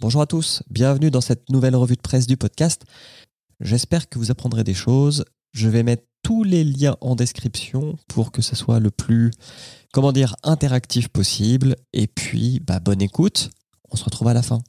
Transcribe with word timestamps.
Bonjour 0.00 0.22
à 0.22 0.26
tous, 0.26 0.62
bienvenue 0.70 1.10
dans 1.10 1.20
cette 1.20 1.50
nouvelle 1.50 1.76
revue 1.76 1.96
de 1.96 2.00
presse 2.00 2.26
du 2.26 2.36
podcast. 2.36 2.84
J'espère 3.60 4.08
que 4.08 4.18
vous 4.18 4.30
apprendrez 4.30 4.64
des 4.64 4.74
choses. 4.74 5.24
Je 5.52 5.68
vais 5.68 5.82
mettre 5.82 6.04
tous 6.22 6.42
les 6.42 6.64
liens 6.64 6.96
en 7.00 7.14
description 7.16 7.96
pour 8.08 8.32
que 8.32 8.42
ce 8.42 8.56
soit 8.56 8.80
le 8.80 8.90
plus, 8.90 9.30
comment 9.92 10.12
interactif 10.42 11.08
possible. 11.08 11.76
Et 11.92 12.06
puis, 12.06 12.60
bah, 12.60 12.80
bonne 12.80 13.02
écoute. 13.02 13.50
On 13.90 13.96
se 13.96 14.04
retrouve 14.04 14.28
à 14.28 14.34
la 14.34 14.42
fin. 14.42 14.62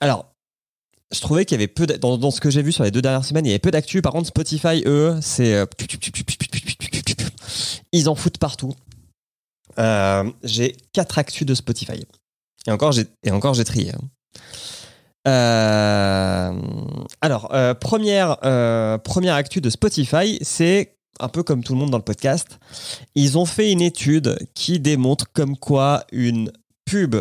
Alors, 0.00 0.26
je 1.12 1.20
trouvais 1.20 1.44
qu'il 1.44 1.56
y 1.56 1.58
avait 1.60 1.68
peu 1.68 1.86
d'- 1.86 1.98
dans, 1.98 2.30
ce 2.30 2.40
que 2.40 2.50
j'ai 2.50 2.62
vu 2.62 2.72
sur 2.72 2.84
les 2.84 2.90
deux 2.90 3.02
dernières 3.02 3.24
semaines, 3.24 3.44
il 3.46 3.48
y 3.48 3.52
avait 3.52 3.58
peu 3.58 3.70
d'actu. 3.70 4.00
Par 4.02 4.12
contre, 4.12 4.28
Spotify, 4.28 4.82
eux, 4.86 5.18
c'est 5.20 5.54
euh, 5.54 5.66
ils 7.92 8.08
en 8.08 8.14
foutent 8.14 8.38
partout. 8.38 8.74
Euh, 9.78 10.30
j'ai 10.42 10.76
quatre 10.92 11.18
actus 11.18 11.46
de 11.46 11.54
Spotify. 11.54 12.04
Et 12.66 12.70
encore, 12.70 12.92
j'ai 12.92 13.06
et 13.24 13.30
encore 13.30 13.54
j'ai 13.54 13.64
trié. 13.64 13.92
hein. 13.92 14.00
Euh, 15.28 16.52
alors, 17.20 17.52
euh, 17.54 17.74
première 17.74 18.36
euh, 18.44 18.96
première 18.98 19.34
actu 19.34 19.60
de 19.60 19.68
Spotify, 19.68 20.38
c'est 20.42 20.96
un 21.18 21.28
peu 21.28 21.42
comme 21.42 21.62
tout 21.62 21.74
le 21.74 21.78
monde 21.78 21.90
dans 21.90 21.98
le 21.98 22.04
podcast. 22.04 22.58
Ils 23.14 23.36
ont 23.36 23.44
fait 23.44 23.70
une 23.72 23.82
étude 23.82 24.38
qui 24.54 24.80
démontre 24.80 25.30
comme 25.32 25.56
quoi 25.58 26.04
une 26.12 26.50
pub 26.86 27.16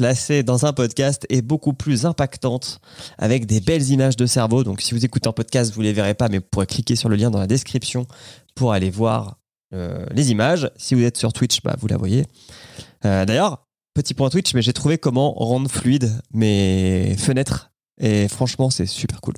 placée 0.00 0.42
dans 0.42 0.64
un 0.64 0.72
podcast 0.72 1.26
est 1.28 1.42
beaucoup 1.42 1.74
plus 1.74 2.06
impactante 2.06 2.80
avec 3.18 3.44
des 3.44 3.60
belles 3.60 3.86
images 3.90 4.16
de 4.16 4.24
cerveau. 4.24 4.64
Donc 4.64 4.80
si 4.80 4.94
vous 4.94 5.04
écoutez 5.04 5.28
un 5.28 5.32
podcast, 5.32 5.74
vous 5.74 5.82
les 5.82 5.92
verrez 5.92 6.14
pas, 6.14 6.30
mais 6.30 6.38
vous 6.38 6.46
pourrez 6.50 6.66
cliquer 6.66 6.96
sur 6.96 7.10
le 7.10 7.16
lien 7.16 7.30
dans 7.30 7.38
la 7.38 7.46
description 7.46 8.06
pour 8.54 8.72
aller 8.72 8.88
voir 8.88 9.36
euh, 9.74 10.06
les 10.12 10.30
images. 10.30 10.70
Si 10.78 10.94
vous 10.94 11.02
êtes 11.02 11.18
sur 11.18 11.34
Twitch, 11.34 11.60
bah, 11.62 11.76
vous 11.78 11.86
la 11.86 11.98
voyez. 11.98 12.24
Euh, 13.04 13.26
D'ailleurs, 13.26 13.66
petit 13.92 14.14
point 14.14 14.30
Twitch, 14.30 14.54
mais 14.54 14.62
j'ai 14.62 14.72
trouvé 14.72 14.96
comment 14.96 15.34
rendre 15.34 15.70
fluide 15.70 16.10
mes 16.32 17.14
fenêtres. 17.18 17.70
Et 18.00 18.26
franchement, 18.28 18.70
c'est 18.70 18.86
super 18.86 19.20
cool. 19.20 19.34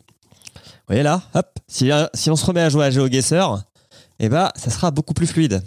Vous 0.55 0.61
voyez 0.87 1.03
là, 1.03 1.23
hop, 1.35 1.59
si, 1.67 1.91
on 1.91 2.37
se 2.37 2.47
remet 2.47 2.61
à 2.61 2.69
jouer 2.69 2.85
à 2.85 2.91
GeoGuessr, 2.93 3.65
eh 4.21 4.29
ben, 4.29 4.49
ça 4.55 4.71
sera 4.71 4.93
beaucoup 4.93 5.15
plus 5.15 5.27
fluide. 5.27 5.61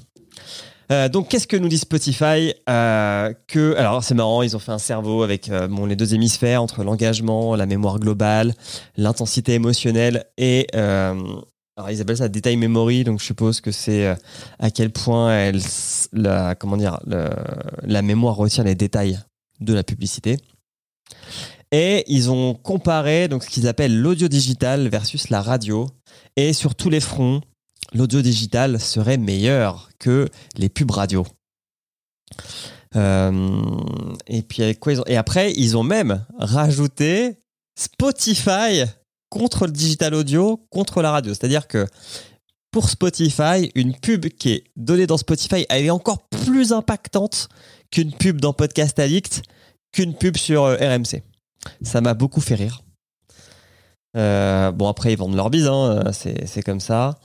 Euh, 0.92 1.10
donc, 1.10 1.30
qu'est-ce 1.30 1.48
que 1.48 1.58
nous 1.58 1.68
dit 1.68 1.78
Spotify 1.78 2.54
Euh, 2.70 3.34
Que, 3.48 3.76
alors, 3.76 4.04
c'est 4.04 4.14
marrant, 4.14 4.42
ils 4.42 4.56
ont 4.56 4.60
fait 4.60 4.72
un 4.72 4.80
cerveau 4.80 5.24
avec 5.24 5.50
euh, 5.50 5.68
les 5.88 5.96
deux 5.96 6.14
hémisphères 6.14 6.62
entre 6.62 6.84
l'engagement, 6.84 7.56
la 7.56 7.66
mémoire 7.66 8.00
globale, 8.00 8.54
l'intensité 8.98 9.54
émotionnelle 9.54 10.26
et 10.38 10.68
alors 11.78 11.92
ils 11.92 12.00
appellent 12.00 12.18
ça 12.18 12.30
detail 12.30 12.56
memory, 12.56 13.04
donc 13.04 13.20
je 13.20 13.26
suppose 13.26 13.60
que 13.60 13.70
c'est 13.70 14.16
à 14.60 14.72
quel 14.72 14.92
point 14.92 15.38
elle, 15.38 15.60
la, 16.14 16.56
comment 16.56 16.78
dire, 16.78 17.00
la 17.84 18.02
mémoire 18.02 18.38
retient 18.38 18.64
les 18.64 18.76
détails 18.76 19.20
de 19.60 19.74
la 19.74 19.84
publicité. 19.84 20.38
Et 21.72 22.06
ils 22.08 22.32
ont 22.32 22.54
comparé 22.54 23.28
donc 23.28 23.44
ce 23.44 23.50
qu'ils 23.50 23.68
appellent 23.68 24.00
l'audio 24.00 24.30
digital 24.30 24.88
versus 24.88 25.30
la 25.30 25.42
radio. 25.42 25.88
Et 26.38 26.54
sur 26.54 26.76
tous 26.76 26.90
les 26.90 27.02
fronts, 27.02 27.42
l'audio 27.96 28.22
digital 28.22 28.80
serait 28.80 29.18
meilleur 29.18 29.90
que 30.00 30.28
les 30.58 30.70
pubs 30.70 30.92
radio. 30.92 31.26
Euh, 32.96 33.82
et 34.28 35.18
après, 35.18 35.54
ils 35.54 35.78
ont 35.78 35.84
même 35.84 36.26
rajouté 36.38 37.40
Spotify 37.78 38.84
contre 39.30 39.66
le 39.66 39.72
digital 39.72 40.14
audio, 40.14 40.66
contre 40.70 41.02
la 41.02 41.12
radio. 41.12 41.34
C'est-à-dire 41.34 41.68
que 41.68 41.88
pour 42.72 42.90
Spotify, 42.90 43.72
une 43.76 43.96
pub 43.96 44.28
qui 44.28 44.52
est 44.52 44.64
donnée 44.76 45.08
dans 45.08 45.18
Spotify, 45.18 45.66
elle 45.70 45.86
est 45.86 45.90
encore 45.90 46.28
plus 46.28 46.74
impactante 46.74 47.50
qu'une 47.92 48.12
pub 48.12 48.42
dans 48.42 48.54
Podcast 48.54 49.00
Addict, 49.00 49.42
qu'une 49.92 50.14
pub 50.14 50.38
sur 50.38 50.64
euh, 50.66 50.76
RMC. 50.76 51.24
Ça 51.82 52.02
m'a 52.02 52.14
beaucoup 52.14 52.42
fait 52.42 52.56
rire. 52.56 52.84
Euh, 54.18 54.72
bon, 54.72 54.88
après, 54.88 55.14
ils 55.14 55.18
vendent 55.18 55.36
leur 55.36 55.50
bise, 55.50 55.68
hein, 55.68 56.12
c'est 56.14 56.64
comme 56.64 56.80
ça. 56.80 57.18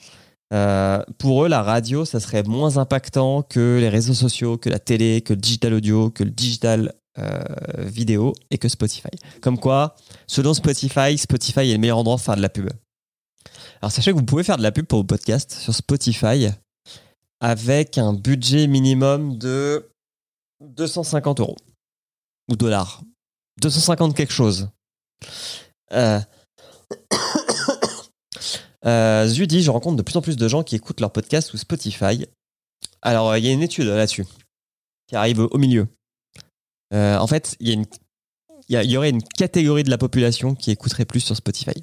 Euh, 0.52 1.02
pour 1.18 1.44
eux, 1.44 1.48
la 1.48 1.62
radio, 1.62 2.04
ça 2.04 2.20
serait 2.20 2.42
moins 2.42 2.76
impactant 2.76 3.42
que 3.42 3.78
les 3.80 3.88
réseaux 3.88 4.14
sociaux, 4.14 4.58
que 4.58 4.68
la 4.68 4.78
télé, 4.78 5.20
que 5.22 5.32
le 5.32 5.40
digital 5.40 5.74
audio, 5.74 6.10
que 6.10 6.24
le 6.24 6.30
digital 6.30 6.92
euh, 7.18 7.40
vidéo 7.78 8.32
et 8.50 8.58
que 8.58 8.68
Spotify. 8.68 9.10
Comme 9.40 9.58
quoi, 9.58 9.94
selon 10.26 10.54
Spotify, 10.54 11.16
Spotify 11.18 11.70
est 11.70 11.72
le 11.72 11.78
meilleur 11.78 11.98
endroit 11.98 12.16
pour 12.16 12.24
faire 12.24 12.36
de 12.36 12.42
la 12.42 12.48
pub. 12.48 12.68
Alors 13.80 13.92
sachez 13.92 14.12
que 14.12 14.16
vous 14.16 14.24
pouvez 14.24 14.42
faire 14.42 14.58
de 14.58 14.62
la 14.62 14.72
pub 14.72 14.86
pour 14.86 15.00
vos 15.00 15.04
podcasts 15.04 15.52
sur 15.52 15.74
Spotify 15.74 16.48
avec 17.40 17.96
un 17.96 18.12
budget 18.12 18.66
minimum 18.66 19.38
de 19.38 19.90
250 20.60 21.40
euros 21.40 21.56
ou 22.50 22.56
dollars. 22.56 23.02
250 23.60 24.14
quelque 24.14 24.32
chose. 24.32 24.68
Euh... 25.92 26.20
Euh, 28.86 29.26
Zudi, 29.26 29.62
je 29.62 29.70
rencontre 29.70 29.96
de 29.96 30.02
plus 30.02 30.16
en 30.16 30.22
plus 30.22 30.36
de 30.36 30.48
gens 30.48 30.62
qui 30.62 30.76
écoutent 30.76 31.00
leur 31.00 31.12
podcast 31.12 31.50
sous 31.50 31.58
Spotify. 31.58 32.26
Alors, 33.02 33.30
euh, 33.30 33.38
il 33.38 33.44
y 33.44 33.48
a 33.48 33.52
une 33.52 33.62
étude 33.62 33.86
là-dessus 33.86 34.26
qui 35.06 35.16
arrive 35.16 35.40
au 35.40 35.58
milieu. 35.58 35.88
Euh, 36.92 37.18
en 37.18 37.26
fait, 37.26 37.56
il 37.60 37.86
y, 38.68 38.96
aurait 38.96 39.10
une 39.10 39.22
catégorie 39.22 39.82
de 39.82 39.90
la 39.90 39.98
population 39.98 40.54
qui 40.54 40.70
écouterait 40.70 41.04
plus 41.04 41.20
sur 41.20 41.36
Spotify. 41.36 41.80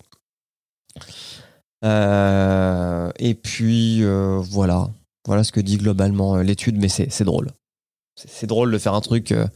Euh, 1.84 3.12
et 3.20 3.36
puis, 3.36 4.04
euh, 4.04 4.40
voilà. 4.40 4.90
Voilà 5.26 5.44
ce 5.44 5.52
que 5.52 5.60
dit 5.60 5.78
globalement 5.78 6.38
euh, 6.38 6.44
l'étude, 6.44 6.78
mais 6.78 6.88
c'est 6.90 7.24
drôle. 7.24 7.52
C'est 8.16 8.48
drôle 8.48 8.72
de 8.72 8.78
faire 8.78 8.94
un 8.94 9.02
truc 9.02 9.32
euh, 9.32 9.48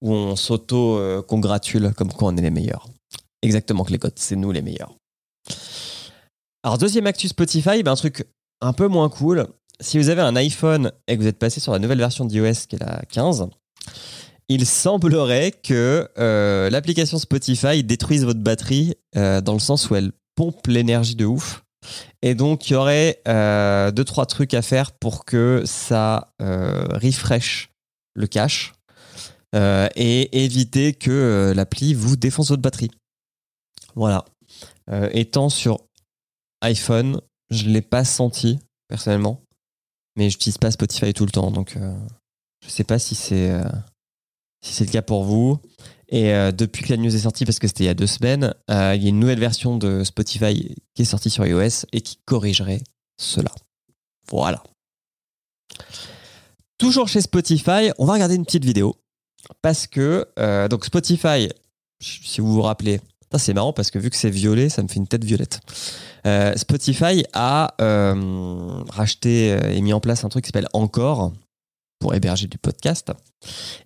où 0.00 0.12
on 0.12 0.36
s'auto-congratule 0.36 1.92
comme 1.94 2.12
quoi 2.12 2.28
on 2.28 2.36
est 2.36 2.42
les 2.42 2.50
meilleurs. 2.50 2.88
Exactement 3.42 3.84
que 3.84 3.92
les 3.92 3.98
codes, 3.98 4.12
c'est 4.16 4.36
nous 4.36 4.52
les 4.52 4.62
meilleurs. 4.62 4.94
Alors, 6.64 6.78
deuxième 6.78 7.06
actu 7.06 7.28
Spotify, 7.28 7.82
ben, 7.82 7.92
un 7.92 7.94
truc 7.94 8.26
un 8.62 8.72
peu 8.72 8.88
moins 8.88 9.10
cool. 9.10 9.46
Si 9.80 9.98
vous 9.98 10.08
avez 10.08 10.22
un 10.22 10.34
iPhone 10.34 10.92
et 11.06 11.14
que 11.14 11.20
vous 11.20 11.28
êtes 11.28 11.38
passé 11.38 11.60
sur 11.60 11.72
la 11.72 11.78
nouvelle 11.78 11.98
version 11.98 12.24
d'iOS 12.24 12.66
qui 12.66 12.76
est 12.76 12.82
la 12.82 13.02
15, 13.10 13.48
il 14.48 14.64
semblerait 14.64 15.52
que 15.52 16.08
euh, 16.16 16.70
l'application 16.70 17.18
Spotify 17.18 17.84
détruise 17.84 18.24
votre 18.24 18.40
batterie 18.40 18.94
euh, 19.14 19.42
dans 19.42 19.52
le 19.52 19.58
sens 19.58 19.90
où 19.90 19.94
elle 19.94 20.12
pompe 20.36 20.66
l'énergie 20.66 21.16
de 21.16 21.26
ouf. 21.26 21.64
Et 22.22 22.34
donc, 22.34 22.70
il 22.70 22.72
y 22.72 22.76
aurait 22.76 23.20
euh, 23.28 23.90
deux, 23.90 24.04
trois 24.04 24.24
trucs 24.24 24.54
à 24.54 24.62
faire 24.62 24.92
pour 24.92 25.26
que 25.26 25.64
ça 25.66 26.32
euh, 26.40 26.86
refresh 26.92 27.68
le 28.14 28.26
cache 28.26 28.72
et 29.54 30.44
éviter 30.44 30.94
que 30.94 31.52
l'appli 31.54 31.94
vous 31.94 32.16
défonce 32.16 32.48
votre 32.48 32.62
batterie. 32.62 32.90
Voilà. 33.94 34.24
Étant 35.12 35.48
sur 35.48 35.78
iPhone, 36.64 37.20
je 37.50 37.64
ne 37.64 37.70
l'ai 37.70 37.82
pas 37.82 38.04
senti 38.04 38.58
personnellement, 38.88 39.42
mais 40.16 40.30
j'utilise 40.30 40.58
pas 40.58 40.70
Spotify 40.70 41.12
tout 41.12 41.24
le 41.24 41.30
temps, 41.30 41.50
donc 41.50 41.76
euh, 41.76 41.96
je 42.64 42.70
sais 42.70 42.84
pas 42.84 42.98
si 42.98 43.14
c'est 43.14 43.50
euh, 43.50 43.64
si 44.64 44.72
c'est 44.72 44.86
le 44.86 44.90
cas 44.90 45.02
pour 45.02 45.24
vous. 45.24 45.58
Et 46.08 46.32
euh, 46.32 46.52
depuis 46.52 46.84
que 46.84 46.90
la 46.90 46.96
news 46.96 47.14
est 47.14 47.20
sortie, 47.20 47.44
parce 47.44 47.58
que 47.58 47.66
c'était 47.66 47.84
il 47.84 47.86
y 47.86 47.90
a 47.90 47.94
deux 47.94 48.06
semaines, 48.06 48.54
euh, 48.70 48.94
il 48.94 49.02
y 49.02 49.06
a 49.06 49.08
une 49.08 49.20
nouvelle 49.20 49.40
version 49.40 49.76
de 49.76 50.04
Spotify 50.04 50.74
qui 50.94 51.02
est 51.02 51.06
sortie 51.06 51.30
sur 51.30 51.46
iOS 51.46 51.86
et 51.92 52.00
qui 52.00 52.18
corrigerait 52.24 52.82
cela. 53.18 53.50
Voilà. 54.28 54.62
Toujours 56.78 57.08
chez 57.08 57.20
Spotify, 57.20 57.90
on 57.98 58.06
va 58.06 58.14
regarder 58.14 58.34
une 58.34 58.44
petite 58.44 58.64
vidéo 58.64 58.96
parce 59.60 59.86
que 59.86 60.26
donc 60.68 60.84
Spotify, 60.84 61.48
si 62.00 62.40
vous 62.40 62.52
vous 62.52 62.62
rappelez, 62.62 63.00
c'est 63.38 63.54
marrant 63.54 63.72
parce 63.72 63.90
que 63.90 63.98
vu 63.98 64.10
que 64.10 64.16
c'est 64.16 64.30
violet, 64.30 64.68
ça 64.68 64.82
me 64.82 64.88
fait 64.88 64.96
une 64.96 65.06
tête 65.06 65.24
violette. 65.24 65.60
Euh, 66.26 66.54
Spotify 66.56 67.24
a 67.32 67.74
euh, 67.80 68.82
racheté 68.88 69.52
euh, 69.52 69.72
et 69.72 69.80
mis 69.82 69.92
en 69.92 70.00
place 70.00 70.24
un 70.24 70.28
truc 70.28 70.44
qui 70.44 70.48
s'appelle 70.48 70.68
Encore 70.72 71.32
pour 71.98 72.14
héberger 72.14 72.46
du 72.46 72.58
podcast. 72.58 73.12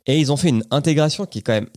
Et 0.06 0.18
ils 0.18 0.32
ont 0.32 0.36
fait 0.36 0.48
une 0.48 0.64
intégration 0.70 1.26
qui 1.26 1.38
est 1.38 1.42
quand 1.42 1.52
même 1.52 1.68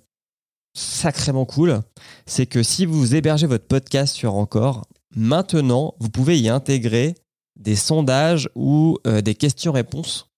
sacrément 0.74 1.46
cool. 1.46 1.82
C'est 2.26 2.46
que 2.46 2.64
si 2.64 2.86
vous 2.86 3.16
hébergez 3.16 3.48
votre 3.48 3.68
podcast 3.68 4.16
sur 4.16 4.36
Encore, 4.36 4.86
maintenant, 5.16 5.96
vous 6.00 6.10
pouvez 6.10 6.40
y 6.40 6.50
intégrer 6.50 7.16
des 7.60 7.76
sondages 7.76 8.50
ou 8.56 8.98
des 9.06 9.36
questions-réponses 9.36 10.32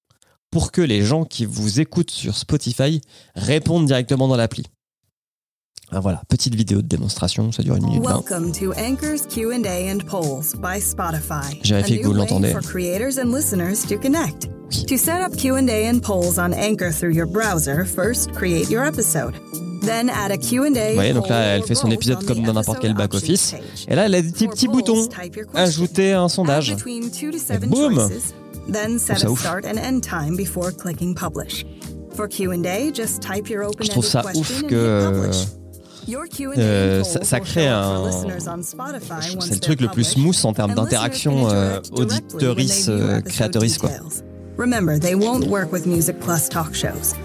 pour 0.52 0.72
que 0.72 0.82
les 0.82 1.04
gens 1.04 1.26
qui 1.26 1.46
vous 1.46 1.80
écoutent 1.80 2.12
sur 2.12 2.36
Spotify 2.36 3.02
répondent 3.36 3.86
directement 3.86 4.28
dans 4.28 4.36
l'appli. 4.36 4.66
Ah, 5.92 6.00
voilà, 6.00 6.22
petite 6.28 6.56
vidéo 6.56 6.82
de 6.82 6.88
démonstration, 6.88 7.52
ça 7.52 7.62
dure 7.62 7.76
une 7.76 7.86
minute. 7.86 8.04
Welcome 8.04 8.52
to 8.54 8.74
Anchor's 8.74 9.28
Q&A 9.28 9.92
and 9.92 10.00
Polls 10.08 10.56
by 10.56 10.80
Spotify. 10.80 11.60
J'ai 11.62 11.76
vérifié 11.76 12.00
que 12.02 12.08
vous 12.08 12.14
l'entendez. 12.14 12.52
For 12.52 12.62
creators 12.62 13.20
and 13.20 13.32
listeners 13.32 13.86
to 13.88 13.98
connect. 13.98 14.50
To 14.88 14.98
set 14.98 15.22
up 15.22 15.36
Q&A 15.38 15.88
and 15.88 16.00
polls 16.00 16.40
on 16.40 16.52
Anchor 16.54 16.92
through 16.92 17.14
your 17.14 17.28
browser, 17.28 17.86
first 17.86 18.34
create 18.34 18.70
your 18.70 18.84
episode. 18.84 19.36
Then 19.82 20.10
add 20.10 20.32
a 20.32 20.38
Q&A. 20.38 20.70
Vous 20.70 20.96
voyez, 20.96 21.14
donc 21.14 21.28
là, 21.28 21.42
elle 21.58 21.64
fait 21.64 21.76
son 21.76 21.92
épisode 21.92 22.26
comme 22.26 22.42
dans 22.42 22.54
n'importe 22.54 22.80
quel 22.80 23.00
options 23.00 23.52
page. 23.52 23.86
Et 23.88 23.96
là, 23.96 24.06
elle 24.06 24.16
a 24.16 24.22
des 24.22 24.32
petits, 24.32 24.48
petits 24.48 24.68
boutons. 24.68 25.08
Ajouter 25.54 26.14
un 26.14 26.30
sondage. 26.30 26.76
seven 26.76 27.70
boum. 27.70 28.10
Then 28.72 28.98
set 28.98 29.26
a 29.26 29.30
ouf. 29.30 29.42
start 29.42 29.66
and 29.66 29.78
end 29.78 30.02
time 30.02 30.38
before 30.38 30.72
clicking 30.72 31.14
publish. 31.14 31.66
For 32.16 32.28
Q&A, 32.28 32.92
just 32.92 33.22
type 33.22 33.50
your 33.50 33.64
open 33.64 33.86
Je 33.86 33.92
trouve 33.92 34.06
ça 34.06 34.22
question 34.22 34.42
ouf 34.42 34.64
and 34.64 34.70
que, 34.70 35.00
hit 35.02 35.14
publish. 35.14 35.63
Euh, 36.08 36.12
Your 36.12 36.26
Q&A 36.28 36.54
poll 36.56 37.06
ça- 37.06 37.24
ça 37.24 37.40
crée 37.40 37.68
un- 37.68 38.08
listeners 38.08 38.48
on 38.48 38.62
Spotify 38.62 39.36
once 39.36 39.46
C'est 39.48 39.54
le 39.56 39.60
truc 39.60 39.82
le 39.82 39.88
plus 39.90 40.04
smooth 40.04 40.36
en 40.44 40.54
termes 40.54 40.74
d'interaction 40.74 41.48
euh, 41.50 41.78
interact 41.80 41.92
directly 41.92 42.00
when 42.00 42.08
they 42.08 42.48
auditorice, 42.48 42.88
euh, 42.90 43.22
quoi. 43.78 43.90
Remember, 44.58 45.00
they 45.00 45.16
won't 45.16 45.48
work 45.48 45.72
with 45.72 45.86
Music 45.88 46.20
Plus 46.20 46.48
talk 46.50 46.74
shows. 46.76 47.16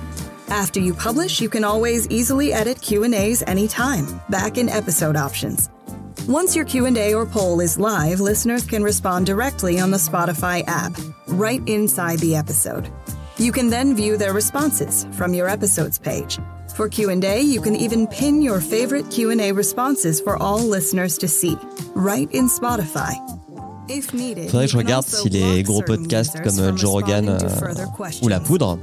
After 0.50 0.80
you 0.80 0.94
publish, 0.94 1.40
you 1.42 1.48
can 1.50 1.62
always 1.62 2.06
easily 2.08 2.52
edit 2.54 2.80
Q&As 2.80 3.42
anytime, 3.46 4.06
back 4.30 4.56
in 4.56 4.68
episode 4.70 5.14
options. 5.16 5.68
Once 6.26 6.54
your 6.56 6.64
Q&A 6.64 7.12
or 7.14 7.26
poll 7.26 7.60
is 7.60 7.78
live, 7.78 8.20
listeners 8.20 8.64
can 8.64 8.82
respond 8.82 9.26
directly 9.26 9.78
on 9.78 9.90
the 9.90 9.98
Spotify 9.98 10.62
app, 10.66 10.92
right 11.26 11.60
inside 11.66 12.18
the 12.20 12.34
episode. 12.34 12.88
You 13.38 13.52
can 13.52 13.68
then 13.70 13.94
view 13.94 14.16
their 14.16 14.32
responses 14.32 15.06
from 15.12 15.34
your 15.34 15.48
episodes 15.48 15.98
page. 15.98 16.38
For 16.78 16.88
Q&A, 16.88 17.40
you 17.40 17.60
can 17.60 17.74
even 17.74 18.06
pin 18.06 18.40
your 18.40 18.60
favorite 18.60 19.10
Q&A 19.10 19.50
responses 19.50 20.20
for 20.20 20.40
all 20.40 20.60
listeners 20.60 21.18
to 21.18 21.26
see, 21.26 21.56
right 21.96 22.32
in 22.32 22.46
Spotify. 22.48 23.16
If 23.88 24.14
needed, 24.14 24.48
Faudrait 24.48 24.66
que 24.66 24.70
je 24.70 24.76
regarde 24.76 25.04
si 25.04 25.28
les 25.28 25.64
gros 25.64 25.82
podcasts 25.82 26.40
comme 26.40 26.60
euh, 26.60 26.76
Joe 26.76 26.92
Rogan 26.92 27.30
euh, 27.30 27.38
ou 28.22 28.28
La. 28.28 28.38
Poudre 28.38 28.78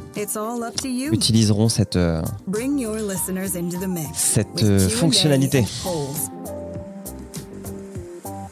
utiliseront 1.10 1.70
cette, 1.70 1.96
euh, 1.96 2.22
Bring 2.48 2.78
your 2.78 2.98
listeners 2.98 3.56
into 3.56 3.80
the 3.80 3.88
mix 3.88 4.10
cette 4.14 4.62
euh, 4.64 4.90
fonctionnalité. 4.90 5.64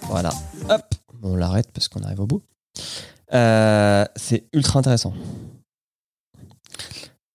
Voilà. 0.03 0.29
Hop, 0.69 0.85
on 1.21 1.35
l'arrête 1.35 1.67
parce 1.73 1.89
qu'on 1.89 2.03
arrive 2.03 2.21
au 2.21 2.27
bout. 2.27 2.43
Euh, 3.33 4.05
c'est 4.15 4.45
ultra 4.53 4.79
intéressant. 4.79 5.11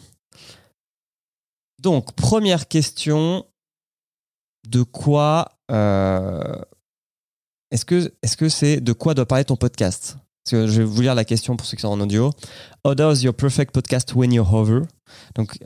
Donc, 1.81 2.13
première 2.13 2.67
question. 2.67 3.45
De 4.67 4.81
quoi 4.81 5.55
euh, 5.71 6.59
est-ce 7.71 7.85
que 7.85 8.13
est-ce 8.21 8.37
que 8.37 8.49
c'est 8.49 8.79
de 8.79 8.93
quoi 8.93 9.13
doit 9.13 9.25
parler 9.25 9.45
ton 9.45 9.55
podcast? 9.55 10.17
Parce 10.45 10.61
que 10.61 10.67
je 10.67 10.83
vais 10.83 10.87
vous 10.87 11.01
lire 11.01 11.15
la 11.15 11.25
question 11.25 11.57
pour 11.57 11.65
ceux 11.65 11.75
qui 11.75 11.81
sont 11.81 11.87
en 11.87 11.99
audio. 11.99 12.29
How 12.85 12.93
does 12.93 13.23
your 13.23 13.33
perfect 13.33 13.73
podcast 13.73 14.13
when 14.13 14.31
you 14.31 14.43
hover? 14.43 14.81
Donc, 15.33 15.57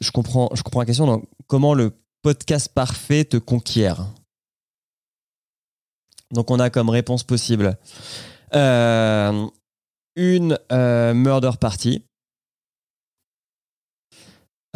je 0.00 0.10
comprends, 0.10 0.48
je 0.54 0.62
comprends 0.62 0.80
la 0.80 0.86
question. 0.86 1.06
Donc, 1.06 1.28
comment 1.48 1.74
le 1.74 1.92
podcast 2.22 2.70
parfait 2.72 3.26
te 3.26 3.36
conquiert? 3.36 4.06
Donc, 6.30 6.50
on 6.50 6.58
a 6.60 6.70
comme 6.70 6.88
réponse 6.88 7.24
possible 7.24 7.76
euh, 8.54 9.46
une 10.16 10.58
euh, 10.72 11.12
murder 11.12 11.50
party, 11.60 12.02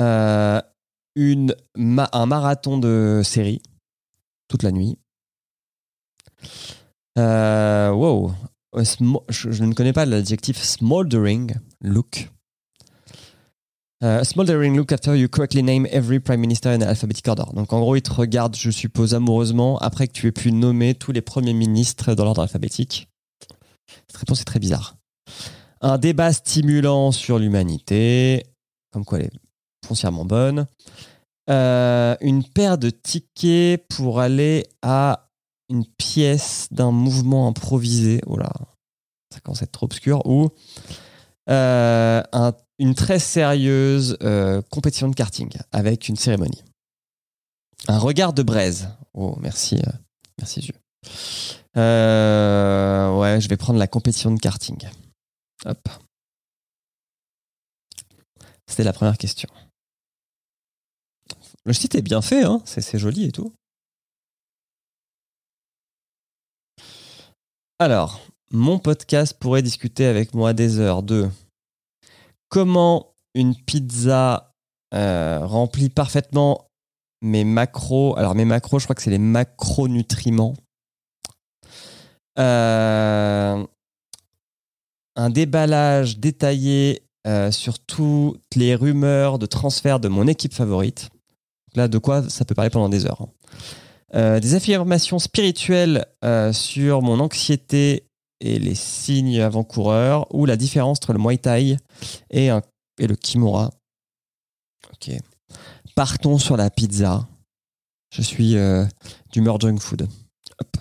euh, 0.01 0.61
une 1.15 1.57
un 1.79 2.27
marathon 2.27 2.77
de 2.77 3.23
série 3.25 3.63
toute 4.49 4.63
la 4.63 4.71
nuit. 4.71 4.99
Wow. 7.17 8.35
Smo- 8.85 9.25
Je, 9.29 9.65
ne 9.65 9.73
connais 9.73 9.93
pas 9.93 10.05
l'adjectif 10.07 10.63
smoldering 10.63 11.55
look. 11.81 12.31
Euh, 14.05 14.23
smoldering 14.25 14.77
look 14.77 14.93
after 14.93 15.17
you 15.17 15.27
correctly 15.29 15.63
name 15.63 15.87
every 15.91 16.21
prime 16.21 16.41
minister 16.41 16.69
in 16.69 16.83
alphabetic 16.83 17.27
order. 17.29 17.45
Donc 17.55 17.73
en 17.73 17.81
gros, 17.81 17.97
il 17.97 18.03
te 18.03 18.13
regarde, 18.13 18.55
je 18.55 18.71
suppose, 18.71 19.15
amoureusement 19.15 19.79
après 19.79 20.07
que 20.07 20.13
tu 20.13 20.27
aies 20.27 20.33
pu 20.33 20.53
nommer 20.53 20.95
tous 20.95 21.13
les 21.13 21.23
premiers 21.23 21.55
ministres 21.55 22.15
dans 22.15 22.25
l'ordre 22.25 22.43
alphabétique. 22.43 23.09
Cette 24.09 24.19
réponse 24.19 24.43
est 24.43 24.45
très 24.45 24.59
bizarre. 24.59 24.97
Un 25.81 25.97
débat 25.99 26.33
stimulant 26.33 27.11
sur 27.11 27.39
l'humanité, 27.39 28.45
comme 28.93 29.05
quoi 29.05 29.19
elle 29.19 29.27
est 29.27 29.31
foncièrement 29.87 30.25
bonne. 30.27 30.67
Euh, 31.49 32.17
une 32.21 32.45
paire 32.45 32.77
de 32.77 32.91
tickets 32.91 33.87
pour 33.89 34.21
aller 34.21 34.67
à 34.83 35.26
une 35.69 35.85
pièce 35.99 36.69
d'un 36.71 36.91
mouvement 36.91 37.49
improvisé. 37.49 38.21
Oh 38.27 38.37
là, 38.37 38.53
ça 39.33 39.41
commence 39.41 39.63
à 39.63 39.65
être 39.65 39.73
trop 39.73 39.87
obscur. 39.87 40.25
Ou 40.27 40.49
euh, 41.49 42.23
un- 42.33 42.53
une 42.79 42.95
très 42.95 43.19
sérieuse 43.19 44.17
euh, 44.23 44.61
compétition 44.71 45.09
de 45.09 45.15
karting 45.15 45.51
avec 45.73 46.09
une 46.09 46.17
cérémonie. 46.17 46.63
Un 47.89 47.99
regard 47.99 48.33
de 48.33 48.43
braise. 48.43 48.89
Oh, 49.15 49.37
merci, 49.41 49.77
euh, 49.77 49.93
merci 50.39 50.61
Dieu. 50.61 50.75
Ouais, 51.77 53.41
je 53.41 53.49
vais 53.49 53.57
prendre 53.57 53.79
la 53.79 53.87
compétition 53.87 54.31
de 54.33 54.41
karting. 54.41 54.79
Hop. 55.65 55.89
C'était 58.67 58.85
la 58.85 58.93
première 58.93 59.17
question. 59.19 59.49
Le 61.65 61.73
site 61.73 61.95
est 61.95 62.03
bien 62.03 62.23
fait, 62.23 62.45
hein 62.45 62.63
c'est 62.65 62.99
joli 62.99 63.25
et 63.25 63.33
tout. 63.33 63.53
Alors, 67.79 68.21
mon 68.53 68.79
podcast 68.79 69.37
pourrait 69.39 69.61
discuter 69.61 70.07
avec 70.07 70.33
moi 70.33 70.55
des 70.55 70.79
heures 70.79 71.03
de 71.03 71.29
comment 72.49 73.15
une 73.35 73.55
pizza 73.55 74.55
euh, 74.95 75.41
remplit 75.45 75.91
parfaitement 75.91 76.71
mes 77.21 77.45
macros. 77.45 78.17
Alors, 78.17 78.35
mes 78.35 78.47
macros, 78.47 78.79
je 78.79 78.85
crois 78.85 78.95
que 78.95 79.03
c'est 79.03 79.11
les 79.11 79.19
macronutriments. 79.19 80.55
Euh, 82.39 83.67
un 85.17 85.31
déballage 85.31 86.19
détaillé 86.19 87.03
euh, 87.27 87.51
sur 87.51 87.79
toutes 87.79 88.41
les 88.55 88.75
rumeurs 88.75 89.39
de 89.39 89.45
transfert 89.45 90.01
de 90.01 90.09
mon 90.09 90.27
équipe 90.27 90.55
favorite. 90.55 91.11
Là, 91.75 91.89
de 91.89 91.99
quoi 91.99 92.27
ça 92.31 92.47
peut 92.47 92.55
parler 92.55 92.71
pendant 92.71 92.89
des 92.89 93.05
heures. 93.05 93.21
hein. 93.21 93.29
Euh, 94.15 94.39
des 94.39 94.55
affirmations 94.55 95.19
spirituelles 95.19 96.07
euh, 96.25 96.53
sur 96.53 97.03
mon 97.03 97.19
anxiété 97.19 98.07
et 98.41 98.59
les 98.59 98.75
signes 98.75 99.41
avant-coureurs, 99.41 100.33
ou 100.35 100.47
la 100.47 100.57
différence 100.57 100.99
entre 100.99 101.13
le 101.13 101.19
Muay 101.19 101.39
Thai 101.39 101.77
et, 102.31 102.51
le 102.99 103.15
Kimura. 103.15 103.71
Ok. 104.93 105.11
Partons 105.95 106.39
sur 106.39 106.57
la 106.57 106.71
pizza. 106.71 107.27
Je 108.11 108.23
suis 108.23 108.57
euh, 108.57 108.85
d'humeur 109.33 109.59
junk 109.59 109.79
food. 109.79 110.09
Hop. 110.61 110.77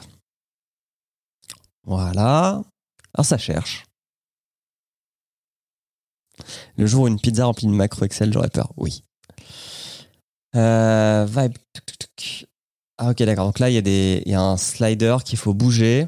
Voilà. 1.83 2.61
Alors 3.13 3.25
ça 3.25 3.37
cherche. 3.37 3.85
Le 6.77 6.85
jour 6.85 7.03
où 7.03 7.07
une 7.07 7.19
pizza 7.19 7.45
remplie 7.45 7.67
de 7.67 7.71
macro 7.71 8.05
Excel, 8.05 8.33
j'aurais 8.33 8.49
peur. 8.49 8.73
Oui. 8.77 9.03
Euh, 10.55 11.25
vibe. 11.25 11.57
Ah 12.97 13.11
ok 13.11 13.23
d'accord. 13.23 13.45
Donc 13.47 13.59
là 13.59 13.69
il 13.69 13.73
y, 13.73 13.77
a 13.77 13.81
des- 13.81 14.23
un 14.33 14.57
slider 14.57 15.17
qu'il 15.23 15.37
faut 15.37 15.53
bouger. 15.53 16.07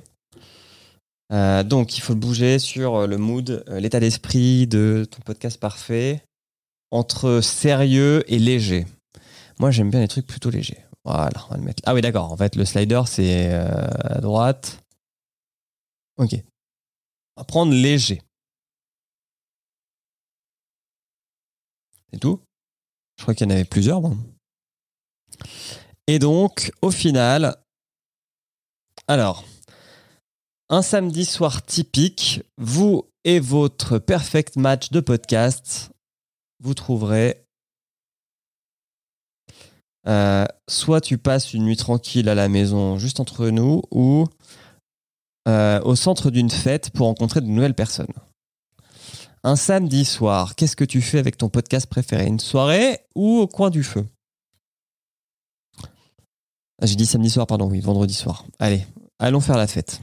Euh, 1.33 1.63
donc 1.63 1.97
il 1.97 2.01
faut 2.01 2.13
le 2.13 2.19
bouger 2.19 2.57
sur 2.59 2.95
euh, 2.95 3.07
le 3.07 3.17
mood, 3.17 3.63
euh, 3.67 3.79
l'état 3.81 3.99
d'esprit 3.99 4.65
de 4.67 5.05
ton 5.09 5.19
podcast 5.21 5.59
parfait, 5.59 6.23
entre 6.91 7.41
sérieux 7.41 8.23
et 8.31 8.39
léger. 8.39 8.85
Moi 9.59 9.71
j'aime 9.71 9.89
bien 9.89 9.99
les 9.99 10.07
trucs 10.07 10.25
plutôt 10.27 10.49
légers. 10.49 10.85
Voilà, 11.03 11.45
on 11.47 11.51
va 11.51 11.57
le 11.57 11.63
mettre. 11.63 11.83
Ah 11.85 11.93
oui 11.93 12.01
d'accord. 12.01 12.31
En 12.31 12.37
fait 12.37 12.55
le 12.55 12.63
slider 12.63 13.01
c'est 13.07 13.51
à 13.53 14.19
droite. 14.21 14.79
Ok. 16.17 16.33
On 17.35 17.41
va 17.41 17.45
prendre 17.45 17.73
léger. 17.73 18.21
C'est 22.13 22.19
tout? 22.19 22.39
Je 23.17 23.23
crois 23.23 23.33
qu'il 23.35 23.47
y 23.47 23.51
en 23.51 23.53
avait 23.53 23.65
plusieurs. 23.65 24.01
Et 26.07 26.19
donc, 26.19 26.71
au 26.81 26.89
final, 26.89 27.57
alors, 29.07 29.43
un 30.69 30.81
samedi 30.81 31.25
soir 31.25 31.65
typique, 31.65 32.41
vous 32.57 33.05
et 33.23 33.39
votre 33.39 33.99
perfect 33.99 34.55
match 34.55 34.89
de 34.89 35.01
podcast, 35.01 35.91
vous 36.61 36.73
trouverez 36.73 37.43
euh, 40.07 40.45
soit 40.69 41.01
tu 41.01 41.17
passes 41.17 41.53
une 41.53 41.65
nuit 41.65 41.75
tranquille 41.75 42.29
à 42.29 42.35
la 42.35 42.47
maison 42.47 42.97
juste 42.97 43.19
entre 43.19 43.49
nous 43.49 43.81
ou 43.91 44.25
euh, 45.49 45.81
au 45.81 45.95
centre 45.95 46.31
d'une 46.31 46.49
fête 46.49 46.91
pour 46.91 47.07
rencontrer 47.07 47.41
de 47.41 47.47
nouvelles 47.47 47.73
personnes. 47.73 48.13
Un 49.43 49.57
samedi 49.57 50.05
soir, 50.05 50.55
qu'est-ce 50.55 50.77
que 50.77 50.85
tu 50.85 51.01
fais 51.01 51.19
avec 51.19 51.37
ton 51.37 51.49
podcast 51.49 51.87
préféré? 51.87 52.25
Une 52.25 52.39
soirée 52.39 52.99
ou 53.15 53.39
au 53.39 53.47
coin 53.47 53.69
du 53.69 53.83
feu? 53.83 54.05
Ah, 56.81 56.85
J'ai 56.85 56.95
dit 56.95 57.05
samedi 57.05 57.29
soir, 57.29 57.47
pardon, 57.47 57.69
oui, 57.69 57.79
vendredi 57.79 58.13
soir. 58.13 58.45
Allez, 58.59 58.85
allons 59.19 59.41
faire 59.41 59.57
la 59.57 59.67
fête. 59.67 60.01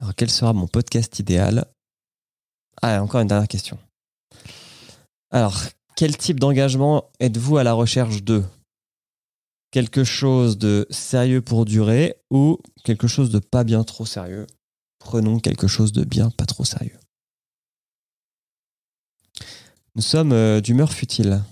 Alors, 0.00 0.14
quel 0.14 0.30
sera 0.30 0.52
mon 0.52 0.66
podcast 0.66 1.18
idéal? 1.18 1.64
Ah, 2.82 3.02
encore 3.02 3.20
une 3.20 3.28
dernière 3.28 3.48
question. 3.48 3.78
Alors, 5.30 5.62
quel 5.96 6.16
type 6.16 6.40
d'engagement 6.40 7.10
êtes-vous 7.20 7.56
à 7.56 7.64
la 7.64 7.72
recherche 7.72 8.22
de? 8.22 8.42
Quelque 9.70 10.04
chose 10.04 10.58
de 10.58 10.86
sérieux 10.90 11.40
pour 11.40 11.64
durer 11.64 12.16
ou 12.30 12.58
quelque 12.84 13.06
chose 13.06 13.30
de 13.30 13.38
pas 13.38 13.64
bien 13.64 13.84
trop 13.84 14.04
sérieux? 14.04 14.46
Prenons 14.98 15.38
quelque 15.38 15.66
chose 15.66 15.92
de 15.92 16.04
bien 16.04 16.30
pas 16.30 16.44
trop 16.44 16.64
sérieux. 16.64 16.98
Nous 19.94 20.02
sommes 20.02 20.32
euh, 20.32 20.62
d'humeur 20.62 20.90
futile 20.90 21.42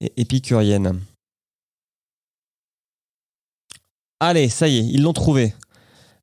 et 0.00 0.12
épicurienne. 0.16 1.00
Allez, 4.18 4.48
ça 4.48 4.66
y 4.66 4.78
est, 4.78 4.84
ils 4.84 5.02
l'ont 5.02 5.12
trouvé. 5.12 5.54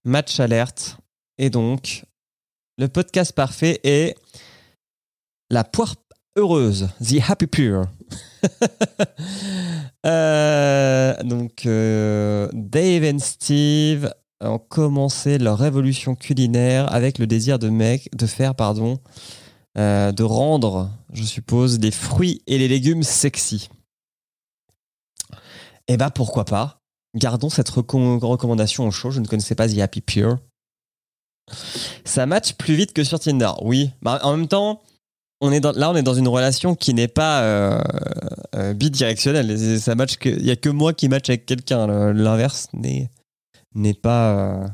Match 0.04 0.40
alerte. 0.42 0.98
Et 1.38 1.50
donc, 1.50 2.04
le 2.78 2.90
podcast 2.90 3.32
parfait 3.32 3.80
est 3.86 4.18
la 5.50 5.64
poire 5.64 5.96
heureuse, 6.36 6.90
The 7.02 7.22
Happy 7.28 7.48
Pure. 7.48 7.86
Euh, 10.06 11.16
donc, 11.24 11.66
euh, 11.66 12.48
Dave 12.54 13.04
et 13.06 13.18
Steve 13.18 14.14
ont 14.40 14.60
commencé 14.60 15.40
leur 15.40 15.58
révolution 15.58 16.14
culinaire 16.14 16.94
avec 16.94 17.18
le 17.18 17.26
désir 17.26 17.58
de, 17.58 17.70
mec, 17.70 18.16
de 18.16 18.28
faire, 18.28 18.54
pardon, 18.54 19.00
euh, 19.78 20.12
de 20.12 20.24
rendre, 20.24 20.90
je 21.14 21.24
suppose, 21.24 21.80
les 21.80 21.92
fruits 21.92 22.42
et 22.48 22.58
les 22.58 22.68
légumes 22.68 23.04
sexy. 23.04 23.70
Eh 25.88 25.98
ben, 25.98 26.10
pourquoi 26.10 26.46
pas? 26.46 26.82
Gardons 27.16 27.50
cette 27.50 27.70
recom- 27.70 28.20
recommandation 28.24 28.88
au 28.88 28.92
chaud. 28.92 29.12
Je 29.12 29.20
ne 29.20 29.28
connaissais 29.28 29.56
pas 29.56 29.68
The 29.70 29.80
Happy 29.80 30.02
Pure. 30.02 30.38
Ça 32.04 32.26
match 32.26 32.54
plus 32.54 32.76
vite 32.76 32.94
que 32.94 33.04
sur 33.04 33.20
Tinder. 33.20 33.52
Oui. 33.62 33.92
Bah, 34.02 34.20
en 34.24 34.36
même 34.36 34.48
temps, 34.48 34.82
on 35.42 35.52
est 35.52 35.60
dans, 35.60 35.74
là, 35.74 35.92
on 35.92 35.96
est 35.96 36.04
dans 36.04 36.14
une 36.14 36.28
relation 36.28 36.76
qui 36.76 36.94
n'est 36.94 37.08
pas 37.08 37.44
euh, 37.44 37.82
euh, 38.56 38.74
bidirectionnelle. 38.74 39.80
Ça 39.80 39.94
il 40.26 40.46
y 40.46 40.52
a 40.52 40.56
que 40.56 40.70
moi 40.70 40.94
qui 40.94 41.08
match 41.10 41.30
avec 41.30 41.46
quelqu'un. 41.46 42.14
L'inverse 42.14 42.68
n'est 42.74 43.10
pas 43.94 44.66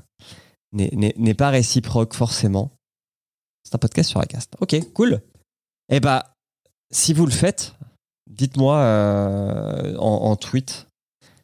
n'est 0.72 1.34
pas 1.34 1.50
réciproque 1.50 2.13
forcément. 2.13 2.72
Un 3.74 3.78
podcast 3.78 4.10
sur 4.10 4.20
Acast. 4.20 4.54
Ok, 4.60 4.75
cool. 4.94 5.22
Eh 5.90 6.00
bah, 6.00 6.36
si 6.92 7.13
vous 7.13 7.25
le 7.25 7.32
faites, 7.32 7.74
dites-moi 8.30 8.78
euh, 8.78 9.96
en, 9.98 10.36
tweet 10.36 10.88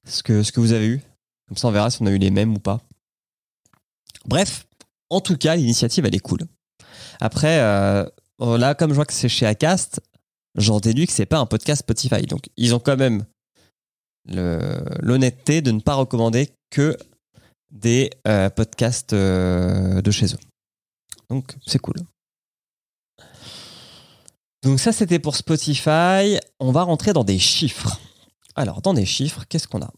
ce 0.05 0.23
que, 0.23 0.43
ce 0.43 0.51
que 0.51 0.59
vous 0.59 0.73
avez 0.73 0.87
eu. 0.87 1.01
Comme 1.47 1.57
ça, 1.57 1.67
on 1.67 1.71
verra 1.71 1.89
si 1.89 2.01
on 2.01 2.05
a 2.05 2.11
eu 2.11 2.17
les 2.17 2.31
mêmes 2.31 2.53
ou 2.55 2.59
pas. 2.59 2.81
Bref, 4.25 4.67
en 5.09 5.21
tout 5.21 5.37
cas, 5.37 5.55
l'initiative, 5.55 6.05
elle 6.05 6.15
est 6.15 6.19
cool. 6.19 6.41
Après, 7.21 7.59
euh, 7.61 8.05
là, 8.39 8.75
comme 8.75 8.91
je 8.91 8.95
vois 8.95 9.05
que 9.05 9.13
c'est 9.13 9.29
chez 9.29 9.45
Acast, 9.45 10.01
j'en 10.55 10.79
déduis 10.79 11.07
que 11.07 11.13
c'est 11.13 11.25
pas 11.25 11.39
un 11.39 11.45
podcast 11.45 11.79
Spotify. 11.79 12.23
Donc, 12.23 12.49
ils 12.57 12.75
ont 12.75 12.79
quand 12.79 12.97
même 12.97 13.25
l'honnêteté 14.25 15.61
de 15.61 15.71
ne 15.71 15.79
pas 15.79 15.93
recommander 15.93 16.49
que 16.69 16.97
des 17.71 18.09
euh, 18.27 18.49
podcasts 18.49 19.13
de 19.13 20.11
chez 20.11 20.33
eux. 20.33 20.39
Donc, 21.29 21.55
c'est 21.65 21.79
cool. 21.79 21.95
Donc, 24.67 24.81
ça, 24.81 24.91
c'était 24.91 25.19
pour 25.19 25.37
Spotify. 25.37 26.37
On 26.59 26.73
va 26.73 26.83
rentrer 26.83 27.13
dans 27.13 27.23
des 27.23 27.39
chiffres. 27.39 28.01
Alors, 28.53 28.81
dans 28.81 28.93
des 28.93 29.05
chiffres, 29.05 29.45
qu'est-ce 29.47 29.65
qu'on 29.65 29.81
a? 29.81 29.93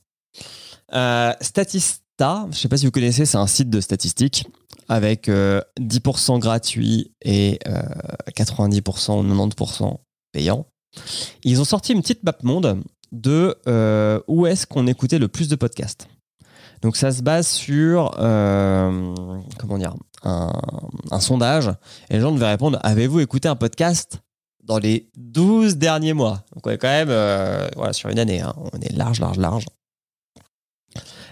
Euh, 0.94 1.34
Statista, 1.42 2.44
je 2.44 2.50
ne 2.50 2.54
sais 2.54 2.68
pas 2.68 2.78
si 2.78 2.86
vous 2.86 2.92
connaissez, 2.92 3.26
c'est 3.26 3.40
un 3.40 3.48
site 3.48 3.72
de 3.72 3.82
statistiques 3.82 4.46
avec 4.88 5.28
euh, 5.28 5.60
10% 5.80 6.38
gratuit 6.38 7.12
et 7.24 7.58
euh, 7.68 7.82
90% 8.38 9.26
ou 9.26 9.50
90% 9.50 9.98
payant. 10.34 10.68
Ils 11.44 11.60
ont 11.60 11.66
sorti 11.66 11.94
une 11.94 12.04
petite 12.04 12.22
map 12.22 12.38
monde 12.44 12.84
de 13.12 13.58
euh, 13.66 14.20
où 14.28 14.46
est-ce 14.46 14.68
qu'on 14.68 14.86
écoutait 14.86 15.18
le 15.18 15.30
plus 15.30 15.48
de 15.48 15.56
podcasts. 15.56 16.08
Donc 16.84 16.96
ça 16.96 17.12
se 17.12 17.24
base 17.24 17.48
sur 17.48 18.16
euh, 18.20 19.16
comment 19.58 19.80
dire 19.80 19.96
un 20.24 21.20
sondage 21.20 21.72
et 22.10 22.16
les 22.16 22.20
gens 22.20 22.32
devaient 22.32 22.52
répondre 22.52 22.78
avez-vous 22.84 23.20
écouté 23.20 23.48
un 23.48 23.56
podcast? 23.56 24.22
Dans 24.70 24.78
les 24.78 25.10
12 25.18 25.78
derniers 25.78 26.14
mois 26.14 26.46
Donc 26.54 26.68
on 26.68 26.70
est 26.70 26.78
quand 26.78 26.88
même 26.88 27.10
euh, 27.10 27.92
sur 27.92 28.10
une 28.10 28.20
année, 28.20 28.40
hein. 28.40 28.54
on 28.72 28.80
est 28.80 28.96
large, 28.96 29.20
large, 29.20 29.38
large. 29.38 29.66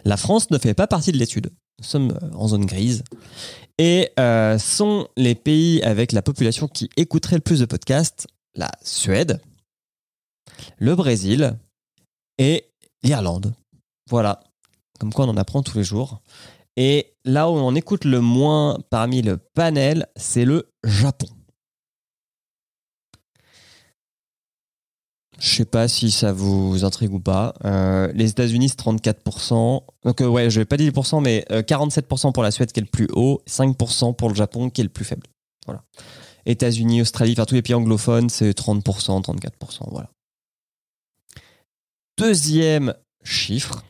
La 0.06 0.17
France 0.17 0.50
ne 0.50 0.58
fait 0.58 0.74
pas 0.74 0.88
partie 0.88 1.12
de 1.12 1.17
l'étude. 1.17 1.51
Nous 1.79 1.86
sommes 1.86 2.17
euh, 2.22 2.36
en 2.36 2.48
zone 2.48 2.65
grise. 2.65 3.03
Et 3.77 4.10
euh, 4.20 4.58
sont 4.58 5.08
les 5.17 5.36
pays 5.36 5.84
avec 5.84 6.13
la 6.13 6.24
population 6.24 6.67
qui 6.67 6.89
écouterait 6.98 7.36
le 7.36 7.41
plus 7.41 7.60
de 7.60 7.65
podcasts 7.65 8.27
la 8.56 8.72
Suède, 8.84 9.39
le 10.79 10.96
Brésil 10.96 11.56
et 12.39 12.65
l'Irlande. 13.03 13.53
Voilà. 14.10 14.39
Comme 15.00 15.13
quoi 15.13 15.25
on 15.25 15.29
en 15.29 15.38
apprend 15.38 15.62
tous 15.62 15.77
les 15.77 15.84
jours. 15.84 16.24
Et 16.75 17.13
là 17.24 17.51
où 17.51 17.53
on 17.53 17.75
écoute 17.75 18.03
le 18.03 18.20
moins 18.20 18.79
parmi 18.89 19.22
le 19.22 19.38
panel, 19.38 20.08
c'est 20.15 20.46
le 20.46 20.72
Japon. 20.84 21.27
Je 25.39 25.56
sais 25.56 25.65
pas 25.65 25.88
si 25.88 26.10
ça 26.10 26.34
vous 26.34 26.84
intrigue 26.84 27.13
ou 27.13 27.20
pas. 27.20 27.53
Euh, 27.63 28.12
les 28.13 28.29
États-Unis, 28.29 28.70
c'est 28.70 28.79
34%. 28.79 29.84
Donc, 30.03 30.22
euh, 30.22 30.27
ouais, 30.27 30.50
je 30.50 30.60
vais 30.60 30.65
pas 30.65 30.77
dire 30.77 30.91
10%, 30.91 31.22
mais 31.22 31.46
euh, 31.51 31.62
47% 31.62 32.32
pour 32.32 32.44
la 32.44 32.51
Suède 32.51 32.72
qui 32.72 32.79
est 32.79 32.84
le 32.84 32.89
plus 32.89 33.08
haut, 33.13 33.41
5% 33.48 34.15
pour 34.15 34.29
le 34.29 34.36
Japon 34.36 34.70
qui 34.70 34.82
est 34.82 34.84
le 34.84 34.89
plus 34.89 35.06
faible. 35.06 35.27
Voilà. 35.65 35.84
États-Unis, 36.48 37.01
Australie, 37.01 37.34
enfin 37.34 37.46
tous 37.46 37.56
les 37.56 37.62
pays 37.62 37.75
anglophones, 37.75 38.29
c'est 38.29 38.58
30%, 38.58 39.22
34%. 39.22 39.89
Voilà. 39.91 40.10
Deuxième 42.17 42.96
chiffre, 43.24 43.84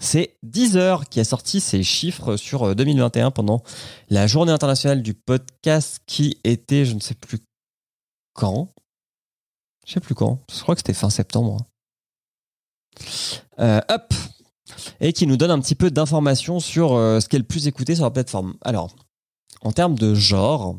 c'est 0.00 0.36
Deezer 0.42 1.08
qui 1.08 1.20
a 1.20 1.24
sorti 1.24 1.60
ses 1.60 1.84
chiffres 1.84 2.36
sur 2.36 2.64
euh, 2.64 2.74
2021 2.74 3.30
pendant 3.30 3.62
la 4.10 4.26
journée 4.26 4.50
internationale 4.50 5.00
du 5.00 5.14
podcast 5.14 6.00
qui 6.06 6.38
était, 6.42 6.84
je 6.84 6.94
ne 6.94 7.00
sais 7.00 7.14
plus 7.14 7.38
quand. 8.32 8.72
Je 9.86 9.92
sais 9.94 10.00
plus 10.00 10.14
quand. 10.14 10.38
Je 10.52 10.60
crois 10.60 10.74
que 10.74 10.80
c'était 10.80 10.94
fin 10.94 11.10
septembre. 11.10 11.58
Euh, 13.58 13.80
hop 13.88 14.14
Et 15.00 15.12
qui 15.12 15.26
nous 15.26 15.36
donne 15.36 15.50
un 15.50 15.60
petit 15.60 15.74
peu 15.74 15.90
d'informations 15.90 16.60
sur 16.60 16.94
euh, 16.94 17.20
ce 17.20 17.28
qui 17.28 17.36
est 17.36 17.38
le 17.38 17.44
plus 17.44 17.66
écouté 17.66 17.94
sur 17.94 18.04
la 18.04 18.10
plateforme. 18.10 18.54
Alors, 18.62 18.94
en 19.62 19.72
termes 19.72 19.96
de 19.96 20.14
genre, 20.14 20.76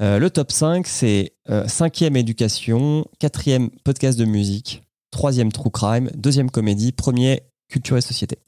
Euh, 0.00 0.20
le 0.20 0.30
top 0.30 0.52
5, 0.52 0.86
c'est 0.86 1.32
euh, 1.50 1.66
cinquième 1.66 2.16
éducation, 2.16 3.04
quatrième 3.18 3.70
podcast 3.82 4.16
de 4.16 4.24
musique, 4.24 4.84
troisième 5.10 5.50
true 5.50 5.70
crime, 5.70 6.08
deuxième 6.14 6.52
comédie, 6.52 6.92
premier 6.92 7.42
culture 7.68 7.96
et 7.96 8.00
société. 8.00 8.38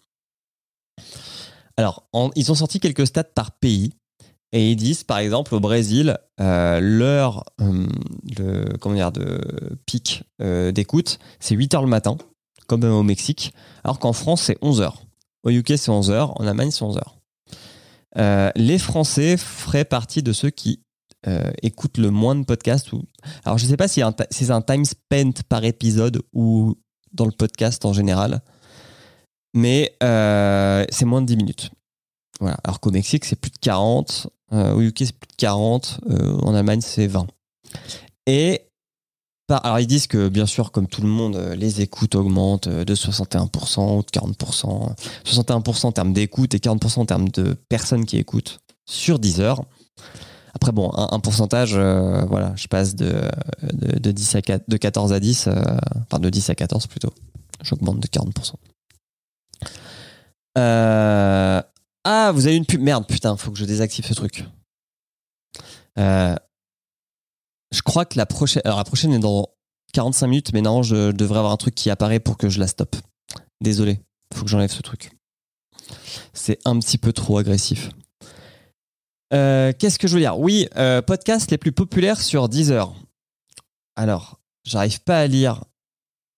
Alors, 1.77 2.09
ils 2.37 2.53
ont 2.53 2.55
sorti 2.55 2.79
quelques 2.79 3.07
stats 3.07 3.25
par 3.25 3.51
pays. 3.51 3.93
Et 4.53 4.73
ils 4.73 4.77
disent, 4.77 5.05
par 5.05 5.19
exemple, 5.19 5.55
au 5.55 5.61
Brésil, 5.61 6.19
euh, 6.41 6.81
l'heure 6.81 7.45
euh, 7.61 7.87
de, 8.25 8.65
comment 8.81 8.97
dire, 8.97 9.13
de 9.13 9.41
pic 9.87 10.25
euh, 10.43 10.73
d'écoute, 10.73 11.19
c'est 11.39 11.55
8 11.55 11.75
heures 11.75 11.83
le 11.83 11.89
matin, 11.89 12.19
comme 12.67 12.85
au 12.85 13.03
Mexique, 13.05 13.55
alors 13.85 14.01
qu'en 14.01 14.13
France, 14.13 14.43
c'est 14.43 14.59
11 14.61 14.81
heures. 14.81 15.03
Au 15.45 15.51
UK, 15.51 15.75
c'est 15.77 15.91
11 15.91 16.11
heures. 16.11 16.41
En 16.41 16.47
Allemagne, 16.47 16.71
c'est 16.71 16.83
11 16.83 16.99
heures. 16.99 17.17
Les 18.57 18.79
Français 18.79 19.37
feraient 19.37 19.85
partie 19.85 20.23
de 20.23 20.33
ceux 20.33 20.51
qui 20.51 20.83
écoutent 21.63 21.99
le 21.99 22.11
moins 22.11 22.35
de 22.35 22.45
podcasts. 22.45 22.91
Alors, 23.45 23.57
je 23.57 23.65
ne 23.65 23.71
sais 23.71 23.77
pas 23.77 23.89
si 23.89 24.03
c'est 24.31 24.51
un 24.51 24.63
time 24.63 24.85
spent 24.85 25.43
par 25.49 25.65
épisode 25.65 26.21
ou 26.33 26.75
dans 27.13 27.25
le 27.25 27.31
podcast 27.31 27.85
en 27.85 27.93
général, 27.93 28.43
mais 29.55 29.95
c'est 30.01 31.05
moins 31.05 31.23
de 31.23 31.27
10 31.27 31.37
minutes. 31.37 31.71
Voilà. 32.41 32.57
Alors 32.65 32.81
qu'au 32.81 32.91
Mexique, 32.91 33.25
c'est 33.25 33.37
plus 33.37 33.51
de 33.51 33.59
40. 33.61 34.29
euh, 34.53 34.75
au 34.75 34.81
UK, 34.81 34.99
c'est 34.99 35.13
plus 35.19 35.29
de 35.29 35.37
40. 35.37 36.01
euh, 36.11 36.39
en 36.39 36.55
Allemagne, 36.55 36.81
c'est 36.81 37.07
20. 37.07 37.27
Et 38.27 38.63
alors, 39.49 39.81
ils 39.81 39.87
disent 39.87 40.07
que, 40.07 40.29
bien 40.29 40.47
sûr, 40.47 40.71
comme 40.71 40.87
tout 40.87 41.03
le 41.03 41.09
monde, 41.09 41.35
euh, 41.35 41.57
les 41.57 41.81
écoutes 41.81 42.15
augmentent 42.15 42.69
euh, 42.69 42.85
de 42.85 42.95
61% 42.95 43.99
ou 43.99 44.03
de 44.03 44.07
40%. 44.07 44.95
61% 45.25 45.87
en 45.87 45.93
termes 45.93 46.13
d'écoute 46.13 46.55
et 46.55 46.59
40% 46.59 47.01
en 47.01 47.07
termes 47.07 47.29
de 47.31 47.55
personnes 47.69 48.07
qui 48.07 48.17
écoutent 48.17 48.61
sur 48.89 49.19
10 49.19 49.41
heures. 49.41 49.65
Après, 50.55 50.73
bon, 50.73 50.91
un, 50.95 51.21
pourcentage, 51.21 51.75
voilà, 51.75 52.53
je 52.57 52.67
passe 52.67 52.97
de, 52.97 53.23
de, 53.73 53.99
de 53.99 54.11
10 54.11 54.35
à 54.35 54.43
4 54.43 54.65
de 54.69 54.77
14 54.77 55.13
à 55.13 55.21
10, 55.21 55.47
euh, 55.47 55.55
enfin 56.03 56.19
de 56.19 56.29
10 56.29 56.51
à 56.51 56.55
14 56.55 56.87
plutôt. 56.89 57.13
J'augmente 57.63 58.01
de 58.01 58.09
40%. 58.09 58.55
Euh, 60.59 61.63
ah, 62.05 62.33
vous 62.33 62.47
avez 62.47 62.57
une 62.57 62.67
pub. 62.67 62.81
Merde, 62.81 63.07
putain, 63.07 63.37
faut 63.37 63.51
que 63.51 63.59
je 63.59 63.65
désactive 63.65 64.07
ce 64.07 64.15
truc. 64.15 64.45
Euh, 65.99 66.35
je 67.73 67.83
crois 67.83 68.05
que 68.05 68.17
la 68.17 68.27
prochaine. 68.27 68.63
Alors, 68.65 68.79
la 68.79 68.85
prochaine 68.85 69.13
est 69.13 69.19
dans 69.19 69.49
45 69.93 70.27
minutes, 70.27 70.53
mais 70.53 70.63
non, 70.63 70.83
je 70.83 71.13
devrais 71.13 71.39
avoir 71.39 71.53
un 71.53 71.57
truc 71.57 71.75
qui 71.75 71.91
apparaît 71.91 72.21
pour 72.21 72.37
que 72.37 72.49
je 72.49 72.59
la 72.59 72.67
stoppe. 72.67 72.97
Désolé, 73.61 74.01
faut 74.35 74.45
que 74.45 74.51
j'enlève 74.51 74.71
ce 74.71 74.83
truc. 74.83 75.13
C'est 76.33 76.59
un 76.65 76.79
petit 76.79 76.99
peu 76.99 77.13
trop 77.13 77.39
agressif. 77.39 77.91
Euh, 79.33 79.73
Qu'est-ce 79.79 79.99
que 79.99 80.09
je 80.09 80.15
veux 80.15 80.21
dire? 80.21 80.39
Oui, 80.39 80.69
euh, 80.77 81.03
podcasts 81.03 81.51
les 81.51 81.59
plus 81.59 81.73
populaires 81.73 82.21
sur 82.21 82.49
Deezer. 82.49 82.93
Alors, 83.97 84.41
j'arrive 84.65 85.01
pas 85.03 85.21
à 85.21 85.27
lire 85.27 85.65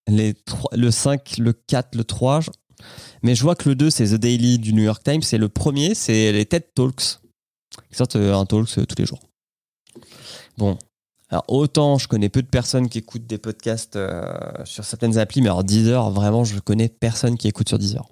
les 0.09 0.35
le 0.73 0.91
5, 0.91 1.39
le 1.39 1.53
4, 1.53 1.95
le 1.95 2.05
3. 2.05 2.41
Mais 3.23 3.35
je 3.35 3.43
vois 3.43 3.55
que 3.55 3.69
le 3.69 3.75
2, 3.75 3.91
c'est 3.91 4.07
The 4.07 4.15
Daily 4.15 4.59
du 4.59 4.73
New 4.73 4.83
York 4.83 5.03
Times. 5.05 5.23
Et 5.33 5.39
le 5.39 5.49
premier, 5.49 5.95
c'est 5.95 6.33
les 6.33 6.47
TED 6.47 6.65
Talks. 6.75 7.21
Ils 7.91 7.97
sortent 7.97 8.17
euh, 8.17 8.35
un 8.35 8.47
talks 8.47 8.79
euh, 8.79 8.85
tous 8.85 8.97
les 8.99 9.07
jours. 9.07 9.21
Bon. 10.59 10.79
Alors, 11.29 11.45
autant 11.49 11.97
je 11.97 12.09
connais 12.09 12.29
peu 12.29 12.43
de 12.43 12.47
personnes 12.49 12.91
qui 12.91 12.99
écoutent 12.99 13.27
des 13.27 13.39
podcasts 13.39 13.97
euh, 13.97 14.23
sur 14.65 14.85
certaines 14.85 15.17
applis, 15.17 15.41
mais 15.41 15.49
alors 15.49 15.65
Deezer, 15.65 16.11
vraiment, 16.11 16.45
je 16.45 16.59
connais 16.59 16.89
personne 16.89 17.39
qui 17.39 17.49
écoute 17.49 17.69
sur 17.69 17.79
Deezer. 17.79 18.07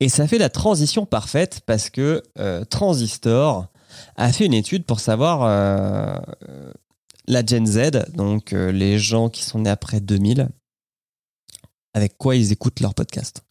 Et 0.00 0.10
ça 0.10 0.26
fait 0.26 0.38
la 0.38 0.50
transition 0.50 1.06
parfaite 1.06 1.60
parce 1.64 1.88
que 1.88 2.22
Transistor 2.68 3.68
a 4.16 4.32
fait 4.32 4.46
une 4.46 4.54
étude 4.54 4.84
pour 4.84 5.00
savoir 5.00 5.46
la 7.28 7.46
Gen 7.46 7.66
Z, 7.66 8.12
donc 8.14 8.50
les 8.52 8.98
gens 8.98 9.28
qui 9.28 9.44
sont 9.44 9.60
nés 9.60 9.70
après 9.70 10.00
2000, 10.00 10.48
avec 11.94 12.16
quoi 12.18 12.36
ils 12.36 12.52
écoutent 12.52 12.80
leur 12.80 12.94
podcast. 12.94 13.42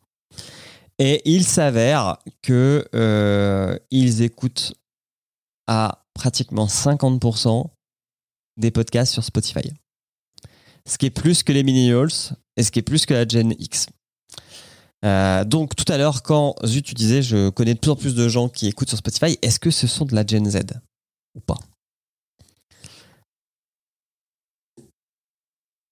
Et 1.00 1.22
il 1.26 1.46
s'avère 1.46 2.18
que 2.42 2.88
euh, 2.94 3.78
ils 3.90 4.22
écoutent 4.22 4.74
à 5.68 6.06
pratiquement 6.14 6.68
50% 6.68 7.66
des 8.58 8.72
podcasts 8.72 9.14
sur 9.14 9.24
Spotify. 9.24 9.72
Ce 10.88 10.98
qui 10.98 11.08
est 11.08 11.12
plus 11.12 11.44
que 11.44 11.52
les 11.52 11.64
millennials 11.64 12.36
et 12.58 12.64
ce 12.64 12.72
qui 12.72 12.80
est 12.80 12.84
plus 12.84 13.06
que 13.06 13.14
la 13.14 13.28
Gen 13.28 13.54
X. 13.58 13.88
Euh, 15.04 15.44
donc 15.44 15.76
tout 15.76 15.92
à 15.92 15.98
l'heure, 15.98 16.22
quand 16.22 16.56
Zut, 16.66 16.86
tu 16.86 16.94
disais, 16.94 17.22
je 17.22 17.50
connais 17.50 17.74
de 17.74 17.80
plus 17.80 17.92
en 17.92 17.96
plus 17.96 18.14
de 18.14 18.28
gens 18.28 18.50
qui 18.50 18.68
écoutent 18.68 18.90
sur 18.90 18.98
Spotify, 18.98 19.38
est-ce 19.42 19.60
que 19.60 19.72
ce 19.72 19.88
sont 19.88 20.06
de 20.06 20.14
la 20.16 20.26
Gen 20.26 20.50
Z 20.50 20.60
ou 21.36 21.40
pas? 21.40 21.58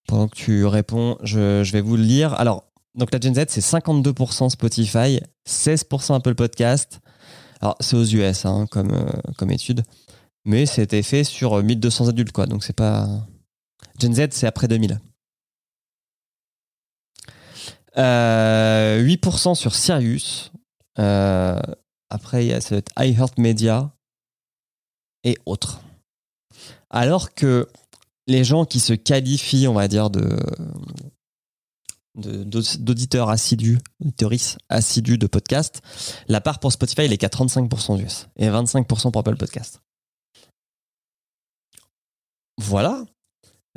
Pendant 0.09 0.27
que 0.27 0.35
tu 0.35 0.65
réponds, 0.65 1.19
je, 1.21 1.71
vais 1.71 1.81
vous 1.81 1.95
le 1.95 2.01
lire. 2.01 2.33
Alors, 2.33 2.65
donc 2.95 3.13
la 3.13 3.19
Gen 3.19 3.35
Z, 3.35 3.45
c'est 3.49 3.61
52% 3.61 4.49
Spotify, 4.49 5.19
16% 5.47 6.15
Apple 6.15 6.33
Podcast. 6.33 6.99
Alors, 7.61 7.75
c'est 7.79 7.95
aux 7.95 8.05
US 8.05 8.43
hein, 8.47 8.65
comme, 8.71 8.91
euh, 8.91 9.11
comme 9.37 9.51
étude, 9.51 9.83
mais 10.45 10.65
c'était 10.65 11.03
fait 11.03 11.23
sur 11.23 11.59
euh, 11.59 11.61
1200 11.61 12.07
adultes, 12.07 12.31
quoi. 12.31 12.47
Donc, 12.47 12.63
c'est 12.63 12.75
pas. 12.75 13.07
Gen 13.99 14.15
Z, 14.15 14.29
c'est 14.31 14.47
après 14.47 14.67
2000. 14.67 14.99
Euh, 17.99 19.03
8% 19.03 19.53
sur 19.53 19.75
Sirius. 19.75 20.51
Euh, 20.97 21.61
après, 22.09 22.45
il 22.45 22.49
y 22.49 22.53
a 22.53 22.61
cette 22.61 22.89
iHeartMedia 22.97 23.91
et 25.23 25.37
autres. 25.45 25.81
Alors 26.89 27.35
que 27.35 27.67
les 28.29 28.43
gens 28.43 28.65
qui 28.65 28.79
se 28.79 28.93
qualifient, 28.93 29.67
on 29.67 29.73
va 29.73 29.87
dire, 29.87 30.09
d'auditeurs 32.15 33.29
assidus, 33.29 33.79
auditorices 34.01 34.57
assidus 34.69 35.17
de 35.17 35.27
podcast, 35.27 35.81
la 36.27 36.39
part 36.39 36.59
pour 36.59 36.71
Spotify, 36.71 37.01
elle 37.01 37.13
est 37.13 37.17
qu'à 37.17 37.27
35% 37.27 37.97
d'US 37.97 38.27
et 38.37 38.47
25% 38.47 39.11
pour 39.11 39.19
Apple 39.19 39.35
Podcast. 39.37 39.81
Voilà. 42.57 43.03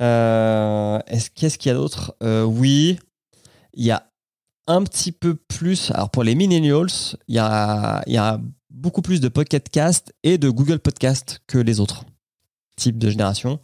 Euh, 0.00 0.98
est-ce 1.06 1.30
qu'est-ce 1.30 1.58
qu'il 1.58 1.70
y 1.70 1.72
a 1.72 1.76
d'autre? 1.76 2.16
Euh, 2.22 2.44
Oui, 2.44 2.98
il 3.74 3.84
y 3.84 3.90
a 3.90 4.08
un 4.66 4.82
petit 4.82 5.12
peu 5.12 5.34
plus. 5.34 5.90
Alors 5.92 6.10
pour 6.10 6.24
les 6.24 6.34
millennials, 6.34 6.88
il 7.28 7.36
y 7.36 7.38
a, 7.38 8.02
il 8.06 8.12
y 8.12 8.18
a 8.18 8.40
beaucoup 8.70 9.02
plus 9.02 9.20
de 9.20 9.28
Pocket 9.28 9.68
Cast 9.68 10.12
et 10.22 10.38
de 10.38 10.50
Google 10.50 10.78
Podcast 10.78 11.40
que 11.46 11.58
les 11.58 11.78
autres 11.80 12.04
types 12.76 12.98
de 12.98 13.10
génération. 13.10 13.60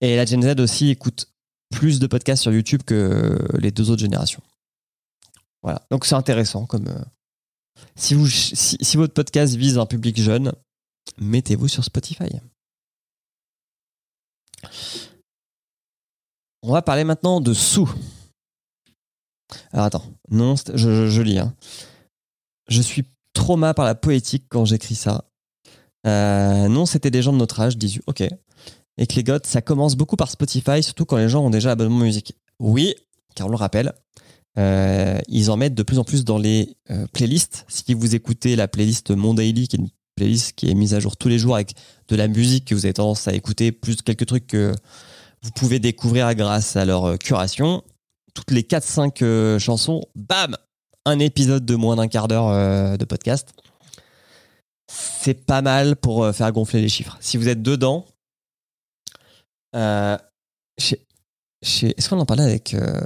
Et 0.00 0.16
la 0.16 0.24
Gen 0.24 0.42
Z 0.42 0.60
aussi 0.60 0.88
écoute 0.90 1.28
plus 1.70 1.98
de 2.00 2.06
podcasts 2.06 2.42
sur 2.42 2.52
YouTube 2.52 2.82
que 2.84 3.38
les 3.58 3.70
deux 3.70 3.90
autres 3.90 4.00
générations. 4.00 4.42
Voilà. 5.62 5.82
Donc 5.90 6.06
c'est 6.06 6.14
intéressant 6.14 6.66
comme. 6.66 6.88
euh, 6.88 7.04
si, 7.96 8.96
votre 8.96 9.14
podcast 9.14 9.54
vise 9.54 9.78
un 9.78 9.86
public 9.86 10.20
jeune, 10.20 10.52
mettez-vous 11.18 11.68
sur 11.68 11.84
Spotify. 11.84 12.28
On 16.62 16.72
va 16.72 16.82
parler 16.82 17.04
maintenant 17.04 17.40
de 17.40 17.54
sous. 17.54 17.90
Alors 19.72 19.86
attends, 19.86 20.04
non, 20.30 20.54
je 20.74 21.22
lis. 21.22 21.38
hein. 21.38 21.54
Je 22.68 22.82
suis 22.82 23.04
trauma 23.32 23.74
par 23.74 23.84
la 23.84 23.94
poétique 23.94 24.44
quand 24.48 24.64
j'écris 24.64 24.94
ça. 24.94 25.24
Euh, 26.06 26.68
non, 26.68 26.86
c'était 26.86 27.10
des 27.10 27.22
gens 27.22 27.32
de 27.32 27.38
notre 27.38 27.60
âge, 27.60 27.76
18. 27.76 28.02
Ok. 28.06 28.22
Et 29.00 29.06
que 29.06 29.14
les 29.14 29.24
goths, 29.24 29.46
ça 29.46 29.62
commence 29.62 29.96
beaucoup 29.96 30.16
par 30.16 30.30
Spotify, 30.30 30.82
surtout 30.82 31.06
quand 31.06 31.16
les 31.16 31.30
gens 31.30 31.42
ont 31.42 31.50
déjà 31.50 31.72
abonnement 31.72 32.00
musique. 32.00 32.34
Oui, 32.58 32.94
car 33.34 33.46
on 33.46 33.50
le 33.50 33.56
rappelle, 33.56 33.94
euh, 34.58 35.18
ils 35.26 35.50
en 35.50 35.56
mettent 35.56 35.74
de 35.74 35.82
plus 35.82 35.98
en 35.98 36.04
plus 36.04 36.22
dans 36.22 36.36
les 36.36 36.76
euh, 36.90 37.06
playlists. 37.14 37.64
Si 37.66 37.94
vous 37.94 38.14
écoutez 38.14 38.56
la 38.56 38.68
playlist 38.68 39.10
Mon 39.10 39.32
Daily, 39.32 39.68
qui 39.68 39.76
est 39.76 39.78
une 39.78 39.88
playlist 40.16 40.52
qui 40.52 40.70
est 40.70 40.74
mise 40.74 40.92
à 40.92 41.00
jour 41.00 41.16
tous 41.16 41.28
les 41.28 41.38
jours 41.38 41.54
avec 41.54 41.74
de 42.08 42.16
la 42.16 42.28
musique 42.28 42.66
que 42.66 42.74
vous 42.74 42.84
avez 42.84 42.92
tendance 42.92 43.26
à 43.26 43.32
écouter, 43.32 43.72
plus 43.72 44.02
quelques 44.02 44.26
trucs 44.26 44.46
que 44.46 44.74
vous 45.42 45.50
pouvez 45.52 45.78
découvrir 45.78 46.34
grâce 46.34 46.76
à 46.76 46.84
leur 46.84 47.06
euh, 47.06 47.16
curation, 47.16 47.82
toutes 48.34 48.50
les 48.50 48.62
4-5 48.62 49.22
euh, 49.22 49.58
chansons, 49.58 50.02
bam 50.14 50.58
Un 51.06 51.20
épisode 51.20 51.64
de 51.64 51.74
moins 51.74 51.96
d'un 51.96 52.08
quart 52.08 52.28
d'heure 52.28 52.98
de 52.98 53.04
podcast. 53.06 53.48
C'est 54.92 55.46
pas 55.46 55.62
mal 55.62 55.96
pour 55.96 56.34
faire 56.34 56.52
gonfler 56.52 56.82
les 56.82 56.90
chiffres. 56.90 57.16
Si 57.20 57.38
vous 57.38 57.48
êtes 57.48 57.62
dedans, 57.62 58.04
euh, 59.76 60.16
Est-ce 60.78 62.08
qu'on 62.08 62.18
en 62.18 62.26
parlait 62.26 62.44
avec. 62.44 62.74
euh, 62.74 63.00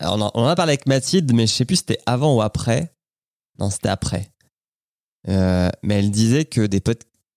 on, 0.00 0.20
en, 0.20 0.30
on 0.34 0.42
en 0.42 0.48
a 0.48 0.56
parlé 0.56 0.72
avec 0.72 0.86
Mathilde, 0.86 1.32
mais 1.34 1.46
je 1.46 1.52
sais 1.52 1.64
plus 1.64 1.76
si 1.76 1.80
c'était 1.86 2.00
avant 2.06 2.34
ou 2.36 2.42
après. 2.42 2.94
Non, 3.58 3.70
c'était 3.70 3.88
après. 3.88 4.30
Euh, 5.28 5.70
mais 5.82 5.98
elle 5.98 6.10
disait 6.10 6.44
que 6.44 6.66
des 6.66 6.82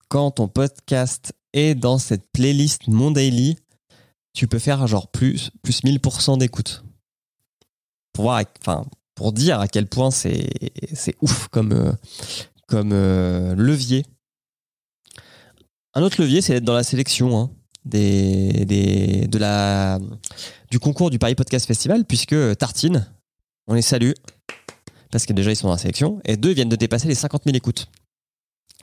quand 0.08 0.32
ton 0.32 0.48
podcast 0.48 1.34
est 1.54 1.76
dans 1.76 1.98
cette 1.98 2.32
playlist 2.32 2.88
Mon 2.88 3.12
Daily, 3.12 3.58
tu 4.34 4.48
peux 4.48 4.60
faire 4.60 4.86
genre 4.88 5.10
plus, 5.10 5.52
plus 5.64 5.84
1000% 5.84 6.38
d'écoute. 6.38 6.84
Pour, 8.14 8.26
voir, 8.26 8.44
enfin, 8.60 8.86
pour 9.16 9.32
dire 9.34 9.60
à 9.60 9.68
quel 9.68 9.88
point 9.88 10.12
c'est 10.12 10.50
c'est 10.94 11.16
ouf 11.22 11.48
comme, 11.48 11.72
euh, 11.72 11.92
comme 12.68 12.92
euh, 12.94 13.56
levier. 13.56 14.06
Un 15.94 16.04
autre 16.04 16.22
levier, 16.22 16.42
c'est 16.42 16.54
d'être 16.54 16.64
dans 16.66 16.74
la 16.76 16.84
sélection 16.84 17.38
hein, 17.38 17.52
de 17.86 19.38
la, 19.38 20.00
du 20.70 20.80
concours 20.80 21.10
du 21.10 21.20
Paris 21.20 21.36
Podcast 21.36 21.66
Festival, 21.66 22.06
puisque 22.06 22.36
Tartine, 22.58 23.08
on 23.68 23.74
les 23.74 23.82
salue, 23.82 24.12
parce 25.12 25.26
que 25.26 25.34
déjà 25.34 25.52
ils 25.52 25.56
sont 25.56 25.68
dans 25.68 25.74
la 25.74 25.80
sélection, 25.80 26.22
et 26.26 26.38
deux 26.38 26.52
viennent 26.52 26.70
de 26.70 26.76
dépasser 26.76 27.08
les 27.08 27.16
50 27.16 27.44
000 27.46 27.56
écoutes. 27.56 27.88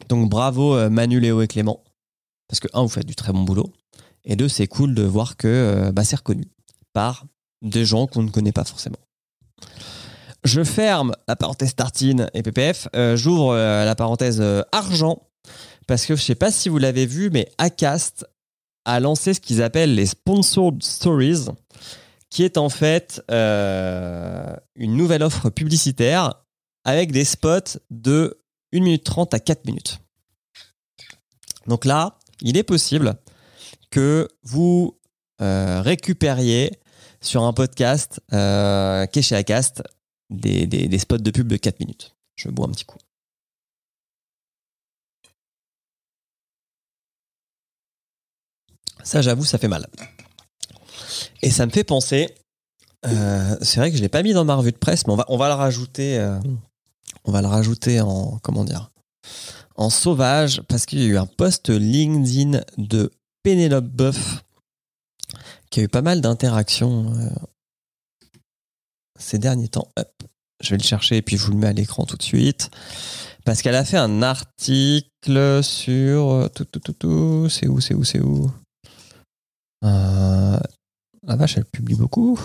Donc 0.08 0.28
bravo 0.28 0.76
euh, 0.76 0.90
Manu, 0.90 1.20
Léo 1.20 1.42
et 1.42 1.48
Clément, 1.48 1.82
parce 2.48 2.60
que 2.60 2.68
un, 2.72 2.82
vous 2.82 2.88
faites 2.88 3.06
du 3.06 3.14
très 3.14 3.32
bon 3.32 3.42
boulot, 3.42 3.72
et 4.24 4.36
deux, 4.36 4.48
c'est 4.48 4.66
cool 4.66 4.94
de 4.94 5.02
voir 5.02 5.36
que 5.36 5.48
euh, 5.48 5.92
bah, 5.92 6.04
c'est 6.04 6.16
reconnu 6.16 6.44
par 6.92 7.24
des 7.62 7.84
gens 7.84 8.06
qu'on 8.06 8.22
ne 8.22 8.30
connaît 8.30 8.52
pas 8.52 8.64
forcément. 8.64 8.98
Je 10.44 10.62
ferme 10.62 11.14
la 11.26 11.34
parenthèse 11.34 11.74
tartine 11.74 12.30
et 12.32 12.42
PPF. 12.42 12.88
Euh, 12.94 13.16
J'ouvre 13.16 13.56
la 13.56 13.94
parenthèse 13.96 14.42
argent 14.70 15.28
parce 15.88 16.06
que 16.06 16.14
je 16.14 16.22
sais 16.22 16.36
pas 16.36 16.52
si 16.52 16.68
vous 16.68 16.78
l'avez 16.78 17.06
vu, 17.06 17.30
mais 17.30 17.50
Acast 17.58 18.24
a 18.88 19.00
lancé 19.00 19.34
ce 19.34 19.40
qu'ils 19.40 19.62
appellent 19.62 19.94
les 19.94 20.06
sponsored 20.06 20.82
stories, 20.82 21.46
qui 22.30 22.42
est 22.42 22.56
en 22.58 22.68
fait 22.68 23.22
euh, 23.30 24.54
une 24.74 24.96
nouvelle 24.96 25.22
offre 25.22 25.50
publicitaire 25.50 26.34
avec 26.84 27.12
des 27.12 27.24
spots 27.24 27.78
de 27.90 28.40
1 28.72 28.80
minute 28.80 29.04
30 29.04 29.34
à 29.34 29.40
4 29.40 29.66
minutes. 29.66 29.98
Donc 31.66 31.84
là, 31.84 32.18
il 32.40 32.56
est 32.56 32.62
possible 32.62 33.14
que 33.90 34.28
vous 34.42 34.98
euh, 35.40 35.80
récupériez 35.82 36.72
sur 37.20 37.42
un 37.44 37.52
podcast 37.52 38.20
euh, 38.32 39.06
qui 39.06 39.18
est 39.18 39.22
chez 39.22 39.36
Acast 39.36 39.82
des, 40.30 40.66
des- 40.66 40.88
des 40.88 40.98
spots 40.98 41.18
de 41.18 41.30
pub 41.30 41.48
de 41.48 41.56
4 41.56 41.80
minutes. 41.80 42.14
Je 42.36 42.48
bois 42.48 42.66
un 42.66 42.70
petit 42.70 42.84
coup. 42.84 42.98
Ça, 49.08 49.22
j'avoue, 49.22 49.46
ça 49.46 49.56
fait 49.56 49.68
mal. 49.68 49.86
Et 51.40 51.48
ça 51.50 51.64
me 51.64 51.70
fait 51.70 51.82
penser. 51.82 52.28
euh, 53.06 53.56
c'est 53.62 53.80
vrai 53.80 53.90
que 53.90 53.96
je 53.96 54.02
l'ai 54.02 54.10
pas 54.10 54.22
mis 54.22 54.34
dans 54.34 54.44
ma 54.44 54.54
revue 54.54 54.70
de 54.70 54.76
presse, 54.76 55.06
mais 55.06 55.14
on 55.14 55.16
va, 55.16 55.24
on 55.28 55.38
va 55.38 55.48
le 55.48 55.54
rajouter. 55.54 56.18
euh, 56.18 56.38
on 57.24 57.32
va 57.32 57.40
le 57.40 57.48
rajouter 57.48 58.02
en 58.02 58.38
comment 58.42 58.64
dire 58.64 58.90
en 59.76 59.88
sauvage 59.88 60.60
parce 60.68 60.84
qu'il 60.84 60.98
y 61.00 61.04
a 61.04 61.06
eu 61.06 61.16
un 61.16 61.24
post 61.24 61.70
LinkedIn 61.70 62.60
de 62.76 63.10
Pénélope 63.42 63.86
Boeuf 63.86 64.44
qui 65.70 65.80
a 65.80 65.84
eu 65.84 65.88
pas 65.88 66.02
mal 66.02 66.20
d'interactions 66.20 67.10
euh, 67.14 67.30
ces 69.18 69.38
derniers 69.38 69.68
temps. 69.68 69.88
Hop, 69.96 70.22
je 70.62 70.70
vais 70.70 70.76
le 70.76 70.82
chercher 70.82 71.16
et 71.16 71.22
puis 71.22 71.38
je 71.38 71.46
vous 71.46 71.52
le 71.52 71.58
mets 71.58 71.68
à 71.68 71.72
l'écran 71.72 72.04
tout 72.04 72.18
de 72.18 72.22
suite. 72.22 72.70
Parce 73.46 73.62
qu'elle 73.62 73.76
a 73.76 73.86
fait 73.86 73.96
un 73.96 74.20
article 74.20 75.62
sur. 75.62 76.50
Tout, 76.54 76.66
tout, 76.66 76.80
tout, 76.80 76.92
tout. 76.92 77.48
C'est 77.48 77.68
où, 77.68 77.80
c'est 77.80 77.94
où, 77.94 78.04
c'est 78.04 78.20
où? 78.20 78.50
Euh, 79.84 80.58
La 81.22 81.36
vache, 81.36 81.56
elle 81.56 81.64
publie 81.64 81.94
beaucoup. 81.94 82.38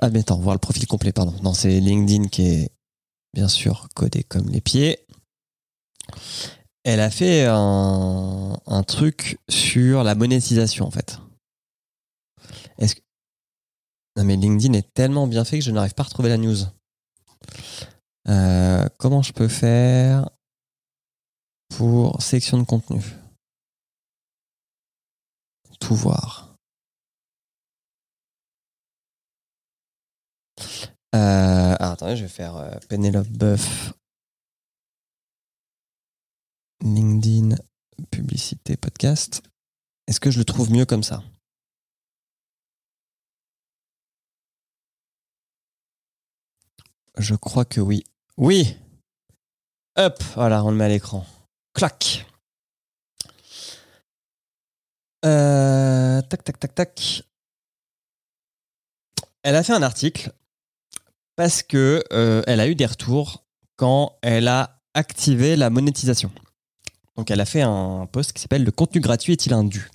Ah, 0.00 0.10
mais 0.10 0.20
attends, 0.20 0.38
voir 0.38 0.54
le 0.54 0.60
profil 0.60 0.86
complet, 0.86 1.12
pardon. 1.12 1.34
Non, 1.42 1.54
c'est 1.54 1.80
LinkedIn 1.80 2.28
qui 2.28 2.42
est 2.42 2.70
bien 3.34 3.48
sûr 3.48 3.88
codé 3.94 4.22
comme 4.22 4.48
les 4.48 4.60
pieds. 4.60 4.98
Elle 6.84 7.00
a 7.00 7.10
fait 7.10 7.46
un, 7.48 8.82
truc 8.86 9.38
sur 9.48 10.04
la 10.04 10.14
monétisation, 10.14 10.86
en 10.86 10.90
fait. 10.90 11.18
Est-ce 12.78 12.94
que... 12.96 13.00
Non, 14.16 14.24
mais 14.24 14.36
LinkedIn 14.36 14.74
est 14.74 14.92
tellement 14.94 15.26
bien 15.26 15.44
fait 15.44 15.58
que 15.58 15.64
je 15.64 15.70
n'arrive 15.70 15.94
pas 15.94 16.02
à 16.02 16.06
retrouver 16.06 16.28
la 16.28 16.36
news. 16.36 16.58
Euh, 18.28 18.86
comment 18.98 19.22
je 19.22 19.32
peux 19.32 19.48
faire 19.48 20.28
pour 21.76 22.22
section 22.22 22.58
de 22.58 22.64
contenu? 22.64 23.02
Tout 25.86 25.96
voir. 25.96 26.56
Euh, 31.14 31.76
ah, 31.78 31.92
attendez, 31.92 32.16
je 32.16 32.22
vais 32.22 32.28
faire 32.30 32.56
euh, 32.56 32.70
Penelope 32.88 33.28
Buff. 33.28 33.92
LinkedIn, 36.80 37.56
publicité, 38.10 38.78
podcast. 38.78 39.42
Est-ce 40.06 40.20
que 40.20 40.30
je 40.30 40.38
le 40.38 40.46
trouve 40.46 40.72
mieux 40.72 40.86
comme 40.86 41.02
ça? 41.02 41.22
Je 47.18 47.34
crois 47.34 47.66
que 47.66 47.82
oui. 47.82 48.04
Oui 48.38 48.74
Hop, 49.96 50.22
voilà, 50.34 50.64
on 50.64 50.70
le 50.70 50.78
met 50.78 50.84
à 50.84 50.88
l'écran. 50.88 51.26
Clac 51.74 52.26
Euh, 55.24 56.20
Tac, 56.22 56.44
tac, 56.44 56.58
tac, 56.58 56.74
tac. 56.74 57.22
Elle 59.42 59.56
a 59.56 59.62
fait 59.62 59.72
un 59.72 59.82
article 59.82 60.32
parce 61.36 61.62
que 61.62 62.02
euh, 62.12 62.42
elle 62.46 62.60
a 62.60 62.68
eu 62.68 62.74
des 62.74 62.86
retours 62.86 63.44
quand 63.76 64.16
elle 64.22 64.48
a 64.48 64.80
activé 64.94 65.56
la 65.56 65.70
monétisation. 65.70 66.30
Donc 67.16 67.30
elle 67.30 67.40
a 67.40 67.44
fait 67.44 67.62
un 67.62 68.06
post 68.10 68.32
qui 68.32 68.42
s'appelle 68.42 68.64
Le 68.64 68.70
contenu 68.70 69.00
gratuit 69.00 69.32
est-il 69.32 69.52
un 69.52 69.64
dû? 69.64 69.90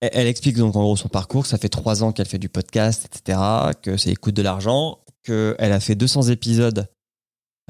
Elle 0.00 0.26
explique 0.26 0.56
donc 0.56 0.76
en 0.76 0.82
gros 0.82 0.96
son 0.96 1.08
parcours, 1.08 1.46
ça 1.46 1.56
fait 1.56 1.70
trois 1.70 2.02
ans 2.02 2.12
qu'elle 2.12 2.26
fait 2.26 2.38
du 2.38 2.50
podcast, 2.50 3.06
etc., 3.06 3.38
que 3.80 3.96
ça 3.96 4.14
coûte 4.16 4.34
de 4.34 4.42
l'argent, 4.42 4.98
qu'elle 5.22 5.56
a 5.58 5.80
fait 5.80 5.94
200 5.94 6.24
épisodes 6.24 6.86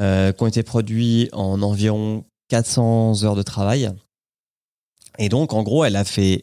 euh, 0.01 0.33
qui 0.33 0.43
ont 0.43 0.49
été 0.49 0.65
produits 0.65 1.29
en 1.33 1.63
environ 1.63 2.25
400 2.49 3.23
heures 3.23 3.37
de 3.37 3.43
travail. 3.43 3.93
Et 5.19 5.29
donc, 5.29 5.53
en 5.53 5.63
gros, 5.63 5.85
elle 5.85 5.97
a 5.97 6.05
fait 6.05 6.43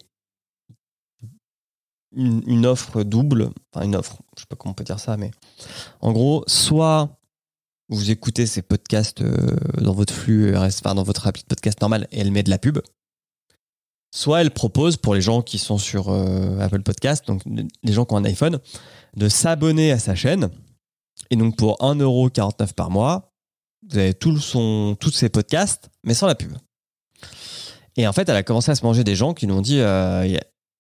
une, 2.15 2.65
offre 2.65 3.03
double, 3.03 3.49
enfin 3.73 3.85
une 3.85 3.95
offre, 3.95 4.21
je 4.35 4.41
sais 4.41 4.47
pas 4.47 4.55
comment 4.55 4.71
on 4.71 4.75
peut 4.75 4.83
dire 4.83 4.99
ça, 4.99 5.17
mais 5.17 5.31
en 6.01 6.11
gros, 6.11 6.43
soit 6.47 7.17
vous 7.89 8.11
écoutez 8.11 8.45
ces 8.45 8.61
podcasts 8.61 9.21
euh, 9.21 9.57
dans 9.79 9.93
votre 9.93 10.13
flux 10.13 10.55
enfin 10.55 10.95
dans 10.95 11.03
votre 11.03 11.27
appli 11.27 11.43
de 11.43 11.47
podcast 11.47 11.79
normal 11.81 12.07
et 12.11 12.19
elle 12.19 12.31
met 12.31 12.43
de 12.43 12.49
la 12.49 12.57
pub, 12.57 12.79
soit 14.13 14.41
elle 14.41 14.51
propose 14.51 14.97
pour 14.97 15.15
les 15.15 15.21
gens 15.21 15.41
qui 15.41 15.57
sont 15.57 15.77
sur 15.77 16.09
euh, 16.09 16.59
Apple 16.59 16.81
Podcast, 16.81 17.25
donc 17.27 17.43
les 17.45 17.93
gens 17.93 18.05
qui 18.05 18.13
ont 18.13 18.17
un 18.17 18.25
iPhone, 18.25 18.59
de 19.15 19.29
s'abonner 19.29 19.91
à 19.91 19.99
sa 19.99 20.15
chaîne. 20.15 20.49
Et 21.29 21.35
donc 21.35 21.55
pour 21.55 21.77
1,49€ 21.79 22.73
par 22.73 22.89
mois, 22.89 23.31
vous 23.89 23.97
avez 23.97 24.13
tout 24.13 24.37
son, 24.37 24.97
tous 24.99 25.11
ses 25.11 25.29
podcasts, 25.29 25.89
mais 26.03 26.13
sans 26.13 26.27
la 26.27 26.35
pub. 26.35 26.53
Et 28.01 28.07
en 28.07 28.13
fait, 28.13 28.27
elle 28.27 28.35
a 28.35 28.41
commencé 28.41 28.71
à 28.71 28.75
se 28.75 28.83
manger 28.83 29.03
des 29.03 29.15
gens 29.15 29.35
qui 29.35 29.45
lui 29.45 29.53
ont 29.53 29.61
dit. 29.61 29.79
euh, 29.79 30.35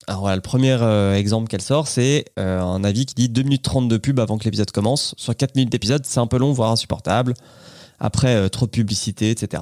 alors 0.07 0.21
voilà, 0.21 0.35
le 0.35 0.41
premier 0.41 0.71
euh, 0.71 1.13
exemple 1.13 1.47
qu'elle 1.47 1.61
sort, 1.61 1.87
c'est 1.87 2.25
euh, 2.39 2.59
un 2.59 2.83
avis 2.83 3.05
qui 3.05 3.13
dit 3.13 3.29
2 3.29 3.43
minutes 3.43 3.61
30 3.61 3.87
de 3.87 3.97
pub 3.97 4.19
avant 4.19 4.39
que 4.39 4.45
l'épisode 4.45 4.71
commence. 4.71 5.13
Sur 5.17 5.35
4 5.35 5.55
minutes 5.55 5.71
d'épisode, 5.71 6.03
c'est 6.03 6.19
un 6.19 6.25
peu 6.25 6.39
long, 6.39 6.51
voire 6.51 6.71
insupportable. 6.71 7.35
Après, 7.99 8.49
trop 8.49 8.65
de 8.65 8.71
publicité, 8.71 9.29
etc. 9.29 9.61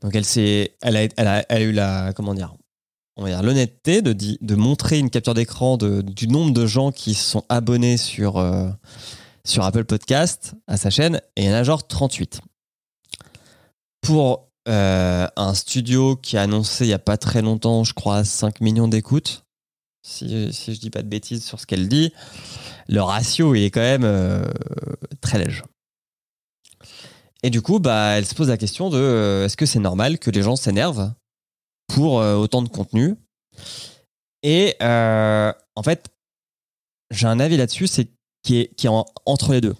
Donc 0.00 0.14
elle, 0.14 0.24
elle, 0.82 0.96
a, 0.96 1.02
elle, 1.16 1.26
a, 1.26 1.44
elle 1.48 1.62
a 1.62 1.64
eu 1.64 1.72
la. 1.72 2.12
Comment 2.14 2.34
dire 2.34 2.54
on 3.16 3.24
va 3.24 3.30
dire 3.30 3.42
l'honnêteté 3.42 4.02
de, 4.02 4.12
de 4.12 4.54
montrer 4.54 4.98
une 4.98 5.10
capture 5.10 5.34
d'écran 5.34 5.76
du 5.76 6.28
nombre 6.28 6.52
de 6.52 6.66
gens 6.66 6.92
qui 6.92 7.14
sont 7.14 7.44
abonnés 7.48 7.96
sur, 7.96 8.44
sur 9.44 9.64
Apple 9.64 9.84
Podcast 9.84 10.54
à 10.66 10.76
sa 10.76 10.90
chaîne, 10.90 11.20
et 11.36 11.44
il 11.44 11.48
y 11.48 11.50
en 11.50 11.54
a 11.54 11.62
genre 11.62 11.86
38. 11.86 12.40
Pour 14.00 14.48
euh, 14.68 15.26
un 15.36 15.54
studio 15.54 16.16
qui 16.16 16.36
a 16.36 16.42
annoncé 16.42 16.84
il 16.84 16.88
n'y 16.88 16.94
a 16.94 16.98
pas 16.98 17.16
très 17.16 17.42
longtemps, 17.42 17.84
je 17.84 17.92
crois, 17.94 18.24
5 18.24 18.60
millions 18.60 18.88
d'écoutes, 18.88 19.44
si, 20.02 20.52
si 20.52 20.74
je 20.74 20.80
dis 20.80 20.90
pas 20.90 21.02
de 21.02 21.08
bêtises 21.08 21.44
sur 21.44 21.60
ce 21.60 21.66
qu'elle 21.66 21.88
dit, 21.88 22.12
le 22.88 23.00
ratio 23.02 23.54
il 23.54 23.64
est 23.64 23.70
quand 23.70 23.80
même 23.80 24.04
euh, 24.04 24.44
très 25.20 25.38
léger. 25.42 25.62
Et 27.42 27.50
du 27.50 27.60
coup, 27.60 27.78
bah, 27.78 28.16
elle 28.16 28.24
se 28.26 28.34
pose 28.34 28.48
la 28.48 28.56
question 28.56 28.88
de 28.88 28.96
euh, 28.96 29.44
est-ce 29.44 29.56
que 29.56 29.66
c'est 29.66 29.78
normal 29.78 30.18
que 30.18 30.30
les 30.30 30.42
gens 30.42 30.56
s'énervent 30.56 31.12
pour 31.88 32.14
autant 32.14 32.62
de 32.62 32.68
contenu? 32.68 33.16
Et 34.42 34.76
en 34.80 35.82
fait, 35.82 36.08
j'ai 37.10 37.26
un 37.26 37.40
avis 37.40 37.56
là-dessus, 37.56 37.86
c'est 37.86 38.08
qui 38.42 38.58
est, 38.60 38.74
qui 38.74 38.86
est 38.86 38.90
en- 38.90 39.06
entre 39.26 39.52
les 39.52 39.60
deux. 39.60 39.74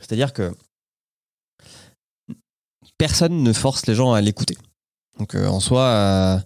C'est-à-dire 0.00 0.32
que 0.32 0.54
personne 2.98 3.42
ne 3.42 3.52
force 3.52 3.86
les 3.86 3.94
gens 3.94 4.12
à 4.12 4.20
l'écouter. 4.20 4.56
Donc 5.18 5.34
euh, 5.34 5.46
en 5.46 5.60
soi, 5.60 5.82
euh, 5.82 6.38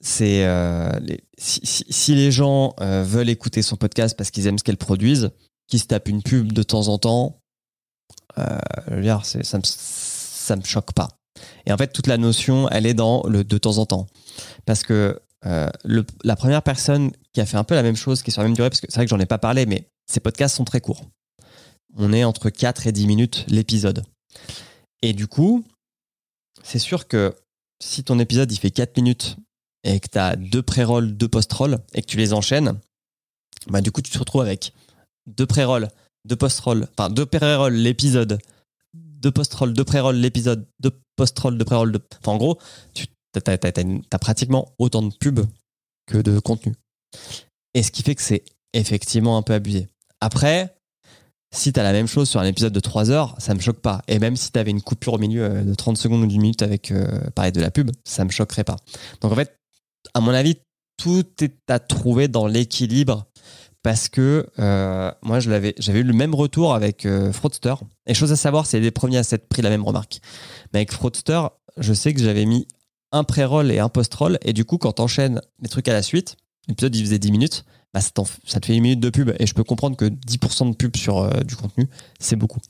c'est 0.00 0.44
euh, 0.44 0.90
si, 1.38 2.14
les 2.14 2.30
gens 2.30 2.74
veulent 2.78 3.30
écouter 3.30 3.62
son 3.62 3.76
podcast 3.76 4.16
parce 4.16 4.30
qu'ils 4.30 4.46
aiment 4.46 4.58
ce 4.58 4.64
qu'elle 4.64 4.76
produise, 4.76 5.30
qu'ils 5.68 5.80
se 5.80 5.86
tapent 5.86 6.08
une 6.08 6.22
pub 6.22 6.52
de 6.52 6.62
temps 6.62 6.88
en 6.88 6.98
temps, 6.98 7.40
je 8.36 8.94
veux 8.94 9.02
dire, 9.02 9.24
ça 9.24 9.58
me, 9.58 9.62
ça 9.64 10.56
me 10.56 10.62
choque 10.62 10.92
pas. 10.92 11.08
Et 11.66 11.72
en 11.72 11.76
fait, 11.76 11.88
toute 11.88 12.06
la 12.06 12.18
notion, 12.18 12.68
elle 12.70 12.86
est 12.86 12.94
dans 12.94 13.22
le 13.26 13.42
de 13.44 13.58
temps 13.58 13.78
en 13.78 13.86
temps. 13.86 14.06
Parce 14.64 14.82
que 14.82 15.20
la 15.42 16.36
première 16.36 16.62
personne 16.62 17.10
qui 17.32 17.40
a 17.40 17.46
fait 17.46 17.56
un 17.56 17.64
peu 17.64 17.74
la 17.74 17.82
même 17.82 17.96
chose, 17.96 18.22
qui 18.22 18.30
est 18.30 18.32
sur 18.32 18.42
la 18.42 18.48
même 18.48 18.56
durée, 18.56 18.70
parce 18.70 18.80
que 18.80 18.86
c'est 18.88 18.96
vrai 18.96 19.06
que 19.06 19.10
j'en 19.10 19.20
ai 19.20 19.26
pas 19.26 19.38
parlé, 19.38 19.66
mais 19.66 19.90
ces 20.06 20.20
podcasts 20.20 20.56
sont 20.56 20.64
très 20.64 20.80
courts. 20.80 21.04
On 21.96 22.12
est 22.12 22.24
entre 22.24 22.50
4 22.50 22.86
et 22.86 22.92
10 22.92 23.06
minutes 23.06 23.44
l'épisode. 23.48 24.04
Et 25.02 25.12
du 25.12 25.26
coup, 25.26 25.64
c'est 26.62 26.78
sûr 26.78 27.06
que 27.08 27.34
si 27.82 28.04
ton 28.04 28.18
épisode 28.18 28.50
il 28.50 28.58
fait 28.58 28.70
4 28.70 28.96
minutes 28.96 29.36
et 29.84 30.00
que 30.00 30.08
tu 30.08 30.18
as 30.18 30.36
deux 30.36 30.62
pré-rolls, 30.62 31.16
deux 31.16 31.28
post-rolls 31.28 31.78
et 31.94 32.02
que 32.02 32.06
tu 32.06 32.16
les 32.16 32.32
enchaînes, 32.32 32.78
bah 33.68 33.80
du 33.80 33.92
coup 33.92 34.02
tu 34.02 34.10
te 34.10 34.18
retrouves 34.18 34.42
avec 34.42 34.72
deux 35.26 35.46
pré-rolls, 35.46 35.88
deux 36.24 36.36
post-rolls, 36.36 36.88
enfin 36.92 37.10
deux 37.10 37.26
pré-rolls 37.26 37.74
l'épisode, 37.74 38.38
deux 38.94 39.30
post-rolls, 39.30 39.74
deux 39.74 39.84
pré-rolls 39.84 40.16
l'épisode, 40.16 40.66
deux 40.80 40.92
post-rolls, 41.16 41.58
deux 41.58 41.64
pré-rolls, 41.64 41.92
deux... 41.92 42.02
enfin 42.20 42.32
en 42.32 42.36
gros, 42.36 42.58
tu 42.94 43.06
as, 43.34 44.18
pratiquement 44.18 44.74
autant 44.78 45.02
de 45.02 45.14
pubs 45.14 45.46
que 46.06 46.18
de 46.18 46.38
contenu. 46.38 46.74
Et 47.74 47.82
ce 47.82 47.90
qui 47.90 48.02
fait 48.02 48.14
que 48.14 48.22
c'est 48.22 48.44
effectivement 48.72 49.36
un 49.36 49.42
peu 49.42 49.52
abusé. 49.52 49.88
Après, 50.20 50.75
si 51.56 51.72
tu 51.72 51.80
la 51.80 51.92
même 51.92 52.06
chose 52.06 52.28
sur 52.28 52.40
un 52.40 52.44
épisode 52.44 52.72
de 52.72 52.80
3 52.80 53.10
heures, 53.10 53.34
ça 53.38 53.54
me 53.54 53.60
choque 53.60 53.80
pas. 53.80 54.02
Et 54.08 54.18
même 54.18 54.36
si 54.36 54.52
tu 54.52 54.58
avais 54.58 54.70
une 54.70 54.82
coupure 54.82 55.14
au 55.14 55.18
milieu 55.18 55.44
euh, 55.44 55.62
de 55.62 55.74
30 55.74 55.96
secondes 55.96 56.22
ou 56.22 56.26
d'une 56.26 56.42
minute 56.42 56.62
avec 56.62 56.90
euh, 56.90 57.06
de 57.50 57.60
la 57.60 57.70
pub, 57.70 57.90
ça 58.04 58.24
me 58.24 58.30
choquerait 58.30 58.64
pas. 58.64 58.76
Donc 59.20 59.32
en 59.32 59.34
fait, 59.34 59.56
à 60.14 60.20
mon 60.20 60.32
avis, 60.32 60.56
tout 60.96 61.24
est 61.40 61.58
à 61.68 61.78
trouver 61.78 62.28
dans 62.28 62.46
l'équilibre 62.46 63.26
parce 63.82 64.08
que 64.08 64.46
euh, 64.58 65.12
moi 65.22 65.38
j'avais 65.38 65.74
eu 65.78 66.02
le 66.02 66.12
même 66.12 66.34
retour 66.34 66.74
avec 66.74 67.06
Fraudster 67.32 67.74
et 68.06 68.14
chose 68.14 68.32
à 68.32 68.36
savoir 68.36 68.66
c'est 68.66 68.80
les 68.80 68.90
premiers 68.90 69.18
à 69.18 69.22
s'être 69.22 69.46
pris 69.46 69.62
la 69.62 69.68
même 69.68 69.84
remarque 69.84 70.18
mais 70.72 70.80
avec 70.80 70.92
Fraudster 70.92 71.42
je 71.76 71.92
sais 71.92 72.12
que 72.12 72.20
j'avais 72.20 72.46
mis 72.46 72.66
un 73.12 73.22
pré-roll 73.22 73.70
et 73.70 73.78
un 73.78 73.88
post-roll 73.88 74.38
et 74.42 74.54
du 74.54 74.64
coup 74.64 74.78
quand 74.78 74.94
t'enchaînes 74.94 75.40
les 75.60 75.68
trucs 75.68 75.86
à 75.86 75.92
la 75.92 76.02
suite 76.02 76.36
l'épisode 76.66 76.96
il 76.96 77.04
faisait 77.04 77.20
10 77.20 77.30
minutes 77.30 77.64
bah, 77.96 78.02
ça, 78.44 78.60
te 78.60 78.66
fait 78.66 78.76
une 78.76 78.82
minute 78.82 79.00
de 79.00 79.08
pub. 79.08 79.32
Et 79.38 79.46
je 79.46 79.54
peux 79.54 79.64
comprendre 79.64 79.96
que 79.96 80.04
10% 80.04 80.70
de 80.70 80.76
pub 80.76 80.94
sur 80.96 81.18
euh, 81.18 81.30
du 81.40 81.56
contenu, 81.56 81.88
c'est 82.20 82.36
beaucoup. 82.36 82.60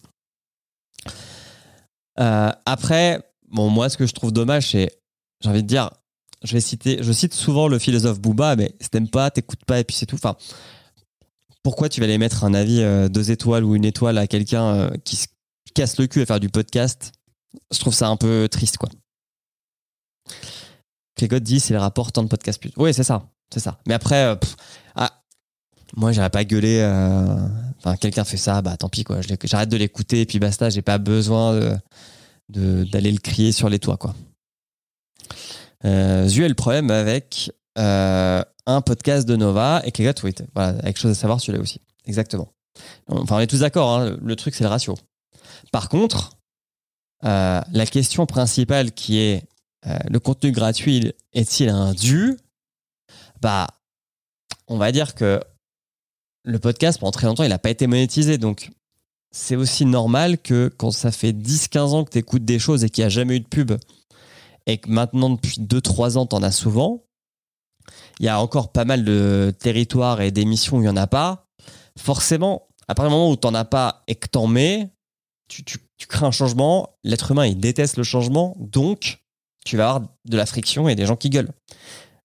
Euh, 2.21 2.53
après, 2.65 3.21
bon, 3.51 3.69
moi, 3.69 3.89
ce 3.89 3.97
que 3.97 4.07
je 4.07 4.15
trouve 4.15 4.31
dommage, 4.31 4.71
c'est, 4.71 4.89
j'ai 5.43 5.51
envie 5.51 5.65
de 5.65 5.69
dire, 5.69 5.91
je 6.45 6.53
vais 6.53 6.61
citer, 6.61 7.03
je 7.03 7.11
cite 7.11 7.35
souvent 7.35 7.67
le 7.67 7.81
philosophe 7.81 8.21
Booba, 8.21 8.55
mais 8.55 8.77
si 8.81 8.89
t'aimes 8.89 9.09
pas, 9.09 9.33
t'écoutes 9.33 9.65
pas, 9.65 9.81
et 9.81 9.85
puis 9.85 9.97
c'est 9.97 10.07
tout. 10.07 10.15
Enfin, 10.15 10.37
pourquoi 11.65 11.89
tu 11.89 12.01
vas 12.01 12.05
aller 12.05 12.19
mettre 12.19 12.45
un 12.45 12.55
avis 12.55 12.81
euh, 12.83 13.09
deux 13.09 13.33
étoiles 13.33 13.65
ou 13.65 13.75
une 13.75 13.85
étoile 13.85 14.19
à 14.19 14.29
quelqu'un 14.29 14.91
qui 15.05 15.17
se 15.17 15.27
casse 15.75 15.99
le 15.99 16.07
cul 16.07 16.23
à 16.23 16.27
faire 16.27 16.39
du 16.39 16.51
podcast? 16.51 17.11
Je 17.73 17.81
trouve 17.81 17.95
ça 17.95 18.07
un 18.07 18.17
peu 18.17 18.49
triste, 18.49 18.77
quoi. 18.77 18.91
Clégot 21.17 21.41
dit 21.41 21.59
c'est 21.59 21.75
le 21.75 21.81
rapport 21.81 22.13
temps 22.13 22.23
de 22.23 22.29
podcast 22.29 22.61
plus. 22.61 22.71
Oui, 22.77 22.95
c'est 22.95 23.03
ça. 23.03 23.29
C'est 23.53 23.61
ça. 23.61 23.79
Mais 23.89 23.95
après, 23.95 24.39
moi, 25.95 26.13
j'aurais 26.13 26.31
pas 26.31 26.45
gueulé. 26.45 26.81
Euh, 26.81 27.37
enfin, 27.79 27.97
quelqu'un 27.97 28.25
fait 28.25 28.37
ça, 28.37 28.63
bah 28.63 28.77
tant 28.77 28.89
pis 28.89 29.05
quoi. 29.05 29.21
J'arrête 29.45 29.69
de 29.69 29.77
l'écouter 29.77 30.23
et 30.23 30.27
puis 30.27 30.39
basta. 30.39 30.71
J'ai 30.71 30.83
pas 30.83 30.99
besoin 30.99 31.79
d'aller 32.49 33.13
le 33.13 33.19
crier 33.19 33.53
sur 33.53 33.69
les 33.69 33.79
toits 33.79 33.97
quoi. 33.97 34.15
Euh, 35.85 36.27
Zu 36.27 36.45
a 36.45 36.49
le 36.49 36.55
problème 36.55 36.91
avec 36.91 37.53
euh, 37.79 38.43
un 38.67 38.81
podcast 38.81 39.29
de 39.29 39.37
Nova 39.37 39.83
et 39.85 39.91
gars 39.91 40.15
tweet. 40.15 40.45
Voilà, 40.55 40.79
avec 40.81 40.97
chose 40.99 41.11
à 41.11 41.15
savoir 41.15 41.41
celui-là 41.41 41.63
aussi. 41.63 41.81
Exactement. 42.07 42.49
Enfin, 43.09 43.37
on 43.37 43.41
est 43.41 43.47
tous 43.47 43.61
d'accord. 43.61 43.91
Hein, 43.91 44.17
le 44.23 44.37
truc, 44.37 44.55
c'est 44.55 44.65
le 44.65 44.71
ratio. 44.71 44.97
Par 45.73 45.89
contre, 45.89 46.33
euh, 47.25 47.61
la 47.71 47.87
question 47.87 48.27
principale 48.27 48.93
qui 48.93 49.19
est 49.19 49.45
le 50.11 50.19
contenu 50.19 50.51
gratuit 50.51 51.13
est-il 51.33 51.69
un 51.69 51.95
dû? 51.95 52.37
Bah, 53.41 53.69
on 54.67 54.79
va 54.79 54.91
dire 54.91 55.15
que 55.15 55.41
le 56.47 56.59
podcast, 56.59 57.01
pendant 57.01 57.11
très 57.11 57.27
longtemps, 57.27 57.43
il 57.43 57.51
n'a 57.51 57.59
pas 57.59 57.71
été 57.71 57.87
monétisé. 57.87 58.39
Donc, 58.39 58.71
c'est 59.33 59.57
aussi 59.57 59.85
normal 59.85 60.39
que 60.39 60.73
quand 60.79 60.93
ça 60.93 61.11
fait 61.11 61.33
10-15 61.33 61.79
ans 61.79 62.05
que 62.05 62.11
tu 62.11 62.19
écoutes 62.19 62.45
des 62.45 62.59
choses 62.59 62.85
et 62.85 62.89
qu'il 62.89 63.03
n'y 63.03 63.07
a 63.07 63.11
jamais 63.11 63.37
eu 63.37 63.41
de 63.41 63.49
pub, 63.49 63.73
et 64.67 64.79
que 64.79 64.89
maintenant, 64.89 65.31
depuis 65.31 65.61
2-3 65.61 66.17
ans, 66.17 66.27
tu 66.27 66.37
en 66.37 66.43
as 66.43 66.53
souvent, 66.53 67.05
il 68.21 68.27
y 68.27 68.29
a 68.29 68.41
encore 68.41 68.73
pas 68.73 68.85
mal 68.85 69.05
de 69.05 69.53
territoires 69.59 70.21
et 70.21 70.31
d'émissions 70.31 70.79
où 70.79 70.81
il 70.81 70.85
n'y 70.85 70.89
en 70.89 70.97
a 70.97 71.07
pas. 71.07 71.49
Forcément, 71.99 72.69
à 72.89 72.95
partir 72.95 73.11
du 73.11 73.17
moment 73.17 73.31
où 73.31 73.37
tu 73.37 73.47
n'en 73.47 73.55
as 73.55 73.65
pas 73.65 74.03
et 74.07 74.15
que 74.15 74.29
tu 74.31 74.39
en 74.39 74.47
mets, 74.47 74.91
tu, 75.49 75.65
crées 76.09 76.27
un 76.27 76.31
changement. 76.31 76.97
L'être 77.05 77.31
humain, 77.31 77.47
il 77.47 77.59
déteste 77.59 77.97
le 77.97 78.05
changement. 78.05 78.57
Donc, 78.59 79.19
tu 79.65 79.77
vas 79.77 79.91
avoir 79.91 80.09
de 80.25 80.37
la 80.37 80.47
friction 80.47 80.89
et 80.89 80.95
des 80.95 81.07
gens 81.07 81.17
qui 81.17 81.31
gueulent. 81.31 81.53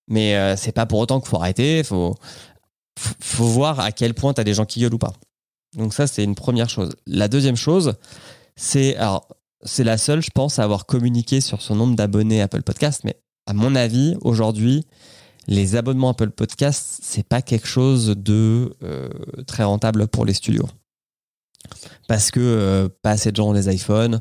Mais 0.08 0.36
euh, 0.36 0.56
c'est 0.56 0.72
pas 0.72 0.86
pour 0.86 1.00
autant 1.00 1.20
qu'il 1.20 1.30
faut 1.30 1.38
arrêter. 1.38 1.84
Faut 2.98 3.46
voir 3.46 3.80
à 3.80 3.92
quel 3.92 4.14
point 4.14 4.34
tu 4.34 4.42
as 4.42 4.44
des 4.44 4.54
gens 4.54 4.66
qui 4.66 4.82
gueulent 4.82 4.94
ou 4.94 5.00
pas. 5.00 5.14
Donc 5.78 5.94
ça, 5.94 6.08
c'est 6.08 6.24
une 6.24 6.36
première 6.36 6.70
chose. 6.70 6.92
La 7.08 7.28
deuxième 7.28 7.56
chose, 7.56 7.94
c'est 8.56 8.96
alors 8.98 9.28
c'est 9.64 9.84
la 9.84 9.98
seule, 9.98 10.22
je 10.22 10.32
pense, 10.34 10.60
à 10.60 10.64
avoir 10.64 10.86
communiqué 10.86 11.42
sur 11.42 11.62
son 11.62 11.76
nombre 11.76 11.96
d'abonnés 11.96 12.42
Apple 12.42 12.64
Podcast. 12.64 13.02
Mais 13.04 13.22
à 13.46 13.54
mon 13.54 13.76
avis, 13.76 14.16
aujourd'hui, 14.22 14.86
les 15.48 15.76
abonnements 15.76 16.10
Apple 16.10 16.32
Podcast, 16.32 17.00
c'est 17.04 17.28
pas 17.28 17.42
quelque 17.42 17.68
chose 17.68 18.16
de 18.18 18.76
euh, 18.84 19.10
très 19.48 19.64
rentable 19.64 20.08
pour 20.08 20.26
les 20.26 20.34
studios. 20.34 20.68
Parce 22.08 22.32
que 22.32 22.40
euh, 22.40 22.90
pas 23.02 23.12
assez 23.12 23.32
de 23.32 23.36
gens 23.36 23.50
ont 23.50 23.54
les 23.54 23.74
iPhones, 23.74 24.20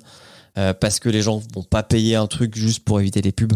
euh, 0.59 0.75
parce 0.75 1.01
que 1.01 1.09
les 1.09 1.23
gens 1.23 1.43
vont 1.55 1.63
pas 1.63 1.83
payer 1.83 2.17
un 2.17 2.27
truc 2.27 2.55
juste 2.55 2.85
pour 2.85 3.01
éviter 3.01 3.23
les 3.23 3.33
pubs. 3.33 3.55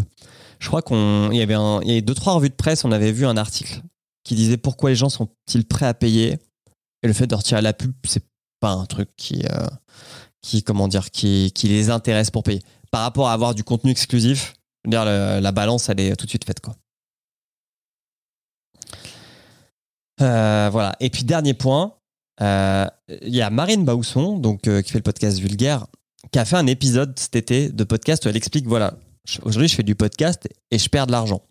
Je 0.58 0.68
crois 0.68 0.82
qu'on 0.82 1.30
y 1.32 1.42
avait 1.42 1.54
un, 1.54 1.80
il 1.82 1.88
y 1.88 1.92
avait 1.92 2.02
deux 2.02 2.14
trois 2.14 2.34
revues 2.34 2.48
de 2.48 2.54
presse, 2.54 2.84
on 2.84 2.92
avait 2.92 3.12
vu 3.12 3.26
un 3.26 3.36
article 3.36 3.82
qui 4.24 4.34
disait 4.34 4.56
pourquoi 4.56 4.90
les 4.90 4.96
gens 4.96 5.08
sont-ils 5.08 5.66
prêts 5.66 5.86
à 5.86 5.94
payer. 5.94 6.38
Et 7.02 7.06
le 7.06 7.12
fait 7.12 7.26
de 7.26 7.34
retirer 7.34 7.62
la 7.62 7.72
pub 7.72 7.92
c'est 8.04 8.24
pas 8.60 8.72
un 8.72 8.86
truc 8.86 9.10
qui 9.16 9.44
euh, 9.44 9.66
qui 10.40 10.62
comment 10.62 10.88
dire 10.88 11.10
qui, 11.10 11.52
qui 11.54 11.68
les 11.68 11.90
intéresse 11.90 12.30
pour 12.30 12.42
payer. 12.42 12.60
Par 12.90 13.02
rapport 13.02 13.28
à 13.28 13.32
avoir 13.32 13.54
du 13.54 13.64
contenu 13.64 13.90
exclusif 13.90 14.54
dire 14.86 15.04
la 15.04 15.52
balance 15.52 15.88
elle 15.88 16.00
est 16.00 16.16
tout 16.16 16.26
de 16.26 16.30
suite 16.30 16.44
faite 16.44 16.60
quoi. 16.60 16.74
Euh, 20.20 20.68
voilà. 20.70 20.94
Et 21.00 21.10
puis 21.10 21.24
dernier 21.24 21.54
point 21.54 21.94
euh, 22.40 22.86
il 23.22 23.34
y 23.34 23.42
a 23.42 23.50
Marine 23.50 23.84
Bausson 23.84 24.38
donc 24.38 24.62
qui 24.62 24.90
fait 24.90 24.98
le 24.98 25.02
podcast 25.02 25.38
vulgaire 25.38 25.86
qui 26.32 26.38
a 26.38 26.44
fait 26.44 26.56
un 26.56 26.66
épisode 26.66 27.18
cet 27.18 27.36
été 27.36 27.68
de 27.68 27.84
podcast 27.84 28.24
où 28.24 28.28
elle 28.28 28.36
explique 28.36 28.66
voilà 28.66 28.94
aujourd'hui 29.42 29.68
je 29.68 29.74
fais 29.74 29.82
du 29.82 29.94
podcast 29.94 30.48
et 30.70 30.78
je 30.78 30.88
perds 30.88 31.06
de 31.06 31.12
l'argent. 31.12 31.42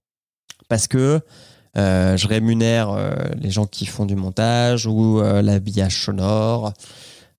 Parce 0.70 0.88
que 0.88 1.22
euh, 1.76 2.18
je 2.18 2.28
rémunère 2.28 2.92
euh, 2.92 3.16
les 3.40 3.50
gens 3.50 3.66
qui 3.66 3.86
font 3.86 4.06
du 4.06 4.16
montage 4.16 4.86
ou 4.86 5.20
euh, 5.20 5.42
l'habillage 5.42 6.04
sonore. 6.04 6.74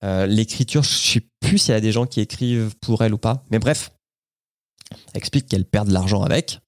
L'écriture, 0.02 0.82
je 0.82 0.90
ne 0.90 0.94
sais 0.94 1.26
plus 1.40 1.56
s'il 1.56 1.72
y 1.72 1.76
a 1.76 1.80
des 1.80 1.90
gens 1.90 2.04
qui 2.04 2.20
écrivent 2.20 2.74
pour 2.82 3.02
elle 3.02 3.14
ou 3.14 3.18
pas. 3.18 3.42
Mais 3.50 3.58
bref, 3.58 3.90
explique 5.14 5.46
qu'elle 5.46 5.64
perd 5.64 5.88
de 5.88 5.94
l'argent 5.94 6.22
avec. 6.22 6.60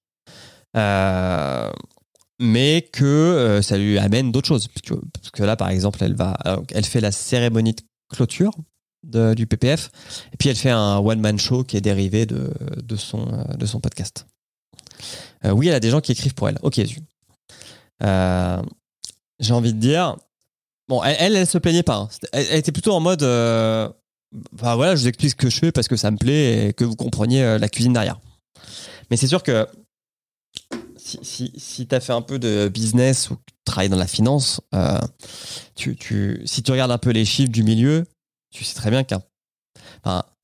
mais 2.40 2.88
que 2.94 3.60
ça 3.62 3.76
lui 3.76 3.98
amène 3.98 4.32
d'autres 4.32 4.48
choses. 4.48 4.68
Parce 4.68 5.30
que, 5.32 5.42
là, 5.42 5.54
par 5.54 5.68
exemple, 5.68 6.02
elle, 6.02 6.14
va, 6.14 6.38
elle 6.72 6.86
fait 6.86 7.02
la 7.02 7.12
cérémonie 7.12 7.74
de 7.74 7.82
clôture 8.08 8.52
du 9.04 9.46
PPF. 9.46 9.90
Et 10.32 10.38
puis 10.38 10.48
elle 10.48 10.56
fait 10.56 10.70
un 10.70 10.96
one-man 10.96 11.38
show 11.38 11.62
qui 11.62 11.76
est 11.76 11.82
dérivé 11.82 12.24
de, 12.24 12.50
son, 12.96 13.80
podcast. 13.82 14.26
oui, 15.44 15.68
elle 15.68 15.74
a 15.74 15.80
des 15.80 15.90
gens 15.90 16.00
qui 16.00 16.12
écrivent 16.12 16.32
pour 16.32 16.48
elle. 16.48 16.58
Ok, 16.62 16.80
euh, 18.02 18.62
j'ai 19.40 19.52
envie 19.52 19.72
de 19.72 19.78
dire. 19.78 20.16
Bon, 20.88 21.02
elle, 21.02 21.36
elle, 21.36 21.46
se 21.46 21.58
plaignait 21.58 21.82
pas. 21.82 21.96
Hein. 21.96 22.08
Elle, 22.32 22.58
était 22.58 22.72
plutôt 22.72 22.92
en 22.92 23.00
mode. 23.00 23.22
Euh, 23.22 23.88
voilà, 24.52 24.94
je 24.94 25.02
vous 25.02 25.08
explique 25.08 25.30
ce 25.30 25.36
que 25.36 25.50
je 25.50 25.58
fais 25.58 25.72
parce 25.72 25.88
que 25.88 25.96
ça 25.96 26.10
me 26.10 26.16
plaît 26.16 26.68
et 26.68 26.72
que 26.72 26.84
vous 26.84 26.96
compreniez 26.96 27.42
euh, 27.42 27.58
la 27.58 27.68
cuisine 27.68 27.92
derrière. 27.92 28.20
Mais 29.10 29.16
c'est 29.16 29.26
sûr 29.26 29.42
que 29.42 29.66
si, 30.96 31.18
si, 31.22 31.52
si 31.56 31.86
tu 31.86 31.94
as 31.94 32.00
fait 32.00 32.12
un 32.12 32.22
peu 32.22 32.38
de 32.38 32.68
business 32.68 33.30
ou 33.30 33.36
tu 33.36 33.54
travailles 33.64 33.88
dans 33.88 33.96
la 33.96 34.06
finance, 34.06 34.60
tu, 35.74 35.96
tu, 35.96 36.42
si 36.44 36.62
tu 36.62 36.72
regardes 36.72 36.90
un 36.90 36.98
peu 36.98 37.10
les 37.10 37.24
chiffres 37.24 37.52
du 37.52 37.62
milieu, 37.62 38.04
tu 38.52 38.64
sais 38.64 38.74
très 38.74 38.90
bien 38.90 39.04
qu'un. 39.04 39.22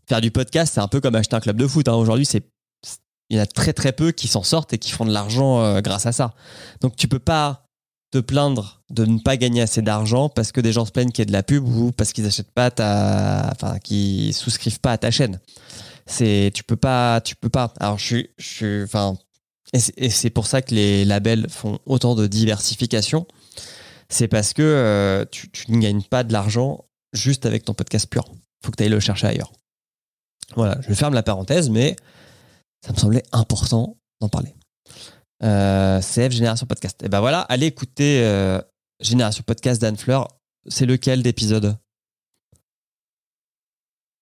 Faire 0.08 0.20
du 0.20 0.30
podcast, 0.30 0.74
c'est 0.74 0.80
un 0.80 0.88
peu 0.88 1.00
comme 1.00 1.14
acheter 1.14 1.36
un 1.36 1.40
club 1.40 1.56
de 1.56 1.66
foot. 1.66 1.88
Hein. 1.88 1.94
Aujourd'hui, 1.94 2.26
c'est 2.26 2.51
il 3.32 3.36
y 3.36 3.40
en 3.40 3.42
a 3.42 3.46
très 3.46 3.72
très 3.72 3.92
peu 3.92 4.12
qui 4.12 4.28
s'en 4.28 4.42
sortent 4.42 4.74
et 4.74 4.78
qui 4.78 4.90
font 4.90 5.06
de 5.06 5.10
l'argent 5.10 5.62
euh, 5.62 5.80
grâce 5.80 6.04
à 6.04 6.12
ça. 6.12 6.34
Donc 6.82 6.96
tu 6.96 7.08
peux 7.08 7.18
pas 7.18 7.64
te 8.10 8.18
plaindre 8.18 8.82
de 8.90 9.06
ne 9.06 9.18
pas 9.18 9.38
gagner 9.38 9.62
assez 9.62 9.80
d'argent 9.80 10.28
parce 10.28 10.52
que 10.52 10.60
des 10.60 10.70
gens 10.70 10.84
se 10.84 10.92
plaignent 10.92 11.10
qu'il 11.10 11.22
y 11.22 11.24
ait 11.24 11.26
de 11.26 11.32
la 11.32 11.42
pub 11.42 11.66
ou 11.66 11.92
parce 11.92 12.12
qu'ils 12.12 12.26
achètent 12.26 12.50
pas 12.50 12.70
ta, 12.70 13.48
enfin, 13.50 13.78
qu'ils 13.78 14.34
souscrivent 14.34 14.80
pas 14.80 14.92
à 14.92 14.98
ta 14.98 15.10
chaîne. 15.10 15.40
C'est, 16.04 16.50
tu 16.52 16.62
peux 16.62 16.76
pas, 16.76 17.22
tu 17.22 17.34
peux 17.34 17.48
pas. 17.48 17.72
Alors 17.80 17.98
je 17.98 18.18
je 18.36 18.84
enfin, 18.84 19.16
et 19.72 20.10
c'est 20.10 20.28
pour 20.28 20.46
ça 20.46 20.60
que 20.60 20.74
les 20.74 21.06
labels 21.06 21.48
font 21.48 21.78
autant 21.86 22.14
de 22.14 22.26
diversification. 22.26 23.26
C'est 24.10 24.28
parce 24.28 24.52
que 24.52 24.60
euh, 24.60 25.24
tu, 25.30 25.50
tu, 25.50 25.72
ne 25.72 25.78
gagnes 25.78 26.02
pas 26.02 26.22
de 26.22 26.34
l'argent 26.34 26.84
juste 27.14 27.46
avec 27.46 27.64
ton 27.64 27.72
podcast 27.72 28.10
pur. 28.10 28.26
Faut 28.62 28.70
que 28.70 28.76
tu 28.76 28.82
ailles 28.82 28.90
le 28.90 29.00
chercher 29.00 29.28
ailleurs. 29.28 29.52
Voilà, 30.54 30.78
je 30.86 30.92
ferme 30.92 31.14
la 31.14 31.22
parenthèse, 31.22 31.70
mais 31.70 31.96
ça 32.84 32.92
me 32.92 32.98
semblait 32.98 33.22
important 33.32 33.96
d'en 34.20 34.28
parler. 34.28 34.54
Euh, 35.42 36.00
CF 36.00 36.30
Génération 36.30 36.66
Podcast. 36.66 37.02
Et 37.02 37.08
ben 37.08 37.20
voilà, 37.20 37.40
allez 37.42 37.66
écouter 37.66 38.22
euh, 38.24 38.60
Génération 39.00 39.42
Podcast 39.46 39.80
d'Anne 39.80 39.96
Fleur. 39.96 40.28
C'est 40.68 40.86
lequel 40.86 41.22
d'épisode? 41.22 41.76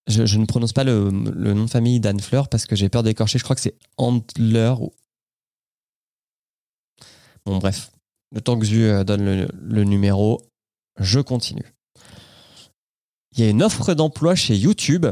Je, 0.07 0.37
ne 0.37 0.45
prononce 0.45 0.73
pas 0.73 0.83
le, 0.83 1.11
nom 1.11 1.65
de 1.65 1.69
famille 1.69 1.99
d'Anne 1.99 2.19
Fleur 2.19 2.49
parce 2.49 2.65
que 2.65 2.75
j'ai 2.75 2.89
peur 2.89 3.03
d'écorcher. 3.03 3.37
Je 3.37 3.43
crois 3.43 3.55
que 3.55 3.61
c'est 3.61 3.77
Andler. 3.97 4.73
Ou... 4.79 4.91
Bon, 7.45 7.59
bref. 7.59 7.91
Le 8.33 8.41
temps 8.41 8.57
que 8.57 8.65
Zu 8.65 8.83
euh, 8.83 9.03
donne 9.03 9.47
le, 9.51 9.83
numéro, 9.83 10.41
je 10.99 11.19
continue. 11.19 11.75
Il 13.33 13.43
y 13.43 13.43
a 13.43 13.49
une 13.49 13.61
offre 13.61 13.93
d'emploi 13.93 14.35
chez 14.35 14.55
YouTube. 14.55 15.05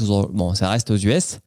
Bon, 0.00 0.54
ça 0.54 0.68
reste 0.70 0.90
aux 0.90 0.96
US. 0.96 1.38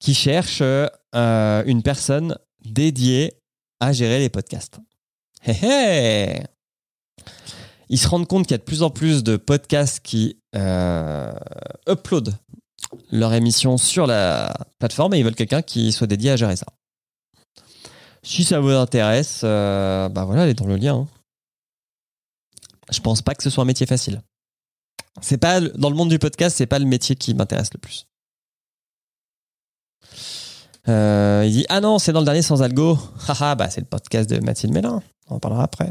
Qui 0.00 0.14
cherche 0.14 0.62
euh, 0.62 1.62
une 1.66 1.82
personne 1.82 2.36
dédiée 2.64 3.32
à 3.80 3.92
gérer 3.92 4.18
les 4.18 4.28
podcasts. 4.28 4.78
Ils 7.88 7.98
se 7.98 8.08
rendent 8.08 8.26
compte 8.26 8.44
qu'il 8.46 8.52
y 8.52 8.54
a 8.54 8.58
de 8.58 8.64
plus 8.64 8.82
en 8.82 8.90
plus 8.90 9.24
de 9.24 9.36
podcasts 9.36 10.00
qui 10.00 10.38
euh, 10.54 11.32
uploadent 11.88 12.34
leur 13.10 13.32
émission 13.34 13.78
sur 13.78 14.06
la 14.06 14.54
plateforme 14.78 15.14
et 15.14 15.18
ils 15.18 15.24
veulent 15.24 15.34
quelqu'un 15.34 15.62
qui 15.62 15.92
soit 15.92 16.06
dédié 16.06 16.30
à 16.30 16.36
gérer 16.36 16.56
ça. 16.56 16.66
Si 18.22 18.44
ça 18.44 18.60
vous 18.60 18.70
intéresse, 18.70 19.40
euh, 19.44 20.08
bah 20.08 20.24
voilà, 20.24 20.44
elle 20.44 20.50
est 20.50 20.54
dans 20.54 20.66
le 20.66 20.76
lien. 20.76 20.96
hein. 20.96 21.08
Je 22.90 23.00
pense 23.00 23.22
pas 23.22 23.34
que 23.34 23.42
ce 23.42 23.50
soit 23.50 23.62
un 23.62 23.66
métier 23.66 23.86
facile. 23.86 24.22
C'est 25.20 25.38
pas 25.38 25.60
dans 25.60 25.90
le 25.90 25.96
monde 25.96 26.10
du 26.10 26.18
podcast, 26.18 26.56
c'est 26.56 26.66
pas 26.66 26.78
le 26.78 26.84
métier 26.84 27.16
qui 27.16 27.34
m'intéresse 27.34 27.72
le 27.72 27.78
plus. 27.78 28.06
Euh, 30.88 31.44
il 31.46 31.52
dit 31.52 31.66
ah 31.68 31.80
non 31.80 31.98
c'est 31.98 32.12
dans 32.12 32.20
le 32.20 32.24
dernier 32.24 32.42
sans 32.42 32.62
algo. 32.62 32.98
Haha 33.28 33.54
bah 33.54 33.68
c'est 33.70 33.80
le 33.80 33.86
podcast 33.86 34.28
de 34.30 34.38
Mathilde 34.40 34.72
Mélin. 34.72 35.02
On 35.28 35.36
en 35.36 35.40
parlera 35.40 35.64
après. 35.64 35.90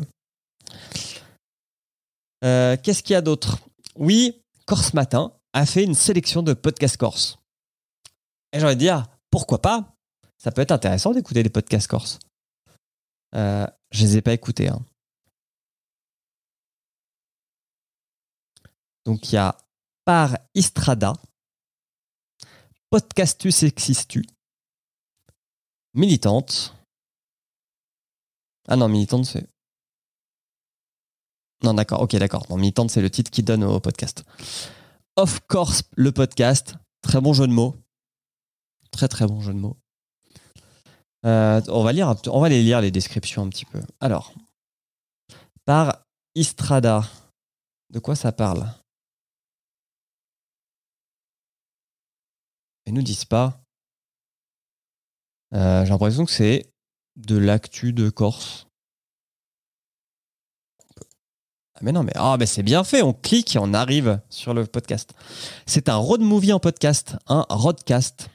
Euh, 2.44 2.78
Qu'est-ce 2.82 3.04
qu'il 3.04 3.14
y 3.14 3.18
a 3.18 3.22
d'autre? 3.22 3.60
Oui, 3.96 4.42
Corse 4.66 4.94
Matin 4.94 5.34
a 5.54 5.66
fait 5.66 5.84
une 5.84 5.94
sélection 5.96 6.44
de 6.44 6.54
podcasts 6.54 6.98
corse. 6.98 7.38
Et 8.54 8.60
j'ai 8.60 8.66
envie 8.66 8.76
de 8.76 8.80
dire 8.80 9.06
pourquoi 9.32 9.62
pas? 9.62 9.96
Ça 10.38 10.52
peut 10.52 10.62
être 10.62 10.72
intéressant 10.72 11.12
d'écouter 11.12 11.44
des 11.44 11.50
podcasts 11.50 11.88
corse. 11.88 12.20
Euh, 13.36 13.66
je 13.92 14.04
les 14.04 14.18
ai 14.18 14.22
pas 14.22 14.34
écoutés. 14.34 14.70
hein. 14.70 14.80
Donc 19.06 19.32
il 19.32 19.36
y 19.36 19.38
a 19.38 19.56
Par 20.06 20.38
Istrada, 20.54 21.14
Podcastus 22.90 23.64
Existu, 23.64 24.24
Militante. 25.94 26.74
Ah 28.66 28.78
non, 28.78 28.88
Militante, 28.88 29.26
c'est. 29.26 29.46
Non, 31.64 31.74
d'accord, 31.74 32.02
ok, 32.02 32.16
d'accord. 32.16 32.46
Non, 32.50 32.56
Militante, 32.56 32.90
c'est 32.90 33.02
le 33.02 33.10
titre 33.10 33.30
qui 33.30 33.44
donne 33.44 33.66
au 33.66 33.82
podcast. 33.82 34.24
Of 35.18 35.42
course, 35.48 35.84
le 35.98 36.14
podcast. 36.14 36.76
Très 37.02 37.20
bon 37.20 37.34
jeu 37.34 37.46
de 37.48 37.52
mots. 37.52 37.76
Très, 38.92 39.10
très 39.10 39.28
bon 39.28 39.42
jeu 39.42 39.54
de 39.54 39.60
mots. 39.60 39.76
Euh, 41.26 41.60
on, 41.68 41.84
va 41.84 41.92
lire, 41.92 42.16
on 42.28 42.40
va 42.40 42.48
les 42.48 42.64
lire 42.64 42.80
les 42.80 42.92
descriptions 42.92 43.44
un 43.44 43.50
petit 43.50 43.66
peu. 43.66 43.82
Alors, 44.00 44.34
par 45.66 46.06
Istrada. 46.36 47.04
De 47.90 48.00
quoi 48.00 48.16
ça 48.16 48.32
parle? 48.32 48.66
Ils 52.88 52.94
nous 52.94 53.02
disent 53.02 53.26
pas. 53.26 53.62
Euh, 55.54 55.84
J'ai 55.84 55.90
l'impression 55.90 56.26
que 56.26 56.32
c'est 56.32 56.72
de 57.18 57.38
l'actu 57.38 57.92
de 57.92 58.10
Corse. 58.10 58.68
Ah 61.76 61.80
mais 61.84 61.92
non, 61.92 62.06
ah, 62.16 62.38
mais 62.40 62.48
c'est 62.48 62.64
bien 62.64 62.84
fait, 62.84 63.04
on 63.04 63.14
clique 63.14 63.56
et 63.56 63.60
on 63.60 63.74
arrive 63.74 64.20
sur 64.30 64.56
le 64.56 64.66
podcast. 64.66 65.14
C'est 65.68 65.90
un 65.90 65.98
road 65.98 66.22
movie 66.22 66.54
en 66.54 66.60
podcast, 66.60 67.18
un 67.28 67.46
roadcast, 67.50 68.30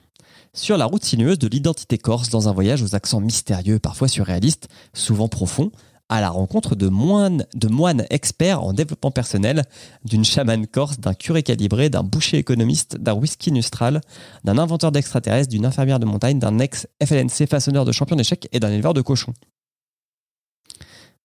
sur 0.54 0.76
la 0.76 0.84
route 0.84 1.02
sinueuse 1.02 1.38
de 1.38 1.48
l'identité 1.48 1.98
corse 1.98 2.28
dans 2.28 2.48
un 2.48 2.52
voyage 2.52 2.82
aux 2.82 2.94
accents 2.94 3.20
mystérieux, 3.20 3.80
parfois 3.80 4.06
surréalistes, 4.06 4.68
souvent 4.92 5.28
profonds, 5.28 5.72
à 6.08 6.20
la 6.20 6.30
rencontre 6.30 6.74
de 6.74 6.88
moines, 6.88 7.46
de 7.54 7.68
moines 7.68 8.04
experts 8.10 8.62
en 8.62 8.72
développement 8.72 9.10
personnel, 9.10 9.64
d'une 10.04 10.24
chamane 10.24 10.66
corse, 10.66 11.00
d'un 11.00 11.14
curé 11.14 11.42
calibré, 11.42 11.88
d'un 11.88 12.02
boucher 12.02 12.36
économiste, 12.38 12.96
d'un 12.96 13.14
whisky 13.14 13.50
nustral, 13.50 14.02
d'un 14.44 14.58
inventeur 14.58 14.92
d'extraterrestres, 14.92 15.48
d'une 15.48 15.64
infirmière 15.64 16.00
de 16.00 16.04
montagne, 16.04 16.38
d'un 16.38 16.58
ex-FLNC 16.58 17.48
façonneur 17.48 17.84
de 17.84 17.92
champion 17.92 18.16
d'échecs 18.16 18.48
et 18.52 18.60
d'un 18.60 18.70
éleveur 18.70 18.94
de 18.94 19.00
cochons. 19.00 19.32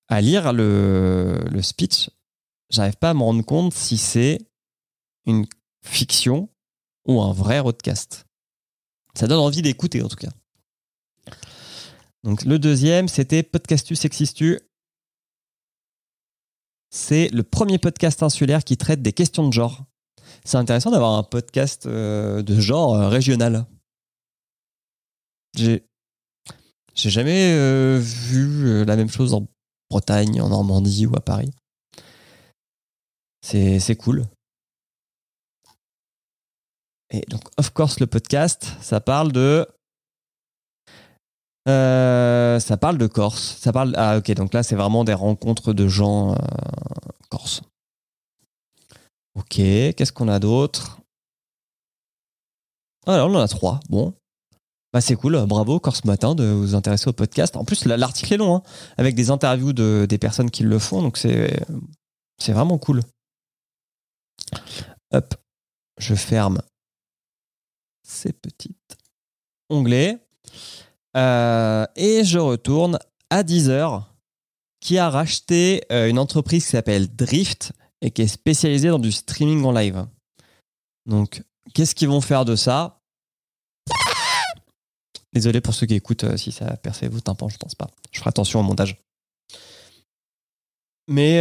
À 0.07 0.21
lire 0.21 0.53
le, 0.53 1.43
speech, 1.61 2.09
j'arrive 2.69 2.95
pas 2.95 3.09
à 3.09 3.13
me 3.13 3.23
rendre 3.23 3.43
compte 3.43 3.73
si 3.73 3.97
c'est 3.97 4.39
une 5.25 5.45
fiction 5.83 6.49
ou 7.05 7.21
un 7.21 7.33
vrai 7.33 7.61
podcast. 7.61 8.25
Ça 9.15 9.27
donne 9.27 9.39
envie 9.39 9.61
d'écouter 9.61 10.01
en 10.01 10.07
tout 10.07 10.15
cas. 10.15 10.29
Donc 12.23 12.45
le 12.45 12.57
deuxième, 12.57 13.09
c'était 13.09 13.43
Podcastus 13.43 14.05
Existu. 14.05 14.59
C'est 16.89 17.29
le 17.29 17.43
premier 17.43 17.77
podcast 17.77 18.23
insulaire 18.23 18.63
qui 18.63 18.77
traite 18.77 19.01
des 19.01 19.13
questions 19.13 19.47
de 19.47 19.53
genre. 19.53 19.85
C'est 20.45 20.57
intéressant 20.57 20.91
d'avoir 20.91 21.13
un 21.13 21.23
podcast 21.23 21.85
euh, 21.85 22.41
de 22.41 22.59
genre 22.59 22.95
euh, 22.95 23.09
régional. 23.09 23.65
J'ai 25.55 25.83
jamais 26.95 27.53
euh, 27.53 27.99
vu 27.99 28.85
la 28.85 28.95
même 28.95 29.09
chose 29.09 29.33
en 29.33 29.47
Bretagne, 29.89 30.39
en 30.41 30.49
Normandie 30.49 31.05
ou 31.05 31.15
à 31.15 31.21
Paris. 31.21 31.51
C'est 33.41 33.95
cool. 33.97 34.25
Et 37.09 37.21
donc, 37.29 37.41
of 37.57 37.69
course, 37.71 37.99
le 37.99 38.07
podcast, 38.07 38.73
ça 38.81 38.99
parle 38.99 39.31
de. 39.31 39.65
Euh, 41.67 42.59
ça 42.59 42.77
parle 42.77 42.97
de 42.97 43.07
Corse. 43.07 43.57
Ça 43.59 43.73
parle. 43.73 43.93
Ah, 43.97 44.17
ok, 44.17 44.31
donc 44.31 44.53
là, 44.53 44.63
c'est 44.63 44.75
vraiment 44.75 45.03
des 45.03 45.13
rencontres 45.13 45.73
de 45.73 45.87
gens 45.87 46.33
euh, 46.33 46.37
corse. 47.29 47.61
Ok, 49.35 49.55
qu'est-ce 49.55 50.11
qu'on 50.13 50.27
a 50.29 50.39
d'autre? 50.39 50.99
Ah, 53.05 53.25
on 53.25 53.35
en 53.35 53.39
a 53.39 53.47
trois. 53.47 53.79
Bon. 53.89 54.13
Bah, 54.93 55.01
c'est 55.01 55.15
cool. 55.15 55.45
Bravo, 55.45 55.79
Corse 55.79 56.05
Matin, 56.05 56.33
de 56.35 56.45
vous 56.45 56.73
intéresser 56.73 57.09
au 57.09 57.13
podcast. 57.13 57.55
En 57.57 57.65
plus, 57.65 57.85
la- 57.85 57.97
l'article 57.97 58.33
est 58.33 58.37
long, 58.37 58.55
hein, 58.55 58.63
avec 58.97 59.15
des 59.15 59.29
interviews 59.29 59.73
de, 59.73 60.05
des 60.09 60.17
personnes 60.17 60.49
qui 60.49 60.63
le 60.63 60.79
font, 60.79 61.01
donc 61.01 61.17
c'est 61.17 61.59
c'est 62.39 62.53
vraiment 62.53 62.77
cool. 62.77 63.01
Hop, 65.11 65.35
je 65.99 66.15
ferme 66.15 66.61
ces 68.03 68.31
petites 68.31 68.97
onglets. 69.69 70.19
Euh, 71.17 71.85
et 71.95 72.23
je 72.23 72.37
retourne 72.37 72.99
à 73.29 73.43
Deezer, 73.43 74.13
qui 74.79 74.97
a 74.97 75.09
racheté 75.09 75.83
euh, 75.91 76.09
une 76.09 76.19
entreprise 76.19 76.65
qui 76.65 76.71
s'appelle 76.71 77.13
Drift 77.15 77.73
et 78.01 78.11
qui 78.11 78.21
est 78.21 78.27
spécialisée 78.27 78.89
dans 78.89 78.99
du 78.99 79.11
streaming 79.11 79.63
en 79.65 79.71
live. 79.71 80.05
Donc, 81.07 81.43
qu'est-ce 81.73 81.95
qu'ils 81.95 82.09
vont 82.09 82.21
faire 82.21 82.45
de 82.45 82.55
ça? 82.55 83.01
Désolé 85.33 85.59
pour 85.59 85.73
ceux 85.73 85.87
qui 85.87 85.95
écoutent, 85.95 86.23
euh, 86.23 86.37
si 86.37 86.51
ça 86.51 86.77
percé 86.77 87.07
vos 87.07 87.19
tympans, 87.19 87.49
je 87.49 87.57
pense 87.57 87.75
pas. 87.75 87.89
Je 88.11 88.19
ferai 88.19 88.29
attention 88.29 88.59
au 88.59 88.63
montage. 88.63 89.01
Mais 91.09 91.39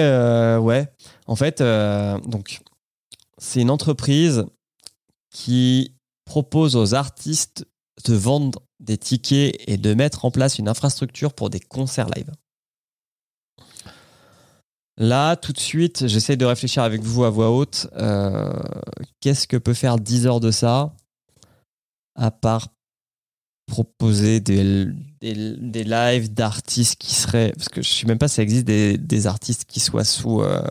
ouais, 0.58 0.86
en 1.26 1.34
fait, 1.34 1.60
donc 1.60 2.60
c'est 3.36 3.60
une 3.60 3.70
entreprise 3.70 4.46
qui 5.30 5.92
propose 6.24 6.76
aux 6.76 6.94
artistes 6.94 7.66
de 8.04 8.14
vendre 8.14 8.62
des 8.80 8.98
tickets 8.98 9.56
et 9.66 9.76
de 9.76 9.94
mettre 9.94 10.24
en 10.24 10.30
place 10.30 10.58
une 10.58 10.68
infrastructure 10.68 11.32
pour 11.32 11.50
des 11.50 11.60
concerts 11.60 12.08
live. 12.10 12.30
Là, 14.98 15.36
tout 15.36 15.52
de 15.52 15.60
suite, 15.60 16.06
j'essaie 16.06 16.36
de 16.36 16.44
réfléchir 16.46 16.82
avec 16.82 17.02
vous 17.02 17.24
à 17.24 17.30
voix 17.30 17.50
haute. 17.50 17.88
euh, 17.96 18.52
Qu'est-ce 19.20 19.46
que 19.46 19.56
peut 19.56 19.74
faire 19.74 19.98
10 19.98 20.26
heures 20.26 20.40
de 20.40 20.50
ça 20.50 20.94
à 22.14 22.30
part 22.30 22.68
proposer 23.66 24.40
des, 24.40 24.86
des, 25.20 25.84
lives 25.84 26.32
d'artistes 26.32 26.96
qui 26.98 27.14
seraient. 27.14 27.52
Parce 27.56 27.68
que 27.68 27.82
je 27.82 27.90
ne 27.90 27.94
sais 27.94 28.06
même 28.06 28.18
pas 28.18 28.28
si 28.28 28.36
ça 28.36 28.42
existe 28.42 28.64
des, 28.64 29.26
artistes 29.26 29.64
qui 29.66 29.80
soient 29.80 30.04
sous 30.04 30.40
euh, 30.40 30.62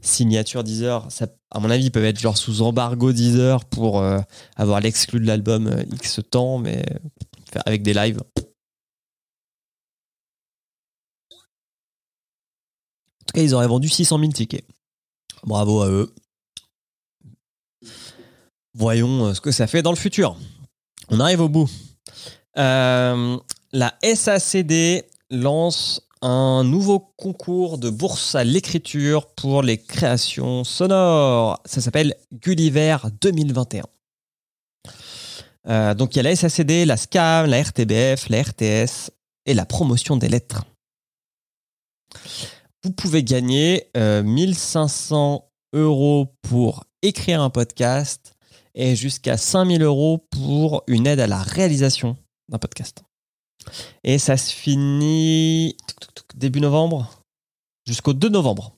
signature 0.00 0.64
Deezer. 0.64 1.10
Ça, 1.10 1.28
à 1.54 1.60
mon 1.60 1.70
avis, 1.70 1.84
ils 1.84 1.90
peuvent 1.90 2.04
être 2.04 2.18
genre 2.18 2.38
sous 2.38 2.62
embargo 2.62 3.12
Deezer 3.12 3.64
pour 3.66 4.00
euh, 4.00 4.20
avoir 4.56 4.80
l'exclu 4.80 5.20
de 5.20 5.26
l'album 5.26 5.66
euh, 5.66 5.84
X 5.92 6.20
temps, 6.30 6.58
mais 6.58 6.82
faire 7.52 7.62
avec 7.66 7.82
des 7.82 7.92
lives. 7.92 8.20
En 13.20 13.24
tout 13.26 13.34
cas, 13.34 13.42
ils 13.42 13.54
auraient 13.54 13.68
vendu 13.68 13.88
600 13.88 14.18
000 14.18 14.32
tickets. 14.32 14.64
Bravo 15.44 15.82
à 15.82 15.88
eux. 15.90 16.14
Voyons 18.74 19.26
euh, 19.26 19.34
ce 19.34 19.40
que 19.40 19.52
ça 19.52 19.66
fait 19.66 19.82
dans 19.82 19.90
le 19.90 19.96
futur. 19.96 20.36
On 21.10 21.20
arrive 21.20 21.42
au 21.42 21.48
bout. 21.50 21.68
Euh, 22.56 23.36
la 23.72 23.94
SACD 24.02 25.04
lance 25.30 26.00
un 26.22 26.62
nouveau 26.64 27.00
concours 27.00 27.78
de 27.78 27.90
bourse 27.90 28.34
à 28.36 28.44
l'écriture 28.44 29.26
pour 29.26 29.62
les 29.62 29.76
créations 29.76 30.64
sonores. 30.64 31.60
Ça 31.64 31.80
s'appelle 31.80 32.14
Gulliver 32.32 32.96
2021. 33.20 33.82
Euh, 35.68 35.94
donc 35.94 36.14
il 36.14 36.18
y 36.18 36.20
a 36.20 36.22
la 36.22 36.34
SACD, 36.36 36.86
la 36.86 36.96
SCAM, 36.96 37.46
la 37.46 37.62
RTBF, 37.62 38.28
la 38.28 38.42
RTS 38.42 39.10
et 39.46 39.54
la 39.54 39.66
promotion 39.66 40.16
des 40.16 40.28
lettres. 40.28 40.64
Vous 42.84 42.92
pouvez 42.92 43.22
gagner 43.22 43.90
1500 43.96 45.48
euros 45.72 46.34
pour 46.42 46.84
écrire 47.02 47.40
un 47.40 47.50
podcast 47.50 48.34
et 48.74 48.96
jusqu'à 48.96 49.36
5000 49.36 49.82
euros 49.82 50.26
pour 50.30 50.84
une 50.86 51.06
aide 51.06 51.20
à 51.20 51.26
la 51.26 51.42
réalisation 51.42 52.16
d'un 52.48 52.58
podcast. 52.58 53.02
Et 54.04 54.18
ça 54.18 54.36
se 54.36 54.52
finit 54.52 55.76
début 56.34 56.60
novembre 56.60 57.22
jusqu'au 57.86 58.12
2 58.12 58.28
novembre. 58.28 58.74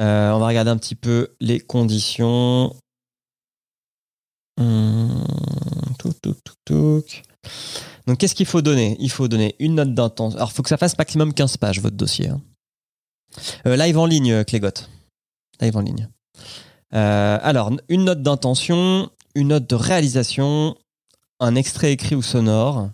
Euh, 0.00 0.30
on 0.32 0.38
va 0.38 0.46
regarder 0.46 0.70
un 0.70 0.78
petit 0.78 0.94
peu 0.94 1.34
les 1.40 1.60
conditions. 1.60 2.74
Hum, 4.60 5.24
Donc, 8.06 8.18
qu'est-ce 8.18 8.34
qu'il 8.34 8.46
faut 8.46 8.62
donner? 8.62 8.96
Il 9.00 9.10
faut 9.10 9.28
donner 9.28 9.54
une 9.58 9.76
note 9.76 9.94
d'intention. 9.94 10.36
Alors, 10.36 10.50
il 10.50 10.54
faut 10.54 10.62
que 10.62 10.68
ça 10.68 10.76
fasse 10.76 10.96
maximum 10.98 11.32
15 11.34 11.56
pages, 11.56 11.80
votre 11.80 11.96
dossier. 11.96 12.28
Hein. 12.28 12.40
Euh, 13.66 13.76
live 13.76 13.98
en 13.98 14.06
ligne, 14.06 14.44
Clégotte. 14.44 14.90
Live 15.60 15.76
en 15.76 15.80
ligne. 15.80 16.08
Euh, 16.94 17.38
alors, 17.42 17.70
une 17.88 18.04
note 18.04 18.22
d'intention, 18.22 19.10
une 19.34 19.48
note 19.48 19.68
de 19.68 19.74
réalisation, 19.74 20.76
un 21.42 21.56
extrait 21.56 21.92
écrit 21.92 22.14
ou 22.14 22.22
sonore. 22.22 22.90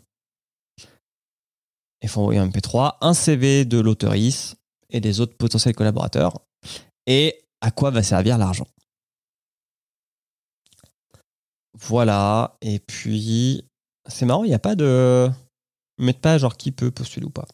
Il 2.01 2.09
faut 2.09 2.23
envoyer 2.23 2.41
un 2.41 2.49
MP3, 2.49 2.97
un 3.03 3.13
CV 3.13 3.67
de 3.67 3.79
l'auteurice 3.79 4.57
et 4.89 5.01
des 5.01 5.21
autres 5.21 5.37
potentiels 5.37 5.75
collaborateurs. 5.75 6.41
Et 7.07 7.45
à 7.61 7.71
quoi 7.71 7.91
va 7.91 8.03
servir 8.03 8.39
l'argent? 8.39 8.67
Voilà. 11.75 12.57
Et 12.63 12.79
puis, 12.79 13.69
c'est 14.09 14.25
marrant, 14.25 14.45
il 14.45 14.49
n'y 14.49 14.55
a 14.55 14.59
pas 14.59 14.75
de. 14.75 15.31
Mettre 15.99 16.21
pas 16.21 16.39
genre 16.39 16.57
qui 16.57 16.73
peut 16.73 16.91
postuler 16.91 17.27
ou 17.27 17.31
pas. 17.31 17.47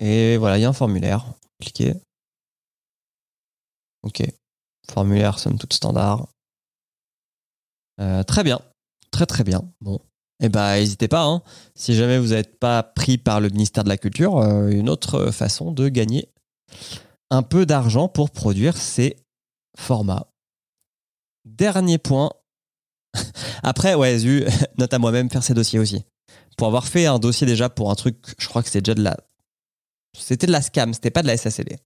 Et 0.00 0.36
voilà, 0.38 0.56
il 0.56 0.62
y 0.62 0.64
a 0.64 0.68
un 0.68 0.72
formulaire. 0.72 1.34
Cliquez. 1.60 1.94
Ok. 4.02 4.22
Formulaire 4.88 5.38
somme 5.38 5.58
toute 5.58 5.74
standard. 5.74 6.28
Euh, 8.00 8.22
très 8.22 8.44
bien. 8.44 8.60
Très 9.10 9.26
très 9.26 9.44
bien. 9.44 9.62
Bon. 9.80 10.00
Eh 10.40 10.48
ben, 10.48 10.76
n'hésitez 10.76 11.08
pas. 11.08 11.24
Hein. 11.24 11.42
Si 11.74 11.94
jamais 11.94 12.18
vous 12.18 12.28
n'êtes 12.28 12.58
pas 12.58 12.82
pris 12.82 13.18
par 13.18 13.40
le 13.40 13.48
ministère 13.48 13.84
de 13.84 13.88
la 13.88 13.96
Culture, 13.96 14.38
euh, 14.38 14.68
une 14.68 14.88
autre 14.88 15.30
façon 15.30 15.72
de 15.72 15.88
gagner 15.88 16.28
un 17.30 17.42
peu 17.42 17.66
d'argent 17.66 18.08
pour 18.08 18.30
produire 18.30 18.76
ces 18.76 19.16
formats. 19.76 20.28
Dernier 21.44 21.98
point. 21.98 22.30
Après, 23.62 23.94
ouais, 23.94 24.18
Zu, 24.18 24.44
note 24.78 24.94
à 24.94 24.98
moi-même 24.98 25.30
faire 25.30 25.42
ces 25.42 25.54
dossiers 25.54 25.78
aussi. 25.78 26.04
Pour 26.56 26.66
avoir 26.66 26.86
fait 26.86 27.06
un 27.06 27.18
dossier 27.18 27.46
déjà 27.46 27.68
pour 27.68 27.90
un 27.90 27.94
truc, 27.94 28.16
je 28.38 28.48
crois 28.48 28.62
que 28.62 28.68
c'est 28.68 28.80
déjà 28.80 28.94
de 28.94 29.02
la. 29.02 29.16
C'était 30.16 30.46
de 30.46 30.52
la 30.52 30.62
scam, 30.62 30.92
c'était 30.92 31.10
pas 31.10 31.22
de 31.22 31.28
la 31.28 31.36
SACD. 31.36 31.76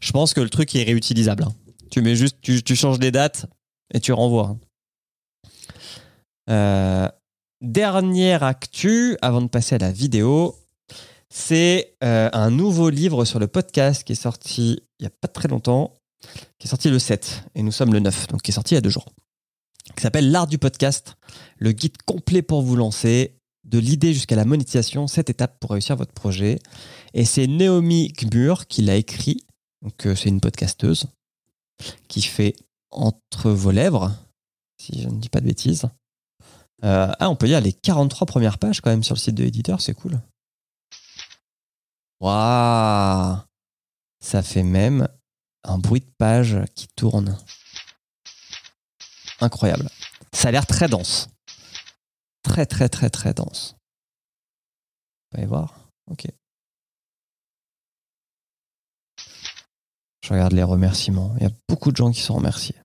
Je 0.00 0.12
pense 0.12 0.34
que 0.34 0.40
le 0.40 0.48
truc 0.48 0.74
est 0.76 0.84
réutilisable. 0.84 1.44
Hein. 1.44 1.54
Tu 1.90 2.02
mets 2.02 2.14
juste, 2.14 2.36
tu, 2.40 2.76
changes 2.76 2.98
les 3.00 3.10
dates 3.10 3.46
et 3.92 4.00
tu 4.00 4.12
renvoies. 4.12 4.48
Hein. 4.48 4.60
Euh, 6.48 7.08
dernière 7.60 8.42
actu, 8.42 9.16
avant 9.20 9.42
de 9.42 9.48
passer 9.48 9.74
à 9.74 9.78
la 9.78 9.92
vidéo, 9.92 10.56
c'est 11.28 11.96
euh, 12.02 12.30
un 12.32 12.50
nouveau 12.50 12.88
livre 12.90 13.24
sur 13.24 13.38
le 13.38 13.46
podcast 13.46 14.04
qui 14.04 14.12
est 14.12 14.16
sorti 14.16 14.80
il 14.98 15.04
n'y 15.04 15.06
a 15.06 15.10
pas 15.20 15.28
très 15.28 15.48
longtemps, 15.48 15.94
qui 16.58 16.66
est 16.66 16.70
sorti 16.70 16.90
le 16.90 16.98
7, 16.98 17.44
et 17.54 17.62
nous 17.62 17.72
sommes 17.72 17.92
le 17.92 18.00
9, 18.00 18.28
donc 18.28 18.42
qui 18.42 18.50
est 18.50 18.54
sorti 18.54 18.74
il 18.74 18.76
y 18.76 18.78
a 18.78 18.80
deux 18.80 18.90
jours, 18.90 19.06
qui 19.94 20.02
s'appelle 20.02 20.30
L'art 20.30 20.46
du 20.46 20.58
podcast, 20.58 21.16
le 21.58 21.72
guide 21.72 22.00
complet 22.04 22.42
pour 22.42 22.62
vous 22.62 22.76
lancer, 22.76 23.36
de 23.64 23.78
l'idée 23.78 24.14
jusqu'à 24.14 24.36
la 24.36 24.44
monétisation, 24.44 25.06
7 25.06 25.30
étapes 25.30 25.60
pour 25.60 25.72
réussir 25.72 25.94
votre 25.94 26.12
projet. 26.12 26.58
Et 27.12 27.24
c'est 27.24 27.46
Naomi 27.46 28.08
Gmur 28.08 28.66
qui 28.66 28.82
l'a 28.82 28.96
écrit, 28.96 29.44
donc 29.82 30.06
euh, 30.06 30.14
c'est 30.14 30.30
une 30.30 30.40
podcasteuse, 30.40 31.06
qui 32.08 32.22
fait 32.22 32.56
Entre 32.90 33.50
vos 33.50 33.70
lèvres, 33.70 34.16
si 34.80 35.02
je 35.02 35.08
ne 35.08 35.20
dis 35.20 35.28
pas 35.28 35.40
de 35.40 35.46
bêtises. 35.46 35.88
Euh, 36.84 37.12
ah, 37.18 37.28
on 37.28 37.36
peut 37.36 37.46
lire 37.46 37.60
les 37.60 37.72
43 37.72 38.26
premières 38.26 38.58
pages 38.58 38.80
quand 38.80 38.90
même 38.90 39.02
sur 39.02 39.14
le 39.14 39.20
site 39.20 39.34
de 39.34 39.42
l'éditeur, 39.42 39.80
c'est 39.80 39.94
cool. 39.94 40.20
Waouh 42.20 43.38
Ça 44.20 44.42
fait 44.42 44.62
même 44.62 45.08
un 45.64 45.78
bruit 45.78 46.00
de 46.00 46.10
page 46.18 46.58
qui 46.74 46.88
tourne. 46.88 47.36
Incroyable. 49.40 49.88
Ça 50.32 50.48
a 50.48 50.50
l'air 50.50 50.66
très 50.66 50.88
dense. 50.88 51.28
Très, 52.42 52.66
très, 52.66 52.88
très, 52.88 53.10
très 53.10 53.34
dense. 53.34 53.76
Vous 55.30 55.38
allez 55.38 55.46
voir 55.46 55.74
Ok. 56.10 56.26
Je 60.22 60.34
regarde 60.34 60.52
les 60.52 60.62
remerciements. 60.62 61.34
Il 61.38 61.42
y 61.44 61.46
a 61.46 61.52
beaucoup 61.68 61.90
de 61.90 61.96
gens 61.96 62.10
qui 62.10 62.20
sont 62.20 62.34
remerciés. 62.34 62.76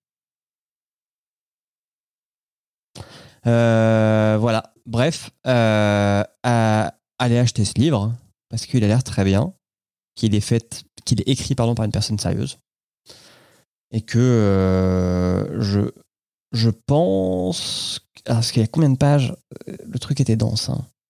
Voilà. 3.45 4.73
Bref, 4.85 5.31
euh, 5.47 6.23
allez 6.43 7.37
acheter 7.37 7.63
ce 7.65 7.73
livre 7.75 8.13
parce 8.49 8.65
qu'il 8.65 8.83
a 8.83 8.87
l'air 8.87 9.03
très 9.03 9.23
bien, 9.23 9.53
qu'il 10.15 10.35
est 10.35 11.27
écrit 11.27 11.55
pardon 11.55 11.75
par 11.75 11.85
une 11.85 11.91
personne 11.91 12.19
sérieuse 12.19 12.59
et 13.91 14.01
que 14.01 14.19
euh, 14.19 15.61
je 15.61 15.81
je 16.51 16.69
pense 16.69 18.01
parce 18.25 18.51
qu'il 18.51 18.61
y 18.61 18.65
a 18.65 18.67
combien 18.67 18.89
de 18.89 18.97
pages 18.97 19.33
Le 19.67 19.99
truc 19.99 20.19
était 20.19 20.35
dense, 20.35 20.69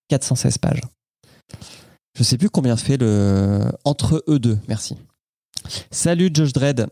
416 0.09 0.53
hein. 0.53 0.57
pages. 0.61 0.81
Je 2.15 2.23
sais 2.23 2.37
plus 2.37 2.49
combien 2.49 2.77
fait 2.77 2.97
le 2.97 3.71
entre 3.83 4.23
eux 4.27 4.39
deux. 4.39 4.59
Merci. 4.67 4.95
Salut 5.91 6.29
Josh 6.33 6.53
Dredd. 6.53 6.87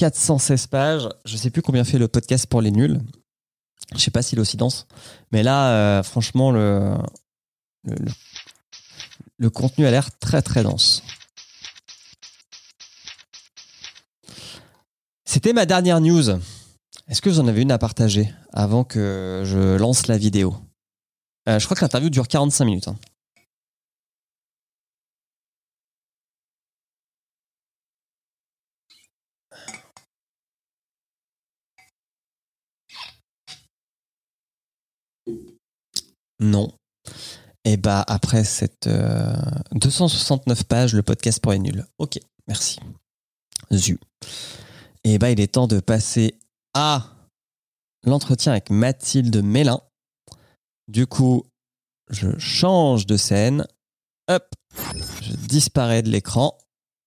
416 0.00 0.66
pages. 0.68 1.08
Je 1.26 1.36
sais 1.36 1.50
plus 1.50 1.60
combien 1.60 1.84
fait 1.84 1.98
le 1.98 2.08
podcast 2.08 2.46
pour 2.46 2.62
les 2.62 2.70
nuls. 2.70 3.02
Je 3.94 3.98
sais 3.98 4.10
pas 4.10 4.22
s'il 4.22 4.38
est 4.38 4.40
aussi 4.40 4.56
dense. 4.56 4.86
Mais 5.30 5.42
là, 5.42 5.72
euh, 5.72 6.02
franchement, 6.02 6.50
le, 6.52 6.94
le, 9.36 9.50
contenu 9.50 9.84
a 9.84 9.90
l'air 9.90 10.08
très 10.18 10.40
très 10.40 10.62
dense. 10.62 11.02
C'était 15.26 15.52
ma 15.52 15.66
dernière 15.66 16.00
news. 16.00 16.30
Est-ce 17.08 17.20
que 17.20 17.28
vous 17.28 17.40
en 17.40 17.48
avez 17.48 17.60
une 17.60 17.72
à 17.72 17.76
partager 17.78 18.32
avant 18.54 18.84
que 18.84 19.42
je 19.44 19.76
lance 19.76 20.06
la 20.06 20.16
vidéo? 20.16 20.56
Euh, 21.46 21.58
Je 21.58 21.64
crois 21.66 21.76
que 21.76 21.82
l'interview 21.82 22.08
dure 22.08 22.26
45 22.26 22.64
minutes. 22.64 22.88
Hein. 22.88 22.96
Non. 36.40 36.72
Et 37.64 37.76
bah 37.76 38.02
après 38.08 38.44
cette 38.44 38.88
269 38.88 40.60
euh, 40.60 40.64
pages, 40.64 40.94
le 40.94 41.02
podcast 41.02 41.40
pour 41.40 41.52
les 41.52 41.58
nuls. 41.58 41.84
Ok, 41.98 42.18
merci. 42.48 42.80
Zu. 43.72 43.98
Et 45.04 45.18
bah 45.18 45.30
il 45.30 45.40
est 45.40 45.52
temps 45.52 45.66
de 45.66 45.80
passer 45.80 46.38
à 46.74 47.12
l'entretien 48.04 48.52
avec 48.52 48.70
Mathilde 48.70 49.42
Mélin. 49.44 49.80
Du 50.88 51.06
coup, 51.06 51.44
je 52.08 52.36
change 52.38 53.06
de 53.06 53.16
scène. 53.16 53.66
Hop, 54.28 54.48
je 55.22 55.32
disparais 55.32 56.02
de 56.02 56.08
l'écran. 56.08 56.56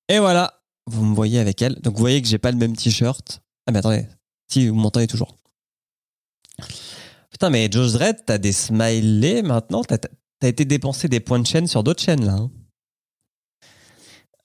Et 0.08 0.20
voilà, 0.20 0.62
vous 0.86 1.04
me 1.04 1.16
voyez 1.16 1.40
avec 1.40 1.62
elle. 1.62 1.76
Donc 1.82 1.96
vous 1.96 2.00
voyez 2.00 2.22
que 2.22 2.28
j'ai 2.28 2.38
pas 2.38 2.52
le 2.52 2.58
même 2.58 2.76
t-shirt. 2.76 3.42
Ah 3.66 3.72
mais 3.72 3.80
attendez, 3.80 4.08
si 4.52 4.68
vous 4.68 4.76
m'entendez 4.76 5.08
toujours. 5.08 5.36
Putain, 7.34 7.50
mais 7.50 7.68
Josh 7.70 7.94
Dredd, 7.94 8.18
t'as 8.28 8.38
des 8.38 8.52
smileys 8.52 9.42
maintenant? 9.42 9.84
T'as 9.84 9.98
as 10.44 10.48
été 10.48 10.66
dépenser 10.66 11.08
des 11.08 11.20
points 11.20 11.40
de 11.40 11.48
chaîne 11.48 11.68
sur 11.68 11.84
d'autres 11.84 12.04
chaînes 12.04 12.26
là. 12.26 12.34
Hein. 12.34 12.52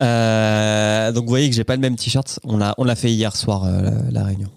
Euh, 0.01 1.13
donc 1.13 1.25
vous 1.25 1.29
voyez 1.29 1.51
que 1.51 1.55
j'ai 1.55 1.65
pas 1.65 1.75
le 1.75 1.83
même 1.83 1.97
t-shirt. 1.97 2.41
On 2.45 2.57
l'a, 2.57 2.75
on 2.79 2.95
fait 2.95 3.13
hier 3.13 3.37
soir 3.37 3.65
euh, 3.65 3.91
la 4.11 4.25
réunion, 4.25 4.51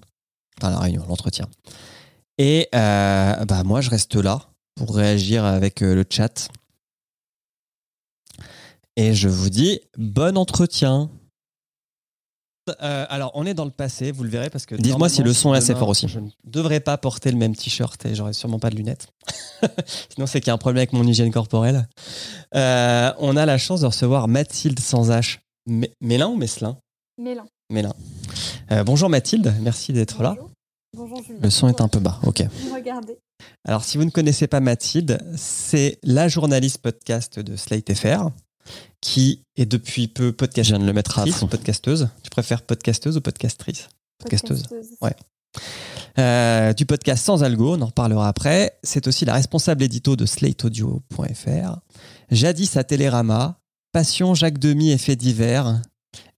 enfin 0.57 0.71
la 0.71 0.79
réunion, 0.79 1.03
l'entretien. 1.09 1.49
Et 2.37 2.69
euh, 2.73 3.45
bah 3.45 3.63
moi 3.63 3.81
je 3.81 3.89
reste 3.89 4.15
là 4.15 4.39
pour 4.75 4.95
réagir 4.95 5.43
avec 5.43 5.81
le 5.81 6.05
chat. 6.09 6.47
Et 8.95 9.13
je 9.13 9.27
vous 9.27 9.49
dis 9.49 9.81
bon 9.97 10.37
entretien. 10.37 11.09
Euh, 12.81 13.05
alors, 13.09 13.31
on 13.33 13.45
est 13.45 13.53
dans 13.53 13.65
le 13.65 13.71
passé, 13.71 14.11
vous 14.11 14.23
le 14.23 14.29
verrez 14.29 14.49
parce 14.49 14.65
que. 14.65 14.75
Dites-moi 14.75 15.09
si 15.09 15.23
le 15.23 15.33
son 15.33 15.53
est 15.53 15.57
assez 15.57 15.73
fort 15.73 15.89
aussi. 15.89 16.07
Je 16.07 16.19
ne 16.19 16.29
devrais 16.43 16.79
pas 16.79 16.97
porter 16.97 17.31
le 17.31 17.37
même 17.37 17.55
t-shirt 17.55 18.05
et 18.05 18.13
j'aurai 18.15 18.33
sûrement 18.33 18.59
pas 18.59 18.69
de 18.69 18.75
lunettes. 18.75 19.07
Sinon, 20.13 20.27
c'est 20.27 20.39
qu'il 20.41 20.47
y 20.47 20.51
a 20.51 20.53
un 20.53 20.57
problème 20.59 20.77
avec 20.79 20.93
mon 20.93 21.03
hygiène 21.05 21.31
corporelle. 21.31 21.87
Euh, 22.55 23.11
on 23.19 23.35
a 23.35 23.45
la 23.45 23.57
chance 23.57 23.81
de 23.81 23.87
recevoir 23.87 24.27
Mathilde 24.27 24.79
sans 24.79 25.09
H. 25.09 25.39
M- 25.69 25.85
Mélin 26.01 26.27
ou 26.27 26.35
Messelin? 26.37 26.77
Mélan. 27.17 27.45
Mélin. 27.71 27.93
Euh, 28.71 28.83
bonjour 28.83 29.09
Mathilde, 29.09 29.53
merci 29.61 29.91
d'être 29.93 30.21
là. 30.23 30.35
Bonjour. 30.37 30.51
Bonjour 30.95 31.23
Julien. 31.23 31.39
Le 31.41 31.49
son 31.49 31.67
est 31.69 31.81
un 31.81 31.87
peu 31.87 31.99
bas. 31.99 32.19
Ok. 32.23 32.43
Regardez. 32.73 33.17
Alors, 33.65 33.83
si 33.83 33.97
vous 33.97 34.05
ne 34.05 34.09
connaissez 34.11 34.47
pas 34.47 34.59
Mathilde, 34.59 35.19
c'est 35.37 35.97
la 36.03 36.27
journaliste 36.27 36.79
podcast 36.79 37.39
de 37.39 37.55
Slate 37.55 37.93
FR 37.93 38.29
qui 39.01 39.43
est 39.55 39.65
depuis 39.65 40.07
peu 40.07 40.31
podcast. 40.31 40.69
Je 40.69 40.75
viens 40.75 40.81
de 40.81 40.87
le 40.87 40.93
mettre 40.93 41.19
à 41.19 41.25
fond. 41.25 41.47
podcasteuse. 41.47 42.09
Tu 42.23 42.29
préfères 42.29 42.61
podcasteuse 42.61 43.17
ou 43.17 43.21
podcastrice? 43.21 43.89
Podcasteuse. 44.19 44.63
Podcasteuse. 44.63 44.97
Ouais. 45.01 45.15
Euh, 46.19 46.73
du 46.73 46.85
podcast 46.85 47.25
Sans 47.25 47.43
Algo, 47.43 47.75
on 47.75 47.81
en 47.81 47.87
reparlera 47.87 48.27
après. 48.27 48.77
C'est 48.83 49.07
aussi 49.07 49.25
la 49.25 49.33
responsable 49.33 49.83
édito 49.83 50.15
de 50.15 50.25
slateaudio.fr. 50.25 51.79
Jadis 52.29 52.77
à 52.77 52.83
Télérama, 52.83 53.59
Passion 53.91 54.33
Jacques 54.33 54.59
Demy 54.59 54.91
et 54.91 54.97
Faits 54.97 55.19
divers. 55.19 55.81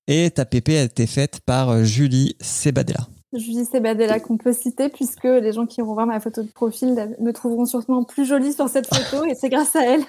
Et 0.08 0.32
ta 0.32 0.46
PP 0.46 0.70
a 0.70 0.84
été 0.84 1.08
faite 1.08 1.40
par 1.46 1.70
euh, 1.70 1.84
Julie 1.84 2.36
Sebadella. 2.42 3.08
Julie 3.34 3.66
Sebadella 3.66 4.20
qu'on 4.20 4.38
peut 4.38 4.54
citer 4.54 4.90
puisque 4.90 5.24
les 5.24 5.54
gens 5.54 5.66
qui 5.66 5.82
vont 5.82 5.94
voir 5.94 6.06
ma 6.06 6.20
photo 6.20 6.44
de 6.44 6.52
profil 6.52 7.16
me 7.20 7.32
trouveront 7.32 7.66
sûrement 7.66 8.04
plus 8.04 8.26
jolie 8.26 8.54
sur 8.54 8.70
cette 8.70 8.94
photo 8.94 9.26
et 9.30 9.34
c'est 9.34 9.50
grâce 9.50 9.76
à 9.76 9.84
elle. 9.86 10.04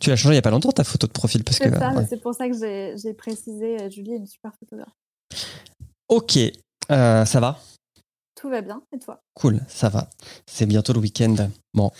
Tu 0.00 0.10
l'as 0.10 0.16
changé 0.16 0.30
il 0.30 0.36
n'y 0.36 0.38
a 0.38 0.42
pas 0.42 0.50
longtemps 0.50 0.70
ta 0.72 0.84
photo 0.84 1.06
de 1.06 1.12
profil 1.12 1.42
parce 1.44 1.58
que. 1.58 1.68
C'est 1.70 1.78
ça, 1.78 1.92
ouais. 1.92 2.06
c'est 2.08 2.20
pour 2.20 2.34
ça 2.34 2.48
que 2.48 2.54
j'ai 2.56 3.14
précisé 3.14 3.80
euh, 3.80 3.90
Julie 3.90 4.12
est 4.12 4.16
une 4.16 4.26
super 4.26 4.52
photographe. 4.58 4.92
Ok, 6.08 6.38
Euh, 6.92 7.24
ça 7.24 7.40
va? 7.40 7.58
Tout 8.40 8.48
va 8.50 8.60
bien 8.60 8.82
et 8.94 8.98
toi? 8.98 9.20
Cool, 9.34 9.60
ça 9.66 9.88
va. 9.88 10.08
C'est 10.46 10.66
bientôt 10.66 10.92
le 10.92 11.00
week-end. 11.00 11.34
Bon. 11.74 11.90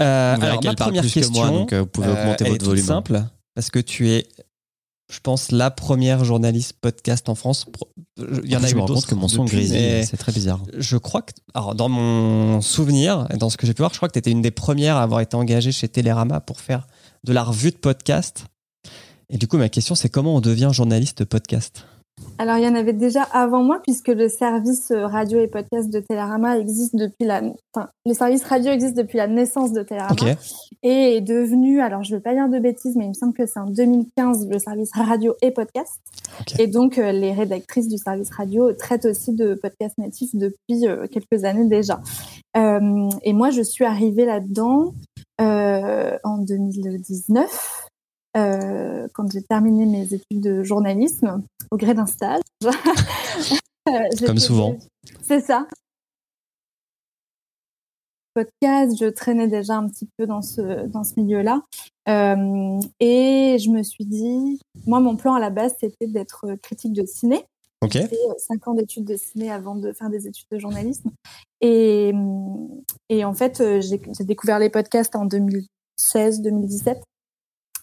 Euh, 0.00 0.36
alors, 0.40 0.60
qu'elle 0.60 0.70
ma 0.70 0.76
première 0.76 1.02
plus 1.02 1.10
que 1.12 1.20
question, 1.20 1.34
moi, 1.34 1.50
donc, 1.50 1.74
vous 1.74 1.86
pouvez 1.86 2.08
augmenter 2.08 2.44
elle 2.44 2.52
votre 2.52 2.64
est 2.64 2.68
volume. 2.68 2.84
simple, 2.84 3.22
parce 3.54 3.68
que 3.70 3.78
tu 3.80 4.08
es, 4.10 4.26
je 5.12 5.18
pense, 5.20 5.50
la 5.50 5.70
première 5.70 6.24
journaliste 6.24 6.74
podcast 6.80 7.28
en 7.28 7.34
France. 7.34 7.66
Il 8.16 8.50
y 8.50 8.56
en 8.56 8.62
a 8.62 8.66
je 8.68 8.72
eu 8.72 8.76
me 8.76 8.80
rends 8.80 8.86
compte 8.86 8.96
d'autres 8.96 9.08
que 9.08 9.14
mon 9.14 9.28
son 9.28 9.44
mais 9.44 10.04
C'est 10.04 10.16
très 10.16 10.32
bizarre. 10.32 10.62
Je 10.78 10.96
crois 10.96 11.22
que, 11.22 11.32
alors, 11.52 11.74
dans 11.74 11.88
mon 11.88 12.60
souvenir, 12.62 13.26
et 13.30 13.36
dans 13.36 13.50
ce 13.50 13.56
que 13.56 13.66
j'ai 13.66 13.74
pu 13.74 13.82
voir, 13.82 13.92
je 13.92 13.98
crois 13.98 14.08
que 14.08 14.14
tu 14.14 14.18
étais 14.20 14.30
une 14.30 14.40
des 14.42 14.50
premières 14.52 14.96
à 14.96 15.02
avoir 15.02 15.20
été 15.20 15.36
engagée 15.36 15.72
chez 15.72 15.88
Télérama 15.88 16.40
pour 16.40 16.60
faire 16.60 16.86
de 17.24 17.32
la 17.32 17.44
revue 17.44 17.70
de 17.70 17.76
podcast. 17.76 18.46
Et 19.30 19.38
du 19.38 19.48
coup, 19.48 19.56
ma 19.56 19.68
question, 19.68 19.94
c'est 19.94 20.08
comment 20.08 20.36
on 20.36 20.40
devient 20.40 20.70
journaliste 20.72 21.24
podcast? 21.24 21.86
Alors 22.38 22.58
il 22.58 22.64
y 22.64 22.68
en 22.68 22.74
avait 22.74 22.92
déjà 22.92 23.22
avant 23.22 23.62
moi 23.62 23.80
puisque 23.82 24.08
le 24.08 24.28
service 24.28 24.90
euh, 24.90 25.06
radio 25.06 25.40
et 25.40 25.48
podcast 25.48 25.90
de 25.90 25.98
Télérama 25.98 26.58
existe 26.58 26.94
depuis 26.94 27.24
la 27.24 27.42
enfin 27.74 27.88
le 28.04 28.14
service 28.14 28.44
radio 28.44 28.70
existe 28.70 28.96
depuis 28.96 29.16
la 29.16 29.26
naissance 29.26 29.72
de 29.72 29.82
Télérama. 29.82 30.14
Et 30.82 31.16
est 31.16 31.20
devenu, 31.20 31.80
alors 31.80 32.04
je 32.04 32.12
ne 32.12 32.16
veux 32.16 32.22
pas 32.22 32.34
dire 32.34 32.48
de 32.48 32.58
bêtises, 32.58 32.96
mais 32.96 33.06
il 33.06 33.08
me 33.08 33.14
semble 33.14 33.32
que 33.32 33.46
c'est 33.46 33.58
en 33.58 33.66
2015 33.66 34.48
le 34.48 34.58
service 34.58 34.90
radio 34.94 35.34
et 35.40 35.50
podcast. 35.50 36.00
Et 36.58 36.66
donc 36.66 36.98
euh, 36.98 37.12
les 37.12 37.32
rédactrices 37.32 37.88
du 37.88 37.98
service 37.98 38.30
radio 38.30 38.72
traitent 38.72 39.06
aussi 39.06 39.32
de 39.32 39.54
podcasts 39.54 39.98
natifs 39.98 40.34
depuis 40.34 40.86
euh, 40.86 41.06
quelques 41.10 41.44
années 41.44 41.66
déjà. 41.66 42.00
Euh, 42.56 43.08
et 43.22 43.32
moi, 43.32 43.50
je 43.50 43.62
suis 43.62 43.84
arrivée 43.84 44.26
là-dedans 44.26 44.92
en 45.42 46.38
2019. 46.38 47.88
euh, 48.36 49.08
quand 49.12 49.30
j'ai 49.30 49.42
terminé 49.42 49.86
mes 49.86 50.14
études 50.14 50.40
de 50.40 50.62
journalisme 50.62 51.42
au 51.70 51.76
gré 51.76 51.94
d'un 51.94 52.06
stage. 52.06 52.42
Euh, 53.88 54.26
Comme 54.26 54.38
souvent. 54.38 54.76
C'est 55.22 55.40
ça 55.40 55.66
podcast, 58.34 58.96
je 58.98 59.06
traînais 59.06 59.48
déjà 59.48 59.76
un 59.76 59.88
petit 59.88 60.08
peu 60.16 60.26
dans 60.26 60.42
ce, 60.42 60.86
dans 60.86 61.04
ce 61.04 61.18
milieu-là. 61.20 61.62
Euh, 62.08 62.80
et 63.00 63.58
je 63.58 63.70
me 63.70 63.82
suis 63.82 64.04
dit, 64.04 64.60
moi, 64.86 65.00
mon 65.00 65.16
plan 65.16 65.34
à 65.34 65.40
la 65.40 65.50
base, 65.50 65.74
c'était 65.80 66.06
d'être 66.06 66.54
critique 66.62 66.92
de 66.92 67.04
ciné. 67.04 67.44
Ok. 67.82 67.92
J'ai 67.92 68.06
fait 68.06 68.16
euh, 68.28 68.34
cinq 68.38 68.68
ans 68.68 68.74
d'études 68.74 69.04
de 69.04 69.16
ciné 69.16 69.50
avant 69.50 69.74
de 69.74 69.92
faire 69.92 70.08
des 70.08 70.26
études 70.26 70.46
de 70.50 70.58
journalisme. 70.58 71.10
Et, 71.60 72.12
et 73.08 73.24
en 73.24 73.34
fait, 73.34 73.60
euh, 73.60 73.80
j'ai 73.80 74.24
découvert 74.24 74.58
les 74.58 74.70
podcasts 74.70 75.16
en 75.16 75.26
2016-2017. 75.26 77.00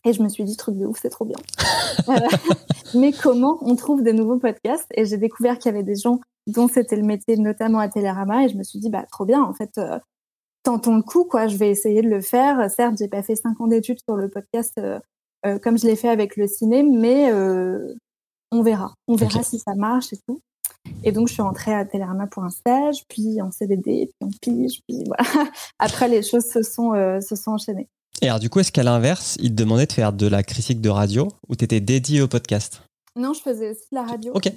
Et 0.05 0.13
je 0.13 0.23
me 0.23 0.29
suis 0.29 0.45
dit, 0.45 0.55
truc 0.55 0.77
de 0.77 0.85
ouf, 0.85 0.99
c'est 1.01 1.09
trop 1.09 1.25
bien. 1.25 1.37
Euh, 2.07 2.15
mais 2.95 3.11
comment 3.11 3.59
on 3.61 3.75
trouve 3.75 4.01
des 4.01 4.13
nouveaux 4.13 4.39
podcasts? 4.39 4.87
Et 4.95 5.05
j'ai 5.05 5.17
découvert 5.17 5.59
qu'il 5.59 5.71
y 5.71 5.75
avait 5.75 5.83
des 5.83 5.97
gens 5.97 6.21
dont 6.47 6.67
c'était 6.67 6.95
le 6.95 7.03
métier, 7.03 7.35
notamment 7.35 7.79
à 7.79 7.89
Télérama. 7.89 8.45
Et 8.45 8.49
je 8.49 8.55
me 8.55 8.63
suis 8.63 8.79
dit, 8.79 8.89
bah, 8.89 9.05
trop 9.11 9.25
bien, 9.25 9.43
en 9.43 9.53
fait, 9.53 9.77
euh, 9.77 9.99
tentons 10.63 10.95
le 10.95 11.03
coup, 11.03 11.25
quoi. 11.25 11.47
Je 11.47 11.57
vais 11.57 11.69
essayer 11.69 12.01
de 12.01 12.09
le 12.09 12.21
faire. 12.21 12.71
Certes, 12.71 12.95
j'ai 12.97 13.09
pas 13.09 13.21
fait 13.21 13.35
cinq 13.35 13.59
ans 13.59 13.67
d'études 13.67 13.99
sur 13.99 14.15
le 14.15 14.29
podcast 14.29 14.73
euh, 14.77 14.99
euh, 15.45 15.57
comme 15.57 15.77
je 15.77 15.85
l'ai 15.85 15.95
fait 15.95 16.09
avec 16.09 16.35
le 16.35 16.47
ciné, 16.47 16.83
mais 16.83 17.31
euh, 17.31 17.93
on 18.51 18.61
verra. 18.61 18.93
On 19.07 19.15
verra 19.15 19.43
si 19.43 19.59
ça 19.59 19.75
marche 19.75 20.13
et 20.13 20.17
tout. 20.27 20.41
Et 21.03 21.11
donc, 21.11 21.27
je 21.27 21.33
suis 21.33 21.41
entrée 21.41 21.73
à 21.73 21.85
Télérama 21.85 22.27
pour 22.27 22.43
un 22.43 22.49
stage, 22.49 23.03
puis 23.07 23.41
en 23.41 23.51
CDD, 23.51 24.09
puis 24.19 24.27
en 24.27 24.29
pige, 24.41 24.81
puis 24.87 25.03
voilà. 25.05 25.51
Après, 25.79 26.07
les 26.07 26.23
choses 26.23 26.45
se 26.45 26.63
sont, 26.63 26.93
euh, 26.93 27.21
se 27.21 27.35
sont 27.35 27.51
enchaînées. 27.51 27.87
Et 28.21 28.27
alors, 28.27 28.39
du 28.39 28.49
coup, 28.49 28.59
est-ce 28.59 28.71
qu'à 28.71 28.83
l'inverse, 28.83 29.37
ils 29.39 29.49
te 29.49 29.55
demandaient 29.55 29.85
de 29.85 29.93
faire 29.93 30.13
de 30.13 30.27
la 30.27 30.43
critique 30.43 30.81
de 30.81 30.89
radio 30.89 31.27
ou 31.47 31.55
tu 31.55 31.63
étais 31.65 31.79
dédié 31.79 32.21
au 32.21 32.27
podcast? 32.27 32.81
Non, 33.15 33.33
je 33.33 33.41
faisais 33.41 33.71
aussi 33.71 33.85
de 33.91 33.95
la 33.95 34.03
radio. 34.03 34.33
Ok. 34.33 34.51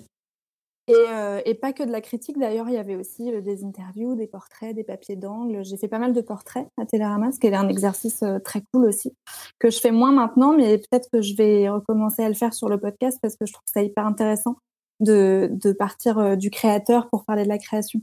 Et, 0.89 0.95
euh, 0.95 1.41
et 1.45 1.55
pas 1.55 1.73
que 1.73 1.85
de 1.85 1.93
la 1.93 2.01
critique, 2.01 2.39
d'ailleurs, 2.39 2.69
il 2.69 2.75
y 2.75 2.79
avait 2.79 2.97
aussi 2.97 3.33
euh, 3.33 3.41
des 3.41 3.65
interviews, 3.65 4.17
des 4.17 4.27
portraits, 4.27 4.75
des 4.75 4.83
papiers 4.83 5.15
d'angle. 5.15 5.65
J'ai 5.65 5.77
fait 5.77 5.87
pas 5.87 6.01
mal 6.01 6.13
de 6.13 6.21
portraits 6.21 6.67
à 6.77 6.85
Télérama, 6.85 7.31
ce 7.31 7.39
qui 7.39 7.47
est 7.47 7.55
un 7.55 7.69
exercice 7.69 8.23
euh, 8.25 8.41
très 8.41 8.63
cool 8.73 8.87
aussi, 8.87 9.13
que 9.61 9.71
je 9.71 9.79
fais 9.79 9.93
moins 9.93 10.11
maintenant, 10.11 10.57
mais 10.57 10.79
peut-être 10.79 11.09
que 11.13 11.23
je 11.23 11.37
vais 11.37 11.69
recommencer 11.69 12.25
à 12.25 12.29
le 12.29 12.35
faire 12.35 12.53
sur 12.53 12.69
le 12.69 12.81
podcast 12.81 13.19
parce 13.23 13.37
que 13.37 13.47
je 13.47 13.53
trouve 13.53 13.65
ça 13.73 13.83
hyper 13.83 14.05
intéressant 14.07 14.57
de, 14.99 15.51
partir 15.79 16.37
du 16.37 16.51
créateur 16.51 17.09
pour 17.11 17.25
parler 17.25 17.45
de 17.45 17.49
la 17.49 17.59
création. 17.59 18.01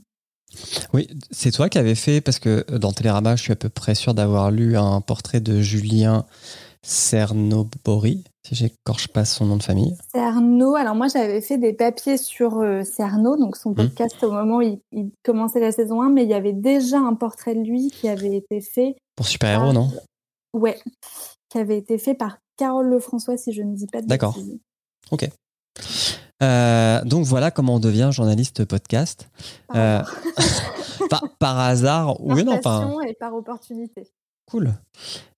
Oui, 0.92 1.08
c'est 1.30 1.50
toi 1.50 1.68
qui 1.68 1.78
avais 1.78 1.94
fait, 1.94 2.20
parce 2.20 2.38
que 2.38 2.64
dans 2.76 2.92
Télérama, 2.92 3.36
je 3.36 3.42
suis 3.42 3.52
à 3.52 3.56
peu 3.56 3.68
près 3.68 3.94
sûr 3.94 4.14
d'avoir 4.14 4.50
lu 4.50 4.76
un 4.76 5.00
portrait 5.00 5.40
de 5.40 5.60
Julien 5.60 6.26
Cernobori, 6.82 8.24
si 8.46 8.54
j'écorche 8.54 9.08
pas 9.08 9.24
son 9.24 9.44
nom 9.46 9.56
de 9.56 9.62
famille. 9.62 9.96
Cerno, 10.14 10.74
alors 10.74 10.94
moi 10.94 11.08
j'avais 11.08 11.40
fait 11.40 11.58
des 11.58 11.72
papiers 11.72 12.16
sur 12.16 12.58
euh, 12.58 12.82
Cerno, 12.82 13.36
donc 13.36 13.56
son 13.56 13.74
podcast 13.74 14.16
au 14.22 14.30
moment 14.32 14.56
où 14.56 14.62
il, 14.62 14.80
il 14.92 15.10
commençait 15.22 15.60
la 15.60 15.72
saison 15.72 16.02
1, 16.02 16.10
mais 16.10 16.24
il 16.24 16.30
y 16.30 16.34
avait 16.34 16.52
déjà 16.52 16.98
un 16.98 17.14
portrait 17.14 17.54
de 17.54 17.60
lui 17.62 17.90
qui 17.90 18.08
avait 18.08 18.36
été 18.36 18.60
fait 18.60 18.96
Pour 19.16 19.26
super-héros, 19.26 19.70
Ah, 19.70 19.72
non? 19.72 19.90
Ouais, 20.54 20.78
qui 21.50 21.58
avait 21.58 21.78
été 21.78 21.98
fait 21.98 22.14
par 22.14 22.38
Carole 22.56 22.88
Lefrançois, 22.88 23.36
si 23.36 23.52
je 23.52 23.62
ne 23.62 23.74
dis 23.74 23.86
pas 23.86 24.02
de 24.02 24.06
D'accord. 24.06 24.34
bêtises. 24.36 24.58
Euh, 26.42 27.04
donc 27.04 27.26
voilà 27.26 27.50
comment 27.50 27.74
on 27.74 27.80
devient 27.80 28.10
journaliste 28.12 28.64
podcast. 28.64 29.28
Par, 29.68 29.76
Euh, 29.76 30.02
par, 31.10 31.22
par 31.38 31.58
hasard, 31.58 32.16
par 32.16 32.20
oui, 32.26 32.44
non, 32.44 32.58
passion 32.58 33.00
et 33.02 33.14
par 33.14 33.34
opportunité. 33.34 34.08
Cool. 34.50 34.74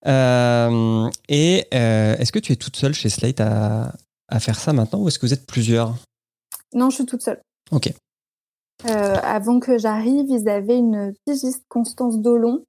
Euh, 0.07 1.09
et 1.29 1.67
euh, 1.75 2.17
est-ce 2.17 2.33
que 2.33 2.39
tu 2.39 2.53
es 2.53 2.57
toute 2.57 2.77
seule 2.77 2.95
chez 2.95 3.09
Slate 3.09 3.41
à, 3.41 3.93
à 4.29 4.41
faire 4.41 4.59
ça 4.59 4.73
maintenant 4.73 5.01
ou 5.01 5.09
est-ce 5.09 5.19
que 5.19 5.27
vous 5.27 5.33
êtes 5.33 5.47
plusieurs? 5.47 5.95
Non, 6.75 6.91
je 6.91 6.97
suis 6.97 7.07
toute 7.07 7.23
seule. 7.23 7.41
Ok. 7.71 7.93
Euh, 8.89 9.17
avant 9.23 9.61
que 9.61 9.79
j'arrive, 9.79 10.27
ils 10.29 10.49
avaient 10.49 10.79
une 10.79 11.15
pigiste, 11.25 11.63
Constance 11.69 12.19
Dolon, 12.19 12.65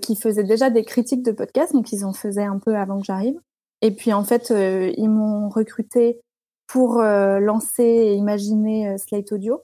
qui 0.00 0.16
faisait 0.16 0.42
déjà 0.42 0.70
des 0.70 0.82
critiques 0.84 1.22
de 1.22 1.30
podcasts, 1.30 1.72
donc 1.72 1.92
ils 1.92 2.04
en 2.04 2.12
faisaient 2.12 2.42
un 2.42 2.58
peu 2.58 2.76
avant 2.76 2.98
que 2.98 3.06
j'arrive. 3.06 3.38
Et 3.82 3.92
puis 3.92 4.12
en 4.12 4.24
fait, 4.24 4.50
ils 4.50 5.08
m'ont 5.08 5.48
recruté 5.48 6.18
pour 6.66 7.00
lancer 7.00 7.84
et 7.84 8.14
imaginer 8.14 8.98
Slate 8.98 9.30
Audio, 9.30 9.62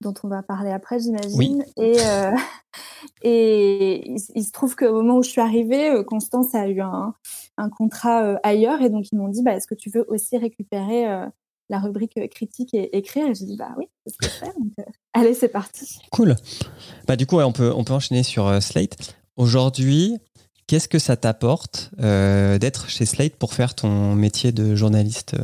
dont 0.00 0.14
on 0.22 0.28
va 0.28 0.42
parler 0.42 0.70
après, 0.70 0.98
j'imagine. 0.98 1.64
Et, 1.76 1.96
euh, 2.00 2.32
et 3.22 4.08
il, 4.10 4.18
il 4.34 4.44
se 4.44 4.52
trouve 4.52 4.76
qu'au 4.76 4.92
moment 4.92 5.16
où 5.16 5.22
je 5.22 5.30
suis 5.30 5.40
arrivée, 5.40 5.90
euh, 5.90 6.04
Constance 6.04 6.54
a 6.54 6.68
eu 6.68 6.80
un, 6.80 7.14
un 7.56 7.70
contrat 7.70 8.24
euh, 8.24 8.36
ailleurs, 8.42 8.82
et 8.82 8.90
donc 8.90 9.06
ils 9.12 9.16
m'ont 9.16 9.28
dit, 9.28 9.42
bah, 9.42 9.54
est-ce 9.54 9.66
que 9.66 9.74
tu 9.74 9.90
veux 9.90 10.04
aussi 10.08 10.36
récupérer 10.36 11.08
euh, 11.10 11.26
la 11.68 11.78
rubrique 11.78 12.18
critique 12.30 12.74
et 12.74 12.96
écrire? 12.96 13.26
Et 13.26 13.34
j'ai 13.34 13.46
dit, 13.46 13.56
bah 13.56 13.74
oui, 13.76 13.86
c'est 14.04 14.12
ce 14.12 14.18
que 14.18 14.26
je 14.26 14.46
fais. 14.46 14.52
Donc, 14.58 14.72
allez, 15.14 15.34
c'est 15.34 15.48
parti. 15.48 15.98
Cool. 16.12 16.36
Bah, 17.06 17.16
du 17.16 17.26
coup, 17.26 17.36
ouais, 17.36 17.44
on, 17.44 17.52
peut, 17.52 17.72
on 17.74 17.84
peut 17.84 17.94
enchaîner 17.94 18.22
sur 18.22 18.62
Slate. 18.62 19.16
Aujourd'hui, 19.36 20.18
qu'est-ce 20.66 20.88
que 20.88 20.98
ça 20.98 21.16
t'apporte 21.16 21.90
d'être 21.98 22.88
chez 22.88 23.06
Slate 23.06 23.36
pour 23.36 23.54
faire 23.54 23.74
ton 23.74 24.14
métier 24.14 24.52
de 24.52 24.74
journaliste? 24.74 25.36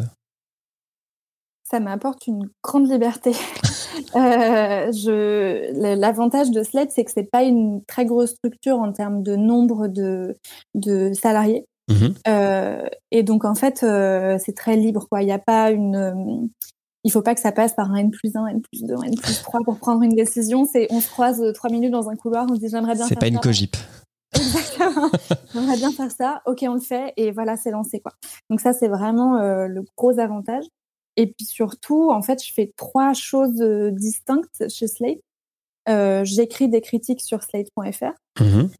Ça 1.64 1.80
m'apporte 1.80 2.26
une 2.26 2.50
grande 2.62 2.90
liberté. 2.90 3.32
euh, 4.16 4.92
je, 4.92 5.96
l'avantage 5.96 6.50
de 6.50 6.62
Sled, 6.62 6.90
c'est 6.90 7.04
que 7.04 7.10
c'est 7.10 7.30
pas 7.30 7.42
une 7.42 7.84
très 7.84 8.04
grosse 8.04 8.30
structure 8.30 8.78
en 8.78 8.92
termes 8.92 9.22
de 9.22 9.36
nombre 9.36 9.88
de, 9.88 10.36
de 10.74 11.12
salariés. 11.12 11.66
Mhm. 11.88 12.14
Euh, 12.28 12.86
et 13.10 13.22
donc 13.22 13.44
en 13.44 13.54
fait, 13.54 13.82
euh, 13.82 14.38
c'est 14.38 14.54
très 14.54 14.76
libre. 14.76 15.06
Quoi. 15.10 15.22
Il 15.22 15.26
n'y 15.26 15.32
a 15.32 15.38
pas 15.38 15.70
une, 15.70 16.48
il 17.04 17.12
faut 17.12 17.22
pas 17.22 17.34
que 17.34 17.40
ça 17.40 17.52
passe 17.52 17.74
par 17.74 17.90
un 17.90 17.96
N 17.96 18.10
plus 18.10 18.36
1, 18.36 18.46
N 18.46 18.62
plus 18.62 18.82
2, 18.84 18.94
N 19.04 19.14
plus 19.16 19.42
3 19.42 19.60
pour 19.64 19.78
prendre 19.78 20.02
une 20.02 20.14
décision. 20.14 20.64
C'est 20.64 20.86
on 20.90 21.00
se 21.00 21.08
croise 21.08 21.42
trois 21.54 21.70
minutes 21.70 21.92
dans 21.92 22.08
un 22.08 22.16
couloir, 22.16 22.46
on 22.50 22.54
se 22.54 22.60
dit 22.60 22.68
j'aimerais 22.68 22.94
bien 22.94 23.06
C'est 23.06 23.18
pas 23.18 23.28
une 23.28 23.40
cogip. 23.40 23.76
Exactement. 24.34 25.10
j'aimerais 25.52 25.76
bien 25.76 25.92
faire 25.92 26.10
ça. 26.10 26.40
Ok, 26.46 26.64
on 26.66 26.74
le 26.74 26.80
fait 26.80 27.12
et 27.16 27.32
voilà, 27.32 27.56
c'est 27.56 27.70
lancé 27.70 28.00
quoi. 28.00 28.12
Donc 28.48 28.60
ça, 28.60 28.72
c'est 28.72 28.88
vraiment 28.88 29.38
le 29.66 29.82
gros 29.96 30.18
avantage. 30.18 30.64
Et 31.16 31.26
puis 31.26 31.44
surtout, 31.44 32.10
en 32.10 32.22
fait, 32.22 32.42
je 32.44 32.52
fais 32.52 32.72
trois 32.76 33.12
choses 33.12 33.60
euh, 33.60 33.90
distinctes 33.90 34.68
chez 34.68 34.86
Slate. 34.86 35.20
Euh, 35.88 36.24
J'écris 36.24 36.68
des 36.68 36.80
critiques 36.80 37.20
sur 37.20 37.42
slate.fr. 37.42 38.12
Mhm. 38.40 38.70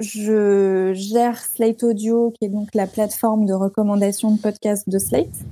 Je 0.00 0.92
gère 0.94 1.38
Slate 1.38 1.84
Audio, 1.84 2.32
qui 2.32 2.46
est 2.46 2.48
donc 2.48 2.74
la 2.74 2.86
plateforme 2.86 3.46
de 3.46 3.52
recommandation 3.52 4.32
de 4.32 4.40
podcasts 4.40 4.88
de 4.88 4.98
Slate. 4.98 5.44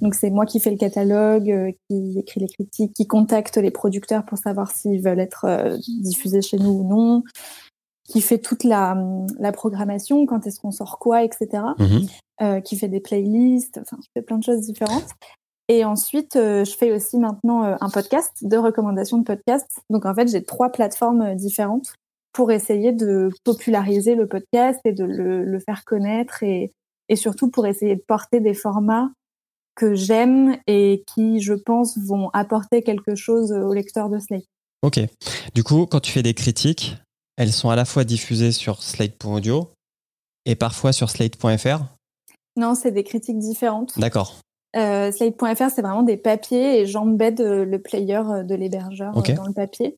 Donc 0.00 0.14
c'est 0.14 0.30
moi 0.30 0.46
qui 0.46 0.60
fais 0.60 0.70
le 0.70 0.78
catalogue, 0.78 1.50
euh, 1.50 1.72
qui 1.88 2.18
écrit 2.18 2.40
les 2.40 2.48
critiques, 2.48 2.94
qui 2.94 3.06
contacte 3.06 3.56
les 3.58 3.70
producteurs 3.70 4.24
pour 4.24 4.38
savoir 4.38 4.70
s'ils 4.70 5.02
veulent 5.02 5.20
être 5.20 5.78
diffusés 6.00 6.42
chez 6.42 6.58
nous 6.58 6.70
ou 6.70 6.88
non, 6.88 7.22
qui 8.08 8.20
fait 8.20 8.38
toute 8.38 8.64
la, 8.64 8.96
la 9.38 9.52
programmation, 9.52 10.24
quand 10.26 10.46
est-ce 10.46 10.60
qu'on 10.60 10.70
sort 10.70 10.98
quoi, 10.98 11.22
etc. 11.22 11.62
Mhm. 11.78 12.06
Euh, 12.42 12.60
qui 12.60 12.76
fait 12.76 12.88
des 12.88 12.98
playlists, 12.98 13.78
enfin 13.80 13.98
je 14.00 14.08
fais 14.14 14.22
plein 14.22 14.38
de 14.38 14.42
choses 14.42 14.62
différentes. 14.62 15.06
Et 15.68 15.84
ensuite, 15.84 16.36
euh, 16.36 16.64
je 16.64 16.76
fais 16.76 16.92
aussi 16.92 17.18
maintenant 17.18 17.64
euh, 17.64 17.76
un 17.80 17.88
podcast 17.88 18.32
de 18.42 18.56
recommandation 18.56 19.18
de 19.18 19.24
podcasts. 19.24 19.82
Donc 19.90 20.06
en 20.06 20.14
fait, 20.14 20.28
j'ai 20.28 20.42
trois 20.42 20.70
plateformes 20.70 21.22
euh, 21.22 21.34
différentes 21.34 21.94
pour 22.32 22.50
essayer 22.50 22.92
de 22.92 23.30
populariser 23.44 24.14
le 24.14 24.26
podcast 24.26 24.80
et 24.84 24.92
de 24.92 25.04
le, 25.04 25.44
le 25.44 25.60
faire 25.60 25.84
connaître 25.84 26.42
et, 26.42 26.72
et 27.08 27.16
surtout 27.16 27.50
pour 27.50 27.66
essayer 27.66 27.96
de 27.96 28.02
porter 28.06 28.40
des 28.40 28.54
formats 28.54 29.10
que 29.74 29.94
j'aime 29.94 30.56
et 30.66 31.04
qui, 31.14 31.40
je 31.40 31.54
pense, 31.54 31.98
vont 31.98 32.30
apporter 32.30 32.82
quelque 32.82 33.14
chose 33.14 33.52
aux 33.52 33.72
lecteurs 33.72 34.10
de 34.10 34.18
Slate. 34.18 34.44
Ok. 34.82 35.00
Du 35.54 35.62
coup, 35.62 35.86
quand 35.86 36.00
tu 36.00 36.12
fais 36.12 36.22
des 36.22 36.34
critiques, 36.34 36.96
elles 37.36 37.52
sont 37.52 37.70
à 37.70 37.76
la 37.76 37.84
fois 37.84 38.04
diffusées 38.04 38.52
sur 38.52 38.82
slate.audio 38.82 39.70
et 40.44 40.56
parfois 40.56 40.92
sur 40.92 41.08
slate.fr. 41.08 41.84
Non, 42.56 42.74
c'est 42.74 42.90
des 42.90 43.04
critiques 43.04 43.38
différentes. 43.38 43.98
D'accord. 43.98 44.36
Euh, 44.76 45.12
Slate.fr, 45.12 45.70
c'est 45.70 45.82
vraiment 45.82 46.02
des 46.02 46.16
papiers 46.16 46.80
et 46.80 46.86
j'embed 46.86 47.40
euh, 47.40 47.64
le 47.64 47.78
player 47.80 48.16
euh, 48.28 48.42
de 48.42 48.54
l'hébergeur 48.54 49.16
euh, 49.16 49.34
dans 49.34 49.46
le 49.46 49.52
papier. 49.52 49.96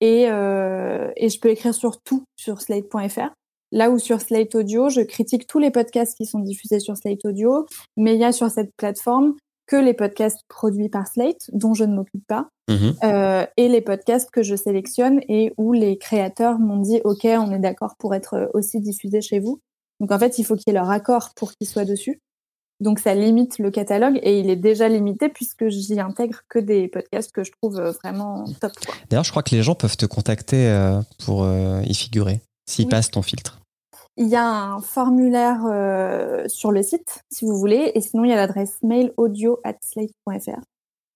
Et, 0.00 0.26
euh, 0.28 1.10
et 1.16 1.28
je 1.28 1.38
peux 1.40 1.48
écrire 1.48 1.74
sur 1.74 2.00
tout 2.02 2.24
sur 2.36 2.60
Slate.fr. 2.60 3.30
Là 3.72 3.90
où 3.90 3.98
sur 3.98 4.20
Slate 4.20 4.54
Audio, 4.54 4.88
je 4.88 5.00
critique 5.00 5.46
tous 5.46 5.58
les 5.58 5.70
podcasts 5.70 6.16
qui 6.16 6.26
sont 6.26 6.38
diffusés 6.40 6.80
sur 6.80 6.96
Slate 6.96 7.24
Audio, 7.24 7.66
mais 7.96 8.14
il 8.14 8.20
y 8.20 8.24
a 8.24 8.32
sur 8.32 8.50
cette 8.50 8.70
plateforme 8.76 9.34
que 9.66 9.76
les 9.76 9.94
podcasts 9.94 10.42
produits 10.48 10.88
par 10.88 11.08
Slate, 11.08 11.50
dont 11.52 11.74
je 11.74 11.84
ne 11.84 11.94
m'occupe 11.94 12.24
pas, 12.28 12.48
Mhm. 12.68 12.94
euh, 13.04 13.46
et 13.56 13.68
les 13.68 13.80
podcasts 13.80 14.30
que 14.30 14.42
je 14.42 14.54
sélectionne 14.56 15.20
et 15.28 15.52
où 15.56 15.72
les 15.72 15.98
créateurs 15.98 16.58
m'ont 16.58 16.78
dit 16.80 17.00
OK, 17.04 17.24
on 17.24 17.52
est 17.52 17.58
d'accord 17.60 17.94
pour 17.98 18.14
être 18.14 18.50
aussi 18.54 18.80
diffusés 18.80 19.20
chez 19.20 19.38
vous. 19.40 19.60
Donc 20.00 20.12
en 20.12 20.18
fait, 20.18 20.38
il 20.38 20.44
faut 20.44 20.54
qu'il 20.56 20.64
y 20.68 20.70
ait 20.70 20.78
leur 20.78 20.90
accord 20.90 21.30
pour 21.36 21.52
qu'ils 21.52 21.68
soient 21.68 21.84
dessus. 21.84 22.20
Donc 22.80 22.98
ça 22.98 23.14
limite 23.14 23.58
le 23.58 23.70
catalogue 23.70 24.18
et 24.22 24.38
il 24.38 24.50
est 24.50 24.56
déjà 24.56 24.88
limité 24.88 25.28
puisque 25.28 25.68
j'y 25.68 25.98
intègre 25.98 26.40
que 26.48 26.58
des 26.58 26.88
podcasts 26.88 27.32
que 27.32 27.42
je 27.42 27.52
trouve 27.52 27.78
euh, 27.78 27.92
vraiment 27.92 28.44
top. 28.60 28.72
D'ailleurs, 29.08 29.24
je 29.24 29.30
crois 29.30 29.42
que 29.42 29.54
les 29.54 29.62
gens 29.62 29.74
peuvent 29.74 29.96
te 29.96 30.06
contacter 30.06 30.68
euh, 30.68 31.00
pour 31.24 31.44
euh, 31.44 31.80
y 31.84 31.94
figurer, 31.94 32.42
s'ils 32.68 32.84
Oui. 32.84 32.90
passent 32.90 33.10
ton 33.10 33.22
filtre. 33.22 33.60
Il 34.18 34.28
y 34.28 34.36
a 34.36 34.46
un 34.46 34.80
formulaire 34.80 35.60
sur 36.48 36.72
le 36.72 36.82
site 36.82 37.20
si 37.30 37.44
vous 37.44 37.58
voulez 37.58 37.92
et 37.94 38.00
sinon 38.00 38.24
il 38.24 38.30
y 38.30 38.32
a 38.32 38.36
l'adresse 38.36 38.78
mail 38.82 39.12
audio@slate.fr 39.18 40.60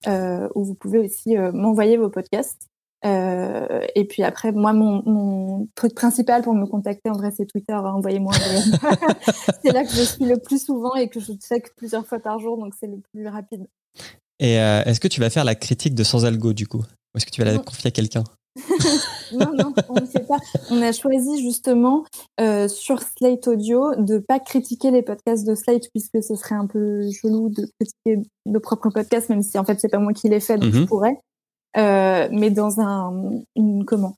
euh, 0.07 0.49
où 0.55 0.65
vous 0.65 0.75
pouvez 0.75 0.99
aussi 0.99 1.37
euh, 1.37 1.53
m'envoyer 1.53 1.97
vos 1.97 2.09
podcasts. 2.09 2.69
Euh, 3.07 3.81
et 3.95 4.05
puis 4.05 4.23
après, 4.23 4.53
moi, 4.53 4.73
mon, 4.73 5.03
mon 5.07 5.69
truc 5.75 5.95
principal 5.95 6.43
pour 6.43 6.55
me 6.55 6.67
contacter, 6.67 7.11
en 7.11 7.15
vrai, 7.15 7.31
c'est 7.37 7.47
Twitter. 7.47 7.73
hein, 7.73 7.93
Envoyez-moi 7.95 8.33
un 8.35 8.35
c'est 9.65 9.73
là 9.73 9.85
que 9.85 9.91
je 9.91 10.03
suis 10.03 10.25
le 10.27 10.37
plus 10.39 10.63
souvent 10.65 10.95
et 10.95 11.09
que 11.09 11.19
je 11.21 11.33
check 11.33 11.75
plusieurs 11.77 12.07
fois 12.07 12.19
par 12.19 12.39
jour, 12.39 12.59
donc 12.59 12.75
c'est 12.79 12.87
le 12.89 13.01
plus 13.13 13.27
rapide. 13.29 13.67
Et 14.39 14.59
euh, 14.61 14.83
est-ce 14.85 15.01
que 15.01 15.09
tu 15.09 15.21
vas 15.21 15.31
faire 15.31 15.45
la 15.45 15.55
critique 15.55 15.95
de 15.95 16.03
Sans 16.05 16.25
Algo 16.25 16.53
du 16.53 16.67
coup? 16.67 16.79
Ou 16.79 17.17
est-ce 17.17 17.27
que 17.27 17.31
tu 17.31 17.41
vas 17.41 17.47
la 17.47 17.55
Non. 17.55 17.63
confier 17.63 17.89
à 17.89 17.91
quelqu'un? 17.91 18.25
Non, 19.33 19.53
non, 19.55 19.73
on 19.89 20.01
ne 20.01 20.07
fait 20.07 20.27
pas. 20.27 20.39
On 20.71 20.83
a 20.83 20.91
choisi 20.93 21.41
justement 21.41 22.05
euh, 22.41 22.67
sur 22.67 23.01
Slate 23.01 23.47
Audio 23.47 23.95
de 23.97 24.19
pas 24.19 24.41
critiquer 24.41 24.91
les 24.91 25.03
podcasts 25.03 25.47
de 25.47 25.55
Slate 25.55 25.85
puisque 25.95 26.21
ce 26.23 26.35
serait 26.35 26.57
un 26.57 26.67
peu 26.67 27.03
chelou 27.13 27.49
de 27.49 27.65
critiquer 27.79 28.29
nos 28.47 28.59
propres 28.59 28.91
podcasts, 28.91 29.29
même 29.29 29.43
si 29.43 29.57
en 29.57 29.65
fait 29.65 29.79
c'est 29.81 29.89
pas 29.89 30.01
moi 30.01 30.13
qui 30.13 30.29
les 30.29 30.41
fais, 30.41 30.59
donc 30.59 30.73
je 30.73 30.81
Mhm. 30.81 30.87
pourrais. 30.87 31.17
Euh, 31.77 32.29
mais 32.33 32.51
dans 32.51 32.81
un 32.81 33.43
une 33.55 33.85
comment? 33.85 34.17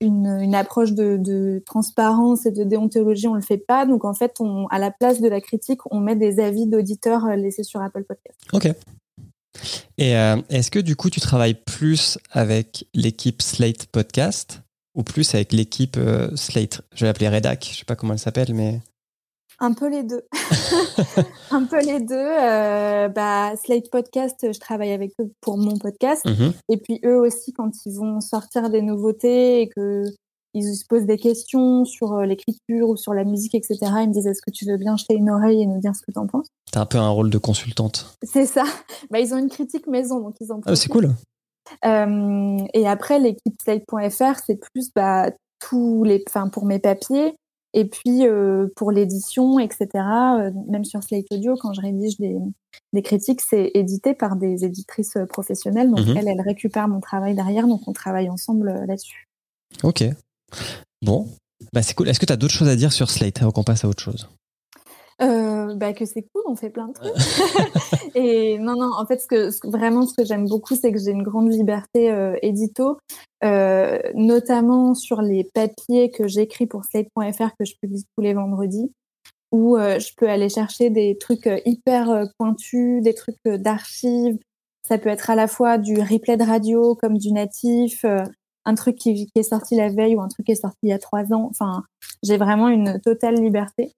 Une, 0.00 0.26
une 0.26 0.54
approche 0.54 0.92
de, 0.92 1.16
de 1.16 1.62
transparence 1.64 2.44
et 2.44 2.50
de 2.50 2.64
déontologie, 2.64 3.26
on 3.26 3.34
le 3.34 3.40
fait 3.40 3.58
pas. 3.58 3.86
Donc 3.86 4.04
en 4.04 4.12
fait, 4.12 4.34
on, 4.40 4.66
à 4.66 4.78
la 4.78 4.90
place 4.90 5.20
de 5.20 5.28
la 5.28 5.40
critique, 5.40 5.80
on 5.90 6.00
met 6.00 6.16
des 6.16 6.40
avis 6.40 6.66
d'auditeurs 6.66 7.24
euh, 7.24 7.36
laissés 7.36 7.62
sur 7.62 7.80
Apple 7.80 8.04
Podcast. 8.04 8.38
Ok. 8.52 8.66
Et 9.96 10.16
euh, 10.16 10.36
est-ce 10.50 10.70
que 10.70 10.80
du 10.80 10.96
coup 10.96 11.10
tu 11.10 11.20
travailles 11.20 11.54
plus 11.54 12.18
avec 12.32 12.86
l'équipe 12.92 13.40
Slate 13.40 13.86
Podcast 13.86 14.62
ou 14.94 15.04
plus 15.04 15.34
avec 15.34 15.52
l'équipe 15.52 15.98
Slate? 16.34 16.82
Je 16.94 17.00
vais 17.00 17.06
l'appeler 17.06 17.28
Redac, 17.28 17.66
je 17.70 17.78
sais 17.78 17.84
pas 17.84 17.96
comment 17.96 18.12
elle 18.12 18.18
s'appelle, 18.18 18.52
mais. 18.52 18.80
Un 19.60 19.72
peu 19.72 19.88
les 19.88 20.02
deux. 20.02 20.22
un 21.50 21.64
peu 21.64 21.80
les 21.80 22.00
deux. 22.00 22.14
Euh, 22.14 23.08
bah, 23.08 23.52
Slate 23.56 23.90
Podcast, 23.90 24.52
je 24.52 24.58
travaille 24.58 24.92
avec 24.92 25.12
eux 25.20 25.30
pour 25.40 25.56
mon 25.58 25.76
podcast. 25.78 26.24
Mhm. 26.24 26.52
Et 26.70 26.76
puis 26.76 27.00
eux 27.04 27.18
aussi, 27.18 27.52
quand 27.52 27.70
ils 27.86 27.94
vont 27.94 28.20
sortir 28.20 28.70
des 28.70 28.82
nouveautés 28.82 29.62
et 29.62 29.68
que 29.68 30.04
ils 30.54 30.76
se 30.76 30.84
posent 30.86 31.06
des 31.06 31.18
questions 31.18 31.84
sur 31.84 32.12
euh, 32.12 32.26
l'écriture 32.26 32.88
ou 32.88 32.96
sur 32.96 33.12
la 33.12 33.24
musique, 33.24 33.54
etc., 33.54 33.76
ils 33.82 34.08
me 34.08 34.12
disent 34.12 34.26
est-ce 34.26 34.40
que 34.40 34.52
tu 34.52 34.64
veux 34.64 34.76
bien 34.76 34.96
jeter 34.96 35.14
une 35.14 35.28
oreille 35.28 35.62
et 35.62 35.66
nous 35.66 35.80
dire 35.80 35.94
ce 35.94 36.02
que 36.02 36.12
tu 36.12 36.18
en 36.18 36.26
penses? 36.26 36.46
T'as 36.70 36.82
un 36.82 36.86
peu 36.86 36.98
un 36.98 37.08
rôle 37.08 37.28
de 37.28 37.38
consultante. 37.38 38.16
C'est 38.22 38.46
ça. 38.46 38.64
Bah, 39.10 39.20
ils 39.20 39.34
ont 39.34 39.38
une 39.38 39.50
critique 39.50 39.86
maison, 39.86 40.20
donc 40.20 40.34
ils 40.40 40.50
en 40.50 40.60
Ah, 40.64 40.76
c'est 40.76 40.88
cool. 40.88 41.10
Euh, 41.84 42.58
et 42.72 42.86
après, 42.86 43.18
l'équipe 43.18 43.54
Slate.fr, 43.62 44.40
c'est 44.46 44.58
plus 44.72 44.90
bah, 44.94 45.30
tous 45.60 46.04
les, 46.04 46.22
enfin 46.28 46.48
pour 46.48 46.64
mes 46.64 46.78
papiers 46.78 47.34
et 47.74 47.84
puis 47.84 48.26
euh, 48.26 48.68
pour 48.76 48.92
l'édition, 48.92 49.58
etc. 49.58 49.88
euh, 49.94 50.50
même 50.68 50.84
sur 50.84 51.02
Slate 51.02 51.26
Audio, 51.30 51.56
quand 51.60 51.74
je 51.74 51.80
rédige 51.80 52.16
des, 52.18 52.36
des 52.92 53.02
critiques, 53.02 53.40
c'est 53.40 53.72
édité 53.74 54.14
par 54.14 54.36
des 54.36 54.64
éditrices 54.64 55.16
euh, 55.16 55.26
professionnelles. 55.26 55.90
Donc 55.90 56.06
elles, 56.16 56.28
elles 56.28 56.40
récupèrent 56.40 56.88
mon 56.88 57.00
travail 57.00 57.34
derrière, 57.34 57.66
donc 57.66 57.86
on 57.88 57.92
travaille 57.92 58.30
ensemble 58.30 58.84
là-dessus. 58.86 59.28
Ok. 59.82 60.04
Bon. 61.02 61.28
Bah, 61.72 61.82
c'est 61.82 61.94
cool. 61.94 62.08
Est-ce 62.08 62.20
que 62.20 62.26
tu 62.26 62.32
as 62.32 62.36
d'autres 62.36 62.54
choses 62.54 62.68
à 62.68 62.76
dire 62.76 62.92
sur 62.92 63.10
Slate 63.10 63.42
avant 63.42 63.50
qu'on 63.50 63.64
passe 63.64 63.84
à 63.84 63.88
autre 63.88 64.02
chose? 64.02 64.28
Euh, 65.22 65.74
bah 65.74 65.92
que 65.92 66.04
c'est 66.04 66.22
cool, 66.22 66.42
on 66.46 66.56
fait 66.56 66.70
plein 66.70 66.88
de 66.88 66.92
trucs. 66.92 67.12
et 68.14 68.58
non, 68.58 68.74
non, 68.74 68.90
en 68.96 69.06
fait, 69.06 69.20
ce 69.20 69.26
que, 69.26 69.50
ce 69.50 69.60
vraiment, 69.64 70.06
ce 70.06 70.14
que 70.14 70.24
j'aime 70.24 70.48
beaucoup, 70.48 70.74
c'est 70.74 70.92
que 70.92 70.98
j'ai 70.98 71.10
une 71.10 71.22
grande 71.22 71.52
liberté 71.52 72.10
euh, 72.10 72.36
édito, 72.42 72.98
euh, 73.44 73.98
notamment 74.14 74.94
sur 74.94 75.22
les 75.22 75.44
papiers 75.54 76.10
que 76.10 76.26
j'écris 76.26 76.66
pour 76.66 76.84
Slate.fr 76.84 77.50
que 77.58 77.64
je 77.64 77.74
publie 77.80 78.04
tous 78.16 78.22
les 78.22 78.34
vendredis, 78.34 78.92
où 79.52 79.76
euh, 79.76 79.98
je 80.00 80.12
peux 80.16 80.28
aller 80.28 80.48
chercher 80.48 80.90
des 80.90 81.16
trucs 81.18 81.48
hyper 81.64 82.24
pointus, 82.38 83.02
des 83.02 83.14
trucs 83.14 83.36
d'archives. 83.44 84.38
Ça 84.86 84.98
peut 84.98 85.08
être 85.10 85.30
à 85.30 85.36
la 85.36 85.46
fois 85.46 85.78
du 85.78 85.98
replay 86.00 86.36
de 86.36 86.44
radio 86.44 86.94
comme 86.96 87.18
du 87.18 87.32
natif, 87.32 88.04
un 88.66 88.74
truc 88.74 88.96
qui, 88.96 89.26
qui 89.26 89.38
est 89.38 89.42
sorti 89.42 89.76
la 89.76 89.88
veille 89.88 90.16
ou 90.16 90.20
un 90.20 90.28
truc 90.28 90.46
qui 90.46 90.52
est 90.52 90.56
sorti 90.56 90.78
il 90.82 90.90
y 90.90 90.92
a 90.92 90.98
trois 90.98 91.32
ans. 91.32 91.48
Enfin, 91.50 91.84
j'ai 92.22 92.36
vraiment 92.36 92.68
une 92.68 93.00
totale 93.00 93.36
liberté. 93.36 93.92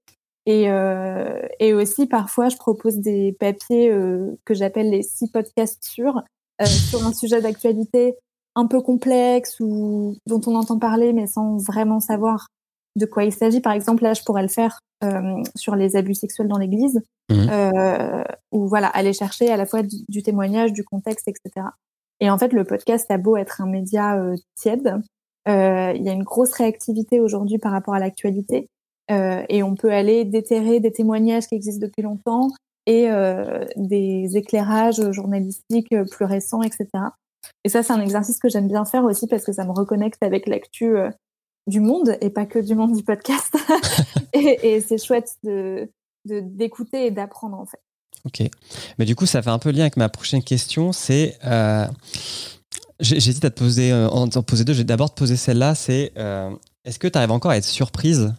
Et, 0.46 0.70
euh, 0.70 1.42
et 1.58 1.74
aussi, 1.74 2.06
parfois, 2.06 2.48
je 2.48 2.56
propose 2.56 2.98
des 2.98 3.32
papiers 3.38 3.90
euh, 3.90 4.38
que 4.44 4.54
j'appelle 4.54 4.90
les 4.90 5.02
six 5.02 5.28
podcasts 5.30 5.84
sur, 5.84 6.22
euh, 6.62 6.64
sur 6.66 7.04
un 7.04 7.12
sujet 7.12 7.40
d'actualité 7.40 8.14
un 8.54 8.66
peu 8.66 8.80
complexe 8.80 9.58
ou 9.60 10.16
dont 10.26 10.40
on 10.46 10.54
entend 10.54 10.78
parler, 10.78 11.12
mais 11.12 11.26
sans 11.26 11.56
vraiment 11.58 12.00
savoir 12.00 12.46
de 12.96 13.04
quoi 13.06 13.24
il 13.24 13.32
s'agit. 13.32 13.60
Par 13.60 13.72
exemple, 13.72 14.02
là, 14.04 14.14
je 14.14 14.22
pourrais 14.22 14.42
le 14.42 14.48
faire 14.48 14.78
euh, 15.04 15.42
sur 15.56 15.76
les 15.76 15.96
abus 15.96 16.14
sexuels 16.14 16.48
dans 16.48 16.58
l'Église, 16.58 17.00
Mhm. 17.30 17.48
euh, 17.50 18.22
ou 18.52 18.68
voilà, 18.68 18.86
aller 18.86 19.12
chercher 19.12 19.50
à 19.50 19.56
la 19.56 19.66
fois 19.66 19.82
du, 19.82 19.96
du 20.08 20.22
témoignage, 20.22 20.72
du 20.72 20.84
contexte, 20.84 21.26
etc. 21.26 21.66
Et 22.20 22.30
en 22.30 22.38
fait, 22.38 22.52
le 22.52 22.64
podcast 22.64 23.10
a 23.10 23.18
beau 23.18 23.36
être 23.36 23.60
un 23.60 23.66
média 23.66 24.16
euh, 24.16 24.36
tiède, 24.54 24.94
euh, 25.48 25.92
il 25.94 26.02
y 26.02 26.08
a 26.08 26.12
une 26.12 26.22
grosse 26.22 26.52
réactivité 26.52 27.20
aujourd'hui 27.20 27.58
par 27.58 27.72
rapport 27.72 27.94
à 27.94 27.98
l'actualité. 27.98 28.68
Euh, 29.10 29.44
et 29.48 29.62
on 29.62 29.74
peut 29.74 29.92
aller 29.92 30.24
déterrer 30.24 30.80
des 30.80 30.92
témoignages 30.92 31.46
qui 31.46 31.54
existent 31.54 31.86
depuis 31.86 32.02
longtemps 32.02 32.50
et 32.86 33.08
euh, 33.10 33.64
des 33.76 34.36
éclairages 34.36 35.12
journalistiques 35.12 35.92
euh, 35.92 36.04
plus 36.04 36.24
récents, 36.24 36.62
etc. 36.62 36.88
Et 37.64 37.68
ça, 37.68 37.82
c'est 37.82 37.92
un 37.92 38.00
exercice 38.00 38.38
que 38.38 38.48
j'aime 38.48 38.68
bien 38.68 38.84
faire 38.84 39.04
aussi 39.04 39.26
parce 39.26 39.44
que 39.44 39.52
ça 39.52 39.64
me 39.64 39.72
reconnecte 39.72 40.22
avec 40.22 40.46
l'actu 40.46 40.96
du 41.68 41.80
monde 41.80 42.16
et 42.20 42.30
pas 42.30 42.46
que 42.46 42.58
du 42.58 42.74
monde 42.74 42.96
du 42.96 43.04
podcast. 43.04 43.54
et 44.32 44.80
c'est 44.80 44.98
chouette 44.98 45.36
de 45.44 45.88
d'écouter 46.24 47.06
et 47.06 47.10
d'apprendre 47.12 47.56
en 47.56 47.66
fait. 47.66 47.78
Ok. 48.24 48.42
Mais 48.98 49.04
du 49.04 49.14
coup, 49.14 49.26
ça 49.26 49.42
fait 49.42 49.50
un 49.50 49.60
peu 49.60 49.70
lien 49.70 49.82
avec 49.82 49.96
ma 49.96 50.08
prochaine 50.08 50.42
question. 50.42 50.92
C'est. 50.92 51.38
Euh, 51.44 51.86
J'hésite 52.98 53.44
à 53.44 53.50
te 53.50 53.58
poser, 53.58 53.92
en 53.92 54.26
t'en 54.26 54.42
poser 54.42 54.64
deux. 54.64 54.72
Je 54.72 54.78
vais 54.78 54.84
d'abord 54.84 55.12
te 55.12 55.18
poser 55.18 55.36
celle-là. 55.36 55.74
C'est 55.74 56.14
est-ce 56.84 56.98
que 56.98 57.06
tu 57.08 57.18
arrives 57.18 57.30
encore 57.30 57.50
à 57.50 57.58
être 57.58 57.64
surprise 57.64 58.32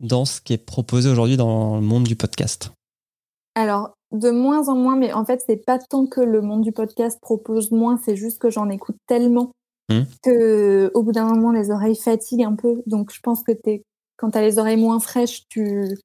dans 0.00 0.24
ce 0.24 0.40
qui 0.40 0.52
est 0.52 0.64
proposé 0.64 1.08
aujourd'hui 1.10 1.36
dans 1.36 1.76
le 1.76 1.82
monde 1.82 2.04
du 2.04 2.16
podcast 2.16 2.72
Alors, 3.54 3.92
de 4.12 4.30
moins 4.30 4.68
en 4.68 4.74
moins, 4.74 4.96
mais 4.96 5.12
en 5.12 5.24
fait, 5.24 5.42
c'est 5.46 5.64
pas 5.64 5.78
tant 5.78 6.06
que 6.06 6.20
le 6.20 6.40
monde 6.40 6.62
du 6.62 6.72
podcast 6.72 7.18
propose 7.20 7.70
moins, 7.70 8.00
c'est 8.04 8.16
juste 8.16 8.38
que 8.38 8.50
j'en 8.50 8.68
écoute 8.68 8.96
tellement 9.06 9.52
Hmm. 9.90 10.04
que 10.22 10.88
au 10.94 11.02
bout 11.02 11.10
d'un 11.10 11.24
moment, 11.24 11.50
les 11.50 11.72
oreilles 11.72 11.96
fatiguent 11.96 12.44
un 12.44 12.54
peu. 12.54 12.80
Donc, 12.86 13.12
je 13.12 13.18
pense 13.20 13.42
que 13.42 13.50
t'es, 13.50 13.82
quand 14.16 14.30
t'as 14.30 14.40
les 14.40 14.60
oreilles 14.60 14.76
moins 14.76 15.00
fraîches, 15.00 15.48
tu 15.48 15.98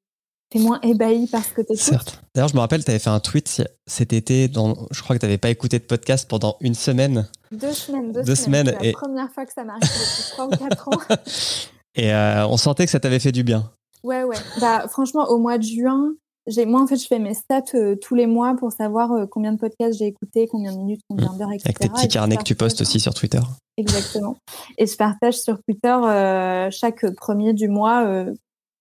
es 0.56 0.60
moins 0.60 0.80
ébahi 0.82 1.28
par 1.28 1.44
ce 1.46 1.52
que 1.52 1.62
t'écoutes. 1.62 1.78
Certes. 1.78 2.24
D'ailleurs, 2.34 2.48
je 2.48 2.56
me 2.56 2.62
rappelle, 2.62 2.84
tu 2.84 2.90
avais 2.90 2.98
fait 3.00 3.12
un 3.12 3.20
tweet 3.20 3.62
cet 3.86 4.12
été. 4.12 4.48
Dans, 4.48 4.88
je 4.90 5.04
crois 5.04 5.16
que 5.16 5.20
tu 5.20 5.28
n'avais 5.28 5.38
pas 5.38 5.52
écouté 5.52 5.78
de 5.78 5.84
podcast 5.84 6.28
pendant 6.28 6.58
une 6.62 6.74
semaine. 6.74 7.30
Deux 7.52 7.74
semaines, 7.74 8.12
deux, 8.12 8.24
Deux 8.24 8.34
semaines. 8.34 8.66
semaines 8.66 8.78
C'est 8.82 8.88
la 8.88 8.94
première 8.94 9.32
fois 9.32 9.46
que 9.46 9.54
ça 9.54 9.64
m'arrive 9.64 9.84
depuis 9.84 10.32
trois 10.32 10.48
ou 10.48 10.50
quatre 10.50 10.88
ans. 10.88 11.16
Et 11.96 12.12
euh, 12.12 12.48
on 12.48 12.58
sentait 12.58 12.86
que 12.86 12.92
ça 12.92 13.00
t'avait 13.00 13.20
fait 13.20 13.32
du 13.32 13.44
bien. 13.44 13.72
Ouais, 14.06 14.24
ouais. 14.24 14.38
Bah, 14.62 14.88
franchement, 14.88 15.28
au 15.30 15.40
mois 15.40 15.58
de 15.58 15.64
juin, 15.64 16.14
j'ai, 16.46 16.68
moi, 16.68 16.80
en 16.80 16.86
fait, 16.86 16.98
je 16.98 17.08
fais 17.08 17.18
mes 17.18 17.34
stats 17.34 17.64
euh, 17.74 17.96
tous 17.96 18.14
les 18.14 18.28
mois 18.28 18.56
pour 18.56 18.72
savoir 18.72 19.12
euh, 19.12 19.26
combien 19.26 19.52
de 19.52 19.58
podcasts 19.58 19.98
j'ai 19.98 20.06
écouté, 20.06 20.48
combien 20.48 20.72
de 20.74 20.78
minutes, 20.78 21.02
combien 21.10 21.34
d'heures, 21.34 21.52
etc. 21.52 21.64
Avec 21.66 21.80
tes 21.80 21.88
Et 21.88 21.90
petits 21.90 22.08
carnets 22.10 22.38
que 22.38 22.44
tu 22.44 22.54
postes 22.54 22.82
aussi 22.82 23.00
sur 23.00 23.16
Twitter. 23.16 23.40
Exactement. 23.78 24.38
Et 24.78 24.86
je 24.86 24.96
partage 24.96 25.40
sur 25.40 25.58
Twitter 25.64 25.88
euh, 25.90 26.70
chaque 26.70 27.04
premier 27.16 27.54
du 27.54 27.68
mois 27.68 28.06
euh, 28.06 28.32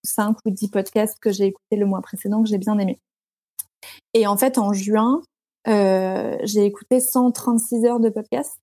5 0.03 0.37
ou 0.45 0.51
10 0.51 0.69
podcasts 0.69 1.17
que 1.19 1.31
j'ai 1.31 1.45
écoutés 1.45 1.75
le 1.75 1.87
mois 1.87 2.01
précédent 2.01 2.43
que 2.43 2.47
j'ai 2.47 2.59
bien 2.59 2.77
aimé. 2.77 2.99
Et 4.13 4.27
en 4.27 4.37
fait, 4.37 4.59
en 4.59 4.73
juin, 4.73 5.23
j'ai 5.65 6.65
écouté 6.65 6.99
136 6.99 7.83
heures 7.85 7.99
de 7.99 8.09
podcast. 8.09 8.59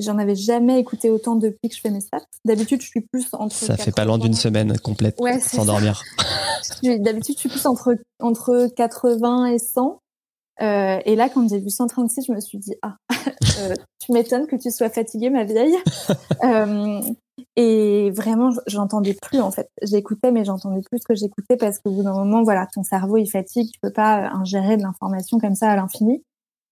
J'en 0.00 0.18
avais 0.18 0.36
jamais 0.36 0.78
écouté 0.78 1.10
autant 1.10 1.34
depuis 1.34 1.68
que 1.68 1.74
je 1.74 1.80
fais 1.80 1.90
mes 1.90 2.00
stats. 2.00 2.24
D'habitude, 2.44 2.80
je 2.80 2.86
suis 2.86 3.00
plus 3.00 3.26
entre. 3.32 3.54
Ça 3.54 3.76
fait 3.76 3.90
pas 3.90 4.04
loin 4.04 4.16
d'une 4.18 4.32
80 4.34 4.40
semaine 4.40 4.78
complète 4.78 5.16
Ouais, 5.20 5.40
c'est 5.40 5.56
sans 5.56 5.62
ça. 5.64 5.72
dormir. 5.72 6.02
je 6.62 6.74
suis- 6.88 7.00
D'habitude, 7.00 7.34
je 7.34 7.40
suis 7.40 7.48
plus 7.48 7.66
entre, 7.66 7.96
entre 8.20 8.68
80 8.76 9.46
et 9.46 9.58
100. 9.58 10.00
Euh, 10.60 10.98
et 11.04 11.14
là, 11.16 11.28
quand 11.28 11.48
j'ai 11.48 11.58
vu 11.60 11.70
136, 11.70 12.26
je 12.26 12.32
me 12.32 12.40
suis 12.40 12.58
dit, 12.58 12.74
ah, 12.82 12.96
euh, 13.60 13.74
tu 14.00 14.12
m'étonnes 14.12 14.46
que 14.46 14.56
tu 14.56 14.70
sois 14.70 14.90
fatiguée, 14.90 15.30
ma 15.30 15.44
vieille. 15.44 15.76
Euh, 16.44 17.00
et 17.56 18.10
vraiment, 18.12 18.50
j'entendais 18.68 19.14
plus, 19.14 19.40
en 19.40 19.50
fait. 19.50 19.68
J'écoutais, 19.82 20.30
mais 20.30 20.44
j'entendais 20.44 20.80
plus 20.88 20.98
ce 21.00 21.04
que 21.04 21.14
j'écoutais 21.16 21.56
parce 21.56 21.78
qu'au 21.80 21.90
bout 21.90 22.02
d'un 22.04 22.12
moment, 22.12 22.42
voilà, 22.44 22.66
ton 22.72 22.84
cerveau, 22.84 23.16
il 23.16 23.26
fatigue. 23.28 23.68
Tu 23.72 23.78
peux 23.80 23.92
pas 23.92 24.30
ingérer 24.32 24.76
de 24.76 24.82
l'information 24.82 25.38
comme 25.40 25.56
ça 25.56 25.70
à 25.70 25.76
l'infini. 25.76 26.22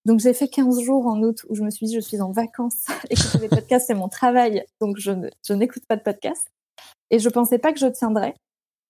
Donc, 0.06 0.20
j'ai 0.20 0.32
fait 0.32 0.48
15 0.48 0.80
jours 0.80 1.06
en 1.06 1.20
août 1.22 1.44
où 1.48 1.54
je 1.54 1.62
me 1.62 1.70
suis 1.70 1.86
dit, 1.86 1.94
je 1.94 2.00
suis 2.00 2.20
en 2.20 2.30
vacances. 2.30 2.86
Écouter 3.10 3.38
des 3.38 3.48
podcasts, 3.48 3.88
c'est 3.88 3.94
mon 3.94 4.08
travail. 4.08 4.64
Donc, 4.80 4.96
je, 4.98 5.10
n'écoute 5.52 5.82
pas 5.86 5.96
de 5.96 6.02
podcasts. 6.02 6.48
Et 7.10 7.18
je 7.18 7.28
pensais 7.28 7.58
pas 7.58 7.72
que 7.72 7.78
je 7.78 7.86
tiendrais 7.86 8.34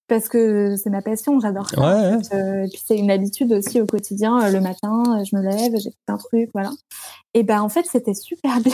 parce 0.07 0.29
que 0.29 0.77
c'est 0.77 0.89
ma 0.89 1.01
passion, 1.01 1.37
j'adore 1.41 1.69
ça. 1.69 1.81
Ouais. 1.81 2.17
Euh, 2.33 2.63
et 2.63 2.69
puis 2.69 2.81
c'est 2.85 2.97
une 2.97 3.11
habitude 3.11 3.51
aussi 3.51 3.81
au 3.81 3.85
quotidien. 3.85 4.41
euh, 4.41 4.51
le 4.51 4.61
matin, 4.61 5.03
euh, 5.19 5.23
je 5.25 5.35
me 5.35 5.41
lève, 5.41 5.73
j'écoute 5.75 5.99
un 6.07 6.17
truc, 6.17 6.49
voilà. 6.53 6.71
Et 7.33 7.43
ben 7.43 7.61
en 7.61 7.69
fait, 7.69 7.85
c'était 7.85 8.13
super 8.13 8.59
bien. 8.61 8.73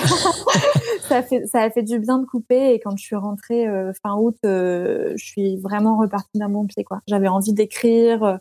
ça 1.07 1.17
a 1.17 1.23
fait 1.23 1.45
ça 1.47 1.61
a 1.61 1.69
fait 1.69 1.83
du 1.83 1.99
bien 1.99 2.19
de 2.19 2.25
couper. 2.25 2.73
Et 2.73 2.79
quand 2.79 2.95
je 2.95 3.03
suis 3.03 3.15
rentrée 3.15 3.67
euh, 3.67 3.91
fin 4.01 4.15
août, 4.15 4.37
euh, 4.45 5.13
je 5.15 5.25
suis 5.25 5.57
vraiment 5.57 5.97
repartie 5.97 6.37
d'un 6.37 6.49
bon 6.49 6.65
pied, 6.65 6.83
quoi. 6.83 6.99
J'avais 7.07 7.27
envie 7.27 7.53
d'écrire. 7.53 8.39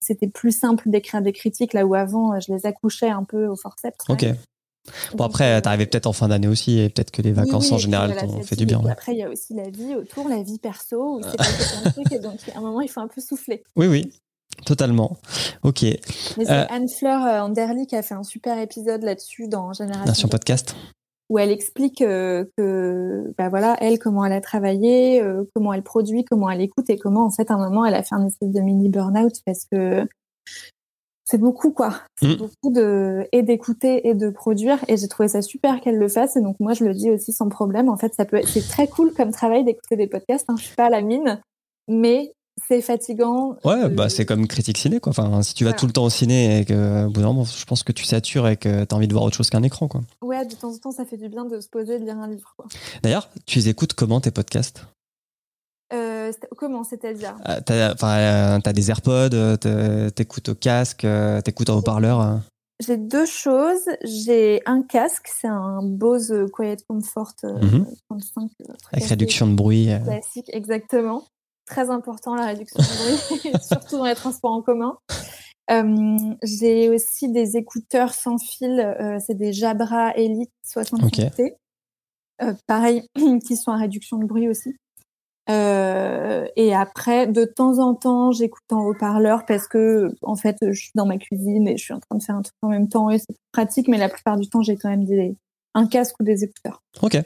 Euh, 0.00 0.04
C'était 0.06 0.28
plus 0.28 0.52
simple 0.52 0.88
d'écrire 0.90 1.22
des 1.22 1.32
critiques 1.32 1.72
là 1.72 1.84
où 1.86 1.94
avant 1.94 2.34
euh, 2.34 2.38
je 2.46 2.52
les 2.52 2.66
accouchais 2.66 3.08
un 3.10 3.24
peu 3.24 3.46
au 3.46 3.56
forceps. 3.56 3.96
Ok. 4.08 4.26
Bon, 5.14 5.24
après, 5.24 5.60
t'arrivais 5.60 5.84
peut-être 5.84 6.06
en 6.06 6.14
fin 6.14 6.28
d'année 6.28 6.48
aussi 6.48 6.78
et 6.78 6.88
peut-être 6.88 7.10
que 7.10 7.20
les 7.20 7.32
vacances 7.32 7.70
en 7.72 7.76
général 7.78 8.16
t'ont 8.16 8.42
fait 8.42 8.56
du 8.56 8.64
bien. 8.64 8.80
ouais. 8.80 8.90
Après, 8.90 9.12
il 9.12 9.18
y 9.18 9.22
a 9.22 9.28
aussi 9.28 9.52
la 9.52 9.68
vie 9.68 9.94
autour, 9.94 10.28
la 10.30 10.42
vie 10.42 10.58
perso, 10.58 11.18
où 11.18 11.22
c'est 11.22 11.36
de 11.84 11.90
trucs. 11.90 12.12
Et 12.12 12.18
donc, 12.18 12.38
à 12.54 12.58
un 12.58 12.62
moment, 12.62 12.80
il 12.80 12.88
faut 12.88 13.00
un 13.00 13.08
peu 13.08 13.20
souffler. 13.20 13.62
Oui, 13.76 13.86
oui, 13.86 14.10
totalement. 14.64 15.18
Ok. 15.62 15.82
Mais 15.82 15.98
c'est 16.38 16.50
Euh, 16.50 16.64
Anne-Fleur 16.70 17.22
euh, 17.26 17.40
Anderly 17.40 17.86
qui 17.86 17.96
a 17.96 18.02
fait 18.02 18.14
un 18.14 18.22
super 18.22 18.58
épisode 18.58 19.02
là-dessus 19.02 19.48
dans 19.48 19.74
Génération 19.74 20.26
Podcast. 20.28 20.74
Où 21.28 21.38
elle 21.38 21.50
explique 21.50 22.00
euh, 22.02 22.44
que, 22.56 23.32
bah 23.36 23.48
voilà, 23.48 23.76
elle, 23.80 23.98
comment 23.98 24.24
elle 24.24 24.32
a 24.32 24.40
travaillé, 24.40 25.22
euh, 25.22 25.44
comment 25.54 25.72
elle 25.72 25.82
produit, 25.82 26.24
comment 26.24 26.48
elle 26.50 26.62
écoute 26.62 26.88
et 26.88 26.98
comment, 26.98 27.24
en 27.26 27.30
fait, 27.30 27.50
à 27.50 27.54
un 27.54 27.68
moment, 27.68 27.84
elle 27.84 27.94
a 27.94 28.02
fait 28.02 28.14
un 28.14 28.26
espèce 28.26 28.50
de 28.50 28.60
mini 28.60 28.88
burn-out 28.88 29.34
parce 29.44 29.66
que 29.70 30.06
c'est 31.24 31.38
beaucoup, 31.38 31.72
quoi. 31.72 31.92
C'est 32.18 32.28
Mm. 32.28 32.36
beaucoup 32.36 32.72
de, 32.72 33.28
et 33.32 33.42
d'écouter 33.42 34.08
et 34.08 34.14
de 34.14 34.30
produire. 34.30 34.78
Et 34.88 34.96
j'ai 34.96 35.08
trouvé 35.08 35.28
ça 35.28 35.42
super 35.42 35.82
qu'elle 35.82 35.98
le 35.98 36.08
fasse. 36.08 36.36
Et 36.36 36.40
donc, 36.40 36.56
moi, 36.58 36.72
je 36.72 36.84
le 36.84 36.94
dis 36.94 37.10
aussi 37.10 37.34
sans 37.34 37.50
problème. 37.50 37.90
En 37.90 37.98
fait, 37.98 38.14
ça 38.14 38.24
peut 38.24 38.38
être, 38.38 38.48
c'est 38.48 38.66
très 38.66 38.88
cool 38.88 39.12
comme 39.12 39.30
travail 39.30 39.62
d'écouter 39.64 39.96
des 39.96 40.06
podcasts. 40.06 40.46
Hein. 40.48 40.54
Je 40.56 40.64
suis 40.64 40.74
pas 40.74 40.86
à 40.86 40.90
la 40.90 41.02
mine, 41.02 41.42
mais 41.86 42.32
c'est 42.66 42.80
fatigant. 42.82 43.56
Ouais, 43.64 43.84
Euh, 43.84 43.88
bah 43.88 44.08
c'est 44.08 44.24
comme 44.26 44.46
critique 44.48 44.78
ciné 44.78 45.00
quoi. 45.00 45.10
Enfin, 45.10 45.42
si 45.42 45.54
tu 45.54 45.64
vas 45.64 45.70
Voilà. 45.70 45.78
tout 45.80 45.86
le 45.86 45.92
temps 45.92 46.04
au 46.04 46.10
ciné 46.10 46.60
et 46.60 46.64
que 46.64 47.06
au 47.06 47.10
bout 47.10 47.20
d'un 47.20 47.28
moment, 47.28 47.44
je 47.44 47.64
pense 47.64 47.82
que 47.82 47.92
tu 47.92 48.04
satures 48.04 48.48
et 48.48 48.56
que 48.56 48.84
t'as 48.84 48.96
envie 48.96 49.08
de 49.08 49.12
voir 49.12 49.24
autre 49.24 49.36
chose 49.36 49.50
qu'un 49.50 49.62
écran 49.62 49.88
quoi. 49.88 50.00
Ouais, 50.22 50.44
de 50.46 50.54
temps 50.54 50.72
en 50.72 50.78
temps, 50.78 50.92
ça 50.92 51.04
fait 51.04 51.16
du 51.16 51.28
bien 51.28 51.44
de 51.44 51.60
se 51.60 51.68
poser, 51.68 51.98
de 51.98 52.04
lire 52.04 52.18
un 52.18 52.28
livre, 52.28 52.54
quoi. 52.56 52.66
D'ailleurs, 53.02 53.28
tu 53.46 53.58
les 53.58 53.68
écoutes 53.68 53.92
comment 53.94 54.20
tes 54.20 54.30
podcasts? 54.30 54.82
Euh, 55.92 56.30
comment, 56.58 56.84
c'est-à-dire? 56.84 57.36
Euh, 57.48 57.60
T'as 57.64 57.94
enfin, 57.94 58.16
euh, 58.18 58.58
t'as 58.62 58.72
des 58.74 58.90
AirPods, 58.90 59.30
euh, 59.32 59.56
t'es- 59.56 60.10
t'écoutes 60.10 60.50
au 60.50 60.54
casque, 60.54 61.04
euh, 61.04 61.40
t'écoutes 61.40 61.70
en 61.70 61.78
haut-parleur. 61.78 62.20
euh. 62.20 62.36
J'ai 62.80 62.96
deux 62.98 63.24
choses. 63.26 63.88
J'ai 64.04 64.60
un 64.66 64.82
casque, 64.82 65.26
c'est 65.40 65.48
un 65.48 65.80
Bose 65.82 66.32
Quiet 66.52 66.76
Comfort 66.88 67.32
euh, 67.44 67.58
Mhm. 67.60 67.86
35. 68.10 68.50
euh, 68.60 68.72
très 68.82 68.96
avec 68.98 69.08
réduction 69.08 69.46
de 69.48 69.54
bruit. 69.54 69.90
euh. 69.90 69.98
Classique, 70.00 70.50
exactement. 70.52 71.24
Très 71.68 71.90
important 71.90 72.34
la 72.34 72.46
réduction 72.46 72.78
de 72.78 73.42
bruit, 73.42 73.52
surtout 73.62 73.98
dans 73.98 74.06
les 74.06 74.14
transports 74.14 74.52
en 74.52 74.62
commun. 74.62 74.96
Euh, 75.70 76.16
j'ai 76.42 76.88
aussi 76.88 77.30
des 77.30 77.56
écouteurs 77.56 78.14
sans 78.14 78.38
fil, 78.38 78.80
euh, 78.80 79.18
c'est 79.24 79.34
des 79.34 79.52
Jabra 79.52 80.16
Elite 80.16 80.50
65T. 80.66 81.56
Euh, 82.40 82.54
pareil, 82.66 83.06
qui 83.46 83.56
sont 83.56 83.72
à 83.72 83.76
réduction 83.76 84.18
de 84.18 84.24
bruit 84.24 84.48
aussi. 84.48 84.76
Et 85.50 86.74
après, 86.74 87.26
de 87.26 87.44
temps 87.46 87.78
en 87.78 87.94
temps, 87.94 88.32
j'écoute 88.32 88.64
en 88.70 88.82
haut-parleur 88.82 89.46
parce 89.46 89.66
que, 89.66 90.14
en 90.20 90.36
fait, 90.36 90.56
je 90.60 90.78
suis 90.78 90.90
dans 90.94 91.06
ma 91.06 91.16
cuisine 91.16 91.66
et 91.66 91.78
je 91.78 91.84
suis 91.84 91.94
en 91.94 92.00
train 92.00 92.18
de 92.18 92.22
faire 92.22 92.36
un 92.36 92.42
truc 92.42 92.54
en 92.60 92.68
même 92.68 92.88
temps 92.88 93.08
et 93.08 93.18
c'est 93.18 93.34
pratique, 93.52 93.88
mais 93.88 93.96
la 93.96 94.10
plupart 94.10 94.36
du 94.36 94.48
temps, 94.50 94.60
j'ai 94.60 94.76
quand 94.76 94.90
même 94.90 95.06
des, 95.06 95.34
un 95.74 95.86
casque 95.86 96.16
ou 96.20 96.22
des 96.22 96.44
écouteurs. 96.44 96.82
Ok. 97.00 97.18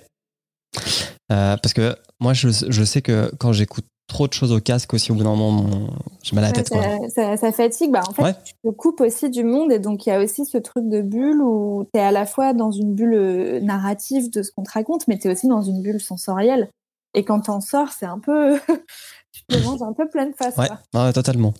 Parce 1.28 1.72
que 1.72 1.96
moi, 2.20 2.32
je, 2.32 2.48
je 2.68 2.84
sais 2.84 3.02
que 3.02 3.32
quand 3.38 3.52
j'écoute 3.52 3.86
trop 4.12 4.28
de 4.28 4.32
choses 4.32 4.52
au 4.52 4.60
casque 4.60 4.94
aussi, 4.94 5.10
au 5.10 5.14
bout 5.14 5.24
d'un 5.24 5.34
moment, 5.34 5.50
mon- 5.50 5.88
j'ai 6.22 6.34
mal 6.36 6.44
à 6.44 6.48
la 6.52 6.56
Ouais, 6.56 6.62
tête. 6.62 6.68
Quoi. 6.70 7.08
ça, 7.08 7.36
ça- 7.36 7.36
ça 7.36 7.52
fatigue. 7.52 7.90
Bah, 7.90 8.02
en 8.08 8.12
fait, 8.12 8.22
Ouais. 8.22 8.34
tu 8.44 8.54
te 8.64 8.68
coupes 8.70 9.00
aussi 9.00 9.30
du 9.30 9.42
monde 9.44 9.72
et 9.72 9.78
donc 9.78 10.06
il 10.06 10.10
y 10.10 10.12
a 10.12 10.20
aussi 10.22 10.44
ce 10.44 10.58
truc 10.58 10.88
de 10.88 11.00
bulle 11.02 11.40
où 11.42 11.84
tu 11.92 11.98
es 11.98 12.02
à 12.02 12.12
la 12.12 12.26
fois 12.26 12.52
dans 12.52 12.70
une 12.70 12.94
bulle 12.94 13.14
euh, 13.14 13.60
narrative 13.60 14.30
de 14.30 14.42
ce 14.42 14.50
qu'on 14.52 14.62
te 14.62 14.70
raconte, 14.72 15.08
mais 15.08 15.18
tu 15.18 15.28
es 15.28 15.32
aussi 15.32 15.48
dans 15.48 15.62
une 15.62 15.82
bulle 15.82 16.00
sensorielle. 16.00 16.68
Et 17.14 17.24
quand 17.24 17.40
t'en 17.40 17.60
sors, 17.60 17.88
c'est 17.92 18.06
un 18.06 18.18
peu. 18.18 18.58
tu 19.32 19.42
te 19.48 19.56
manges 19.64 19.82
un 19.82 19.92
peu 19.92 20.08
pleine 20.08 20.32
face. 20.34 20.56
Ouais, 20.56 20.68
quoi. 20.92 21.04
ouais, 21.06 21.12
totalement. 21.12 21.52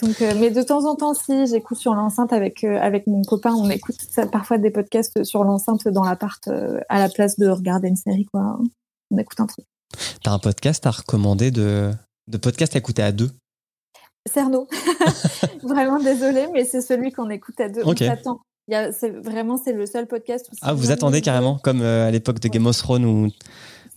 Donc, 0.00 0.22
euh, 0.22 0.32
mais 0.38 0.50
de 0.50 0.62
temps 0.62 0.84
en 0.88 0.94
temps, 0.94 1.14
si 1.14 1.46
j'écoute 1.48 1.76
sur 1.78 1.94
l'enceinte 1.94 2.32
avec, 2.32 2.62
euh, 2.62 2.78
avec 2.80 3.08
mon 3.08 3.22
copain, 3.22 3.52
on 3.54 3.68
écoute 3.70 3.96
ça, 4.10 4.24
parfois 4.26 4.56
des 4.58 4.70
podcasts 4.70 5.24
sur 5.24 5.42
l'enceinte 5.42 5.88
dans 5.88 6.04
l'appart 6.04 6.46
euh, 6.46 6.78
à 6.88 7.00
la 7.00 7.08
place 7.08 7.38
de 7.40 7.48
regarder 7.48 7.88
une 7.88 7.96
série. 7.96 8.24
quoi. 8.32 8.58
On 9.10 9.18
écoute 9.18 9.40
un 9.40 9.46
truc. 9.46 9.64
T'as 10.22 10.32
un 10.32 10.38
podcast 10.38 10.86
à 10.86 10.90
recommander 10.90 11.50
de, 11.50 11.90
de 12.28 12.36
podcast 12.38 12.74
à 12.74 12.78
écouter 12.78 13.02
à 13.02 13.12
deux? 13.12 13.30
Cerno. 14.30 14.68
vraiment 15.62 15.98
désolé, 16.02 16.46
mais 16.52 16.64
c'est 16.64 16.80
celui 16.82 17.12
qu'on 17.12 17.30
écoute 17.30 17.58
à 17.60 17.68
deux. 17.68 17.82
Ok. 17.82 17.98
On 18.02 18.06
s'attend. 18.06 18.40
Il 18.68 18.72
y 18.72 18.76
a- 18.76 18.92
c'est 18.92 19.10
vraiment 19.10 19.56
c'est 19.62 19.72
le 19.72 19.86
seul 19.86 20.06
podcast 20.06 20.46
où 20.52 20.56
Ah, 20.62 20.72
vous 20.74 20.90
attendez 20.90 21.22
carrément, 21.22 21.58
comme 21.58 21.80
euh, 21.82 22.06
à 22.06 22.10
l'époque 22.10 22.38
de 22.40 22.48
Game 22.48 22.66
of 22.66 22.76
Thrones 22.76 23.04
où 23.04 23.28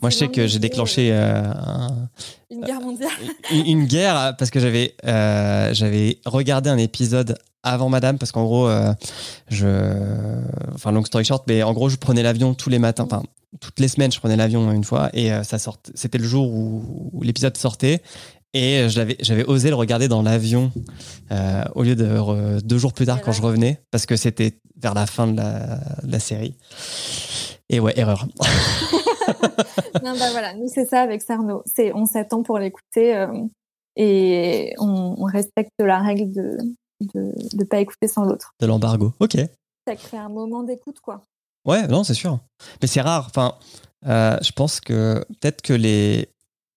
moi 0.02 0.10
je 0.10 0.18
sais 0.18 0.28
que 0.30 0.48
j'ai 0.48 0.60
déclenché 0.60 1.12
euh, 1.14 1.44
un- 1.44 2.10
une 2.50 2.62
guerre 2.62 2.82
mondiale. 2.82 3.12
une, 3.52 3.66
une 3.66 3.86
guerre 3.86 4.18
euh, 4.18 4.32
parce 4.34 4.50
que 4.52 4.60
j'avais 4.60 4.96
euh, 5.06 5.74
j'avais 5.74 6.20
regardé 6.26 6.70
un 6.70 6.78
épisode 6.78 7.38
avant 7.62 7.88
Madame 7.89 8.18
parce 8.18 8.32
qu'en 8.32 8.44
gros 8.46 8.68
euh, 8.68 8.94
je 9.50 9.68
enfin 10.74 10.91
long 10.91 11.06
story 11.06 11.24
short 11.24 11.44
mais 11.48 11.62
en 11.64 11.74
gros 11.74 11.88
je 11.89 11.96
prenais 11.98 12.24
l'avion 12.24 12.54
tous 12.54 12.70
les 12.70 12.80
matins 12.80 13.04
enfin 13.06 13.24
toutes 13.60 13.80
les 13.80 13.88
semaines 13.88 14.12
je 14.12 14.20
prenais 14.20 14.36
l'avion 14.36 14.72
une 14.72 14.84
fois 14.84 15.10
et 15.14 15.32
euh, 15.32 15.43
ça 15.43 15.60
sort 15.60 15.78
c'était 15.95 16.18
le 16.18 16.24
jour 16.26 16.47
où, 16.51 17.10
où 17.14 17.22
l'épisode 17.22 17.56
sortait 17.58 18.01
et 18.54 18.88
l'avais- 18.95 19.18
j'avais 19.22 19.45
osé 19.45 19.70
le 19.70 19.76
regarder 19.76 20.08
dans 20.08 20.22
l'avion 20.22 20.72
euh, 21.32 21.64
au 21.76 21.84
lieu 21.84 21.95
de 21.95 22.06
re- 22.06 22.62
deux 22.62 22.78
jours 22.78 22.93
plus 22.93 23.06
tard 23.06 23.22
quand 23.22 23.32
je 23.32 23.41
revenais 23.41 23.82
parce 23.91 24.06
que 24.06 24.16
c'était 24.16 24.60
vers 24.78 24.93
la 24.93 25.06
fin 25.08 25.28
de 25.28 25.38
la, 25.38 25.80
de 26.04 26.12
la 26.12 26.20
série 26.20 26.56
et 27.70 27.80
ouais 27.80 27.93
erreur 27.97 28.28
non, 30.04 30.14
bah 30.20 30.32
voilà, 30.32 30.54
nous 30.56 30.68
c'est 30.68 30.86
ça 30.86 31.01
avec. 31.01 31.22
C'est 31.66 31.93
on 31.93 32.06
s'attend 32.06 32.43
pour 32.43 32.60
l'écouter 32.60 33.16
euh, 33.16 33.28
et 33.95 34.74
on, 34.80 35.16
on 35.18 35.24
respecte 35.26 35.72
la 35.80 35.99
règle 35.99 36.32
de 36.32 36.58
de 37.14 37.34
ne 37.58 37.64
pas 37.66 37.80
écouter 37.80 38.08
sans 38.08 38.24
l'autre. 38.24 38.54
De 38.62 38.66
l'embargo. 38.66 39.14
Ok. 39.20 39.38
Ça 39.88 39.95
crée 39.95 40.18
un 40.18 40.30
moment 40.30 40.64
d'écoute, 40.64 40.99
quoi. 41.01 41.22
Ouais, 41.66 41.88
non, 41.88 42.03
c'est 42.03 42.14
sûr. 42.14 42.39
Mais 42.82 42.88
c'est 42.88 43.01
rare. 43.01 43.28
Enfin, 43.30 43.55
euh, 44.07 44.38
je 44.41 44.51
pense 44.51 44.80
que 44.80 45.24
peut-être 45.39 45.61
que 45.61 45.74
les. 45.74 46.30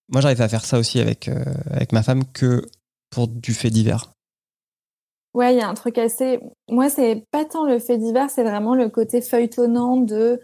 Moi, 0.09 0.21
j'arrive 0.21 0.41
à 0.43 0.49
faire 0.49 0.65
ça 0.65 0.79
aussi 0.79 1.01
avec, 1.01 1.29
euh, 1.29 1.45
avec 1.71 1.93
ma 1.93 2.03
femme 2.03 2.25
que 2.33 2.65
pour 3.11 3.27
du 3.27 3.55
fait 3.55 3.71
divers. 3.71 4.13
Ouais, 5.35 5.55
il 5.55 5.59
y 5.59 5.63
a 5.63 5.69
un 5.69 5.75
truc 5.75 5.99
assez. 5.99 6.41
Moi, 6.71 6.89
c'est 6.89 7.25
pas 7.31 7.45
tant 7.45 7.67
le 7.67 7.79
fait 7.79 7.99
divers, 7.99 8.31
c'est 8.31 8.45
vraiment 8.45 8.75
le 8.75 8.89
côté 8.89 9.21
feuilletonnant 9.21 9.97
de. 9.97 10.41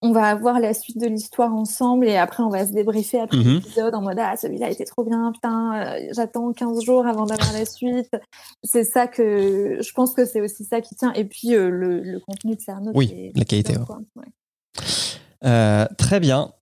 On 0.00 0.12
va 0.12 0.26
avoir 0.28 0.60
la 0.60 0.74
suite 0.74 0.98
de 0.98 1.06
l'histoire 1.08 1.52
ensemble 1.52 2.06
et 2.06 2.16
après 2.16 2.42
on 2.44 2.48
va 2.50 2.64
se 2.66 2.72
débriefer 2.72 3.18
après 3.18 3.38
Mhm. 3.38 3.54
l'épisode 3.56 3.94
en 3.96 4.00
mode 4.02 4.18
Ah, 4.20 4.36
celui-là 4.36 4.70
était 4.70 4.84
trop 4.84 5.02
bien, 5.04 5.32
putain, 5.32 5.74
euh, 5.74 6.08
j'attends 6.14 6.52
15 6.52 6.82
jours 6.84 7.04
avant 7.06 7.26
d'avoir 7.26 7.52
la 7.52 7.64
suite. 7.66 8.10
C'est 8.62 8.84
ça 8.84 9.08
que. 9.08 9.78
Je 9.82 9.92
pense 9.92 10.12
que 10.14 10.24
c'est 10.24 10.40
aussi 10.40 10.64
ça 10.64 10.80
qui 10.80 10.94
tient. 10.94 11.12
Et 11.14 11.24
puis 11.24 11.54
euh, 11.54 11.68
le, 11.68 12.00
le 12.00 12.20
contenu 12.20 12.54
de 12.54 12.60
Cerno. 12.60 12.92
Oui, 12.94 13.10
est- 13.12 13.36
la 13.36 13.44
qualité, 13.44 13.76
ouais. 13.76 13.84
Ouais. 14.16 14.84
Euh, 15.44 15.86
très 15.98 16.20
bien. 16.20 16.52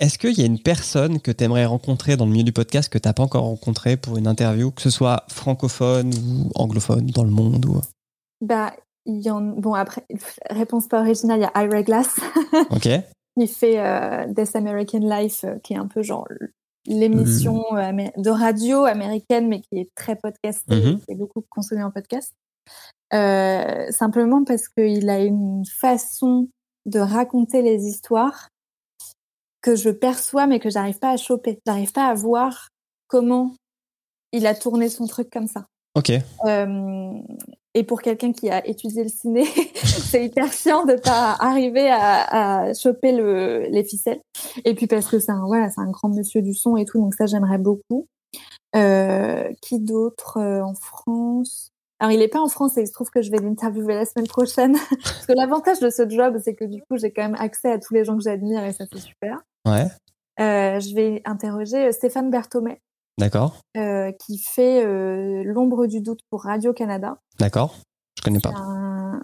Est-ce 0.00 0.18
qu'il 0.18 0.32
y 0.38 0.42
a 0.42 0.46
une 0.46 0.58
personne 0.60 1.20
que 1.20 1.30
tu 1.30 1.44
aimerais 1.44 1.64
rencontrer 1.66 2.16
dans 2.16 2.26
le 2.26 2.32
milieu 2.32 2.42
du 2.44 2.52
podcast 2.52 2.88
que 2.92 2.98
tu 2.98 3.08
n'as 3.08 3.12
pas 3.12 3.22
encore 3.22 3.44
rencontré 3.44 3.96
pour 3.96 4.16
une 4.18 4.26
interview, 4.26 4.70
que 4.72 4.82
ce 4.82 4.90
soit 4.90 5.22
francophone 5.28 6.12
ou 6.14 6.50
anglophone 6.56 7.06
dans 7.06 7.22
le 7.24 7.30
monde 7.30 7.64
ou... 7.66 7.80
Bah, 8.40 8.72
il 9.06 9.20
y 9.22 9.30
en. 9.30 9.40
Bon, 9.40 9.74
après, 9.74 10.04
réponse 10.50 10.88
pas 10.88 11.00
originale, 11.00 11.40
il 11.40 11.42
y 11.42 11.46
a 11.60 11.64
Ira 11.64 11.82
Glass. 11.82 12.16
Ok. 12.70 12.88
qui 13.38 13.46
fait 13.48 13.78
euh, 13.80 14.32
This 14.34 14.54
American 14.54 15.00
Life, 15.00 15.44
euh, 15.44 15.58
qui 15.62 15.74
est 15.74 15.76
un 15.78 15.88
peu 15.88 16.02
genre 16.02 16.26
l'émission 16.86 17.64
euh, 17.72 17.78
amé- 17.80 18.12
de 18.16 18.30
radio 18.30 18.84
américaine, 18.84 19.48
mais 19.48 19.60
qui 19.60 19.78
est 19.80 19.90
très 19.94 20.16
podcastée, 20.16 20.80
qui 20.98 21.12
est 21.12 21.16
beaucoup 21.16 21.42
consommée 21.50 21.82
en 21.82 21.90
podcast. 21.90 22.32
Euh, 23.12 23.90
simplement 23.90 24.44
parce 24.44 24.68
qu'il 24.68 25.08
a 25.10 25.20
une 25.20 25.64
façon 25.66 26.48
de 26.86 26.98
raconter 27.00 27.62
les 27.62 27.84
histoires 27.86 28.48
que 29.62 29.76
je 29.76 29.90
perçois, 29.90 30.46
mais 30.46 30.60
que 30.60 30.68
j'arrive 30.70 30.98
pas 30.98 31.10
à 31.10 31.16
choper. 31.16 31.58
J'arrive 31.66 31.92
pas 31.92 32.06
à 32.06 32.14
voir 32.14 32.68
comment 33.08 33.54
il 34.32 34.46
a 34.46 34.54
tourné 34.54 34.88
son 34.88 35.06
truc 35.06 35.30
comme 35.30 35.46
ça. 35.46 35.64
Ok. 35.94 36.10
Euh, 36.44 37.12
et 37.74 37.82
pour 37.82 38.02
quelqu'un 38.02 38.32
qui 38.32 38.50
a 38.50 38.66
étudié 38.66 39.02
le 39.02 39.08
ciné, 39.08 39.44
c'est 39.84 40.24
hyper 40.24 40.52
chiant 40.52 40.84
de 40.84 40.94
pas 40.94 41.36
arriver 41.40 41.90
à, 41.90 42.68
à 42.68 42.74
choper 42.74 43.12
le, 43.12 43.66
les 43.68 43.82
ficelles. 43.82 44.20
Et 44.64 44.74
puis 44.74 44.86
parce 44.86 45.08
que 45.08 45.18
c'est 45.18 45.32
un, 45.32 45.44
voilà, 45.46 45.70
c'est 45.70 45.80
un 45.80 45.90
grand 45.90 46.08
monsieur 46.08 46.40
du 46.40 46.54
son 46.54 46.76
et 46.76 46.84
tout, 46.84 46.98
donc 46.98 47.14
ça 47.14 47.26
j'aimerais 47.26 47.58
beaucoup. 47.58 48.06
Euh, 48.76 49.52
qui 49.62 49.78
d'autre 49.78 50.38
euh, 50.38 50.60
en 50.60 50.74
France? 50.74 51.70
Alors 52.00 52.10
il 52.10 52.20
est 52.22 52.28
pas 52.28 52.40
en 52.40 52.48
France 52.48 52.76
et 52.76 52.82
il 52.82 52.86
se 52.88 52.92
trouve 52.92 53.08
que 53.10 53.22
je 53.22 53.30
vais 53.30 53.38
l'interviewer 53.38 53.94
la 53.94 54.04
semaine 54.04 54.26
prochaine. 54.26 54.76
parce 55.02 55.26
que 55.26 55.32
l'avantage 55.32 55.78
de 55.78 55.90
ce 55.90 56.08
job, 56.08 56.38
c'est 56.44 56.54
que 56.54 56.64
du 56.64 56.80
coup 56.82 56.96
j'ai 56.96 57.12
quand 57.12 57.22
même 57.22 57.36
accès 57.38 57.70
à 57.70 57.78
tous 57.78 57.94
les 57.94 58.04
gens 58.04 58.16
que 58.16 58.22
j'admire 58.22 58.64
et 58.64 58.72
ça 58.72 58.84
c'est 58.92 58.98
super. 58.98 59.40
Ouais. 59.66 59.86
Euh, 60.40 60.80
je 60.80 60.94
vais 60.94 61.22
interroger 61.24 61.92
Stéphane 61.92 62.30
Berthomé, 62.30 62.80
D'accord. 63.18 63.56
euh, 63.76 64.10
qui 64.12 64.38
fait 64.38 64.84
euh, 64.84 65.42
L'ombre 65.44 65.86
du 65.86 66.00
doute 66.00 66.20
pour 66.30 66.42
Radio-Canada. 66.42 67.18
D'accord. 67.38 67.76
Je 68.18 68.22
connais 68.22 68.40
pas. 68.40 68.52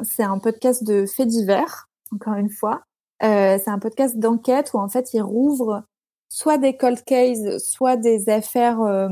C'est 0.04 0.22
un 0.22 0.38
podcast 0.38 0.84
de 0.84 1.06
faits 1.06 1.28
divers, 1.28 1.86
encore 2.14 2.34
une 2.34 2.50
fois. 2.50 2.82
Euh, 3.22 3.58
c'est 3.62 3.70
un 3.70 3.78
podcast 3.78 4.18
d'enquête 4.18 4.72
où 4.72 4.78
en 4.78 4.88
fait 4.88 5.12
il 5.12 5.20
rouvre 5.22 5.82
soit 6.28 6.56
des 6.58 6.76
cold 6.76 7.02
cases, 7.04 7.58
soit 7.62 7.96
des 7.96 8.28
affaires 8.30 8.80
euh, 8.80 9.08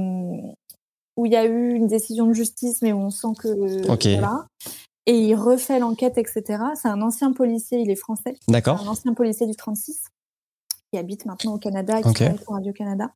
où 1.16 1.26
il 1.26 1.32
y 1.32 1.36
a 1.36 1.44
eu 1.44 1.72
une 1.74 1.86
décision 1.88 2.26
de 2.26 2.32
justice, 2.32 2.80
mais 2.80 2.92
où 2.92 2.98
on 2.98 3.10
sent 3.10 3.34
que 3.38 3.90
Ok. 3.90 4.06
voilà. 4.06 4.46
Et 5.06 5.18
il 5.20 5.34
refait 5.34 5.78
l'enquête, 5.78 6.16
etc. 6.18 6.42
C'est 6.74 6.88
un 6.88 7.02
ancien 7.02 7.32
policier, 7.32 7.80
il 7.80 7.90
est 7.90 7.96
français. 7.96 8.36
D'accord. 8.46 8.80
un 8.82 8.86
ancien 8.88 9.14
policier 9.14 9.46
du 9.46 9.54
36 9.56 10.04
qui 10.92 10.98
habite 10.98 11.26
maintenant 11.26 11.54
au 11.54 11.58
Canada 11.58 11.98
et 11.98 12.02
qui 12.02 12.12
travaille 12.14 12.38
pour 12.38 12.54
Radio 12.54 12.72
Canada. 12.72 13.10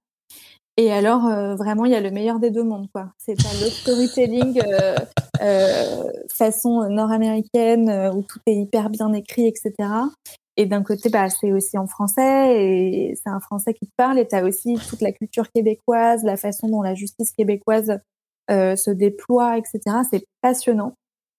Et 0.78 0.90
alors, 0.90 1.26
euh, 1.26 1.54
vraiment, 1.54 1.84
il 1.84 1.92
y 1.92 1.94
a 1.94 2.00
le 2.00 2.10
meilleur 2.10 2.38
des 2.38 2.50
deux 2.50 2.64
mondes, 2.64 2.88
quoi. 2.92 3.12
C'est 3.18 3.34
pas 3.34 3.52
le 3.60 3.68
storytelling 3.68 4.60
euh, 4.66 4.96
euh, 5.42 6.02
façon 6.34 6.88
nord-américaine 6.88 8.10
où 8.14 8.22
tout 8.22 8.38
est 8.46 8.54
hyper 8.54 8.88
bien 8.88 9.12
écrit, 9.12 9.46
etc. 9.46 9.72
Et 10.56 10.66
d'un 10.66 10.82
côté, 10.82 11.10
bah, 11.10 11.28
c'est 11.28 11.52
aussi 11.52 11.76
en 11.76 11.86
français 11.86 12.56
et 12.56 13.14
c'est 13.22 13.28
un 13.28 13.40
français 13.40 13.74
qui 13.74 13.86
te 13.86 13.92
parle. 13.96 14.18
Et 14.18 14.26
tu 14.26 14.34
as 14.34 14.44
aussi 14.44 14.74
toute 14.88 15.02
la 15.02 15.12
culture 15.12 15.50
québécoise, 15.50 16.24
la 16.24 16.36
façon 16.36 16.68
dont 16.68 16.82
la 16.82 16.94
justice 16.94 17.32
québécoise 17.32 17.98
se 18.48 18.90
déploie, 18.90 19.56
etc. 19.56 19.80
C'est 20.10 20.26
passionnant. 20.42 20.94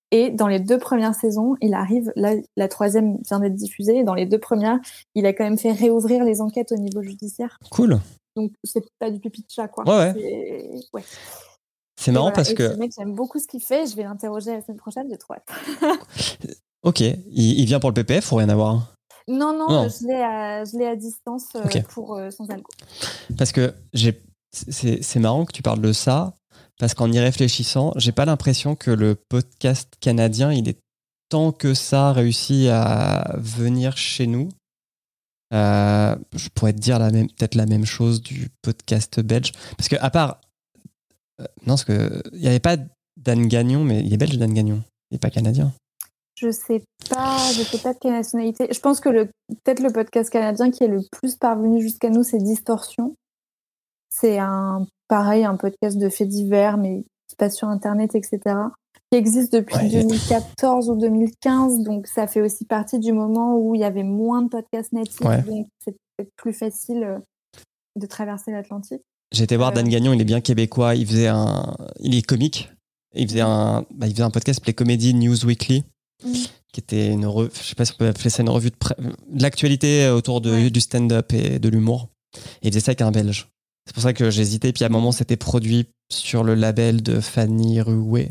Et 0.09 0.31
dans 0.31 0.47
les 0.47 0.59
deux 0.59 0.79
premières 0.79 1.13
saisons, 1.13 1.55
il 1.61 1.75
arrive, 1.75 2.11
la 2.15 2.67
troisième 2.67 3.17
vient 3.27 3.39
d'être 3.39 3.55
diffusée, 3.55 3.99
et 3.99 4.03
dans 4.03 4.13
les 4.13 4.25
deux 4.25 4.39
premières, 4.39 4.79
il 5.15 5.27
a 5.27 5.33
quand 5.33 5.43
même 5.43 5.59
fait 5.59 5.71
réouvrir 5.71 6.23
les 6.23 6.41
enquêtes 6.41 6.71
au 6.71 6.77
niveau 6.77 7.01
judiciaire. 7.03 7.59
Cool. 7.71 7.99
Donc, 8.35 8.51
c'est 8.63 8.83
pas 8.99 9.09
du 9.11 9.19
pipi 9.19 9.41
de 9.41 9.47
chat, 9.49 9.67
quoi. 9.67 9.83
Ouais, 9.87 9.97
ouais. 9.97 10.13
C'est- 10.15 10.89
ouais. 10.93 11.03
C'est 11.99 12.11
marrant 12.11 12.25
voilà. 12.25 12.35
parce 12.35 12.49
Et 12.51 12.55
que. 12.55 12.69
Ce 12.73 12.77
mec, 12.77 12.91
j'aime 12.97 13.13
beaucoup 13.13 13.39
ce 13.39 13.47
qu'il 13.47 13.61
fait. 13.61 13.85
Je 13.85 13.95
vais 13.95 14.03
l'interroger 14.03 14.51
la 14.53 14.61
semaine 14.61 14.77
prochaine, 14.77 15.07
j'ai 15.09 15.17
trop 15.17 15.33
hâte. 15.35 15.47
Ok. 16.83 16.99
Il, 16.99 17.19
il 17.31 17.65
vient 17.65 17.79
pour 17.79 17.89
le 17.91 17.93
PPF 17.93 18.29
ou 18.31 18.35
rien 18.35 18.49
à 18.49 18.55
voir? 18.55 18.93
Non, 19.29 19.57
non, 19.57 19.69
Non. 19.69 19.87
je 19.87 20.05
l'ai 20.05 20.21
à, 20.21 20.65
je 20.65 20.77
l'ai 20.77 20.85
à 20.85 20.97
distance 20.97 21.45
euh, 21.55 21.61
pour 21.89 22.15
euh, 22.17 22.29
sans 22.29 22.49
algo. 22.49 22.69
Parce 23.37 23.53
que 23.53 23.73
c'est 24.51 25.19
marrant 25.19 25.45
que 25.45 25.53
tu 25.53 25.61
parles 25.61 25.79
de 25.79 25.93
ça 25.93 26.33
parce 26.79 26.93
qu'en 26.93 27.09
y 27.09 27.19
réfléchissant, 27.19 27.93
j'ai 27.95 28.11
pas 28.11 28.25
l'impression 28.25 28.75
que 28.75 28.91
le 28.91 29.15
podcast 29.15 29.93
canadien 30.01 30.51
il 30.51 30.67
est 30.67 30.77
tant 31.29 31.53
que 31.53 31.73
ça 31.73 32.11
réussi 32.11 32.67
à 32.67 33.33
venir 33.37 33.95
chez 33.95 34.27
nous. 34.27 34.49
Euh, 35.53 36.15
je 36.35 36.49
pourrais 36.49 36.73
te 36.73 36.79
dire 36.79 36.99
même, 36.99 37.27
peut-être 37.27 37.55
la 37.55 37.65
même 37.65 37.85
chose 37.85 38.21
du 38.21 38.49
podcast 38.61 39.19
belge. 39.19 39.51
Parce 39.77 39.87
que, 39.87 39.95
à 39.99 40.09
part. 40.09 40.41
euh, 41.39 41.45
non, 41.61 41.73
parce 41.73 41.85
que 41.85 42.21
il 42.33 42.39
n'y 42.39 42.47
avait 42.47 42.59
pas 42.59 42.77
Dan 43.17 43.47
Gagnon, 43.47 43.83
mais 43.83 44.01
il 44.01 44.13
est 44.13 44.17
belge, 44.17 44.37
Dan 44.37 44.53
Gagnon. 44.53 44.81
Il 45.11 45.15
n'est 45.15 45.19
pas 45.19 45.29
canadien. 45.29 45.71
Je 46.35 46.49
sais 46.51 46.83
pas, 47.09 47.37
je 47.53 47.61
sais 47.61 47.77
pas 47.77 47.93
de 47.93 47.99
quelle 47.99 48.13
nationalité. 48.13 48.67
Je 48.71 48.79
pense 48.79 48.99
que 48.99 49.09
peut-être 49.09 49.81
le 49.81 49.91
podcast 49.91 50.29
canadien 50.31 50.71
qui 50.71 50.83
est 50.83 50.87
le 50.87 51.01
plus 51.11 51.35
parvenu 51.35 51.81
jusqu'à 51.81 52.09
nous, 52.09 52.23
c'est 52.23 52.39
Distorsion. 52.39 53.15
C'est 54.09 54.39
un 54.39 54.87
pareil, 55.07 55.45
un 55.45 55.55
podcast 55.55 55.97
de 55.97 56.09
faits 56.09 56.27
divers, 56.27 56.77
mais 56.77 57.03
qui 57.27 57.31
se 57.31 57.35
passe 57.35 57.55
sur 57.55 57.67
Internet, 57.67 58.15
etc. 58.15 58.39
Qui 59.13 59.17
existe 59.19 59.53
depuis 59.53 59.75
Ouais. 59.75 59.89
2014 59.89 60.89
ou 60.89 60.95
2015, 60.95 61.81
donc 61.83 62.07
ça 62.07 62.25
fait 62.25 62.41
aussi 62.41 62.65
partie 62.65 62.97
du 62.97 63.13
moment 63.13 63.55
où 63.59 63.75
il 63.75 63.81
y 63.81 63.83
avait 63.83 64.01
moins 64.03 64.41
de 64.41 64.49
podcasts 64.49 64.91
natifs, 64.91 65.21
Ouais. 65.21 65.43
donc 65.43 65.67
c'est 65.85 65.95
plus 66.35 66.51
facile 66.53 67.03
euh, 67.03 67.19
de 67.99 68.07
traverser 68.07 68.51
l'Atlantique. 68.51 69.01
J'ai 69.31 69.43
été 69.43 69.55
voir 69.55 69.69
Euh. 69.69 69.73
Dan 69.73 69.87
Gagnon, 69.87 70.13
il 70.13 70.21
est 70.21 70.25
bien 70.25 70.41
québécois. 70.41 70.95
Il 70.95 71.05
faisait 71.05 71.27
un, 71.27 71.75
il 71.99 72.15
est 72.15 72.23
comique. 72.23 72.71
Il 73.13 73.27
faisait 73.27 73.41
un, 73.41 73.85
bah, 73.93 74.07
il 74.07 74.13
faisait 74.13 74.23
un 74.23 74.31
podcast 74.31 74.57
qui 74.59 74.61
s'appelait 74.61 74.73
Comedy 74.73 75.13
News 75.13 75.45
Weekly, 75.45 75.83
Mm. 76.25 76.31
qui 76.71 76.79
était 76.79 77.11
une, 77.11 77.25
re- 77.25 77.49
je 77.53 77.67
sais 77.67 77.75
pas 77.75 77.85
si 77.85 77.93
on 77.93 77.97
peut 77.97 78.07
appeler 78.07 78.31
ça 78.31 78.41
une 78.41 78.49
revue 78.49 78.71
de, 78.71 78.77
l'actualité 79.39 80.09
autour 80.09 80.41
de, 80.41 80.49
Ouais. 80.51 80.69
du 80.71 80.79
stand-up 80.81 81.33
et 81.33 81.59
de 81.59 81.69
l'humour. 81.69 82.09
Et 82.63 82.67
il 82.67 82.71
faisait 82.71 82.79
ça 82.79 82.89
avec 82.91 83.01
un 83.01 83.11
Belge. 83.11 83.47
C'est 83.85 83.93
pour 83.93 84.01
ça 84.01 84.13
que 84.13 84.31
j'hésitais. 84.31 84.71
Puis 84.73 84.83
à 84.83 84.87
un 84.87 84.89
moment, 84.91 85.11
c'était 85.11 85.35
produit 85.37 85.87
sur 86.11 86.43
le 86.43 86.55
label 86.55 87.03
de 87.03 87.19
Fanny 87.19 87.79
Rouet. 87.81 88.29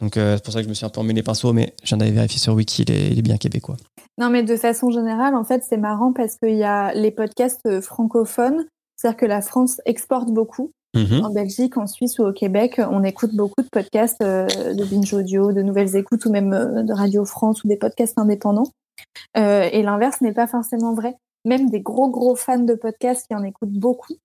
Donc 0.00 0.16
euh, 0.16 0.36
c'est 0.36 0.44
pour 0.44 0.52
ça 0.52 0.60
que 0.60 0.64
je 0.64 0.68
me 0.68 0.74
suis 0.74 0.86
un 0.86 0.88
peu 0.88 1.00
emmêlé 1.00 1.16
les 1.16 1.22
pinceaux, 1.22 1.52
mais 1.52 1.74
j'en 1.84 2.00
avais 2.00 2.10
vérifié 2.10 2.38
sur 2.38 2.54
Wiki, 2.54 2.82
il 2.82 2.90
est, 2.90 3.12
il 3.12 3.18
est 3.18 3.22
bien 3.22 3.36
québécois. 3.36 3.76
Non, 4.18 4.30
mais 4.30 4.42
de 4.42 4.56
façon 4.56 4.90
générale, 4.90 5.34
en 5.34 5.44
fait, 5.44 5.62
c'est 5.68 5.76
marrant 5.76 6.12
parce 6.12 6.36
qu'il 6.36 6.56
y 6.56 6.64
a 6.64 6.92
les 6.94 7.10
podcasts 7.10 7.64
euh, 7.66 7.80
francophones, 7.80 8.66
c'est-à-dire 8.96 9.16
que 9.16 9.26
la 9.26 9.40
France 9.40 9.80
exporte 9.86 10.30
beaucoup. 10.30 10.72
Mhm. 10.94 11.24
En 11.24 11.30
Belgique, 11.30 11.78
en 11.78 11.86
Suisse 11.86 12.18
ou 12.18 12.24
au 12.24 12.32
Québec, 12.32 12.80
on 12.90 13.02
écoute 13.02 13.34
beaucoup 13.34 13.62
de 13.62 13.68
podcasts 13.70 14.20
euh, 14.22 14.46
de 14.46 14.84
binge 14.84 15.12
audio, 15.14 15.52
de 15.52 15.62
nouvelles 15.62 15.96
écoutes 15.96 16.26
ou 16.26 16.30
même 16.30 16.52
euh, 16.52 16.82
de 16.82 16.92
Radio 16.92 17.24
France 17.24 17.64
ou 17.64 17.68
des 17.68 17.76
podcasts 17.76 18.18
indépendants. 18.18 18.70
Euh, 19.38 19.68
et 19.72 19.82
l'inverse 19.82 20.20
n'est 20.20 20.34
pas 20.34 20.46
forcément 20.46 20.94
vrai. 20.94 21.14
Même 21.46 21.70
des 21.70 21.80
gros 21.80 22.10
gros 22.10 22.36
fans 22.36 22.58
de 22.58 22.74
podcasts 22.74 23.26
qui 23.26 23.34
en 23.34 23.42
écoutent 23.42 23.72
beaucoup, 23.72 24.16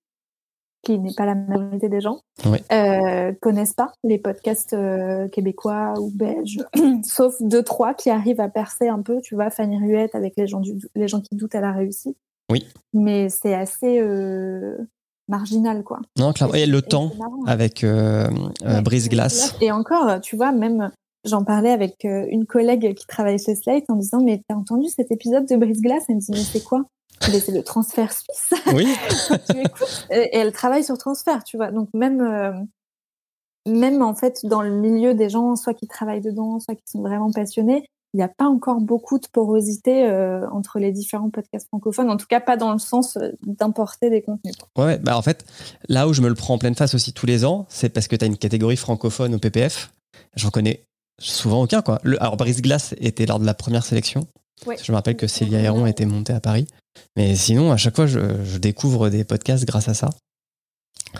qui 0.82 0.98
n'est 0.98 1.12
pas 1.16 1.26
la 1.26 1.34
majorité 1.34 1.88
des 1.88 2.00
gens, 2.00 2.20
Ouais. 2.46 2.62
euh, 2.72 3.32
connaissent 3.40 3.74
pas 3.74 3.92
les 4.04 4.18
podcasts 4.18 4.72
euh, 4.74 5.28
québécois 5.28 5.94
ou 6.00 6.10
belges, 6.14 6.60
sauf 7.02 7.34
deux 7.40 7.62
trois 7.62 7.94
qui 7.94 8.10
arrivent 8.10 8.40
à 8.40 8.48
percer 8.48 8.88
un 8.88 9.02
peu. 9.02 9.20
Tu 9.20 9.34
vois, 9.34 9.50
Fanny 9.50 9.76
Ruette 9.78 10.14
avec 10.14 10.34
les 10.36 10.46
gens 10.46 10.60
du, 10.60 10.74
les 10.94 11.08
gens 11.08 11.20
qui 11.20 11.34
doutent 11.36 11.54
à 11.54 11.60
la 11.60 11.72
réussite. 11.72 12.16
Oui. 12.50 12.66
Mais 12.94 13.28
c'est 13.28 13.54
assez 13.54 14.00
euh, 14.00 14.76
marginal, 15.28 15.82
quoi. 15.82 16.00
Non, 16.18 16.32
clairement. 16.32 16.54
Et 16.54 16.66
le 16.66 16.78
Et 16.78 16.82
temps 16.82 17.10
avec 17.46 17.84
Ouais, 17.84 18.80
Brise 18.82 19.08
Glace. 19.08 19.54
Et 19.60 19.70
encore, 19.72 20.20
tu 20.20 20.36
vois, 20.36 20.52
même 20.52 20.90
j'en 21.24 21.44
parlais 21.44 21.70
avec 21.70 22.04
une 22.04 22.46
collègue 22.46 22.94
qui 22.94 23.06
travaille 23.06 23.38
chez 23.38 23.54
Slate 23.56 23.84
en 23.90 23.96
disant 23.96 24.22
Mais 24.22 24.40
t'as 24.48 24.54
entendu 24.54 24.88
cet 24.88 25.10
épisode 25.10 25.46
de 25.46 25.56
Brise 25.56 25.82
Glace 25.82 26.04
Elle 26.08 26.14
me 26.16 26.20
dit 26.20 26.30
Mais 26.30 26.38
c'est 26.38 26.62
quoi? 26.64 26.84
C'est 27.20 27.50
le 27.52 27.62
transfert 27.62 28.12
suisse. 28.12 28.54
Oui. 28.74 28.86
tu 29.50 29.58
écoutes 29.58 30.06
et, 30.10 30.36
elle 30.36 30.52
travaille 30.52 30.84
sur 30.84 30.98
transfert, 30.98 31.44
tu 31.44 31.56
vois. 31.56 31.70
Donc 31.70 31.88
même, 31.94 32.20
euh, 32.20 32.52
même 33.66 34.02
en 34.02 34.14
fait 34.14 34.40
dans 34.44 34.62
le 34.62 34.70
milieu 34.70 35.14
des 35.14 35.28
gens, 35.28 35.56
soit 35.56 35.74
qui 35.74 35.86
travaillent 35.86 36.20
dedans, 36.20 36.60
soit 36.60 36.74
qui 36.74 36.84
sont 36.86 37.02
vraiment 37.02 37.30
passionnés, 37.30 37.84
il 38.14 38.18
n'y 38.18 38.22
a 38.22 38.28
pas 38.28 38.46
encore 38.46 38.80
beaucoup 38.80 39.18
de 39.18 39.26
porosité 39.30 40.06
euh, 40.06 40.48
entre 40.50 40.78
les 40.78 40.92
différents 40.92 41.28
podcasts 41.28 41.68
francophones, 41.68 42.10
en 42.10 42.16
tout 42.16 42.26
cas 42.26 42.40
pas 42.40 42.56
dans 42.56 42.72
le 42.72 42.78
sens 42.78 43.16
euh, 43.16 43.32
d'importer 43.42 44.08
des 44.08 44.22
contenus. 44.22 44.54
Ouais, 44.76 44.84
ouais, 44.84 44.98
bah 44.98 45.16
en 45.16 45.22
fait, 45.22 45.44
là 45.88 46.08
où 46.08 46.14
je 46.14 46.22
me 46.22 46.28
le 46.28 46.34
prends 46.34 46.54
en 46.54 46.58
pleine 46.58 46.74
face 46.74 46.94
aussi 46.94 47.12
tous 47.12 47.26
les 47.26 47.44
ans, 47.44 47.66
c'est 47.68 47.90
parce 47.90 48.08
que 48.08 48.16
tu 48.16 48.24
as 48.24 48.28
une 48.28 48.38
catégorie 48.38 48.76
francophone 48.76 49.34
au 49.34 49.38
PPF. 49.38 49.92
J'en 50.36 50.50
connais 50.50 50.84
souvent 51.18 51.62
aucun. 51.62 51.82
Quoi. 51.82 51.98
Le, 52.02 52.20
alors, 52.22 52.36
Brice 52.36 52.62
Glass 52.62 52.94
était 52.98 53.26
lors 53.26 53.40
de 53.40 53.46
la 53.46 53.54
première 53.54 53.84
sélection. 53.84 54.26
Ouais. 54.66 54.76
Je 54.82 54.90
me 54.90 54.96
rappelle 54.96 55.16
que 55.16 55.26
Célia 55.26 55.60
Héron 55.60 55.86
était 55.86 56.06
montée 56.06 56.32
à 56.32 56.40
Paris. 56.40 56.66
Mais 57.16 57.34
sinon, 57.36 57.72
à 57.72 57.76
chaque 57.76 57.96
fois, 57.96 58.06
je, 58.06 58.20
je 58.44 58.58
découvre 58.58 59.08
des 59.08 59.24
podcasts 59.24 59.64
grâce 59.64 59.88
à 59.88 59.94
ça. 59.94 60.10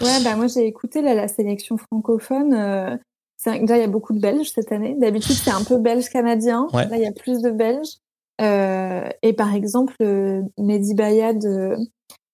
Ouais, 0.03 0.23
bah 0.23 0.37
moi 0.37 0.47
j'ai 0.49 0.67
écouté 0.67 1.01
là, 1.01 1.15
la 1.15 1.29
sélection 1.29 1.77
francophone. 1.79 2.53
Euh, 2.55 2.97
que 3.45 3.61
déjà 3.61 3.77
il 3.77 3.81
y 3.81 3.85
a 3.85 3.89
beaucoup 3.89 4.13
de 4.13 4.21
Belges 4.21 4.51
cette 4.55 4.73
année. 4.73 4.97
D'habitude 4.99 5.35
c'est 5.37 5.51
un 5.51 5.65
peu 5.65 5.79
belge-canadien. 5.79 6.67
Ouais. 6.73 6.87
Là 6.89 6.97
il 6.97 7.03
y 7.03 7.07
a 7.07 7.13
plus 7.13 7.41
de 7.41 7.51
Belges. 7.51 7.97
Euh, 8.41 9.09
et 9.23 9.33
par 9.33 9.55
exemple, 9.55 9.95
euh, 10.03 10.43
Mehdi 10.59 10.95
Bayad, 10.95 11.45
euh, 11.45 11.77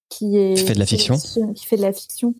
qui 0.08 0.36
est 0.36 0.54
Qui 0.54 0.66
fait 0.66 0.74
de 0.74 0.78
la 0.78 0.86
fiction. 0.86 1.16
qui 1.54 1.64
fait 1.64 1.76
de 1.76 1.82
la 1.82 1.92
fiction, 1.92 2.34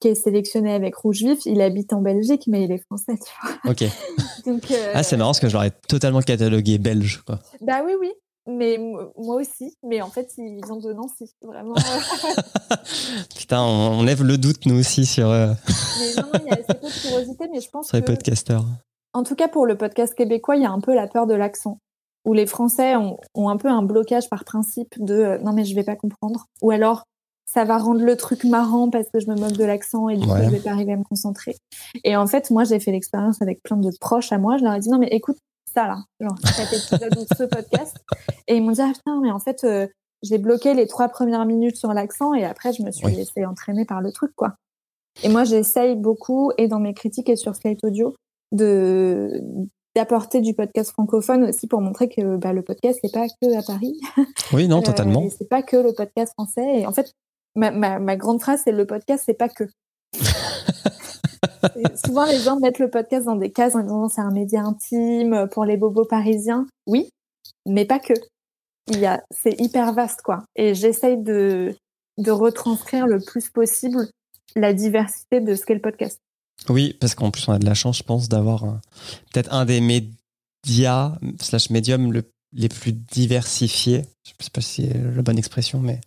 qui 0.00 0.08
est 0.08 0.14
sélectionné 0.14 0.72
avec 0.72 0.94
Rouge 0.96 1.22
Vif, 1.22 1.40
il 1.44 1.60
habite 1.60 1.92
en 1.92 2.00
Belgique, 2.00 2.44
mais 2.46 2.64
il 2.64 2.72
est 2.72 2.82
français. 2.90 3.14
Tu 3.16 3.32
vois. 3.42 3.72
Ok. 3.72 3.84
Donc, 4.46 4.70
euh, 4.70 4.92
Ah, 4.94 5.02
c'est 5.02 5.16
marrant 5.16 5.30
parce 5.30 5.40
que 5.40 5.48
je 5.48 5.54
l'aurais 5.54 5.72
totalement 5.88 6.20
catalogué 6.20 6.78
belge. 6.78 7.22
Quoi. 7.26 7.40
Bah 7.60 7.82
oui, 7.84 7.92
oui. 8.00 8.12
Mais 8.46 8.78
moi 9.16 9.36
aussi. 9.36 9.76
Mais 9.82 10.00
en 10.02 10.08
fait, 10.10 10.32
ils 10.38 10.60
ont 10.72 10.76
de 10.78 10.92
Nancy. 10.92 11.34
Vraiment. 11.42 11.74
Putain, 13.36 13.60
on, 13.62 13.98
on 13.98 14.02
lève 14.02 14.22
le 14.22 14.38
doute, 14.38 14.66
nous 14.66 14.78
aussi, 14.78 15.06
sur, 15.06 15.28
euh, 15.30 15.52
mais 16.00 16.14
non, 16.22 16.28
non, 16.32 16.40
il 16.44 16.46
y 16.46 16.50
a 16.50 16.54
assez 16.54 16.74
peu 16.80 16.86
de 16.86 17.00
curiosité, 17.00 17.48
mais 17.52 17.60
je 17.60 17.70
pense 17.70 17.88
sur 17.88 17.96
les 17.96 18.02
que. 18.02 18.06
podcasteurs. 18.06 18.64
En 19.12 19.22
tout 19.22 19.34
cas, 19.34 19.48
pour 19.48 19.66
le 19.66 19.76
podcast 19.76 20.14
québécois, 20.14 20.56
il 20.56 20.62
y 20.62 20.66
a 20.66 20.70
un 20.70 20.80
peu 20.80 20.94
la 20.94 21.06
peur 21.06 21.26
de 21.26 21.34
l'accent. 21.34 21.78
Où 22.24 22.32
les 22.32 22.46
Français 22.46 22.96
ont, 22.96 23.18
ont 23.34 23.48
un 23.48 23.56
peu 23.56 23.68
un 23.68 23.82
blocage 23.82 24.28
par 24.28 24.44
principe 24.44 24.94
de 24.98 25.14
euh, 25.14 25.38
non, 25.38 25.52
mais 25.52 25.64
je 25.64 25.74
vais 25.74 25.84
pas 25.84 25.94
comprendre. 25.96 26.46
Ou 26.60 26.72
alors, 26.72 27.04
ça 27.48 27.64
va 27.64 27.78
rendre 27.78 28.00
le 28.02 28.16
truc 28.16 28.42
marrant 28.44 28.90
parce 28.90 29.06
que 29.12 29.20
je 29.20 29.28
me 29.28 29.36
moque 29.36 29.52
de 29.52 29.64
l'accent 29.64 30.08
et 30.08 30.16
du 30.16 30.26
Ouais. 30.26 30.40
coup, 30.40 30.44
je 30.46 30.50
vais 30.50 30.58
pas 30.60 30.70
arriver 30.72 30.92
à 30.92 30.96
me 30.96 31.04
concentrer. 31.04 31.56
Et 32.02 32.16
en 32.16 32.26
fait, 32.26 32.50
moi, 32.50 32.64
j'ai 32.64 32.80
fait 32.80 32.90
l'expérience 32.90 33.40
avec 33.42 33.62
plein 33.62 33.76
de 33.76 33.90
proches 34.00 34.32
à 34.32 34.38
moi. 34.38 34.56
Je 34.58 34.64
leur 34.64 34.74
ai 34.74 34.80
dit 34.80 34.88
non, 34.88 34.98
mais 34.98 35.06
écoute 35.08 35.36
ça 35.76 35.86
là, 35.86 35.96
genre 36.20 36.36
cet 36.44 36.72
épisode 36.72 37.16
ou 37.18 37.24
ce 37.36 37.44
podcast. 37.44 37.96
Et 38.48 38.56
ils 38.56 38.62
m'ont 38.62 38.72
dit 38.72 38.80
ah 38.80 38.92
putain, 38.94 39.20
mais 39.22 39.30
en 39.30 39.38
fait, 39.38 39.62
euh, 39.64 39.86
j'ai 40.22 40.38
bloqué 40.38 40.72
les 40.74 40.86
trois 40.86 41.08
premières 41.08 41.44
minutes 41.44 41.76
sur 41.76 41.92
l'accent 41.92 42.32
et 42.34 42.44
après, 42.44 42.72
je 42.72 42.82
me 42.82 42.90
suis 42.90 43.06
Oui. 43.06 43.14
laissée 43.16 43.44
entraîner 43.44 43.84
par 43.84 44.00
le 44.00 44.10
truc, 44.12 44.32
quoi. 44.34 44.54
Et 45.22 45.28
moi, 45.28 45.44
j'essaye 45.44 45.96
beaucoup, 45.96 46.50
et 46.58 46.68
dans 46.68 46.78
mes 46.80 46.92
critiques 46.94 47.28
et 47.28 47.36
sur 47.36 47.54
Slate 47.56 47.82
Audio, 47.84 48.14
de 48.52 49.40
d'apporter 49.94 50.42
du 50.42 50.52
podcast 50.52 50.90
francophone 50.92 51.44
aussi 51.44 51.66
pour 51.66 51.80
montrer 51.80 52.08
que 52.10 52.36
bah, 52.36 52.52
le 52.52 52.60
podcast 52.62 52.98
c'est 53.02 53.12
pas 53.12 53.26
que 53.28 53.56
à 53.58 53.62
Paris. 53.62 53.98
Oui, 54.52 54.68
non, 54.68 54.80
Euh, 54.80 54.82
totalement. 54.82 55.22
et 55.22 55.30
c'est 55.30 55.48
pas 55.48 55.62
que 55.62 55.76
le 55.78 55.94
podcast 55.94 56.32
français. 56.34 56.80
Et 56.80 56.86
en 56.86 56.92
fait, 56.92 57.12
ma, 57.54 57.70
ma, 57.70 57.98
ma 57.98 58.16
grande 58.16 58.40
phrase 58.42 58.60
c'est 58.64 58.72
le 58.72 58.86
podcast 58.86 59.22
c'est 59.24 59.32
pas 59.38 59.48
que. 59.48 59.64
Souvent 62.04 62.24
les 62.24 62.38
gens 62.38 62.58
mettent 62.58 62.78
le 62.78 62.90
podcast 62.90 63.26
dans 63.26 63.36
des 63.36 63.50
cases 63.50 63.74
en 63.74 63.82
disant 63.82 64.08
c'est 64.08 64.20
un 64.20 64.30
média 64.30 64.62
intime 64.62 65.48
pour 65.50 65.64
les 65.64 65.76
bobos 65.76 66.04
parisiens. 66.04 66.66
Oui, 66.86 67.10
mais 67.66 67.84
pas 67.84 67.98
que. 67.98 68.14
Il 68.88 69.00
y 69.00 69.06
a, 69.06 69.22
c'est 69.30 69.60
hyper 69.60 69.92
vaste 69.92 70.22
quoi. 70.22 70.44
Et 70.54 70.74
j'essaye 70.74 71.16
de 71.16 71.74
de 72.18 72.30
retranscrire 72.30 73.06
le 73.06 73.20
plus 73.20 73.50
possible 73.50 74.08
la 74.54 74.72
diversité 74.72 75.40
de 75.40 75.54
ce 75.54 75.66
qu'est 75.66 75.74
le 75.74 75.80
podcast. 75.80 76.18
Oui, 76.68 76.96
parce 76.98 77.14
qu'en 77.14 77.30
plus, 77.30 77.46
on 77.48 77.52
a 77.52 77.58
de 77.58 77.66
la 77.66 77.74
chance, 77.74 77.98
je 77.98 78.02
pense, 78.02 78.28
d'avoir 78.28 78.62
peut-être 79.32 79.52
un 79.52 79.66
des 79.66 79.80
médias 79.82 81.18
slash 81.38 81.68
médiums 81.70 82.12
le- 82.12 82.24
les 82.52 82.68
plus 82.68 82.92
diversifiés. 82.92 84.04
Je 84.24 84.44
sais 84.44 84.50
pas 84.50 84.62
si 84.62 84.86
c'est 84.88 84.98
la 84.98 85.22
bonne 85.22 85.36
expression, 85.36 85.80
mais 85.80 86.00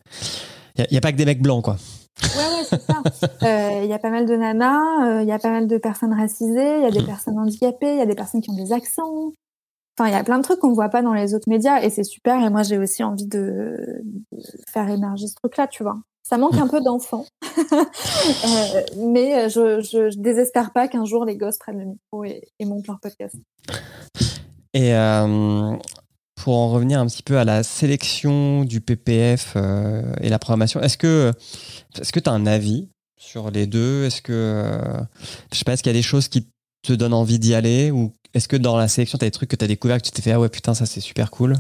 il 0.78 0.88
n'y 0.92 0.98
a, 0.98 1.02
pas 1.02 1.12
que 1.12 1.18
des 1.18 1.26
mecs 1.26 1.42
blancs, 1.42 1.64
quoi. 1.64 1.78
Ouais, 2.24 2.58
ouais, 2.58 2.64
c'est 2.70 2.82
ça. 2.82 3.02
Euh, 3.44 3.82
Il 3.84 3.90
y 3.90 3.94
a 3.94 4.00
pas 4.00 4.10
mal 4.10 4.26
de 4.26 4.36
nanas, 4.36 5.08
euh, 5.08 5.22
il 5.22 5.28
y 5.28 5.32
a 5.32 5.40
pas 5.40 5.50
mal 5.50 5.68
de 5.68 5.78
personnes 5.78 6.14
racisées, 6.14 6.78
il 6.78 6.84
y 6.84 6.86
a 6.86 6.92
des 6.92 7.04
personnes 7.04 7.40
handicapées, 7.40 7.94
il 7.94 7.98
y 7.98 8.02
a 8.02 8.06
des 8.06 8.16
personnes 8.16 8.42
qui 8.42 8.50
ont 8.50 8.56
des 8.56 8.74
accents. 8.74 9.32
Enfin, 9.98 10.10
il 10.10 10.14
y 10.14 10.18
a 10.18 10.24
plein 10.24 10.38
de 10.38 10.44
trucs 10.44 10.60
qu'on 10.60 10.74
voit 10.74 10.90
pas 10.90 11.02
dans 11.02 11.14
les 11.14 11.34
autres 11.34 11.50
médias 11.50 11.82
et 11.82 11.90
c'est 11.90 12.04
super. 12.04 12.44
Et 12.44 12.50
moi, 12.50 12.64
j'ai 12.64 12.78
aussi 12.78 13.04
envie 13.04 13.28
de, 13.28 14.02
faire 14.72 14.90
émerger 14.90 15.28
ce 15.28 15.36
truc-là, 15.36 15.68
tu 15.68 15.84
vois. 15.84 15.98
Ça 16.24 16.38
manque 16.38 16.56
un 16.56 16.68
peu 16.68 16.82
d'enfants, 16.82 17.26
Euh, 18.46 18.82
mais 18.98 19.50
je, 19.50 19.82
je, 19.82 20.18
désespère 20.18 20.72
pas 20.72 20.88
qu'un 20.88 21.06
jour 21.06 21.26
les 21.26 21.38
gosses 21.38 21.58
prennent 21.58 21.80
le 21.80 21.86
micro 21.86 22.24
et, 22.24 22.44
montent 22.66 22.88
leur 22.88 23.00
podcast. 23.00 23.36
Et 24.74 24.94
euh, 24.94 25.76
pour 26.40 26.56
en 26.58 26.70
revenir 26.70 27.00
un 27.00 27.06
petit 27.06 27.22
peu 27.24 27.38
à 27.38 27.44
la 27.44 27.64
sélection 27.64 28.64
du 28.64 28.80
PPF 28.80 29.54
euh, 29.56 30.02
et 30.22 30.30
la 30.30 30.40
programmation, 30.40 30.80
est-ce 30.82 30.98
que 30.98 31.34
est-ce 32.00 32.14
que 32.14 32.20
tu 32.20 32.30
as 32.30 32.34
un 32.34 32.46
avis 32.46 32.88
sur 33.18 33.52
les 33.52 33.68
deux? 33.68 34.06
Est-ce 34.06 34.22
que 34.22 34.32
euh, 34.32 35.02
je 35.52 35.58
sais 35.58 35.66
pas, 35.66 35.74
est-ce 35.74 35.84
qu'il 35.84 35.92
y 35.92 35.96
a 35.96 36.00
des 36.00 36.02
choses 36.02 36.30
qui 36.30 36.48
te 36.82 36.94
donnent 36.94 37.14
envie 37.14 37.40
d'y 37.40 37.54
aller? 37.54 37.92
Ou 37.92 38.14
est-ce 38.34 38.48
que 38.48 38.56
dans 38.56 38.78
la 38.78 38.88
sélection 38.88 39.18
tu 39.18 39.26
as 39.26 39.28
des 39.28 39.32
trucs 39.32 39.50
que 39.50 39.58
tu 39.58 39.66
as 39.66 39.68
découvert 39.68 39.98
que 39.98 40.06
tu 40.06 40.12
t'es 40.12 40.22
fait 40.22 40.32
ah 40.32 40.40
ouais 40.40 40.50
putain 40.50 40.74
ça 40.74 40.86
c'est 40.86 41.02
super 41.02 41.30
cool? 41.30 41.56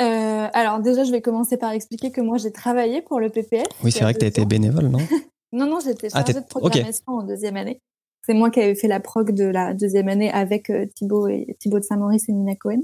Euh, 0.00 0.48
alors 0.54 0.80
déjà, 0.80 1.04
je 1.04 1.12
vais 1.12 1.20
commencer 1.20 1.58
par 1.58 1.72
expliquer 1.72 2.10
que 2.10 2.22
moi, 2.22 2.38
j'ai 2.38 2.50
travaillé 2.50 3.02
pour 3.02 3.20
le 3.20 3.28
PPF. 3.28 3.66
Oui, 3.84 3.92
c'est 3.92 4.00
vrai 4.00 4.14
que 4.14 4.20
tu 4.20 4.24
as 4.24 4.28
été 4.28 4.44
bénévole, 4.46 4.88
non? 4.88 5.00
Non, 5.54 5.66
non, 5.66 5.80
j'étais 5.84 6.08
Ah, 6.14 6.24
chargée 6.24 6.40
de 6.40 6.46
programmation 6.46 7.04
en 7.08 7.24
deuxième 7.24 7.58
année. 7.58 7.78
C'est 8.26 8.32
moi 8.32 8.50
qui 8.50 8.58
avais 8.58 8.74
fait 8.74 8.88
la 8.88 9.00
prog 9.00 9.34
de 9.34 9.44
la 9.44 9.74
deuxième 9.74 10.08
année 10.08 10.32
avec 10.32 10.72
Thibaut 10.94 11.28
et 11.28 11.54
Thibaut 11.60 11.78
de 11.78 11.84
Saint-Maurice 11.84 12.26
et 12.30 12.32
Nina 12.32 12.56
Cohen. 12.56 12.80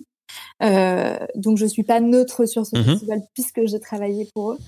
Euh, 0.62 1.16
donc 1.34 1.58
je 1.58 1.66
suis 1.66 1.84
pas 1.84 2.00
neutre 2.00 2.46
sur 2.46 2.66
ce 2.66 2.76
Mhm. 2.76 2.84
festival 2.84 3.22
puisque 3.34 3.64
j'ai 3.66 3.80
travaillé 3.80 4.28
pour 4.34 4.52
eux. 4.52 4.58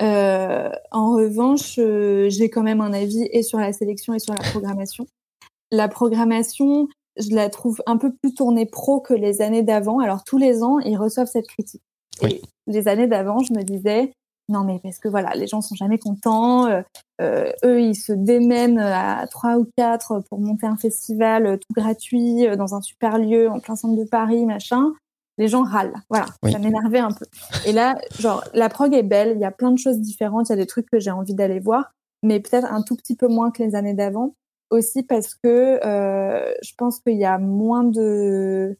Euh, 0.00 0.70
en 0.90 1.12
revanche, 1.14 1.78
euh, 1.78 2.28
j'ai 2.30 2.50
quand 2.50 2.62
même 2.62 2.80
un 2.80 2.92
avis 2.92 3.28
et 3.32 3.42
sur 3.42 3.58
la 3.58 3.72
sélection 3.72 4.14
et 4.14 4.18
sur 4.18 4.34
la 4.34 4.40
programmation. 4.50 5.06
La 5.70 5.88
programmation, 5.88 6.88
je 7.16 7.34
la 7.34 7.48
trouve 7.50 7.82
un 7.86 7.96
peu 7.96 8.12
plus 8.22 8.34
tournée 8.34 8.66
pro 8.66 9.00
que 9.00 9.14
les 9.14 9.42
années 9.42 9.62
d'avant. 9.62 9.98
Alors 10.00 10.24
tous 10.24 10.38
les 10.38 10.62
ans, 10.62 10.78
ils 10.80 10.96
reçoivent 10.96 11.28
cette 11.30 11.46
critique. 11.46 11.82
Oui. 12.22 12.40
Et 12.66 12.72
les 12.72 12.88
années 12.88 13.06
d'avant, 13.06 13.38
je 13.40 13.52
me 13.52 13.62
disais, 13.62 14.12
non 14.48 14.62
mais 14.64 14.78
parce 14.82 14.98
que 14.98 15.08
voilà, 15.08 15.34
les 15.34 15.46
gens 15.46 15.60
sont 15.60 15.74
jamais 15.74 15.98
contents. 15.98 16.66
euh, 16.66 16.82
euh, 17.20 17.50
eux, 17.64 17.80
ils 17.80 17.94
se 17.94 18.12
démènent 18.12 18.78
à 18.80 19.26
trois 19.28 19.56
ou 19.56 19.66
quatre 19.76 20.20
pour 20.28 20.40
monter 20.40 20.66
un 20.66 20.76
festival 20.76 21.58
tout 21.58 21.72
gratuit 21.74 22.46
dans 22.56 22.74
un 22.74 22.80
super 22.82 23.18
lieu 23.18 23.48
en 23.48 23.60
plein 23.60 23.76
centre 23.76 23.96
de 23.96 24.04
Paris, 24.08 24.44
machin. 24.46 24.92
Les 25.38 25.48
gens 25.48 25.62
râlent. 25.64 25.94
Voilà, 26.10 26.26
Oui. 26.42 26.52
ça 26.52 26.58
m'énervait 26.58 26.98
un 27.00 27.10
peu. 27.10 27.24
Et 27.66 27.72
là, 27.72 27.96
genre, 28.20 28.44
la 28.54 28.68
prog 28.68 28.94
est 28.94 29.02
belle. 29.02 29.32
Il 29.34 29.40
y 29.40 29.44
a 29.44 29.50
plein 29.50 29.72
de 29.72 29.78
choses 29.78 29.98
différentes. 30.00 30.48
Il 30.48 30.52
y 30.52 30.54
a 30.54 30.56
des 30.56 30.66
trucs 30.66 30.88
que 30.90 31.00
j'ai 31.00 31.10
envie 31.10 31.34
d'aller 31.34 31.58
voir, 31.60 31.90
mais 32.22 32.38
peut-être 32.40 32.66
un 32.72 32.82
tout 32.82 32.94
petit 32.96 33.16
peu 33.16 33.26
moins 33.28 33.50
que 33.50 33.62
les 33.62 33.74
années 33.74 33.94
d'avant. 33.94 34.34
Aussi 34.70 35.02
parce 35.02 35.34
que 35.34 35.78
euh, 35.84 36.52
je 36.62 36.72
pense 36.78 36.98
qu'il 37.00 37.16
y 37.18 37.24
a 37.24 37.38
moins 37.38 37.84
de, 37.84 38.76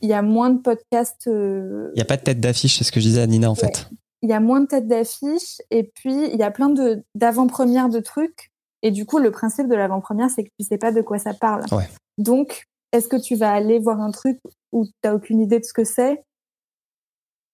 il 0.00 0.08
y 0.08 0.12
a 0.12 0.22
moins 0.22 0.50
de 0.50 0.58
podcasts. 0.58 1.26
euh, 1.28 1.90
Il 1.94 1.98
n'y 1.98 2.02
a 2.02 2.06
pas 2.06 2.16
de 2.16 2.22
tête 2.22 2.40
d'affiche, 2.40 2.78
c'est 2.78 2.84
ce 2.84 2.90
que 2.92 2.98
je 3.00 3.06
disais 3.06 3.20
à 3.22 3.26
Nina 3.26 3.48
en 3.50 3.54
Ouais. 3.54 3.60
fait. 3.60 3.88
il 4.22 4.30
y 4.30 4.32
a 4.32 4.40
moins 4.40 4.60
de 4.60 4.66
têtes 4.66 4.88
d'affiche 4.88 5.60
et 5.70 5.84
puis 5.94 6.28
il 6.32 6.36
y 6.36 6.42
a 6.42 6.50
plein 6.50 6.70
de 6.70 7.04
d'avant-premières 7.14 7.88
de 7.88 8.00
trucs 8.00 8.50
et 8.82 8.90
du 8.90 9.04
coup 9.06 9.18
le 9.18 9.30
principe 9.30 9.68
de 9.68 9.74
l'avant-première 9.76 10.28
c'est 10.30 10.42
que 10.44 10.50
tu 10.58 10.66
sais 10.66 10.78
pas 10.78 10.90
de 10.92 11.02
quoi 11.02 11.18
ça 11.18 11.34
parle. 11.34 11.62
Ouais. 11.70 11.88
Donc 12.16 12.64
est-ce 12.92 13.08
que 13.08 13.20
tu 13.20 13.36
vas 13.36 13.52
aller 13.52 13.78
voir 13.78 14.00
un 14.00 14.10
truc 14.10 14.38
où 14.72 14.86
t'as 15.02 15.14
aucune 15.14 15.40
idée 15.40 15.58
de 15.58 15.64
ce 15.64 15.72
que 15.72 15.84
c'est? 15.84 16.22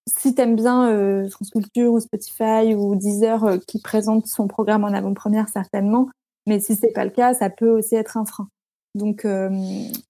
Si 0.06 0.34
t'aimes 0.34 0.56
bien 0.56 0.90
euh, 0.90 1.28
France 1.30 1.50
Culture 1.50 1.92
ou 1.92 2.00
Spotify 2.00 2.74
ou 2.74 2.94
Deezer 2.94 3.44
euh, 3.44 3.58
qui 3.66 3.80
présente 3.80 4.26
son 4.26 4.46
programme 4.46 4.84
en 4.84 4.88
avant-première 4.88 5.48
certainement, 5.48 6.08
mais 6.46 6.60
si 6.60 6.76
c'est 6.76 6.92
pas 6.92 7.04
le 7.04 7.10
cas, 7.10 7.32
ça 7.34 7.48
peut 7.48 7.70
aussi 7.70 7.94
être 7.94 8.16
un 8.16 8.26
frein. 8.26 8.48
Donc 8.94 9.24
euh, 9.24 9.50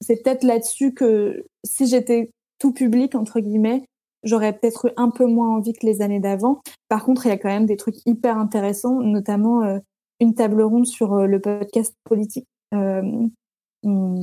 c'est 0.00 0.22
peut-être 0.22 0.42
là-dessus 0.42 0.92
que 0.92 1.44
si 1.64 1.86
j'étais 1.86 2.30
tout 2.58 2.72
public 2.72 3.14
entre 3.14 3.40
guillemets, 3.40 3.84
j'aurais 4.24 4.52
peut-être 4.52 4.86
eu 4.86 4.90
un 4.96 5.10
peu 5.10 5.26
moins 5.26 5.56
envie 5.56 5.72
que 5.72 5.86
les 5.86 6.02
années 6.02 6.20
d'avant. 6.20 6.60
Par 6.88 7.04
contre, 7.04 7.26
il 7.26 7.28
y 7.28 7.32
a 7.32 7.38
quand 7.38 7.48
même 7.48 7.66
des 7.66 7.76
trucs 7.76 7.96
hyper 8.04 8.36
intéressants, 8.36 9.00
notamment 9.00 9.80
une 10.20 10.34
table 10.34 10.62
ronde 10.62 10.86
sur 10.86 11.26
le 11.26 11.40
podcast 11.40 11.94
politique. 12.04 12.46
On, 13.84 14.14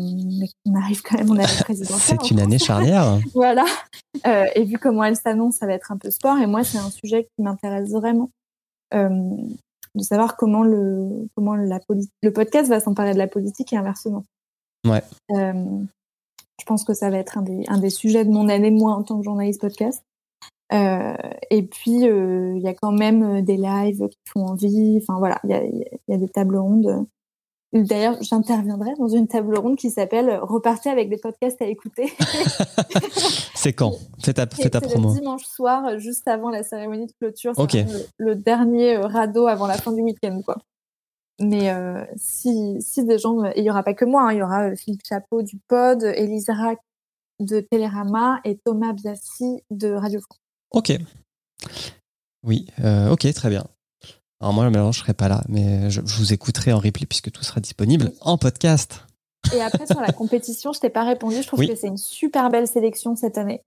on 0.65 0.75
arrive 0.75 1.01
quand 1.01 1.17
même, 1.17 1.29
on 1.29 1.37
a 1.37 1.43
la 1.43 1.63
présidentielle. 1.63 2.17
C'est 2.21 2.31
une 2.31 2.39
année 2.39 2.59
charnière. 2.59 3.19
Voilà. 3.33 3.65
Euh, 4.27 4.45
et 4.55 4.63
vu 4.63 4.77
comment 4.77 5.03
elle 5.03 5.15
s'annonce, 5.15 5.55
ça 5.55 5.67
va 5.67 5.73
être 5.73 5.91
un 5.91 5.97
peu 5.97 6.09
sport. 6.11 6.37
Et 6.37 6.47
moi, 6.47 6.63
c'est 6.63 6.77
un 6.77 6.89
sujet 6.89 7.23
qui 7.23 7.43
m'intéresse 7.43 7.91
vraiment. 7.91 8.29
Euh, 8.93 9.09
de 9.95 10.03
savoir 10.03 10.37
comment 10.37 10.63
le 10.63 11.27
comment 11.35 11.55
la 11.55 11.79
le 12.21 12.33
podcast 12.33 12.69
va 12.69 12.79
s'emparer 12.79 13.13
de 13.13 13.17
la 13.17 13.27
politique 13.27 13.73
et 13.73 13.77
inversement. 13.77 14.23
Ouais. 14.87 15.03
Euh, 15.31 15.83
je 16.59 16.65
pense 16.65 16.83
que 16.83 16.93
ça 16.93 17.09
va 17.09 17.17
être 17.17 17.37
un 17.37 17.41
des, 17.41 17.63
un 17.67 17.79
des 17.79 17.89
sujets 17.89 18.23
de 18.23 18.29
mon 18.29 18.47
année, 18.47 18.71
moi, 18.71 18.93
en 18.93 19.03
tant 19.03 19.17
que 19.17 19.23
journaliste 19.23 19.61
podcast. 19.61 20.03
Euh, 20.73 21.17
et 21.49 21.63
puis, 21.63 22.07
euh, 22.07 22.53
il 22.55 22.61
y 22.61 22.67
a 22.67 22.73
quand 22.73 22.91
même 22.91 23.41
des 23.41 23.57
lives 23.57 24.07
qui 24.07 24.31
font 24.31 24.45
envie. 24.45 24.99
Enfin, 25.01 25.17
voilà, 25.17 25.39
il 25.43 25.49
y 25.49 25.53
a, 25.53 25.63
y 25.63 26.13
a 26.13 26.17
des 26.17 26.29
tables 26.29 26.57
rondes. 26.57 27.05
D'ailleurs, 27.73 28.17
j'interviendrai 28.21 28.91
dans 28.99 29.07
une 29.07 29.27
table 29.27 29.57
ronde 29.57 29.77
qui 29.77 29.89
s'appelle 29.91 30.39
Repartez 30.41 30.89
avec 30.89 31.09
des 31.09 31.17
podcasts 31.17 31.61
à 31.61 31.65
écouter. 31.67 32.11
c'est 33.55 33.73
quand? 33.73 33.93
Fais 34.21 34.33
ta, 34.33 34.45
fais 34.47 34.69
ta 34.69 34.79
C'est 34.81 34.87
promo. 34.89 35.13
le 35.13 35.19
dimanche 35.19 35.45
soir, 35.45 35.97
juste 35.99 36.27
avant 36.27 36.49
la 36.49 36.63
cérémonie 36.63 37.07
de 37.07 37.13
clôture. 37.13 37.53
C'est 37.55 37.61
Ok. 37.61 37.75
vraiment 37.75 37.93
le, 38.17 38.25
le 38.25 38.35
dernier 38.35 38.97
euh, 38.97 39.07
radeau 39.07 39.47
avant 39.47 39.67
la 39.67 39.77
fin 39.77 39.91
du 39.93 40.01
week-end, 40.01 40.41
quoi. 40.43 40.57
Mais 41.39 41.71
euh, 41.71 42.03
si, 42.17 42.77
si 42.81 43.03
des 43.05 43.17
gens, 43.17 43.43
et 43.45 43.53
il 43.57 43.63
y 43.63 43.69
aura 43.71 43.83
pas 43.83 43.93
que 43.93 44.05
moi, 44.05 44.23
hein, 44.23 44.33
il 44.33 44.39
y 44.39 44.43
aura 44.43 44.69
euh, 44.69 44.75
Philippe 44.75 45.01
Chapeau 45.07 45.41
du 45.41 45.57
Pod, 45.67 46.03
Élise 46.03 46.49
Rack 46.49 46.79
de 47.39 47.61
Télérama 47.61 48.41
et 48.43 48.57
Thomas 48.57 48.93
Biassi 48.93 49.63
de 49.71 49.91
Radio 49.93 50.19
France. 50.19 50.39
Ok. 50.71 50.91
Oui, 52.43 52.67
euh, 52.83 53.09
ok, 53.11 53.31
très 53.33 53.49
bien. 53.49 53.63
Alors 54.41 54.53
moi, 54.53 54.63
malheureusement, 54.65 54.91
je 54.91 54.99
serai 54.99 55.13
pas 55.13 55.27
là, 55.27 55.41
mais 55.47 55.89
je, 55.91 56.01
je 56.03 56.15
vous 56.17 56.33
écouterai 56.33 56.73
en 56.73 56.79
replay 56.79 57.05
puisque 57.05 57.31
tout 57.31 57.43
sera 57.43 57.61
disponible 57.61 58.11
en 58.21 58.37
podcast. 58.37 59.05
Et 59.55 59.61
après, 59.61 59.85
sur 59.85 60.01
la 60.01 60.11
compétition, 60.11 60.73
je 60.73 60.79
t'ai 60.79 60.89
pas 60.89 61.03
répondu. 61.03 61.35
Je 61.41 61.47
trouve 61.47 61.59
Oui. 61.59 61.67
que 61.67 61.75
c'est 61.75 61.87
une 61.87 61.97
super 61.97 62.49
belle 62.49 62.67
sélection 62.67 63.15
cette 63.15 63.37
année. 63.37 63.61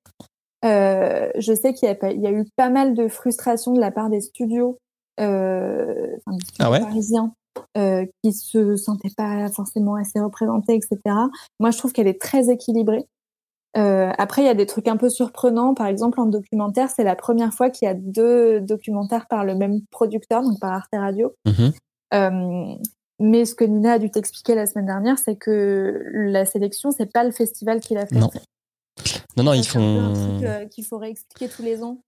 Euh, 0.64 1.28
je 1.38 1.52
sais 1.54 1.74
qu'il 1.74 1.88
y, 1.88 2.06
a 2.06 2.12
y 2.12 2.32
eu 2.34 2.44
pas 2.56 2.70
mal 2.70 2.94
de 2.94 3.06
frustration 3.08 3.72
de 3.72 3.80
la 3.80 3.90
part 3.90 4.08
des 4.08 4.20
studios, 4.20 4.78
euh, 5.20 6.06
enfin, 6.26 6.36
des 6.36 6.44
studios 6.44 6.66
Ah 6.66 6.70
ouais? 6.70 6.80
parisiens 6.80 7.32
euh, 7.76 8.06
qui 8.22 8.32
se 8.32 8.76
sentaient 8.76 9.12
pas 9.16 9.48
forcément 9.50 9.94
assez 9.94 10.18
représentés, 10.20 10.74
etc. 10.74 10.98
Moi, 11.60 11.70
je 11.70 11.78
trouve 11.78 11.92
qu'elle 11.92 12.08
est 12.08 12.20
très 12.20 12.50
équilibrée. 12.50 13.04
Euh, 13.76 14.12
après, 14.18 14.42
il 14.42 14.46
y 14.46 14.48
a 14.48 14.54
des 14.54 14.66
trucs 14.66 14.86
un 14.88 14.96
peu 14.96 15.08
surprenants. 15.08 15.74
Par 15.74 15.86
exemple, 15.86 16.20
en 16.20 16.26
documentaire, 16.26 16.90
c'est 16.90 17.04
la 17.04 17.16
première 17.16 17.52
fois 17.52 17.70
qu'il 17.70 17.86
y 17.86 17.90
a 17.90 17.94
deux 17.94 18.60
documentaires 18.60 19.26
par 19.28 19.44
le 19.44 19.54
même 19.54 19.80
producteur, 19.90 20.42
donc 20.42 20.60
par 20.60 20.72
Arte 20.72 20.92
Radio. 20.92 21.34
Mhm. 21.44 21.72
Euh, 22.14 22.74
mais 23.20 23.44
ce 23.44 23.54
que 23.54 23.64
Nina 23.64 23.92
a 23.94 23.98
dû 23.98 24.10
t'expliquer 24.10 24.54
la 24.54 24.66
semaine 24.66 24.86
dernière, 24.86 25.18
c'est 25.18 25.36
que 25.36 26.04
la 26.12 26.44
sélection, 26.44 26.90
c'est 26.90 27.12
pas 27.12 27.24
le 27.24 27.30
festival 27.32 27.80
qui 27.80 27.94
l'a 27.94 28.06
fait. 28.06 28.16
Non. 28.16 28.30
Non, 29.36 29.44
non, 29.44 29.52
ils 29.52 29.64
c'est 29.64 29.78
un 29.78 30.14
font. 30.14 30.34
truc, 30.36 30.44
euh, 30.46 30.66
qu'il 30.66 30.84
faudrait 30.84 31.10
expliquer 31.10 31.48
tous 31.48 31.62
les 31.62 31.82
ans. 31.82 31.98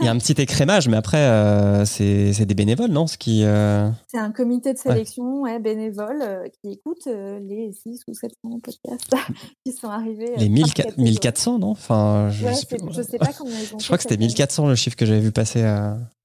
Il 0.00 0.04
y 0.04 0.08
a 0.08 0.10
un 0.12 0.18
petit 0.18 0.40
écrémage, 0.40 0.88
mais 0.88 0.96
après, 0.96 1.18
euh, 1.18 1.84
c'est 1.84 2.44
des 2.44 2.54
bénévoles, 2.54 2.90
non 2.90 3.06
Ce 3.06 3.16
euh, 3.28 3.90
C'est 4.06 4.18
un 4.18 4.30
comité 4.30 4.72
de 4.72 4.78
sélection 4.78 5.42
ouais, 5.42 5.58
bénévole 5.58 6.22
euh, 6.22 6.44
qui 6.48 6.72
écoute 6.72 7.06
euh, 7.08 7.40
les 7.40 7.72
6 7.72 8.02
ou 8.06 8.14
700 8.14 8.60
podcasts 8.62 9.14
qui 9.66 9.72
sont 9.72 9.88
arrivés. 9.88 10.30
Les 10.36 10.46
par 10.46 10.48
1000 10.48 10.72
catégorie. 10.72 11.02
1400, 11.02 11.58
non? 11.58 11.70
Enfin, 11.70 12.28
je, 12.30 12.46
Ouais, 12.46 12.54
sais 12.54 12.66
plus. 12.66 12.78
c'est- 12.78 12.92
je 12.92 13.02
sais 13.02 13.18
pas 13.18 13.30
combien 13.36 13.54
ils 13.58 13.74
ont 13.74 13.78
Je 13.80 13.84
crois 13.86 13.96
que 13.96 14.02
c'était 14.02 14.14
cette 14.14 14.20
année. 14.20 14.26
1400 14.26 14.68
le 14.68 14.74
chiffre 14.76 14.96
que 14.96 15.06
j'avais 15.06 15.20
vu 15.20 15.32
passer. 15.32 15.60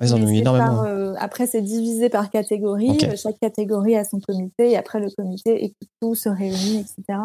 Ils 0.01 0.13
en 0.13 0.17
ont 0.17 0.27
eu 0.27 0.33
c'est 0.33 0.37
énormément. 0.37 0.83
par, 0.83 1.23
après, 1.23 1.47
c'est 1.47 1.61
divisé 1.61 2.09
par 2.09 2.29
catégorie. 2.29 2.99
Chaque 3.15 3.39
catégorie 3.39 3.95
a 3.95 4.03
son 4.03 4.19
comité. 4.19 4.71
Et 4.71 4.77
après, 4.77 4.99
le 4.99 5.09
comité 5.09 5.63
écoute 5.65 5.89
tout, 6.01 6.15
se 6.15 6.29
réunit, 6.29 6.79
etc. 6.79 7.19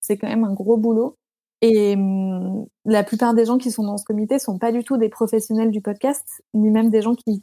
C'est 0.00 0.16
quand 0.16 0.28
même 0.28 0.44
un 0.44 0.52
gros 0.52 0.76
boulot. 0.76 1.16
Et 1.62 1.94
hum, 1.94 2.66
la 2.84 3.04
plupart 3.04 3.34
des 3.34 3.44
gens 3.46 3.56
qui 3.58 3.70
sont 3.70 3.84
dans 3.84 3.96
ce 3.96 4.04
comité 4.04 4.38
sont 4.38 4.58
pas 4.58 4.72
du 4.72 4.84
tout 4.84 4.96
des 4.98 5.08
professionnels 5.08 5.70
du 5.70 5.80
podcast, 5.80 6.42
ni 6.54 6.70
même 6.70 6.90
des 6.90 7.00
gens 7.02 7.14
qui 7.14 7.42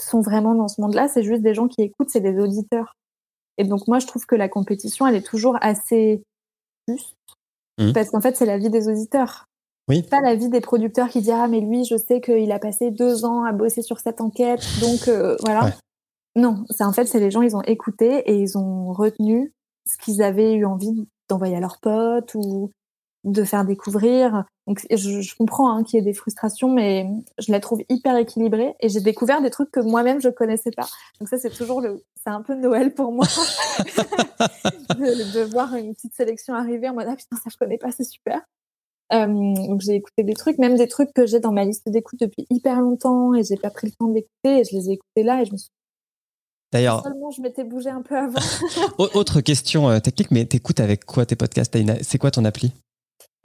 sont 0.00 0.20
vraiment 0.20 0.54
dans 0.54 0.68
ce 0.68 0.80
monde-là. 0.80 1.08
C'est 1.08 1.22
juste 1.24 1.42
des 1.42 1.54
gens 1.54 1.66
qui 1.68 1.82
écoutent, 1.82 2.10
c'est 2.10 2.20
des 2.20 2.38
auditeurs. 2.38 2.94
Et 3.58 3.64
donc, 3.64 3.88
moi, 3.88 3.98
je 4.00 4.06
trouve 4.06 4.26
que 4.26 4.34
la 4.36 4.48
compétition, 4.48 5.06
elle 5.06 5.14
est 5.16 5.26
toujours 5.26 5.56
assez 5.62 6.22
juste. 6.88 7.14
Mhm. 7.78 7.92
Parce 7.92 8.10
qu'en 8.10 8.20
fait, 8.20 8.36
c'est 8.36 8.46
la 8.46 8.58
vie 8.58 8.70
des 8.70 8.88
auditeurs 8.88 9.46
Oui. 9.88 10.02
pas 10.02 10.20
la 10.20 10.34
vie 10.34 10.48
des 10.48 10.60
producteurs 10.60 11.08
qui 11.08 11.20
disent 11.20 11.30
ah 11.30 11.48
mais 11.48 11.60
lui 11.60 11.84
je 11.84 11.96
sais 11.96 12.20
qu'il 12.20 12.52
a 12.52 12.58
passé 12.58 12.90
deux 12.90 13.24
ans 13.24 13.44
à 13.44 13.52
bosser 13.52 13.82
sur 13.82 13.98
cette 14.00 14.20
enquête 14.20 14.62
donc 14.80 15.08
euh, 15.08 15.36
voilà 15.44 15.64
Ouais. 15.64 15.72
non 16.36 16.64
c'est 16.70 16.84
en 16.84 16.92
fait 16.92 17.06
c'est 17.06 17.20
les 17.20 17.30
gens 17.32 17.42
ils 17.42 17.56
ont 17.56 17.62
écouté 17.62 18.18
et 18.30 18.38
ils 18.38 18.56
ont 18.56 18.92
retenu 18.92 19.52
ce 19.86 19.98
qu'ils 19.98 20.22
avaient 20.22 20.54
eu 20.54 20.64
envie 20.66 21.06
d'envoyer 21.28 21.56
à 21.56 21.60
leurs 21.60 21.78
potes 21.80 22.34
ou 22.36 22.70
de 23.24 23.42
faire 23.44 23.64
découvrir. 23.64 24.44
Donc 24.66 24.86
je, 24.90 25.20
je 25.20 25.34
comprends 25.36 25.70
hein, 25.70 25.82
qu'il 25.82 25.98
y 25.98 26.02
ait 26.02 26.04
des 26.04 26.14
frustrations 26.14 26.70
mais 26.72 27.06
je 27.38 27.50
la 27.52 27.60
trouve 27.60 27.80
hyper 27.88 28.16
équilibrée 28.16 28.74
et 28.80 28.88
j'ai 28.88 29.00
découvert 29.00 29.42
des 29.42 29.50
trucs 29.50 29.70
que 29.70 29.80
moi-même 29.80 30.20
je 30.20 30.28
connaissais 30.28 30.70
pas. 30.70 30.86
Donc 31.20 31.28
ça 31.28 31.38
c'est 31.38 31.50
toujours 31.50 31.80
le 31.80 32.02
c'est 32.22 32.30
un 32.30 32.42
peu 32.42 32.54
Noël 32.54 32.94
pour 32.94 33.12
moi. 33.12 33.26
De, 34.98 35.32
de 35.38 35.44
voir 35.50 35.74
une 35.74 35.94
petite 35.94 36.14
sélection 36.14 36.54
arriver 36.54 36.88
en 36.88 36.94
mode 36.94 37.06
ah 37.08 37.16
putain 37.16 37.36
ça 37.36 37.50
je 37.50 37.56
connais 37.56 37.78
pas 37.78 37.90
c'est 37.90 38.04
super. 38.04 38.40
Euh, 39.12 39.26
donc 39.26 39.80
j'ai 39.80 39.94
écouté 39.94 40.22
des 40.22 40.34
trucs, 40.34 40.58
même 40.58 40.76
des 40.76 40.88
trucs 40.88 41.12
que 41.12 41.26
j'ai 41.26 41.40
dans 41.40 41.52
ma 41.52 41.64
liste 41.64 41.88
d'écoute 41.88 42.18
depuis 42.20 42.46
hyper 42.50 42.80
longtemps 42.80 43.34
et 43.34 43.42
j'ai 43.42 43.56
pas 43.56 43.70
pris 43.70 43.88
le 43.88 43.92
temps 43.92 44.08
d'écouter 44.08 44.60
et 44.60 44.64
je 44.64 44.76
les 44.76 44.90
ai 44.90 44.92
écoutés 44.94 45.22
là 45.22 45.42
et 45.42 45.44
je 45.44 45.52
me 45.52 45.56
suis 45.56 45.70
D'ailleurs, 46.72 47.02
seulement 47.04 47.30
je 47.30 47.40
m'étais 47.40 47.62
bougé 47.64 47.90
un 47.90 48.02
peu 48.02 48.16
avant. 48.16 48.40
au- 48.98 49.08
autre 49.14 49.40
question 49.40 49.88
euh, 49.90 50.00
technique, 50.00 50.30
mais 50.32 50.44
t'écoutes 50.44 50.80
avec 50.80 51.04
quoi 51.04 51.24
tes 51.24 51.36
podcasts 51.36 51.76
C'est 52.02 52.18
quoi 52.18 52.30
ton 52.32 52.44
appli? 52.44 52.72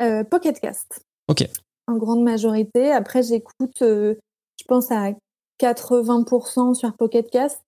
Euh, 0.01 0.23
Pocket 0.23 0.59
Cast. 0.59 1.05
Ok. 1.27 1.47
En 1.87 1.97
grande 1.97 2.23
majorité. 2.23 2.91
Après 2.91 3.23
j'écoute, 3.23 3.81
euh, 3.81 4.15
je 4.59 4.65
pense 4.67 4.91
à 4.91 5.11
80% 5.59 6.73
sur 6.73 6.93
Pocket 6.93 7.29
Cast 7.29 7.61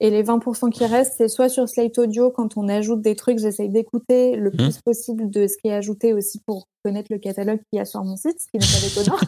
et 0.00 0.10
les 0.10 0.22
20% 0.22 0.70
qui 0.70 0.84
restent 0.84 1.14
c'est 1.18 1.28
soit 1.28 1.48
sur 1.48 1.68
Slate 1.68 1.98
Audio 1.98 2.30
quand 2.30 2.56
on 2.56 2.68
ajoute 2.68 3.00
des 3.00 3.16
trucs, 3.16 3.38
j'essaye 3.38 3.68
d'écouter 3.68 4.36
le 4.36 4.50
plus 4.50 4.78
possible 4.84 5.30
de 5.30 5.46
ce 5.46 5.56
qui 5.56 5.68
est 5.68 5.74
ajouté 5.74 6.12
aussi 6.12 6.40
pour 6.46 6.66
connaître 6.84 7.08
le 7.10 7.18
catalogue 7.18 7.60
qu'il 7.70 7.78
y 7.78 7.80
a 7.80 7.84
sur 7.84 8.02
mon 8.04 8.16
site, 8.16 8.40
ce 8.40 8.46
qui 8.46 8.58
n'est 8.58 8.60
pas 8.60 9.04
déconnant. 9.04 9.18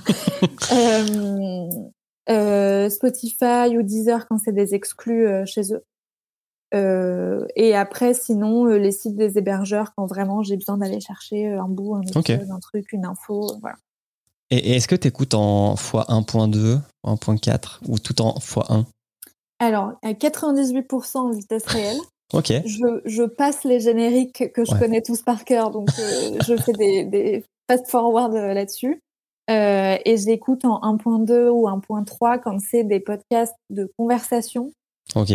euh, 0.73 1.89
euh, 2.31 2.91
Spotify 2.91 3.77
ou 3.77 3.83
Deezer 3.83 4.27
quand 4.29 4.39
c'est 4.39 4.53
des 4.53 4.75
exclus 4.75 5.27
euh, 5.27 5.47
chez 5.47 5.73
eux. 5.73 5.83
Euh, 6.75 7.47
et 7.57 7.75
après, 7.75 8.13
sinon, 8.15 8.67
euh, 8.67 8.79
les 8.79 8.93
sites 8.93 9.17
des 9.17 9.39
hébergeurs 9.39 9.93
quand 9.97 10.07
vraiment 10.07 10.43
j'ai 10.43 10.57
besoin 10.57 10.77
d'aller 10.79 11.01
chercher 11.01 11.49
euh, 11.49 11.63
un 11.63 11.69
bout, 11.69 11.95
un 11.97 12.59
truc, 12.61 12.93
une 12.93 13.05
info, 13.07 13.57
voilà. 13.61 13.77
Et, 14.51 14.57
et 14.57 14.77
est-ce 14.77 14.89
que 14.89 14.95
t'écoutes 14.97 15.35
en 15.35 15.75
x1.2, 15.75 16.81
1.4 17.05 17.81
ou 17.89 17.99
tout 17.99 18.21
en 18.21 18.35
x1 18.39 18.85
Alors, 19.59 19.93
à 20.03 20.13
98% 20.13 21.17
en 21.19 21.31
vitesse 21.31 21.65
réelle, 21.67 21.99
Ok. 22.35 22.53
je, 22.65 23.01
je 23.07 23.23
passe 23.23 23.65
les 23.65 23.81
génériques 23.81 24.53
que 24.53 24.65
je 24.65 24.73
Ouais. 24.73 24.79
connais 24.79 25.01
tous 25.03 25.23
par 25.23 25.45
cœur, 25.45 25.71
donc 25.71 25.89
euh, 25.99 26.39
je 26.47 26.57
fais 26.57 26.73
des, 26.75 27.05
des 27.05 27.45
fast-forward 27.71 28.35
là-dessus. 28.35 29.01
Euh, 29.51 29.97
et 30.05 30.19
j'écoute 30.19 30.67
en 30.67 30.79
1.2 30.97 31.49
ou 31.49 31.67
1.3 31.67 32.39
quand 32.39 32.59
c'est 32.61 32.85
des 32.85 33.01
podcasts 33.01 33.55
de 33.71 33.91
conversation 33.97 34.71
Ok. 35.15 35.33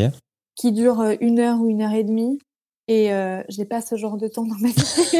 Qui 0.55 0.71
durent 0.71 1.01
euh, 1.01 1.15
une 1.21 1.39
heure 1.39 1.59
ou 1.59 1.69
une 1.69 1.81
heure 1.81 1.93
et 1.93 2.03
demie. 2.03 2.39
Et 2.87 3.13
euh, 3.13 3.41
j'ai 3.47 3.65
pas 3.65 3.81
ce 3.81 3.95
genre 3.95 4.17
de 4.17 4.27
temps 4.27 4.45
dans 4.45 4.55
ma 4.55 4.69
vie. 4.69 5.19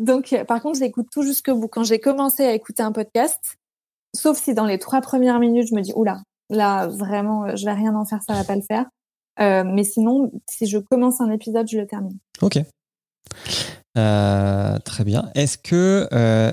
Donc, 0.00 0.32
euh, 0.32 0.44
par 0.44 0.62
contre, 0.62 0.78
j'écoute 0.78 1.08
tout 1.10 1.22
jusqu'au 1.22 1.56
bout. 1.56 1.68
Quand 1.68 1.82
j'ai 1.82 1.98
commencé 1.98 2.44
à 2.44 2.52
écouter 2.52 2.82
un 2.82 2.92
podcast, 2.92 3.56
sauf 4.14 4.38
si 4.40 4.54
dans 4.54 4.66
les 4.66 4.78
trois 4.78 5.00
premières 5.00 5.40
minutes, 5.40 5.68
je 5.68 5.74
me 5.74 5.80
dis, 5.80 5.92
oula, 5.96 6.22
là, 6.50 6.86
vraiment, 6.86 7.56
je 7.56 7.64
vais 7.64 7.72
rien 7.72 7.94
en 7.96 8.04
faire, 8.04 8.22
ça 8.22 8.34
va 8.34 8.44
pas 8.44 8.54
le 8.54 8.62
faire. 8.62 8.86
Euh, 9.40 9.64
mais 9.64 9.84
sinon, 9.84 10.30
si 10.48 10.66
je 10.66 10.78
commence 10.78 11.20
un 11.20 11.30
épisode, 11.30 11.68
je 11.68 11.78
le 11.78 11.86
termine. 11.86 12.18
Ok. 12.40 12.58
Euh, 13.98 14.78
très 14.78 15.04
bien. 15.04 15.30
Est-ce 15.34 15.58
que 15.58 16.08
euh, 16.12 16.52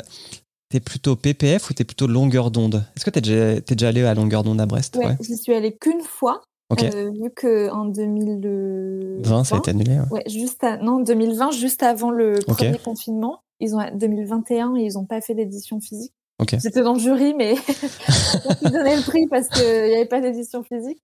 t'es 0.69 0.79
plutôt 0.79 1.15
PPF 1.15 1.69
ou 1.69 1.73
t'es 1.73 1.83
plutôt 1.83 2.07
longueur 2.07 2.51
d'onde? 2.51 2.85
Est-ce 2.95 3.05
que 3.05 3.19
déjà, 3.19 3.61
t'es 3.61 3.75
déjà 3.75 3.89
allé 3.89 4.03
à 4.03 4.13
longueur 4.13 4.43
d'onde 4.43 4.59
à 4.59 4.65
Brest? 4.65 4.95
Ouais, 4.97 5.15
J'y 5.21 5.37
suis 5.37 5.53
allée 5.53 5.75
qu'une 5.75 6.01
fois, 6.01 6.41
Ok. 6.73 6.83
euh, 6.83 7.11
vu 7.11 7.31
que 7.35 7.69
en 7.71 7.85
2020, 7.85 9.21
20, 9.29 9.43
ça 9.43 9.55
a 9.55 9.57
été 9.59 9.71
annulé. 9.71 9.99
ouais. 9.99 10.11
Ouais, 10.11 10.23
juste 10.27 10.63
à, 10.63 10.77
non, 10.77 10.99
2020, 10.99 11.51
juste 11.51 11.83
avant 11.83 12.11
le 12.11 12.35
premier 12.45 12.77
confinement. 12.77 13.39
Ils 13.59 13.75
ont 13.75 13.81
2021 13.93 14.75
et 14.75 14.83
ils 14.83 14.97
ont 14.97 15.05
pas 15.05 15.21
fait 15.21 15.35
d'édition 15.35 15.79
physique. 15.79 16.13
Ok. 16.39 16.55
J'étais 16.61 16.81
dans 16.81 16.93
le 16.93 16.99
jury, 16.99 17.33
mais 17.35 17.53
ils 18.61 18.71
donnaient 18.71 18.97
le 18.97 19.03
prix 19.03 19.27
parce 19.27 19.47
qu'il 19.47 19.63
n'y 19.63 19.93
avait 19.95 20.05
pas 20.05 20.19
d'édition 20.19 20.63
physique. 20.63 21.01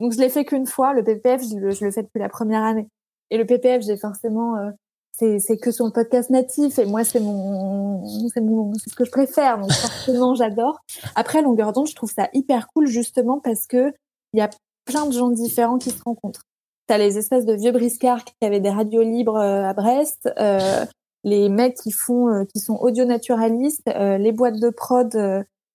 Donc 0.00 0.12
je 0.12 0.18
l'ai 0.18 0.28
fait 0.28 0.44
qu'une 0.44 0.66
fois. 0.66 0.94
Le 0.94 1.02
PPF, 1.02 1.42
je 1.42 1.56
le, 1.56 1.70
je 1.72 1.84
le 1.84 1.90
fais 1.90 2.02
depuis 2.02 2.20
la 2.20 2.28
première 2.28 2.62
année. 2.62 2.88
Et 3.30 3.36
le 3.36 3.44
PPF, 3.44 3.82
j'ai 3.84 3.96
forcément, 3.98 4.56
euh, 4.56 4.70
c'est 5.12 5.38
c'est 5.40 5.58
que 5.58 5.70
sur 5.72 5.84
le 5.84 5.90
podcast 5.90 6.30
natif. 6.30 6.78
Et 6.78 6.86
moi, 6.86 7.04
c'est 7.04 7.20
mon, 7.20 8.06
c'est 8.32 8.40
mon, 8.40 8.72
c'est 8.74 8.90
ce 8.90 8.94
que 8.94 9.04
je 9.04 9.10
préfère. 9.10 9.58
Donc 9.58 9.72
forcément, 9.72 10.34
j'adore. 10.34 10.78
Après, 11.16 11.42
longueur 11.42 11.72
d'onde, 11.72 11.88
je 11.88 11.94
trouve 11.96 12.12
ça 12.12 12.28
hyper 12.32 12.68
cool 12.68 12.86
justement 12.86 13.40
parce 13.40 13.66
que 13.66 13.92
il 14.32 14.38
y 14.38 14.40
a 14.40 14.48
plein 14.88 15.06
de 15.06 15.12
gens 15.12 15.28
différents 15.28 15.78
qui 15.78 15.90
se 15.90 16.02
rencontrent. 16.02 16.46
T'as 16.86 16.96
les 16.96 17.18
espèces 17.18 17.44
de 17.44 17.52
vieux 17.52 17.72
briscards 17.72 18.24
qui 18.24 18.32
avaient 18.40 18.60
des 18.60 18.70
radios 18.70 19.02
libres 19.02 19.36
euh, 19.36 19.68
à 19.68 19.74
Brest, 19.74 20.30
euh, 20.38 20.86
les 21.22 21.50
mecs 21.50 21.76
qui 21.76 21.92
font, 21.92 22.28
euh, 22.28 22.44
qui 22.44 22.58
sont 22.58 22.76
audio 22.76 23.04
naturalistes, 23.04 23.86
les 23.94 24.32
boîtes 24.32 24.58
de 24.58 24.70
prod 24.70 25.10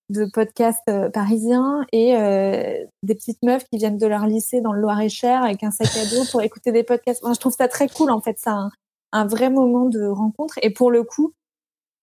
de 0.10 0.26
podcasts 0.34 0.92
parisiens 1.14 1.86
et 1.92 2.14
des 3.04 3.16
petites 3.16 3.42
meufs 3.44 3.64
qui 3.66 3.78
viennent 3.78 3.98
de 3.98 4.08
leur 4.08 4.26
lycée 4.26 4.62
dans 4.62 4.74
le 4.74 4.82
Loir-et-Cher 4.82 5.44
avec 5.44 5.64
un 5.64 5.72
sac 5.72 5.96
à 5.96 6.06
dos 6.06 6.26
pour 6.32 6.42
écouter 6.42 6.72
des 6.72 6.84
podcasts. 6.84 7.22
Moi, 7.24 7.34
je 7.34 7.40
trouve 7.40 7.54
ça 7.56 7.68
très 7.68 7.88
cool 7.88 8.10
en 8.10 8.20
fait, 8.20 8.38
un, 8.48 8.70
un 9.12 9.26
vrai 9.26 9.50
moment 9.50 9.86
de 9.86 10.06
rencontre 10.06 10.60
et 10.62 10.72
pour 10.72 10.92
le 10.92 11.04
coup, 11.04 11.34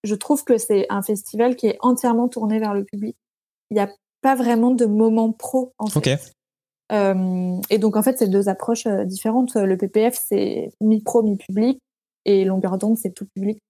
je 0.05 0.15
trouve 0.15 0.45
que 0.45 0.59
c'est 0.59 0.87
un 0.89 1.03
festival 1.03 1.57
qui 1.57 1.67
est 1.67 1.79
entièrement 1.81 2.29
tourné 2.29 2.59
vers 2.59 2.75
le 2.75 2.85
public. 2.85 3.17
Il 3.71 3.75
n'y 3.75 3.81
a 3.81 3.91
pas 4.23 4.35
vraiment 4.35 4.71
de 4.71 4.87
moment 4.87 5.33
pro 5.33 5.73
en 5.79 5.87
fait. 5.87 6.33
Euh, 6.93 7.57
et 7.71 7.79
donc 7.79 7.97
en 7.97 8.03
fait, 8.03 8.19
c'est 8.19 8.29
deux 8.29 8.49
approches 8.49 8.87
euh, 8.87 9.05
différentes. 9.05 9.55
Le 9.55 9.77
PPF, 9.77 10.19
c'est 10.29 10.73
mi-pro, 10.81 11.23
mi-public, 11.23 11.81
et 12.25 12.45
longueur 12.45 12.79
d'onde, 12.79 12.99
c'est 12.99 13.13
tout 13.13 13.27
public. 13.35 13.61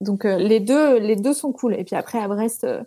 Donc 0.00 0.24
euh, 0.24 0.36
les 0.36 0.60
deux, 0.60 0.98
les 0.98 1.16
deux 1.16 1.34
sont 1.34 1.52
cool. 1.52 1.74
Et 1.74 1.84
puis 1.84 1.96
après 1.96 2.18
à 2.18 2.28
Brest, 2.28 2.64
euh, 2.64 2.82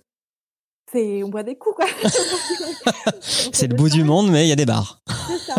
c'est 0.91 1.23
on 1.23 1.29
boit 1.29 1.43
des 1.43 1.57
coups 1.57 1.75
quoi. 1.75 1.85
C'est 3.21 3.67
le 3.67 3.75
bout 3.75 3.89
du 3.89 4.03
monde, 4.03 4.29
mais 4.31 4.45
il 4.45 4.49
y 4.49 4.53
a 4.53 4.55
des 4.55 4.65
bars. 4.65 5.01
C'est 5.27 5.37
ça. 5.39 5.55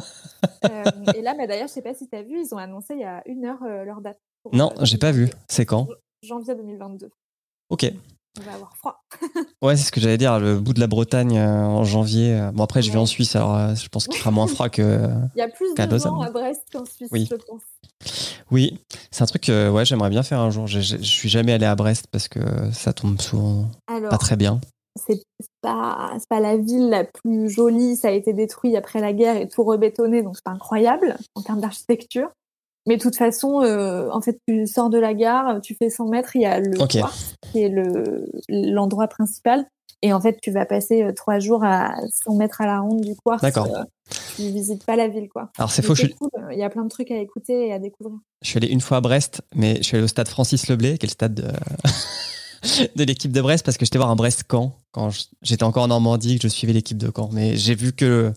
Euh, 0.65 1.13
et 1.15 1.23
là, 1.23 1.35
bah, 1.35 1.47
d'ailleurs, 1.47 1.69
je 1.69 1.73
sais 1.73 1.83
pas 1.83 1.95
si 1.95 2.09
tu 2.09 2.17
as 2.17 2.23
vu, 2.23 2.41
ils 2.41 2.55
ont 2.55 2.59
annoncé 2.59 2.95
il 2.95 3.01
y 3.01 3.05
a 3.05 3.23
une 3.27 3.45
heure 3.45 3.63
euh, 3.63 3.85
leur 3.85 4.01
date. 4.01 4.19
pour, 4.43 4.55
Non, 4.55 4.73
euh, 4.79 4.85
j'ai 4.85 4.99
pas 4.99 5.13
vu. 5.13 5.29
C'est 5.49 5.67
quand? 5.67 5.89
Janvier 6.23 6.55
2022. 6.55 7.11
Ok. 7.71 7.93
On 8.41 8.45
va 8.45 8.53
avoir 8.55 8.77
froid. 8.77 9.03
Ouais, 9.63 9.77
c'est 9.77 9.85
ce 9.85 9.91
que 9.93 10.01
j'allais 10.01 10.19
dire, 10.19 10.39
le 10.39 10.61
bout 10.61 10.73
de 10.73 10.79
la 10.81 10.87
Bretagne 10.87 11.37
euh, 11.37 11.65
en 11.65 11.83
janvier. 11.85 12.35
euh, 12.39 12.53
Bon, 12.53 12.63
après, 12.63 12.81
je 12.83 12.91
vis 12.91 12.97
Ouais. 12.97 13.03
en 13.03 13.07
Suisse, 13.07 13.35
alors 13.35 13.57
euh, 13.57 13.75
je 13.75 13.89
pense 13.89 14.07
qu'il 14.07 14.19
fera 14.19 14.31
moins 14.31 14.47
froid 14.47 14.69
que. 14.69 14.83
Il 15.35 15.39
y 15.39 15.43
a 15.43 15.49
plus 15.49 15.75
de 15.75 15.99
gens 15.99 16.21
à 16.21 16.31
Brest 16.31 16.63
qu'en 16.73 16.85
Suisse, 16.85 17.09
Oui. 17.11 17.27
je 17.31 17.35
pense. 17.37 17.63
Oui, 18.51 18.79
c'est 19.11 19.23
un 19.23 19.27
truc 19.27 19.43
que 19.43 19.69
ouais, 19.71 19.85
j'aimerais 19.85 20.11
bien 20.11 20.23
faire 20.23 20.39
un 20.41 20.51
jour. 20.51 20.67
J'ai- 20.69 20.83
j'ai- 20.83 20.99
Je 20.99 21.03
suis 21.03 21.29
jamais 21.29 21.53
allé 21.53 21.67
à 21.67 21.75
Brest 21.75 22.07
parce 22.13 22.29
que 22.29 22.39
ça 22.73 22.93
tombe 22.93 23.21
souvent 23.21 23.67
Alors, 23.89 24.11
pas 24.11 24.19
très 24.19 24.37
bien. 24.37 24.61
c'est 24.97 25.21
pas, 25.61 26.13
c'est 26.19 26.29
pas 26.29 26.41
la 26.41 26.57
ville 26.57 26.89
la 26.89 27.03
plus 27.05 27.51
jolie. 27.51 27.97
Ça 27.97 28.09
a 28.09 28.11
été 28.13 28.33
détruit 28.33 28.77
après 28.77 29.01
la 29.01 29.13
guerre 29.13 29.37
et 29.37 29.49
tout 29.49 29.65
rebétonné, 29.65 30.23
donc 30.23 30.37
c'est 30.37 30.45
pas 30.45 30.53
incroyable 30.53 31.17
en 31.35 31.43
termes 31.43 31.61
d'architecture. 31.61 32.29
Mais 32.89 32.97
de 32.97 33.03
toute 33.03 33.17
façon, 33.17 33.61
euh, 33.61 34.09
en 34.11 34.23
fait, 34.23 34.41
tu 34.49 34.67
sors 34.67 34.89
de 34.89 34.99
la 34.99 35.13
gare, 35.13 35.61
tu 35.61 35.75
fais 35.75 35.91
100 35.91 36.09
mètres, 36.09 36.35
il 36.37 36.43
y 36.43 36.47
a 36.47 36.59
le 36.59 36.81
Ok. 36.81 36.99
Quartz, 36.99 37.35
qui 37.53 37.63
est 37.63 37.69
le 37.69 38.31
l'endroit 38.49 39.09
principal. 39.09 39.67
Et 40.01 40.15
en 40.15 40.21
fait, 40.23 40.39
tu 40.41 40.51
vas 40.51 40.65
passer 40.65 41.03
euh, 41.03 41.13
trois 41.13 41.39
jours 41.39 41.65
à 41.65 41.95
100 42.25 42.37
mètres 42.37 42.63
à 42.63 42.67
la 42.67 42.81
ronde 42.81 43.03
du 43.03 43.15
Quartz. 43.15 43.43
D'accord. 43.43 43.67
Euh, 43.67 43.83
tu 44.37 44.43
visites 44.43 44.87
pas 44.87 44.97
la 44.97 45.07
ville, 45.07 45.29
quoi. 45.29 45.51
Alors 45.59 45.71
c'est 45.71 45.83
faux, 45.83 45.95
je 45.95 46.07
cool. 46.07 46.31
Il 46.51 46.59
y 46.59 46.63
a 46.63 46.71
plein 46.71 46.85
de 46.85 46.89
trucs 46.89 47.11
à 47.11 47.19
écouter 47.19 47.67
et 47.69 47.73
à 47.75 47.79
découvrir. 47.79 48.19
je 48.41 48.49
suis 48.49 48.57
allé 48.57 48.69
une 48.69 48.81
fois 48.81 48.97
à 48.97 49.01
Brest, 49.03 49.43
mais 49.55 49.77
je 49.77 49.83
suis 49.83 49.97
allé 49.97 50.05
au 50.05 50.09
stade 50.09 50.29
Francis 50.29 50.69
Leblay, 50.69 50.97
qui 50.97 51.05
est 51.05 51.09
le 51.09 51.13
stade 51.13 51.35
de, 51.35 51.45
de 52.97 53.05
l'équipe 53.05 53.33
de 53.33 53.41
Brest, 53.41 53.65
parce 53.65 53.77
que 53.77 53.85
j'étais 53.85 53.99
voir 53.99 54.11
un 54.11 54.17
Brest-Caen 54.17 54.75
quand 54.93 55.11
j'étais 55.43 55.63
encore 55.65 55.85
en 55.85 55.89
Normandie, 55.89 56.39
que 56.39 56.49
je 56.49 56.53
suivais 56.53 56.73
l'équipe 56.73 56.99
de 56.99 57.11
Caen. 57.15 57.29
Mais 57.33 57.57
j'ai 57.57 57.75
vu 57.75 57.93
que, 57.93 58.33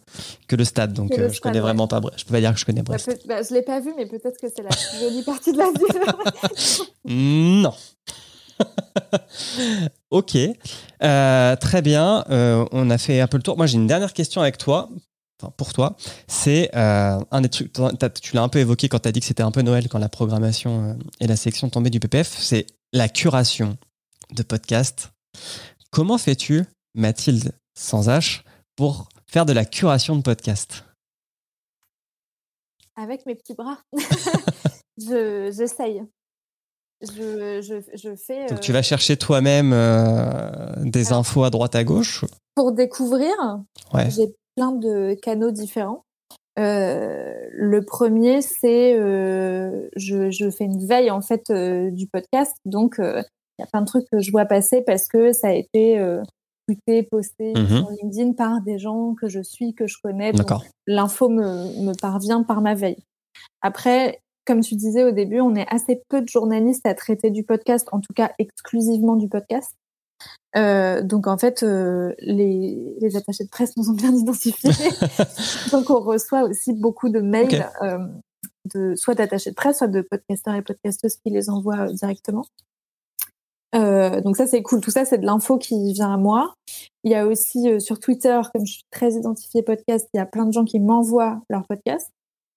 que 0.48 0.56
le 0.56 0.64
stade, 0.66 0.94
donc 0.94 1.10
le 1.16 1.24
euh, 1.24 1.30
je 1.30 1.36
stade, 1.36 1.42
connais 1.44 1.56
ouais. 1.56 1.62
vraiment 1.62 1.88
pas 1.88 2.00
Brest. 2.00 2.20
Je 2.20 2.26
peux 2.26 2.34
pas 2.34 2.40
dire 2.42 2.54
que 2.54 2.60
je 2.60 2.66
connais 2.66 2.82
Bah, 2.82 2.94
Brest. 2.98 3.06
peut- 3.06 3.20
bah, 3.28 3.42
je 3.48 3.54
l'ai 3.54 3.62
pas 3.62 3.80
vu, 3.80 3.94
mais 3.98 4.06
peut-être 4.06 4.40
que 4.40 4.48
c'est 4.54 4.62
la 4.64 4.70
plus 4.70 5.00
jolie 5.00 5.24
partie 5.24 5.52
de 5.54 5.58
la 5.58 5.66
ville. 5.72 6.88
Non. 7.64 7.74
ok. 10.12 10.38
Euh, 11.04 11.56
très 11.56 11.82
bien. 11.82 12.24
Euh, 12.30 12.66
on 12.72 12.90
a 12.90 12.98
fait 12.98 13.20
un 13.22 13.28
peu 13.28 13.38
le 13.38 13.44
tour. 13.44 13.58
Moi, 13.58 13.66
j'ai 13.66 13.76
une 13.76 13.88
dernière 13.88 14.14
question 14.14 14.42
avec 14.42 14.58
toi. 14.58 14.90
Enfin, 15.42 15.52
pour 15.58 15.74
toi. 15.74 15.96
C'est 16.28 16.70
euh, 16.76 17.20
un 17.32 17.42
des 17.42 17.50
trucs. 17.50 17.72
Tu 18.22 18.36
l'as 18.36 18.44
un 18.44 18.50
peu 18.50 18.60
évoqué 18.60 18.88
quand 18.90 19.00
tu 19.00 19.10
as 19.10 19.12
dit 19.12 19.20
que 19.20 19.26
c'était 19.26 19.42
un 19.44 19.52
peu 19.52 19.62
Noël, 19.64 19.88
quand 19.90 19.98
la 20.00 20.10
programmation 20.10 20.96
et 21.20 21.28
la 21.28 21.36
sélection 21.36 21.70
tombaient 21.70 21.90
du 21.90 22.00
PPF. 22.00 22.36
C'est 22.40 22.68
la 22.94 23.10
curation 23.10 23.78
de 24.32 24.44
podcasts. 24.44 25.10
Comment 25.92 26.18
fais-tu, 26.18 26.64
Mathilde 26.96 27.54
sans 27.78 28.08
H, 28.10 28.44
pour 28.76 29.10
faire 29.28 29.46
de 29.46 29.54
la 29.54 29.66
curation 29.66 30.16
de 30.16 30.22
podcasts 30.22 30.84
Avec 32.96 33.26
mes 33.26 33.36
petits 33.36 33.54
bras. 33.54 33.78
je, 34.98 35.52
j'essaye. 35.56 36.04
Je, 37.02 37.62
je, 37.62 37.82
je 37.98 38.16
fais. 38.16 38.46
Donc, 38.48 38.60
euh, 38.60 38.62
tu 38.62 38.72
vas 38.74 38.84
chercher 38.84 39.18
toi-même 39.18 39.74
euh, 39.74 40.52
des 40.84 41.14
infos 41.14 41.44
à 41.44 41.50
droite 41.50 41.76
à 41.76 41.84
gauche 41.84 42.26
Pour 42.56 42.74
découvrir, 42.74 43.34
Ouais. 43.94 44.10
j'ai 44.12 44.36
plein 44.56 44.72
de 44.72 45.16
canaux 45.22 45.52
différents. 45.52 46.04
Euh, 46.60 47.34
le 47.54 47.84
premier, 47.84 48.42
c'est 48.42 48.94
je, 49.96 50.30
je 50.30 50.52
fais 50.52 50.66
une 50.66 50.86
veille 50.86 51.10
en 51.10 51.22
fait 51.22 51.52
du 51.52 52.06
podcast. 52.08 52.56
Donc, 52.66 53.02
y 53.62 53.64
a 53.64 53.68
plein 53.68 53.82
de 53.82 53.88
trucs 53.88 54.08
que 54.12 54.20
je 54.20 54.32
vois 54.32 54.46
passer 54.46 54.82
parce 54.82 55.08
que 55.08 55.34
ça 55.34 55.48
a 55.50 55.54
été 55.54 56.00
euh, 56.00 56.22
tweeté, 56.68 57.04
posté 57.04 57.54
Mhm. 57.56 57.68
sur 57.68 57.90
LinkedIn 57.90 58.34
par 58.34 58.62
des 58.62 58.78
gens 58.80 59.16
que 59.16 59.28
je 59.28 59.42
suis, 59.42 59.74
que 59.74 59.88
je 59.88 59.98
connais. 60.04 60.32
L'info 60.88 61.30
me, 61.30 61.84
me 61.86 61.94
parvient 62.00 62.44
par 62.44 62.62
ma 62.62 62.76
veille. 62.76 63.04
Après, 63.62 64.22
comme 64.46 64.62
tu 64.62 64.76
disais 64.76 65.04
au 65.04 65.12
début, 65.12 65.40
on 65.40 65.56
est 65.56 65.68
assez 65.70 66.02
peu 66.10 66.22
de 66.22 66.28
journalistes 66.28 66.86
à 66.86 66.94
traiter 66.94 67.30
du 67.30 67.44
podcast, 67.44 67.88
en 67.92 68.00
tout 68.00 68.14
cas 68.14 68.32
exclusivement 68.40 69.16
du 69.16 69.28
podcast. 69.30 69.72
Euh, 70.56 71.02
donc 71.02 71.28
en 71.28 71.38
fait, 71.38 71.64
euh, 71.64 72.14
les, 72.20 72.96
les 73.00 73.16
attachés 73.16 73.44
de 73.46 73.50
presse 73.50 73.76
nous 73.78 73.90
ont 73.90 73.94
bien 73.94 74.14
identifiés. 74.14 74.72
donc 75.72 75.90
on 75.90 76.00
reçoit 76.00 76.44
aussi 76.44 76.74
beaucoup 76.74 77.10
de 77.10 77.22
mails, 77.22 77.66
euh, 77.82 77.98
de, 78.74 78.96
soit 78.96 79.16
d'attachés 79.16 79.52
de 79.52 79.56
presse, 79.56 79.78
soit 79.78 79.88
de 79.88 80.02
podcasteurs 80.02 80.56
et 80.56 80.62
podcasteuses 80.62 81.16
qui 81.16 81.32
les 81.32 81.50
envoient 81.50 81.88
directement. 81.94 82.46
Euh, 83.76 84.22
donc 84.22 84.38
ça 84.38 84.48
c'est 84.48 84.62
cool. 84.62 84.82
Tout 84.82 84.92
ça 84.92 85.06
c'est 85.06 85.18
de 85.18 85.26
l'info 85.26 85.58
qui 85.58 85.94
vient 85.94 86.14
à 86.14 86.18
moi. 86.18 86.54
Il 87.04 87.12
y 87.12 87.16
a 87.16 87.26
aussi 87.26 87.70
euh, 87.70 87.80
sur 87.80 88.00
Twitter, 88.00 88.40
comme 88.54 88.66
je 88.66 88.74
suis 88.74 88.86
très 88.92 89.14
identifiée 89.14 89.64
podcast, 89.64 90.08
il 90.14 90.18
y 90.18 90.20
a 90.20 90.26
plein 90.26 90.46
de 90.46 90.52
gens 90.52 90.66
qui 90.66 90.80
m'envoient 90.80 91.42
leurs 91.50 91.66
podcasts. 91.66 92.12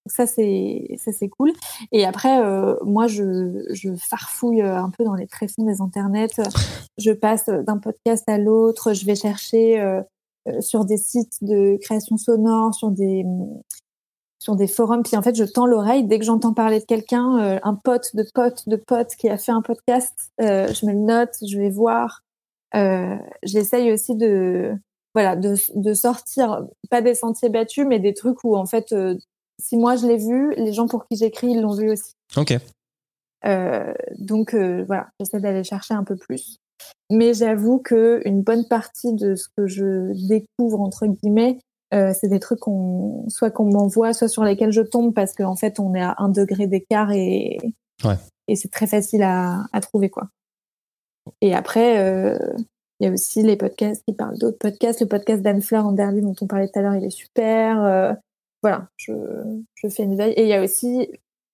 Donc 0.06 0.12
ça 0.12 0.26
c'est 0.26 0.96
ça 0.98 1.12
c'est 1.12 1.28
cool. 1.28 1.52
Et 1.92 2.04
après 2.04 2.42
euh, 2.42 2.74
moi 2.84 3.06
je 3.06 3.64
je 3.72 3.94
farfouille 3.94 4.62
euh, 4.62 4.76
un 4.76 4.90
peu 4.90 5.04
dans 5.04 5.14
les 5.14 5.26
tréfonds 5.26 5.64
des 5.64 5.80
internets. 5.80 6.40
Je 6.98 7.12
passe 7.12 7.46
d'un 7.48 7.78
podcast 7.78 8.24
à 8.28 8.38
l'autre. 8.38 8.92
Je 8.92 9.06
vais 9.06 9.14
chercher 9.16 9.80
euh, 9.80 10.02
euh, 10.48 10.60
sur 10.60 10.84
des 10.84 10.98
sites 10.98 11.42
de 11.42 11.78
création 11.80 12.16
sonore, 12.16 12.74
sur 12.74 12.90
des 12.90 13.24
sur 14.44 14.56
des 14.56 14.66
forums. 14.66 15.02
Puis 15.02 15.16
en 15.16 15.22
fait, 15.22 15.34
je 15.34 15.44
tends 15.44 15.66
l'oreille 15.66 16.04
dès 16.04 16.18
que 16.18 16.24
j'entends 16.24 16.52
parler 16.52 16.78
de 16.78 16.84
quelqu'un, 16.84 17.38
euh, 17.40 17.58
un 17.62 17.74
pote 17.74 18.14
de 18.14 18.24
pote 18.34 18.68
de 18.68 18.76
pote 18.76 19.16
qui 19.18 19.28
a 19.30 19.38
fait 19.38 19.52
un 19.52 19.62
podcast. 19.62 20.12
euh, 20.40 20.68
je 20.68 20.84
me 20.86 20.92
le 20.92 20.98
note, 20.98 21.30
je 21.46 21.58
vais 21.58 21.70
voir. 21.70 22.20
Euh, 22.74 23.16
J'essaye 23.42 23.90
aussi 23.90 24.14
de 24.14 24.74
voilà 25.14 25.34
de, 25.36 25.54
de 25.74 25.94
sortir 25.94 26.66
pas 26.90 27.00
des 27.00 27.14
sentiers 27.14 27.48
battus, 27.48 27.86
mais 27.88 27.98
des 28.00 28.12
trucs 28.12 28.44
où 28.44 28.56
en 28.56 28.66
fait, 28.66 28.94
si 29.60 29.76
moi 29.76 29.96
je 29.96 30.06
l'ai 30.06 30.18
vu, 30.18 30.52
les 30.56 30.72
gens 30.72 30.88
pour 30.88 31.06
qui 31.06 31.16
j'écris 31.16 31.52
ils 31.52 31.62
l'ont 31.62 31.74
vu 31.74 31.90
aussi. 31.90 32.12
Ok. 32.36 32.58
Donc 34.18 34.54
voilà, 34.54 35.08
j'essaie 35.18 35.40
d'aller 35.40 35.64
chercher 35.64 35.94
un 35.94 36.04
peu 36.04 36.16
plus. 36.16 36.58
Mais 37.10 37.32
j'avoue 37.32 37.78
que 37.78 38.20
une 38.24 38.42
bonne 38.42 38.66
partie 38.66 39.14
de 39.14 39.36
ce 39.36 39.46
que 39.56 39.66
je 39.66 40.12
découvre 40.28 40.80
entre 40.80 41.06
guillemets, 41.06 41.58
euh, 41.94 42.12
c'est 42.12 42.28
des 42.28 42.40
trucs 42.40 42.60
qu'on 42.60 43.24
soit 43.28 43.50
qu'on 43.50 43.70
m'envoie, 43.70 44.12
soit 44.12 44.28
sur 44.28 44.44
lesquels 44.44 44.72
je 44.72 44.80
tombe 44.82 45.14
parce 45.14 45.34
qu'en 45.34 45.56
fait 45.56 45.78
on 45.78 45.94
est 45.94 46.02
à 46.02 46.14
un 46.18 46.28
degré 46.28 46.66
d'écart 46.66 47.10
et 47.12 47.58
Ouais. 48.04 48.16
et 48.48 48.56
c'est 48.56 48.70
très 48.70 48.86
facile 48.86 49.22
à, 49.22 49.66
à 49.72 49.80
trouver 49.80 50.10
quoi. 50.10 50.28
Et 51.40 51.54
après, 51.54 51.98
euh, 51.98 52.36
il 53.00 53.06
y 53.06 53.10
a 53.10 53.12
aussi 53.12 53.42
les 53.42 53.56
podcasts 53.56 54.02
qui 54.06 54.14
parlent 54.14 54.38
d'autres 54.38 54.58
podcasts. 54.58 55.00
Le 55.00 55.08
podcast 55.08 55.42
d'Anne 55.42 55.62
Fleur 55.62 55.86
en 55.86 55.92
dernier 55.92 56.20
dont 56.20 56.34
on 56.40 56.46
parlait 56.46 56.68
tout 56.68 56.78
à 56.78 56.82
l'heure, 56.82 56.94
il 56.94 57.04
est 57.04 57.10
super. 57.10 57.82
Euh, 57.82 58.12
voilà, 58.62 58.88
je, 58.96 59.12
je 59.74 59.88
fais 59.88 60.02
une 60.02 60.16
veille. 60.16 60.32
Et 60.32 60.42
il 60.42 60.48
y 60.48 60.54
a 60.54 60.62
aussi 60.62 61.08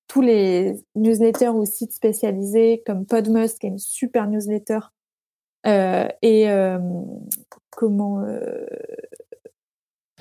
tous 0.08 0.22
les 0.22 0.82
newsletters 0.96 1.48
ou 1.50 1.64
sites 1.66 1.92
spécialisés 1.92 2.82
comme 2.84 3.06
Podmust, 3.06 3.58
qui 3.58 3.66
est 3.66 3.70
une 3.70 3.78
super 3.78 4.26
newsletter. 4.26 4.80
Euh, 5.66 6.08
et 6.22 6.50
euh, 6.50 6.78
comment 7.70 8.22
euh, 8.22 8.66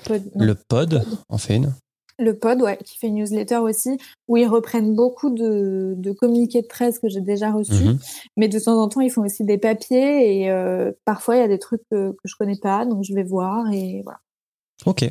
Pod- 0.04 0.30
Le 0.34 0.54
pod 0.54 1.02
en 1.28 1.38
fait 1.38 1.56
une. 1.56 1.72
le 2.18 2.38
pod, 2.38 2.60
ouais, 2.62 2.76
qui 2.84 2.98
fait 2.98 3.06
une 3.08 3.14
newsletter 3.14 3.56
aussi, 3.58 3.96
où 4.28 4.36
ils 4.36 4.46
reprennent 4.46 4.94
beaucoup 4.94 5.30
de, 5.30 5.94
de 5.96 6.12
communiqués 6.12 6.60
de 6.62 6.66
presse 6.66 6.98
que 6.98 7.08
j'ai 7.08 7.20
déjà 7.22 7.50
reçus. 7.50 7.84
Mhm. 7.84 7.98
Mais 8.36 8.48
de 8.48 8.58
temps 8.58 8.78
en 8.82 8.88
temps, 8.88 9.00
ils 9.00 9.10
font 9.10 9.24
aussi 9.24 9.42
des 9.44 9.56
papiers 9.58 10.40
et 10.42 10.50
euh, 10.50 10.92
parfois, 11.06 11.36
il 11.36 11.38
y 11.38 11.42
a 11.42 11.48
des 11.48 11.58
trucs 11.58 11.82
que, 11.90 12.10
que 12.12 12.18
je 12.26 12.34
connais 12.38 12.58
pas, 12.60 12.84
donc 12.84 13.04
je 13.04 13.14
vais 13.14 13.22
voir 13.24 13.70
et 13.72 14.02
voilà. 14.04 14.18
Ok. 14.86 15.04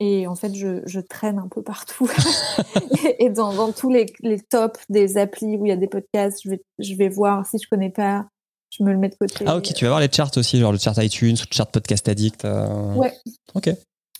Et 0.00 0.26
en 0.28 0.36
fait, 0.36 0.54
je, 0.54 0.80
je 0.86 1.00
traîne 1.00 1.38
un 1.40 1.48
peu 1.48 1.60
partout. 1.62 2.08
et 3.04 3.24
et 3.24 3.30
dans, 3.30 3.52
dans 3.52 3.72
tous 3.72 3.90
les, 3.90 4.06
les 4.20 4.40
tops 4.40 4.80
des 4.88 5.18
applis 5.18 5.56
où 5.56 5.66
il 5.66 5.70
y 5.70 5.72
a 5.72 5.76
des 5.76 5.88
podcasts, 5.88 6.40
je 6.44 6.50
vais, 6.50 6.62
je 6.78 6.94
vais 6.94 7.08
voir 7.08 7.44
si 7.46 7.58
je 7.58 7.68
connais 7.68 7.90
pas, 7.90 8.28
je 8.70 8.82
me 8.84 8.92
le 8.92 8.98
mets 8.98 9.08
de 9.08 9.14
côté. 9.14 9.44
Ah 9.46 9.56
ok, 9.56 9.72
tu 9.74 9.84
vas 9.84 9.90
voir 9.90 10.00
les 10.00 10.10
charts 10.10 10.30
aussi, 10.36 10.58
genre 10.58 10.72
le 10.72 10.78
chart 10.78 10.96
iTunes 10.98 11.34
ou 11.38 11.44
le 11.50 11.54
chart 11.54 11.70
Podcast 11.70 12.08
Addict. 12.08 12.44
euh. 12.44 12.94
Ouais. 12.94 13.12
Ok. 13.54 13.70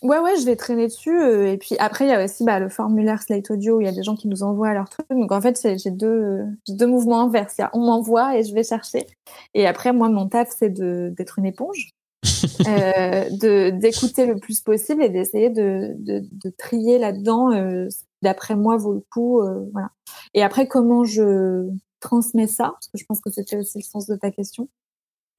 Ouais, 0.01 0.17
ouais, 0.19 0.37
je 0.39 0.45
vais 0.45 0.55
traîner 0.55 0.87
dessus. 0.87 1.21
euh, 1.21 1.51
et 1.51 1.57
puis 1.57 1.75
après, 1.77 2.05
il 2.05 2.09
y 2.09 2.13
a 2.13 2.23
aussi 2.23 2.45
bah, 2.45 2.59
le 2.59 2.69
formulaire 2.69 3.21
Slate 3.21 3.51
Audio 3.51 3.77
où 3.77 3.81
il 3.81 3.85
y 3.85 3.89
a 3.89 3.91
des 3.91 4.01
gens 4.03 4.15
qui 4.15 4.29
nous 4.29 4.43
envoient 4.43 4.73
leurs 4.73 4.89
trucs. 4.89 5.05
Donc 5.09 5.31
en 5.33 5.41
fait, 5.41 5.59
j'ai 5.77 5.91
deux, 5.91 6.39
deux 6.69 6.87
mouvements 6.87 7.21
inverses. 7.21 7.55
Il 7.57 7.61
y 7.61 7.63
a 7.65 7.69
on 7.73 7.79
m'envoie 7.85 8.37
et 8.37 8.43
je 8.43 8.53
vais 8.53 8.63
chercher. 8.63 9.05
Et 9.53 9.67
après, 9.67 9.91
moi, 9.91 10.07
mon 10.07 10.27
taf, 10.29 10.49
c'est 10.57 10.69
d'être 10.73 11.37
une 11.37 11.45
éponge, 11.45 11.89
euh, 12.67 13.71
d'écouter 13.71 14.25
le 14.25 14.37
plus 14.37 14.61
possible 14.61 15.03
et 15.03 15.09
d'essayer 15.09 15.49
de, 15.49 15.93
de, 15.99 16.21
de 16.31 16.49
trier 16.57 16.97
là-dedans. 16.97 17.51
euh, 17.51 17.87
D'après 18.21 18.55
moi, 18.55 18.77
vaut 18.77 18.93
le 18.93 19.03
coup. 19.13 19.41
euh, 19.41 19.65
voilà. 19.73 19.89
Et 20.33 20.43
après, 20.43 20.67
comment 20.67 21.03
je 21.03 21.67
transmets 21.99 22.47
ça 22.47 22.71
Parce 22.73 22.87
que 22.87 22.97
je 22.97 23.05
pense 23.05 23.21
que 23.21 23.31
c'était 23.31 23.57
aussi 23.57 23.77
le 23.77 23.83
sens 23.83 24.07
de 24.07 24.15
ta 24.15 24.31
question. 24.31 24.69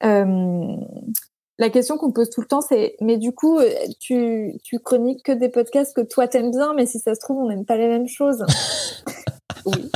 Euh, 0.03 0.75
La 1.59 1.69
question 1.69 1.97
qu'on 1.97 2.11
pose 2.11 2.29
tout 2.29 2.41
le 2.41 2.47
temps, 2.47 2.61
c'est 2.61 2.95
mais 3.01 3.17
du 3.17 3.33
coup, 3.33 3.59
euh, 3.59 3.69
tu, 3.99 4.53
tu 4.63 4.79
chroniques 4.79 5.23
que 5.23 5.31
des 5.31 5.49
podcasts 5.49 5.95
que 5.95 6.01
toi 6.01 6.27
t'aimes 6.27 6.51
bien, 6.51 6.73
mais 6.73 6.85
si 6.85 6.99
ça 6.99 7.13
se 7.13 7.19
trouve, 7.19 7.37
on 7.37 7.49
n'aime 7.49 7.65
pas 7.65 7.77
les 7.77 7.87
mêmes 7.87 8.07
choses. 8.07 8.43
oui. 9.65 9.91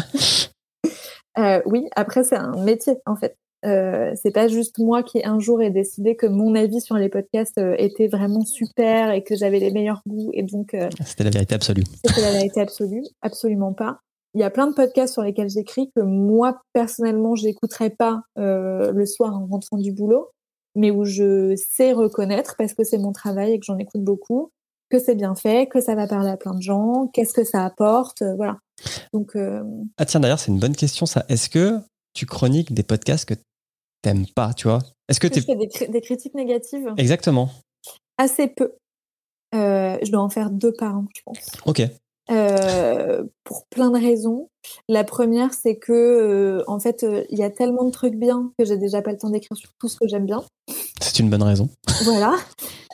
Euh, 1.38 1.62
oui, 1.66 1.88
après, 1.96 2.24
c'est 2.24 2.36
un 2.38 2.56
métier, 2.64 2.98
en 3.06 3.16
fait. 3.16 3.36
Euh, 3.66 4.12
c'est 4.22 4.32
pas 4.32 4.48
juste 4.48 4.78
moi 4.78 5.02
qui 5.02 5.26
un 5.26 5.40
jour 5.40 5.60
ai 5.62 5.72
décidé 5.72 6.16
que 6.16 6.28
mon 6.28 6.54
avis 6.54 6.82
sur 6.82 6.98
les 6.98 7.10
podcasts 7.10 7.58
euh, 7.58 7.74
était 7.80 8.08
vraiment 8.08 8.46
super 8.46 9.12
et 9.12 9.24
que 9.24 9.36
j'avais 9.36 9.58
les 9.58 9.72
meilleurs 9.72 10.04
goûts 10.08 10.30
et 10.34 10.44
donc 10.44 10.76
euh, 10.76 10.88
C'était 11.04 11.24
la 11.24 11.32
vérité 11.32 11.56
absolue. 11.56 11.84
c'était 12.06 12.22
la 12.22 12.32
vérité 12.32 12.62
absolue, 12.62 13.04
absolument 13.24 13.74
pas. 13.74 14.02
Il 14.36 14.42
y 14.42 14.44
a 14.44 14.50
plein 14.50 14.68
de 14.68 14.74
podcasts 14.74 15.14
sur 15.14 15.22
lesquels 15.24 15.50
j'écris 15.50 15.90
que 15.96 16.02
moi 16.02 16.60
personnellement 16.74 17.36
j'écouterais 17.36 17.90
pas 17.90 18.22
euh, 18.38 18.92
le 18.92 19.06
soir 19.06 19.34
en 19.34 19.46
rentrant 19.48 19.78
du 19.78 19.94
boulot, 19.94 20.30
mais 20.76 20.92
où 20.92 21.06
je 21.06 21.56
sais 21.56 21.94
reconnaître 21.94 22.56
parce 22.58 22.74
que 22.74 22.84
c'est 22.84 22.98
mon 22.98 23.14
travail 23.14 23.54
et 23.54 23.60
que 23.60 23.66
j'en 23.66 23.78
écoute 23.78 24.02
beaucoup, 24.04 24.52
que 24.90 25.00
c'est 25.00 25.16
bien 25.16 25.36
fait, 25.36 25.68
que 25.68 25.80
ça 25.80 25.96
va 25.96 26.06
parler 26.06 26.30
à 26.30 26.36
plein 26.38 26.54
de 26.54 26.62
gens, 26.62 27.08
qu'est-ce 27.14 27.34
que 27.34 27.46
ça 27.46 27.64
apporte, 27.64 28.22
euh, 28.24 28.36
voilà. 28.36 28.58
Donc 29.14 29.38
euh, 29.38 29.64
Ah 29.98 30.06
tiens, 30.06 30.20
d'ailleurs, 30.20 30.40
c'est 30.40 30.52
une 30.52 30.60
bonne 30.60 30.76
question 30.76 31.06
ça. 31.06 31.24
Est-ce 31.30 31.50
que 31.50 31.80
tu 32.14 32.26
chroniques 32.26 32.74
des 32.74 32.84
podcasts 32.84 33.24
que 33.28 33.36
t'aimes 34.02 34.26
pas, 34.36 34.54
tu 34.54 34.68
vois? 34.68 34.80
Est-ce 35.08 35.22
que 35.22 35.34
je 35.34 35.40
fais 35.40 35.56
des, 35.56 35.68
cri- 35.68 35.90
des 35.90 36.02
critiques 36.02 36.36
négatives? 36.36 36.94
Exactement. 36.98 37.50
Assez 38.18 38.48
peu. 38.50 38.74
Je 39.54 40.12
dois 40.12 40.22
en 40.22 40.30
faire 40.30 40.50
deux 40.50 40.74
par 40.74 40.98
an, 40.98 41.06
je 41.16 41.22
pense. 41.24 41.38
Ok. 41.66 41.82
Euh, 42.32 43.24
pour 43.44 43.66
plein 43.68 43.92
de 43.92 44.00
raisons. 44.00 44.50
La 44.90 45.04
première, 45.04 45.54
c'est 45.54 45.76
que 45.76 45.92
euh, 45.94 46.64
en 46.68 46.80
fait, 46.80 47.04
euh, 47.04 47.24
il 47.30 47.38
y 47.38 47.44
a 47.44 47.52
tellement 47.52 47.84
de 47.86 47.92
trucs 47.92 48.16
bien 48.16 48.52
que 48.58 48.66
j'ai 48.66 48.78
déjà 48.78 49.02
pas 49.02 49.12
le 49.12 49.18
temps 49.18 49.30
d'écrire 49.30 49.56
sur 49.56 49.70
tout 49.80 49.88
ce 49.88 49.98
que 49.98 50.08
j'aime 50.08 50.26
bien. 50.26 50.44
C'est 51.02 51.20
une 51.20 51.30
bonne 51.30 51.44
raison. 51.44 51.70
Voilà. 52.04 52.36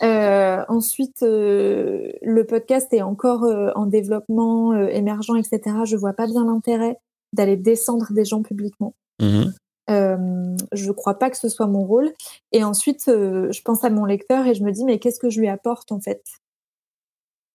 Euh, 0.03 0.63
ensuite, 0.67 1.23
euh, 1.23 2.11
le 2.21 2.45
podcast 2.45 2.91
est 2.91 3.01
encore 3.01 3.43
euh, 3.43 3.71
en 3.75 3.85
développement, 3.85 4.73
euh, 4.73 4.87
émergent, 4.87 5.37
etc. 5.37 5.77
Je 5.85 5.95
vois 5.95 6.13
pas 6.13 6.27
bien 6.27 6.45
l'intérêt 6.45 6.97
d'aller 7.33 7.55
descendre 7.55 8.07
des 8.11 8.25
gens 8.25 8.41
publiquement. 8.41 8.93
Mhm. 9.21 9.53
Euh, 9.89 10.55
je 10.73 10.91
crois 10.91 11.15
pas 11.15 11.29
que 11.29 11.37
ce 11.37 11.49
soit 11.49 11.67
mon 11.67 11.85
rôle. 11.85 12.11
Et 12.51 12.63
ensuite, 12.63 13.07
euh, 13.07 13.51
je 13.51 13.61
pense 13.61 13.83
à 13.83 13.89
mon 13.89 14.05
lecteur 14.05 14.45
et 14.47 14.53
je 14.53 14.63
me 14.63 14.71
dis 14.71 14.83
mais 14.83 14.99
qu'est-ce 14.99 15.19
que 15.19 15.29
je 15.29 15.39
lui 15.39 15.47
apporte 15.47 15.91
en 15.91 15.99
fait? 15.99 16.21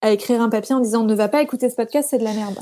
À 0.07 0.11
écrire 0.13 0.41
un 0.41 0.49
papier 0.49 0.75
en 0.75 0.81
disant 0.81 1.05
ne 1.05 1.15
va 1.15 1.29
pas 1.29 1.43
écouter 1.43 1.69
ce 1.71 1.75
podcast, 1.77 2.09
c'est 2.11 2.19
de 2.19 2.25
la 2.25 2.33
merde. 2.33 2.59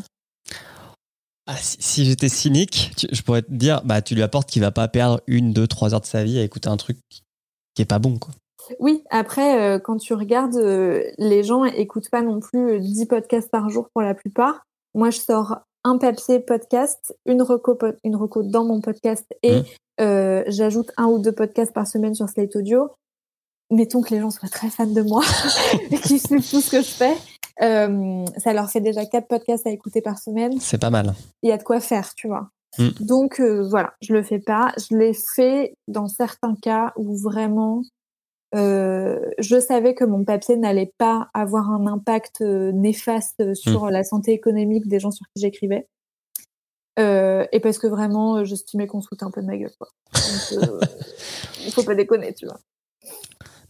Ah, 1.46 1.56
si 1.56 1.76
si 1.80 2.04
j'étais 2.06 2.28
cynique, 2.30 2.92
tu- 2.96 3.06
je 3.12 3.22
pourrais 3.22 3.42
te 3.42 3.52
dire, 3.52 3.82
bah 3.84 4.00
tu 4.00 4.14
lui 4.14 4.22
apportes 4.22 4.48
qu'il 4.48 4.62
va 4.62 4.70
pas 4.70 4.88
perdre 4.88 5.20
une, 5.26 5.52
deux, 5.52 5.66
trois 5.66 5.92
heures 5.92 6.00
de 6.00 6.06
sa 6.06 6.24
vie 6.24 6.38
à 6.38 6.42
écouter 6.42 6.68
un 6.68 6.76
truc 6.78 6.98
qui 7.74 7.82
est 7.82 7.86
pas 7.86 7.98
bon, 7.98 8.18
quoi. 8.18 8.32
Oui, 8.80 9.04
après, 9.10 9.60
euh, 9.60 9.78
quand 9.78 9.98
tu 9.98 10.14
regardes, 10.14 10.56
euh, 10.56 11.02
les 11.18 11.44
gens 11.44 11.64
écoutent 11.64 12.08
pas 12.08 12.22
non 12.22 12.40
plus 12.40 12.76
euh, 12.76 12.78
10 12.78 13.04
podcasts 13.06 13.50
par 13.50 13.68
jour 13.68 13.88
pour 13.92 14.00
la 14.00 14.14
plupart. 14.14 14.62
Moi, 14.94 15.10
je 15.10 15.18
sors 15.18 15.58
un 15.84 15.98
papier 15.98 16.40
podcast, 16.40 17.14
une 17.26 17.42
reco, 17.42 17.76
une 18.04 18.16
reco 18.16 18.42
dans 18.42 18.64
mon 18.64 18.80
podcast 18.80 19.26
et 19.42 19.60
euh, 20.00 20.44
j'ajoute 20.46 20.92
un 20.96 21.04
ou 21.06 21.18
deux 21.18 21.32
podcasts 21.32 21.74
par 21.74 21.86
semaine 21.86 22.14
sur 22.14 22.26
Slate 22.30 22.56
Audio. 22.56 22.90
Mettons 23.70 24.00
que 24.00 24.14
les 24.14 24.20
gens 24.20 24.30
soient 24.30 24.48
très 24.48 24.70
fans 24.70 24.86
de 24.86 25.02
moi 25.02 25.22
et 25.90 25.96
qu'ils 26.00 26.20
suivent 26.20 26.48
tout 26.48 26.62
ce 26.62 26.70
que 26.70 26.78
je 26.80 26.86
fais. 26.90 27.14
Euh, 27.62 28.24
ça 28.38 28.52
leur 28.52 28.68
fait 28.68 28.80
déjà 28.80 29.06
quatre 29.06 29.28
podcasts 29.28 29.66
à 29.66 29.70
écouter 29.70 30.00
par 30.00 30.18
semaine 30.18 30.58
C'est 30.60 30.80
pas 30.80 30.90
mal. 30.90 31.14
il 31.42 31.50
y 31.50 31.52
a 31.52 31.56
de 31.56 31.62
quoi 31.62 31.80
faire, 31.80 32.14
tu 32.14 32.26
vois. 32.26 32.48
Mm. 32.78 32.88
Donc 33.00 33.40
euh, 33.40 33.66
voilà, 33.68 33.94
je 34.00 34.12
le 34.12 34.22
fais 34.22 34.40
pas. 34.40 34.72
Je 34.78 34.96
l'ai 34.96 35.14
fait 35.14 35.74
dans 35.86 36.08
certains 36.08 36.56
cas 36.60 36.92
où 36.96 37.16
vraiment 37.16 37.82
euh, 38.54 39.20
je 39.38 39.58
savais 39.60 39.94
que 39.94 40.04
mon 40.04 40.24
papier 40.24 40.56
n'allait 40.56 40.92
pas 40.98 41.28
avoir 41.34 41.70
un 41.70 41.86
impact 41.86 42.40
néfaste 42.40 43.54
sur 43.54 43.90
la 43.90 44.04
santé 44.04 44.32
économique 44.32 44.88
des 44.88 44.98
gens 44.98 45.10
sur 45.10 45.26
qui 45.34 45.42
j'écrivais. 45.42 45.86
Euh, 46.98 47.44
et 47.52 47.60
parce 47.60 47.78
que 47.78 47.86
vraiment, 47.86 48.44
j'estimais 48.44 48.86
qu'on 48.86 49.00
se 49.00 49.08
foutait 49.08 49.24
un 49.24 49.30
peu 49.30 49.42
de 49.42 49.46
ma 49.46 49.56
gueule. 49.56 49.72
Quoi. 49.78 49.88
Donc, 50.14 50.62
euh, 50.62 50.80
il 51.64 51.72
faut 51.72 51.82
pas 51.82 51.94
déconner, 51.94 52.34
tu 52.34 52.46
vois. 52.46 52.58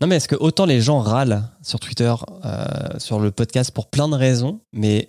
Non, 0.05 0.09
mais 0.09 0.16
est-ce 0.16 0.28
que 0.28 0.36
autant 0.36 0.66
les 0.66 0.82
gens 0.82 0.98
râlent 0.98 1.48
sur 1.62 1.81
Twitter, 1.81 2.14
euh, 2.44 2.98
sur 2.98 3.20
le 3.20 3.31
podcast 3.31 3.70
pour 3.70 3.89
plein 3.89 4.06
de 4.06 4.14
raisons, 4.14 4.60
mais 4.74 5.09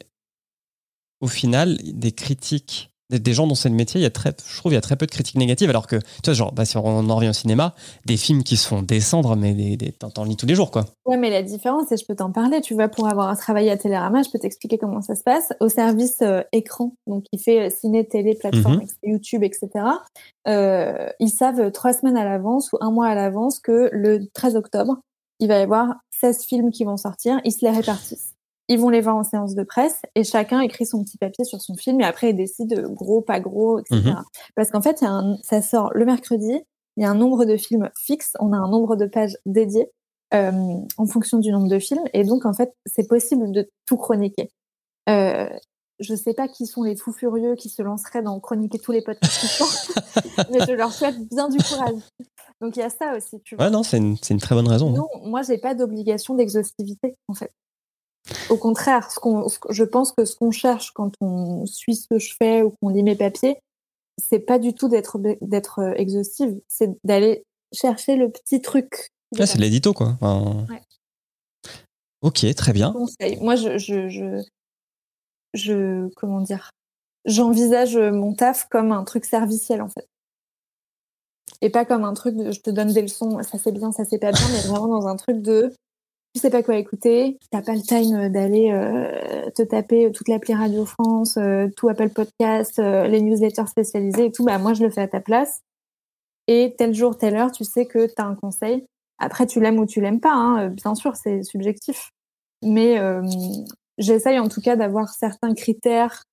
au 1.20 1.28
final, 1.28 1.78
des 1.84 2.14
critiques, 2.14 2.95
des, 3.10 3.34
gens 3.34 3.48
dont 3.48 3.56
c'est 3.56 3.70
le 3.70 3.76
métier, 3.76 4.00
il 4.00 4.04
y 4.04 4.08
a 4.08 4.12
très, 4.12 4.34
je 4.48 4.58
trouve, 4.58 4.72
il 4.72 4.76
y 4.76 4.78
a 4.78 4.82
très 4.82 4.96
peu 4.96 5.06
de 5.06 5.12
critiques 5.12 5.36
négatives, 5.36 5.70
alors 5.70 5.88
que, 5.88 5.98
tu 5.98 6.06
vois, 6.26 6.34
genre, 6.34 6.52
bah, 6.52 6.66
si 6.66 6.78
on 6.78 7.10
en 7.10 7.16
revient 7.16 7.30
au 7.30 7.34
cinéma, 7.34 7.76
des 8.06 8.18
films 8.18 8.44
qui 8.44 8.58
se 8.58 8.68
font 8.68 8.82
descendre, 8.82 9.36
mais 9.36 9.54
des, 9.54 9.78
des, 9.78 9.92
t'en, 9.92 10.24
lis 10.24 10.38
tous 10.38 10.46
les 10.46 10.56
jours, 10.56 10.72
quoi. 10.72 10.86
Ouais, 11.06 11.18
mais 11.18 11.30
la 11.30 11.44
différence, 11.44 11.92
et 11.92 11.98
je 11.98 12.06
peux 12.06 12.16
t'en 12.16 12.32
parler, 12.32 12.62
tu 12.62 12.74
vois, 12.74 12.88
pour 12.88 13.08
avoir 13.08 13.38
travaillé 13.38 13.70
à 13.70 13.78
Télérama, 13.78 14.24
je 14.24 14.30
peux 14.30 14.40
t'expliquer 14.40 14.78
comment 14.78 15.02
ça 15.02 15.16
se 15.16 15.24
passe. 15.24 15.54
Au 15.60 15.70
service 15.70 16.20
euh, 16.22 16.42
écran, 16.52 16.94
donc 17.08 17.24
qui 17.32 17.38
fait 17.38 17.68
euh, 17.68 17.70
ciné, 17.70 18.08
télé, 18.08 18.36
plateforme, 18.36 18.76
Mhm. 18.78 18.88
YouTube, 19.04 19.44
etc., 19.44 19.70
euh, 20.48 21.10
ils 21.20 21.30
savent 21.30 21.72
trois 21.72 21.94
semaines 21.94 22.18
à 22.18 22.24
l'avance 22.24 22.72
ou 22.74 22.78
un 22.82 22.92
mois 22.92 23.08
à 23.08 23.16
l'avance 23.16 23.60
que 23.60 23.90
le 23.92 24.28
13 24.34 24.56
octobre, 24.56 24.98
il 25.40 25.48
va 25.48 25.60
y 25.60 25.62
avoir 25.62 25.96
16 26.20 26.46
films 26.46 26.72
qui 26.72 26.86
vont 26.86 26.98
sortir, 26.98 27.40
ils 27.44 27.52
se 27.52 27.66
les 27.66 27.72
répartissent. 27.72 28.35
Ils 28.68 28.80
vont 28.80 28.90
les 28.90 29.02
voir 29.02 29.16
en 29.16 29.24
séance 29.24 29.54
de 29.54 29.64
presse 29.64 30.02
et 30.16 30.24
chacun 30.24 30.60
écrit 30.62 30.86
son 30.86 31.04
petit 31.04 31.18
papier 31.18 31.46
sur 31.46 31.62
son 31.62 31.76
film 31.76 32.02
et 32.02 32.04
après 32.04 32.32
il 32.32 32.36
décide 32.36 32.74
euh, 32.80 32.88
gros, 32.90 33.22
pas 33.22 33.40
gros, 33.40 33.80
etc. 33.80 34.02
Mhm. 34.04 34.24
Parce 34.56 34.72
qu'en 34.72 34.82
fait, 34.82 35.02
y 35.02 35.06
a 35.06 35.12
un, 35.12 35.38
ça 35.44 35.62
sort 35.62 35.92
le 35.94 36.06
mercredi, 36.06 36.62
il 36.98 37.04
y 37.04 37.06
a 37.06 37.10
un 37.12 37.16
nombre 37.16 37.46
de 37.46 37.58
films 37.58 37.90
fixe, 38.00 38.34
on 38.40 38.54
a 38.54 38.58
un 38.58 38.70
nombre 38.70 38.96
de 38.96 39.06
pages 39.06 39.38
dédiées 39.46 39.92
euh, 40.34 40.52
en 40.98 41.06
fonction 41.06 41.38
du 41.38 41.52
nombre 41.52 41.68
de 41.68 41.78
films. 41.78 42.04
Et 42.14 42.24
donc, 42.24 42.46
en 42.46 42.54
fait, 42.54 42.74
c'est 42.86 43.08
possible 43.08 43.52
de 43.52 43.70
tout 43.86 43.98
chroniquer. 43.98 44.50
Euh, 45.10 45.48
je 46.00 46.16
sais 46.16 46.34
pas 46.34 46.48
qui 46.48 46.66
sont 46.66 46.84
les 46.84 46.96
fous 46.96 47.14
furieux 47.14 47.56
qui 47.56 47.70
se 47.70 47.82
lanceraient 47.82 48.24
dans 48.24 48.40
chroniquer 48.40 48.80
tous 48.80 48.92
les 48.92 49.02
podcasts 49.02 49.64
mais 50.52 50.60
je 50.68 50.74
leur 50.74 50.92
souhaite 50.92 51.16
bien 51.30 51.48
du 51.50 51.58
courage. 51.58 52.02
Donc, 52.62 52.76
il 52.76 52.80
y 52.80 52.84
a 52.84 52.90
ça 52.90 53.16
aussi, 53.16 53.40
tu 53.44 53.56
vois. 53.56 53.66
Ouais, 53.66 53.72
non, 53.72 53.84
c'est 53.84 53.98
une, 53.98 54.16
une 54.30 54.40
très 54.40 54.56
bonne 54.56 54.68
raison. 54.68 54.90
hein. 54.90 54.98
Non, 54.98 55.30
moi, 55.30 55.42
j'ai 55.44 55.58
pas 55.58 55.76
d'obligation 55.76 56.36
d'exhaustivité, 56.36 57.16
en 57.28 57.34
fait. 57.34 57.52
Au 58.50 58.58
contraire, 58.58 59.12
ce 59.12 59.20
qu'on, 59.20 59.48
je 59.70 59.84
pense 59.84 60.12
que 60.12 60.26
ce 60.26 60.36
qu'on 60.36 60.52
cherche 60.52 60.92
quand 60.92 61.12
on 61.22 61.66
suit 61.66 61.96
ce 61.96 62.08
que 62.08 62.20
je 62.20 62.34
fais 62.36 62.62
ou 62.64 62.72
qu'on 62.72 62.90
lit 62.90 63.04
mes 63.04 63.16
papiers, 63.16 63.58
c'est 64.18 64.40
pas 64.40 64.60
du 64.60 64.74
tout 64.74 64.88
d'être 64.90 65.20
d'être 65.42 65.94
exhaustive, 65.98 66.60
c'est 66.68 66.90
d'aller 67.04 67.44
chercher 67.74 68.16
le 68.16 68.32
petit 68.32 68.62
truc. 68.62 69.12
Ouais, 69.38 69.46
c'est 69.46 69.58
de 69.58 69.62
l'édito, 69.64 69.94
quoi. 69.94 70.18
Enfin, 70.22 70.66
Ouais. 70.70 70.82
Ok, 72.22 72.46
très 72.56 72.74
bien. 72.74 72.92
conseil. 72.94 73.38
Moi, 73.42 73.56
je, 73.56 73.78
je, 73.78 74.10
je, 74.10 74.42
je, 75.54 76.08
comment 76.16 76.42
dire, 76.42 76.72
j'envisage 77.26 77.98
mon 77.98 78.34
taf 78.34 78.68
comme 78.70 78.92
un 78.92 79.04
truc 79.04 79.26
serviciel 79.26 79.82
en 79.82 79.90
fait, 79.90 80.08
et 81.62 81.70
pas 81.70 81.86
comme 81.86 82.04
un 82.04 82.14
truc 82.14 82.36
de 82.36 82.52
je 82.52 82.62
te 82.62 82.70
donne 82.72 82.92
des 82.94 83.02
leçons, 83.04 83.42
ça 83.44 83.58
c'est 83.60 83.72
bien, 83.72 83.92
ça 83.92 84.06
c'est 84.06 84.18
pas 84.18 84.32
bien, 84.32 84.48
mais 84.54 84.62
vraiment 84.68 84.88
dans 84.88 85.08
un 85.08 85.16
truc 85.16 85.42
de 85.42 85.72
tu 86.36 86.42
sais 86.42 86.50
pas 86.50 86.64
quoi 86.64 86.76
écouter, 86.76 87.40
t'as 87.50 87.62
pas 87.62 87.74
le 87.74 87.82
time 87.82 88.28
d'aller 88.30 88.70
euh, 88.70 89.50
te 89.52 89.62
taper 89.62 90.12
toute 90.12 90.28
l'appli 90.28 90.54
Radio 90.54 90.86
France, 90.86 91.38
euh, 91.38 91.70
tout 91.78 91.88
Apple 91.88 92.10
Podcast, 92.10 92.78
euh, 92.78 93.08
les 93.08 93.22
newsletters 93.22 93.68
spécialisés 93.68 94.26
et 94.26 94.32
tout. 94.34 94.44
Bah 94.44 94.58
moi 94.58 94.74
je 94.74 94.84
le 94.84 94.90
fais 94.90 95.02
à 95.02 95.08
ta 95.08 95.22
place. 95.22 95.62
Et 96.48 96.76
tel 96.78 96.94
jour, 96.94 97.18
telle 97.18 97.38
heure, 97.38 97.54
tu 97.54 97.64
sais 97.64 97.86
que 97.86 98.06
t'as 98.14 98.26
un 98.26 98.36
conseil. 98.36 98.86
Après, 99.18 99.48
tu 99.48 99.62
l'aimes 99.62 99.80
ou 99.80 99.86
tu 99.86 100.02
l'aimes 100.02 100.20
pas, 100.20 100.34
hein, 100.34 100.68
bien 100.68 100.94
sûr, 100.94 101.16
c'est 101.16 101.42
subjectif. 101.44 102.12
Mais 102.62 103.00
euh, 103.00 103.26
j'essaye 103.98 104.38
en 104.40 104.50
tout 104.50 104.62
cas 104.62 104.76
d'avoir 104.76 105.10
certains 105.10 105.54
critères 105.54 106.24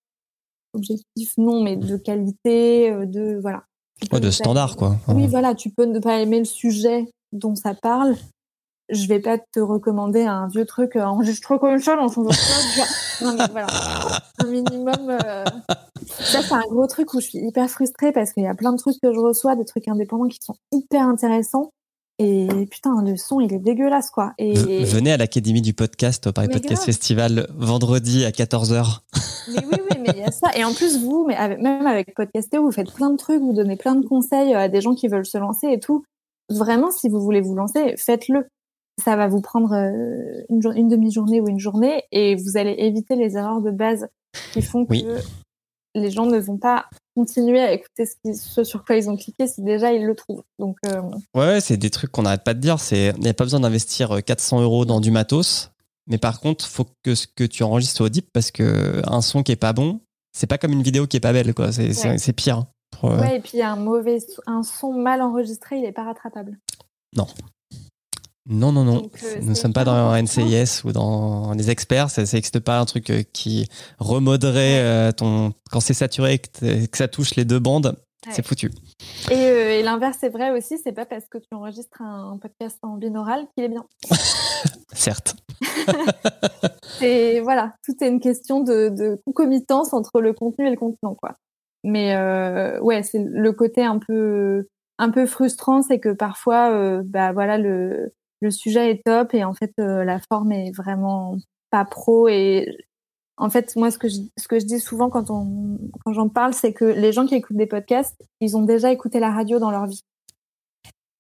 objectifs, 0.75 1.37
non, 1.39 1.63
mais 1.63 1.77
de 1.77 1.97
qualité, 1.97 2.91
euh, 2.91 3.07
de 3.07 3.39
voilà. 3.41 3.63
Ouais, 4.11 4.19
de 4.19 4.31
standard, 4.31 4.75
quoi. 4.77 4.97
Oui, 5.07 5.29
voilà, 5.29 5.55
tu 5.55 5.71
peux 5.71 5.85
ne 5.85 6.01
pas 6.01 6.19
aimer 6.21 6.41
le 6.41 6.45
sujet 6.45 7.07
dont 7.33 7.55
ça 7.55 7.75
parle. 7.75 8.17
Je 8.89 9.07
vais 9.07 9.21
pas 9.21 9.39
te 9.39 9.61
recommander 9.61 10.23
un 10.25 10.49
vieux 10.49 10.67
truc 10.67 10.97
euh, 10.97 11.03
enregistré 11.05 11.59
comme 11.59 11.79
ça 11.81 11.97
dans 11.97 12.09
son 12.09 12.25
podcast. 12.25 13.21
Non, 13.23 13.35
mais 13.39 13.45
voilà, 13.51 13.67
un 14.41 14.47
minimum. 14.47 14.95
euh, 15.09 15.45
Ça, 16.09 16.43
c'est 16.43 16.53
un 16.53 16.67
gros 16.69 16.87
truc 16.87 17.15
où 17.15 17.21
je 17.21 17.27
suis 17.27 17.39
hyper 17.39 17.69
frustrée 17.71 18.13
parce 18.13 18.33
qu'il 18.33 18.43
y 18.43 18.47
a 18.49 18.55
plein 18.55 18.73
de 18.73 18.79
trucs 18.79 18.97
que 19.01 19.13
je 19.13 19.19
reçois, 19.19 19.57
des 19.57 19.65
trucs 19.65 19.89
indépendants 19.89 20.29
qui 20.29 20.39
sont 20.45 20.55
hyper 20.73 21.03
intéressants. 21.03 21.71
Et 22.19 22.47
putain, 22.71 23.03
le 23.03 23.17
son, 23.17 23.41
il 23.41 23.53
est 23.55 23.59
dégueulasse, 23.59 24.11
quoi. 24.11 24.33
Et 24.39 24.85
Venez 24.85 25.13
à 25.13 25.17
l'Académie 25.17 25.63
du 25.63 25.73
podcast 25.73 26.27
au 26.27 26.33
Paris 26.33 26.49
Mais 26.49 26.55
Podcast 26.55 26.75
grave. 26.83 26.87
Festival 26.87 27.47
vendredi 27.57 28.25
à 28.25 28.31
14h. 28.31 28.99
Mais 29.49 29.59
oui, 29.65 29.79
oui, 29.91 29.97
mais 30.01 30.11
il 30.15 30.21
y 30.21 30.25
a 30.25 30.31
ça. 30.31 30.49
Et 30.55 30.63
en 30.65 30.73
plus, 30.75 31.01
vous, 31.03 31.25
mais 31.27 31.35
avec- 31.37 31.61
même 31.61 31.87
avec 31.87 32.15
Podcastéo, 32.15 32.63
vous 32.63 32.71
faites 32.71 32.93
plein 32.93 33.11
de 33.11 33.17
trucs, 33.17 33.41
vous 33.41 33.55
donnez 33.55 33.77
plein 33.77 33.95
de 33.95 34.07
conseils 34.07 34.55
à 34.55 34.69
des 34.69 34.81
gens 34.81 34.95
qui 34.95 35.09
veulent 35.09 35.27
se 35.27 35.39
lancer 35.39 35.69
et 35.69 35.81
tout. 35.81 36.05
Vraiment, 36.51 36.91
si 36.91 37.09
vous 37.09 37.21
voulez 37.21 37.41
vous 37.41 37.55
lancer, 37.57 37.95
faites-le. 37.97 38.47
Ça 39.05 39.17
va 39.17 39.27
vous 39.29 39.41
prendre 39.41 39.73
euh, 39.73 40.43
une, 40.49 40.63
jour- 40.63 40.73
une 40.73 40.89
demi-journée 40.89 41.41
ou 41.41 41.49
une 41.49 41.59
journée 41.59 42.05
et 42.13 42.35
vous 42.37 42.57
allez 42.57 42.75
éviter 42.79 43.17
les 43.17 43.37
erreurs 43.37 43.61
de 43.61 43.71
base 43.71 44.09
qui 44.53 44.63
font 44.63 44.87
que 44.87 44.95
les 45.95 46.11
gens 46.11 46.27
ne 46.27 46.39
vont 46.39 46.57
pas 46.57 46.87
continuer 47.17 47.61
à 47.61 47.73
écouter 47.73 48.07
ce, 48.07 48.15
qui- 48.25 48.35
ce 48.35 48.65
sur 48.65 48.85
quoi 48.85 48.97
ils 48.97 49.11
ont 49.11 49.17
cliqué 49.17 49.47
si 49.47 49.63
déjà 49.63 49.93
ils 49.93 50.05
le 50.07 50.15
trouvent. 50.15 50.43
Donc, 50.59 50.79
euh, 50.87 51.03
Ouais, 51.35 51.61
c'est 51.61 51.77
des 51.77 51.91
trucs 51.91 52.11
qu'on 52.13 52.23
n'arrête 52.23 52.45
pas 52.45 52.55
de 52.55 52.61
dire. 52.61 52.79
C'est, 52.81 53.13
il 53.17 53.21
n'y 53.23 53.29
a 53.29 53.35
pas 53.35 53.45
besoin 53.45 53.61
d'investir 53.61 54.13
euh, 54.13 54.21
400 54.21 54.63
euros 54.63 54.85
dans 54.85 55.01
du 55.01 55.11
matos. 55.11 55.71
Mais 56.07 56.19
par 56.19 56.41
contre, 56.41 56.65
faut 56.67 56.87
que 57.05 57.15
ce 57.15 57.27
que 57.27 57.45
tu 57.45 57.63
enregistres 57.63 57.97
soit 57.99 58.07
audible 58.07 58.27
parce 58.33 58.51
que 58.51 59.03
un 59.07 59.21
son 59.21 59.43
qui 59.43 59.53
est 59.53 59.57
pas 59.57 59.73
bon, 59.73 60.01
c'est 60.33 60.47
pas 60.49 60.59
comme 60.59 60.73
une 60.73 60.83
vidéo 60.83 61.07
qui 61.07 61.17
est 61.19 61.21
pas 61.21 61.33
belle, 61.33 61.55
quoi. 61.55 61.71
C'est, 61.73 61.89
Ouais. 62.07 62.33
pire. 62.33 62.59
hein. 62.59 62.67
Pour, 62.99 63.11
euh, 63.13 63.21
ouais, 63.21 63.37
et 63.37 63.41
puis 63.41 63.63
un 63.63 63.77
mauvais, 63.77 64.19
un 64.47 64.63
son 64.63 64.93
mal 64.93 65.23
enregistré, 65.23 65.79
il 65.79 65.85
est 65.85 65.93
pas 65.93 66.05
rattrapable. 66.05 66.59
Non, 67.17 67.27
non, 68.49 68.73
non. 68.73 68.85
Donc, 68.85 69.13
euh, 69.23 69.39
Nous 69.41 69.51
ne 69.51 69.55
sommes 69.55 69.73
pas 69.73 69.85
dans 69.85 69.93
un. 69.93 70.21
NCIS 70.23 70.83
ou 70.85 70.93
dans 70.93 71.55
des 71.55 71.71
experts. 71.71 72.11
Ça 72.11 72.23
n'existe 72.23 72.61
pas 72.61 72.79
un 72.79 72.85
truc 72.85 73.11
euh, 73.11 73.23
qui 73.33 73.69
remoderait 73.99 74.81
euh, 74.81 75.13
ton. 75.13 75.53
Quand 75.71 75.81
c'est 75.81 75.95
saturé 75.95 76.35
et 76.35 76.39
que, 76.89 76.97
ça 76.97 77.09
touche 77.09 77.37
les 77.37 77.45
deux 77.45 77.59
bandes, 77.61 77.97
Ouais. 78.25 78.33
c'est 78.33 78.47
foutu. 78.47 78.71
Et, 79.33 79.35
euh, 79.35 79.79
et 79.81 79.83
l'inverse 79.83 80.23
est 80.23 80.29
vrai 80.29 80.53
aussi, 80.53 80.79
c'est 80.79 80.93
pas 80.93 81.05
parce 81.07 81.25
que 81.29 81.39
tu 81.39 81.49
enregistres 81.53 82.01
un 82.03 82.39
podcast 82.41 82.79
en 82.83 82.97
binaural 82.97 83.47
qu'il 83.57 83.65
est 83.65 83.69
bien. 83.69 83.85
Certes. 84.93 85.35
C'est 86.99 87.41
voilà, 87.41 87.75
tout 87.85 87.95
est 88.01 88.09
une 88.09 88.21
question 88.21 88.61
de, 88.61 88.91
de 88.91 89.21
concomitance 89.27 89.93
entre 89.93 90.21
le 90.21 90.33
contenu 90.33 90.67
et 90.69 90.71
le 90.71 90.77
contenant, 90.77 91.15
quoi. 91.15 91.35
Mais 91.83 92.15
euh, 92.15 92.79
ouais, 92.81 93.03
c'est 93.03 93.19
le 93.19 93.53
côté 93.53 93.83
un 93.83 93.99
peu 93.99 94.69
un 94.99 95.11
peu 95.11 95.27
frustrant, 95.27 95.83
c'est 95.83 95.99
que 95.99 96.11
parfois, 96.11 96.71
euh, 96.71 97.03
bah 97.05 97.33
voilà, 97.33 97.59
le 97.59 98.13
le 98.43 98.51
sujet 98.51 98.91
est 98.91 99.03
top 99.05 99.33
et 99.35 99.45
en 99.45 99.55
fait 99.55 99.73
euh, 99.79 100.05
la 100.05 100.19
forme 100.31 100.53
est 100.53 100.71
vraiment 100.73 101.37
pas 101.71 101.85
pro 101.87 102.29
et 102.29 102.77
en 103.39 103.49
fait 103.49 103.75
moi 103.77 103.91
ce 103.91 103.97
que 103.99 104.09
je, 104.09 104.17
ce 104.39 104.47
que 104.49 104.59
je 104.59 104.67
dis 104.67 104.81
souvent 104.81 105.09
quand 105.09 105.31
on 105.31 105.79
quand 106.05 106.13
j'en 106.13 106.29
parle 106.29 106.53
c'est 106.53 106.73
que 106.75 106.85
les 106.85 107.13
gens 107.13 107.25
qui 107.27 107.35
écoutent 107.35 107.57
des 107.57 107.67
podcasts 107.67 108.21
ils 108.41 108.57
ont 108.57 108.63
déjà 108.63 108.93
écouté 108.93 109.21
la 109.21 109.31
radio 109.31 109.59
dans 109.59 109.71
leur 109.71 109.87
vie 109.87 110.03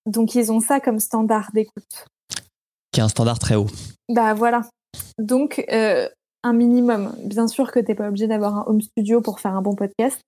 donc 0.07 0.35
ils 0.35 0.51
ont 0.53 0.61
ça 0.61 0.81
comme 0.81 0.99
standard 0.99 1.51
d'écoute 1.55 2.07
Qui 2.93 3.01
est 3.01 3.05
un 3.05 3.09
standard 3.09 3.39
très 3.39 3.55
haut. 3.55 3.69
bah 4.09 4.35
voilà. 4.35 4.62
Donc 5.19 5.65
euh, 5.73 6.09
un 6.43 6.53
minimum. 6.53 7.15
Bien 7.24 7.47
sûr 7.47 7.70
que 7.70 7.78
t'es 7.78 7.94
pas 7.94 8.09
obligé 8.09 8.27
d'avoir 8.27 8.57
un 8.57 8.65
home 8.66 8.81
studio 8.81 9.20
pour 9.20 9.39
faire 9.39 9.55
un 9.55 9.62
bon 9.62 9.77
podcast. 9.77 10.20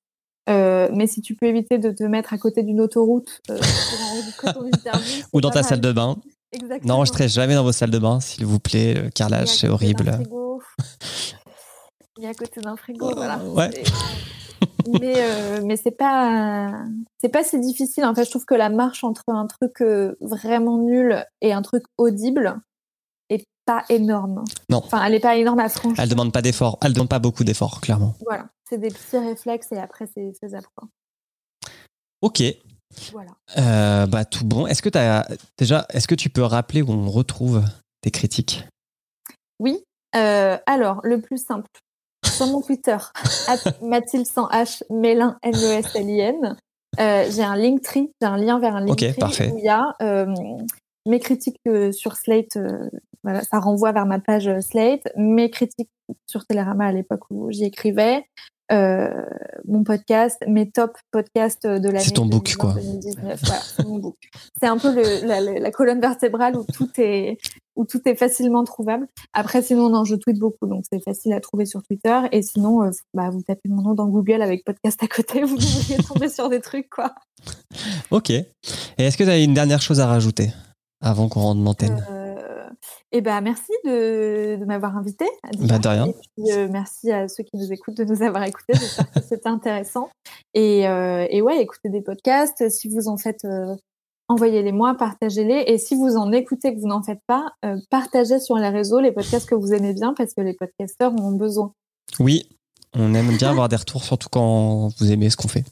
Euh, 0.49 0.89
mais 0.93 1.07
si 1.07 1.23
tu 1.23 1.35
peux 1.35 1.47
éviter 1.47 1.79
de 1.79 1.91
te 1.91 2.05
mettre 2.05 2.33
à 2.35 2.39
côté 2.39 2.63
d'une 2.63 2.81
autoroute 2.81 3.41
pour 3.49 3.57
enregistrer 3.57 4.53
ton 4.53 4.67
interview, 4.67 5.03
c'est 5.05 5.25
Ou 5.33 5.41
dans 5.41 5.51
ta 5.51 5.63
mal. 5.63 5.65
salle 5.65 5.81
de 5.81 5.91
bain. 5.91 6.17
Exactement. 6.55 6.95
N'enregistrez 6.95 7.29
jamais 7.29 7.55
dans 7.55 7.65
vos 7.65 7.73
salles 7.73 7.91
de 7.91 7.99
bain, 7.99 8.21
s'il 8.21 8.47
vous 8.47 8.61
plaît. 8.61 8.95
Le 8.95 9.07
à 9.07 9.11
carrelage, 9.11 9.49
c'est 9.49 9.69
horrible. 9.69 10.13
frigo. 10.13 10.63
Et 12.21 12.27
à 12.29 12.35
côté 12.35 12.61
d'un 12.61 12.77
frigo, 12.77 13.13
voilà. 13.15 13.39
Ouais. 13.45 13.71
Mais 15.01 15.15
euh, 15.17 15.61
mais 15.65 15.77
c'est 15.77 15.91
pas 15.91 16.85
c'est 17.21 17.29
pas 17.29 17.43
si 17.43 17.59
difficile. 17.59 18.05
En 18.05 18.15
fait, 18.15 18.25
je 18.25 18.31
trouve 18.31 18.45
que 18.45 18.55
la 18.55 18.69
marche 18.71 19.03
entre 19.03 19.25
un 19.29 19.47
truc 19.47 19.81
euh, 19.81 20.17
vraiment 20.21 20.79
nul 20.79 21.25
et 21.41 21.53
un 21.53 21.63
truc 21.63 21.85
audible 21.99 22.61
est 23.31 23.45
pas 23.67 23.85
énorme. 23.89 24.45
Non. 24.69 24.79
Enfin, 24.79 25.03
elle 25.05 25.15
est 25.15 25.21
pas 25.21 25.37
énorme 25.37 25.59
à 25.59 25.69
franchir. 25.69 25.99
Elle 25.99 26.09
demande 26.09 26.33
pas 26.33 26.43
d'efforts. 26.43 26.79
Elle 26.83 26.93
demande 26.93 27.09
pas 27.09 27.19
beaucoup 27.19 27.45
d'efforts, 27.45 27.81
clairement. 27.81 28.15
Voilà, 28.25 28.47
c'est 28.69 28.79
des 28.79 28.89
petits 28.89 29.19
réflexes 29.19 29.73
et 29.73 29.79
après 29.79 30.09
c'est 30.15 30.33
faisable. 30.41 30.67
Ok. 32.23 32.43
Voilà. 33.13 33.31
Euh, 33.59 34.07
bah 34.07 34.25
tout 34.25 34.45
bon. 34.45 34.67
Est-ce 34.67 34.83
que 34.83 34.89
t'as 34.89 35.27
déjà, 35.59 35.87
est-ce 35.91 36.07
que 36.09 36.15
tu 36.15 36.31
peux 36.31 36.43
rappeler 36.43 36.83
où 36.83 36.91
on 36.91 37.11
retrouve 37.11 37.63
tes 38.01 38.11
critiques? 38.11 38.65
Oui. 39.61 39.83
euh, 40.17 40.59
alors, 40.67 41.01
le 41.05 41.21
plus 41.21 41.39
simple, 41.45 41.69
sur 42.25 42.47
mon 42.47 42.61
Twitter, 42.63 42.97
Mathilde 43.83 44.27
sans 44.27 44.49
H, 44.49 44.83
Mélin, 44.91 45.39
M-E-S-L-I-N, 45.43 46.57
euh, 47.01 47.31
j'ai 47.31 47.43
un 47.43 47.57
Linktree, 47.57 48.11
j'ai 48.21 48.27
un 48.29 48.37
lien 48.37 48.59
vers 48.59 48.77
un 48.77 48.87
Ok, 48.87 49.01
Linktree 49.01 49.19
parfait. 49.21 49.51
où 49.53 49.59
il 49.59 49.65
y 49.65 49.69
a 49.69 49.95
mes 51.07 51.19
critiques 51.21 51.59
sur 51.93 52.17
Slate, 52.17 52.59
voilà, 53.23 53.43
ça 53.43 53.59
renvoie 53.59 53.93
vers 53.93 54.07
ma 54.07 54.21
page 54.21 54.49
Slate, 54.61 55.09
mes 55.17 55.51
critiques 55.51 55.91
sur 56.27 56.47
Télérama 56.47 56.87
à 56.87 56.93
l'époque 56.93 57.23
où 57.31 57.51
j'y 57.51 57.65
écrivais, 57.65 58.25
mon 58.71 59.85
podcast, 59.85 60.39
mes 60.47 60.71
top 60.71 60.97
podcasts 61.11 61.67
de 61.67 61.87
l'année. 61.89 62.01
C'est 62.05 62.13
ton 62.13 62.27
book, 62.27 62.45
2020, 62.45 62.59
quoi. 62.59 62.75
2019, 62.81 63.41
voilà, 63.45 63.61
c'est 63.61 63.87
mon 63.87 63.99
book. 63.99 64.17
C'est 64.61 64.67
un 64.67 64.79
peu 64.79 64.95
le- 64.95 65.27
la, 65.27 65.41
la- 65.41 65.59
la 65.61 65.71
colonne 65.71 66.01
vertébrale 66.01 66.57
où 66.57 66.65
tout 66.73 66.89
est 66.99 67.39
où 67.77 67.85
tout 67.85 68.01
est 68.07 68.15
facilement 68.15 68.63
trouvable. 68.63 69.09
Après, 69.33 69.61
sinon, 69.61 69.89
non, 69.89 70.05
je 70.05 70.15
tweete 70.15 70.39
beaucoup, 70.39 70.67
donc 70.69 70.85
c'est 70.89 71.03
facile 71.03 71.33
à 71.33 71.41
trouver 71.41 71.67
sur 71.67 71.83
Twitter. 71.83 72.21
Et 72.31 72.41
sinon, 72.43 72.85
euh, 72.85 72.91
bah, 73.15 73.31
vous 73.31 73.43
tapez 73.43 73.69
mon 73.69 73.83
nom 73.83 73.95
dans 73.95 74.07
Google 74.07 74.43
avec 74.43 74.65
podcast 74.65 75.03
à 75.03 75.09
côté, 75.09 75.43
vous 75.43 75.57
devriez 75.57 75.97
tomber 76.09 76.29
sur 76.29 76.49
des 76.49 76.61
trucs, 76.61 76.89
quoi. 76.89 77.15
Ok. 78.13 78.31
Et 78.31 78.47
est-ce 78.99 79.17
que 79.17 79.25
tu 79.25 79.31
as 79.31 79.39
une 79.39 79.55
dernière 79.55 79.83
chose 79.83 79.99
à 79.99 80.07
rajouter 80.07 80.51
avant 81.03 81.29
qu'on 81.29 81.41
rentre 81.41 81.63
l'antenne 81.63 82.05
Et 83.15 83.21
ben 83.21 83.41
merci 83.43 83.71
de, 83.85 84.57
de 84.57 84.65
m'avoir 84.65 84.97
invité. 84.97 85.25
Bah, 85.61 85.79
de 85.79 85.89
rien. 85.89 86.07
Et 86.07 86.13
puis, 86.13 86.51
euh, 86.51 86.67
merci 86.69 87.13
à 87.13 87.29
ceux 87.29 87.45
qui 87.45 87.57
nous 87.57 87.73
écoutent 87.73 87.97
de 87.97 88.03
nous 88.03 88.23
avoir 88.23 88.43
écoutés. 88.43 88.75
J'espère 88.75 89.09
que 89.13 89.21
c'était 89.23 89.49
intéressant. 89.49 90.11
Et, 90.53 90.89
euh, 90.89 91.25
et 91.31 91.41
ouais, 91.41 91.63
écoutez 91.63 91.91
des 91.91 92.03
podcasts. 92.03 92.69
Si 92.69 92.89
vous 92.89 93.07
en 93.07 93.17
faites, 93.17 93.45
euh, 93.45 93.77
envoyez-les 94.29 94.73
moi, 94.73 94.97
partagez-les. 94.97 95.63
Et 95.69 95.79
si 95.79 95.95
vous 95.95 96.17
en 96.17 96.33
écoutez 96.33 96.75
que 96.75 96.81
vous 96.81 96.89
n'en 96.89 97.05
faites 97.05 97.23
pas, 97.29 97.53
partagez 97.89 98.41
sur 98.41 98.57
les 98.57 98.69
réseaux 98.69 98.99
les 98.99 99.13
podcasts 99.13 99.49
que 99.49 99.55
vous 99.55 99.73
aimez 99.73 99.95
bien 99.95 100.13
parce 100.15 100.35
que 100.35 100.41
les 100.41 100.55
podcasteurs 100.55 101.13
en 101.13 101.23
ont 101.23 101.37
besoin. 101.37 101.73
Oui, 102.19 102.49
on 102.95 103.15
aime 103.15 103.37
bien 103.37 103.51
avoir 103.51 103.69
des 103.69 103.77
retours, 103.77 104.03
surtout 104.03 104.29
quand 104.29 104.89
vous 104.99 105.13
aimez 105.13 105.31
ce 105.31 105.37
qu'on 105.37 105.47
fait. 105.47 105.65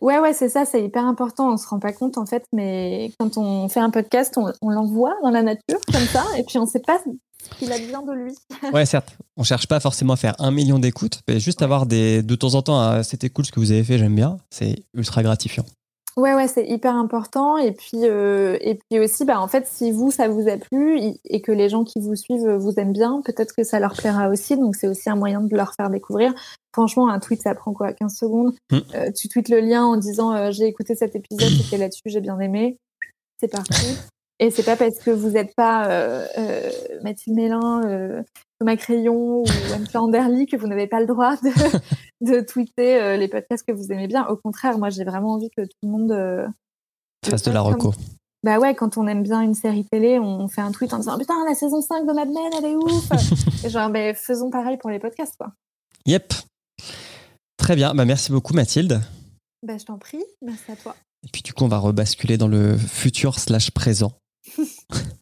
Ouais, 0.00 0.18
ouais, 0.18 0.32
c'est 0.32 0.48
ça, 0.48 0.64
c'est 0.64 0.84
hyper 0.84 1.04
important. 1.04 1.52
On 1.52 1.56
se 1.56 1.66
rend 1.66 1.78
pas 1.78 1.92
compte 1.92 2.18
en 2.18 2.26
fait, 2.26 2.44
mais 2.52 3.12
quand 3.18 3.36
on 3.36 3.68
fait 3.68 3.80
un 3.80 3.90
podcast, 3.90 4.36
on, 4.36 4.52
on 4.62 4.70
l'envoie 4.70 5.14
dans 5.22 5.30
la 5.30 5.42
nature 5.42 5.80
comme 5.92 6.06
ça, 6.06 6.24
et 6.36 6.44
puis 6.44 6.58
on 6.58 6.66
sait 6.66 6.80
pas 6.80 6.98
ce 6.98 7.58
qu'il 7.58 7.72
advient 7.72 8.00
de 8.06 8.12
lui. 8.12 8.34
Ouais, 8.72 8.86
certes. 8.86 9.16
On 9.36 9.42
cherche 9.42 9.66
pas 9.66 9.80
forcément 9.80 10.12
à 10.12 10.16
faire 10.16 10.34
un 10.38 10.50
million 10.50 10.78
d'écoutes, 10.78 11.20
mais 11.28 11.40
juste 11.40 11.62
avoir 11.62 11.86
des, 11.86 12.22
de 12.22 12.34
temps 12.34 12.54
en 12.54 12.62
temps, 12.62 12.78
un, 12.80 13.02
c'était 13.02 13.30
cool 13.30 13.46
ce 13.46 13.52
que 13.52 13.60
vous 13.60 13.72
avez 13.72 13.84
fait, 13.84 13.98
j'aime 13.98 14.14
bien. 14.14 14.38
C'est 14.50 14.84
ultra 14.94 15.22
gratifiant. 15.22 15.64
Ouais, 16.20 16.34
ouais, 16.34 16.48
c'est 16.48 16.66
hyper 16.66 16.96
important. 16.96 17.56
Et 17.56 17.72
puis, 17.72 18.04
euh, 18.04 18.58
et 18.60 18.74
puis 18.74 19.00
aussi, 19.00 19.24
bah, 19.24 19.40
en 19.40 19.48
fait, 19.48 19.66
si 19.66 19.90
vous, 19.90 20.10
ça 20.10 20.28
vous 20.28 20.48
a 20.50 20.58
plu 20.58 21.00
et 21.24 21.40
que 21.40 21.50
les 21.50 21.70
gens 21.70 21.82
qui 21.82 21.98
vous 21.98 22.14
suivent 22.14 22.46
euh, 22.46 22.58
vous 22.58 22.74
aiment 22.76 22.92
bien, 22.92 23.22
peut-être 23.24 23.54
que 23.56 23.64
ça 23.64 23.80
leur 23.80 23.94
plaira 23.94 24.28
aussi. 24.28 24.54
Donc, 24.58 24.76
c'est 24.76 24.86
aussi 24.86 25.08
un 25.08 25.16
moyen 25.16 25.40
de 25.40 25.56
leur 25.56 25.72
faire 25.74 25.88
découvrir. 25.88 26.34
Franchement, 26.74 27.08
un 27.08 27.20
tweet, 27.20 27.40
ça 27.40 27.54
prend 27.54 27.72
quoi 27.72 27.94
15 27.94 28.14
secondes? 28.14 28.52
Mm. 28.70 28.78
Euh, 28.94 29.10
tu 29.12 29.28
tweets 29.28 29.48
le 29.48 29.60
lien 29.60 29.86
en 29.86 29.96
disant 29.96 30.34
euh, 30.34 30.50
j'ai 30.50 30.66
écouté 30.66 30.94
cet 30.94 31.16
épisode, 31.16 31.48
c'était 31.62 31.78
là-dessus, 31.78 32.02
j'ai 32.04 32.20
bien 32.20 32.38
aimé. 32.38 32.76
C'est 33.40 33.50
parti. 33.50 33.96
Et 34.40 34.50
c'est 34.50 34.62
pas 34.62 34.76
parce 34.76 34.98
que 34.98 35.10
vous 35.10 35.30
n'êtes 35.30 35.54
pas 35.54 35.86
Mathilde 37.02 37.36
Mélin, 37.36 38.22
Thomas 38.58 38.76
Crayon 38.76 39.42
ou 39.42 39.44
Anne 39.74 39.86
Anderly 39.94 40.46
que 40.46 40.56
vous 40.56 40.66
n'avez 40.66 40.86
pas 40.86 41.00
le 41.00 41.06
droit 41.06 41.36
de, 41.36 41.50
de 42.20 42.40
tweeter 42.40 43.00
euh, 43.00 43.16
les 43.16 43.28
podcasts 43.28 43.66
que 43.66 43.72
vous 43.72 43.92
aimez 43.92 44.06
bien. 44.06 44.26
Au 44.26 44.36
contraire, 44.36 44.78
moi, 44.78 44.90
j'ai 44.90 45.04
vraiment 45.04 45.34
envie 45.34 45.50
que 45.50 45.62
tout 45.62 45.76
le 45.82 45.88
monde 45.88 46.12
euh, 46.12 46.46
Fasse 47.24 47.42
de 47.42 47.50
la 47.50 47.60
reco. 47.60 47.94
bah 48.42 48.58
ouais, 48.58 48.74
quand 48.74 48.96
on 48.96 49.06
aime 49.06 49.22
bien 49.22 49.40
une 49.42 49.54
série 49.54 49.84
télé, 49.84 50.18
on 50.18 50.48
fait 50.48 50.62
un 50.62 50.72
tweet 50.72 50.92
en 50.94 50.98
disant 50.98 51.18
putain 51.18 51.34
la 51.46 51.54
saison 51.54 51.82
5 51.82 52.06
de 52.06 52.12
Mad 52.12 52.28
Men 52.28 52.50
elle 52.58 52.64
est 52.64 52.76
ouf. 52.76 53.08
Et 53.64 53.68
genre 53.68 53.90
ben 53.90 54.14
faisons 54.14 54.50
pareil 54.50 54.78
pour 54.78 54.90
les 54.90 54.98
podcasts 54.98 55.36
quoi. 55.36 55.52
Yep. 56.06 56.32
Très 57.58 57.76
bien. 57.76 57.94
Bah, 57.94 58.06
merci 58.06 58.32
beaucoup, 58.32 58.54
Mathilde. 58.54 59.02
Bah 59.66 59.76
je 59.76 59.84
t'en 59.84 59.98
prie, 59.98 60.24
merci 60.40 60.72
à 60.72 60.76
toi. 60.76 60.96
Et 61.24 61.28
puis, 61.30 61.42
du 61.42 61.52
coup, 61.52 61.64
on 61.64 61.68
va 61.68 61.78
rebasculer 61.78 62.38
dans 62.38 62.48
le 62.48 62.76
futur 62.76 63.38
slash 63.38 63.70
présent. 63.70 64.12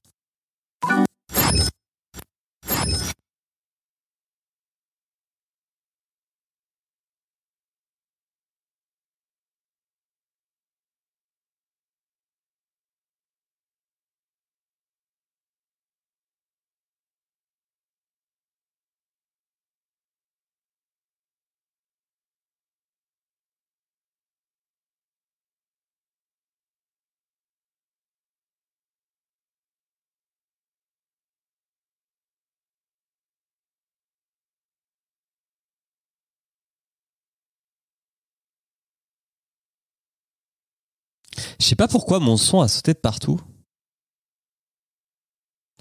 Je 41.60 41.66
sais 41.66 41.76
pas 41.76 41.88
pourquoi 41.88 42.20
mon 42.20 42.36
son 42.36 42.60
a 42.60 42.68
sauté 42.68 42.92
de 42.92 42.98
partout. 42.98 43.40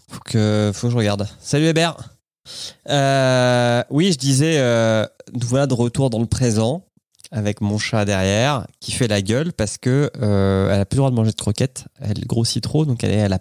Faut 0.10 0.20
que, 0.22 0.72
faut 0.74 0.88
que 0.88 0.92
je 0.92 0.98
regarde. 0.98 1.28
Salut 1.40 1.66
Hébert. 1.66 2.18
Euh, 2.90 3.84
oui, 3.90 4.12
je 4.12 4.18
disais, 4.18 4.58
euh, 4.60 5.06
nous 5.34 5.48
voilà 5.48 5.68
de 5.68 5.74
retour 5.74 6.10
dans 6.10 6.20
le 6.20 6.26
présent. 6.26 6.84
avec 7.30 7.60
mon 7.60 7.78
chat 7.78 8.06
derrière 8.06 8.66
qui 8.80 8.94
fait 8.94 9.10
la 9.10 9.22
gueule 9.22 9.52
parce 9.52 9.78
que 9.78 10.10
euh, 10.22 10.72
elle 10.72 10.80
a 10.80 10.86
plus 10.86 10.96
le 10.96 11.02
droit 11.02 11.10
de 11.12 11.16
manger 11.16 11.32
de 11.32 11.36
croquettes. 11.36 11.86
Elle 12.00 12.26
grossit 12.26 12.64
trop, 12.64 12.86
donc 12.86 13.04
elle 13.04 13.12
est 13.12 13.22
à 13.22 13.28
la. 13.28 13.40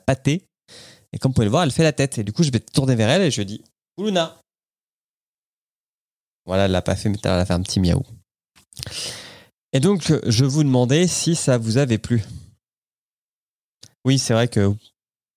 Et 1.13 1.19
comme 1.19 1.31
vous 1.31 1.35
pouvez 1.35 1.45
le 1.47 1.51
voir, 1.51 1.63
elle 1.63 1.71
fait 1.71 1.85
la 1.85 1.93
tête. 1.93 2.19
Et 2.19 2.25
du 2.25 2.33
coup, 2.33 2.43
je 2.43 2.51
vais 2.51 2.61
tourner 2.61 2.97
vers 2.97 3.09
elle 3.09 3.23
et 3.23 3.31
je 3.31 3.43
dis 3.43 3.63
Luna. 3.97 4.37
Voilà, 6.45 6.65
elle 6.65 6.73
l'a 6.73 6.83
pas 6.83 6.97
fait, 6.97 7.09
mais 7.09 7.19
elle 7.23 7.31
a 7.31 7.47
fait 7.47 7.55
un 7.55 7.63
petit 7.63 7.81
miaou. 7.81 8.03
Et 9.77 9.81
donc, 9.81 10.11
je 10.27 10.45
vous 10.47 10.65
demandais 10.65 11.07
si 11.07 11.35
ça 11.35 11.59
vous 11.59 11.77
avait 11.77 11.99
plu. 11.99 12.25
Oui, 14.07 14.19
c'est 14.19 14.33
vrai 14.33 14.49
que. 14.49 14.73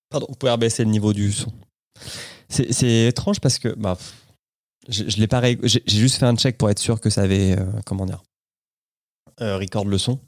Pardon, 0.09 0.27
vous 0.29 0.35
pouvez 0.35 0.53
rebaisser 0.53 0.85
le 0.85 0.91
niveau 0.91 1.11
du 1.11 1.33
son. 1.33 1.51
C'est 2.47 3.07
étrange 3.07 3.41
parce 3.41 3.59
que. 3.59 3.67
Bah, 3.75 3.97
je, 4.87 5.03
j'ai 5.09 5.83
juste 5.85 6.15
fait 6.15 6.25
un 6.25 6.37
check 6.37 6.57
pour 6.57 6.69
être 6.69 6.79
sûr 6.79 7.01
que 7.01 7.09
ça 7.09 7.23
avait. 7.23 7.59
euh, 7.59 7.65
comment 7.85 8.05
dire 8.05 8.23
euh, 9.41 9.57
Record 9.57 9.83
le 9.83 9.97
son. 9.97 10.21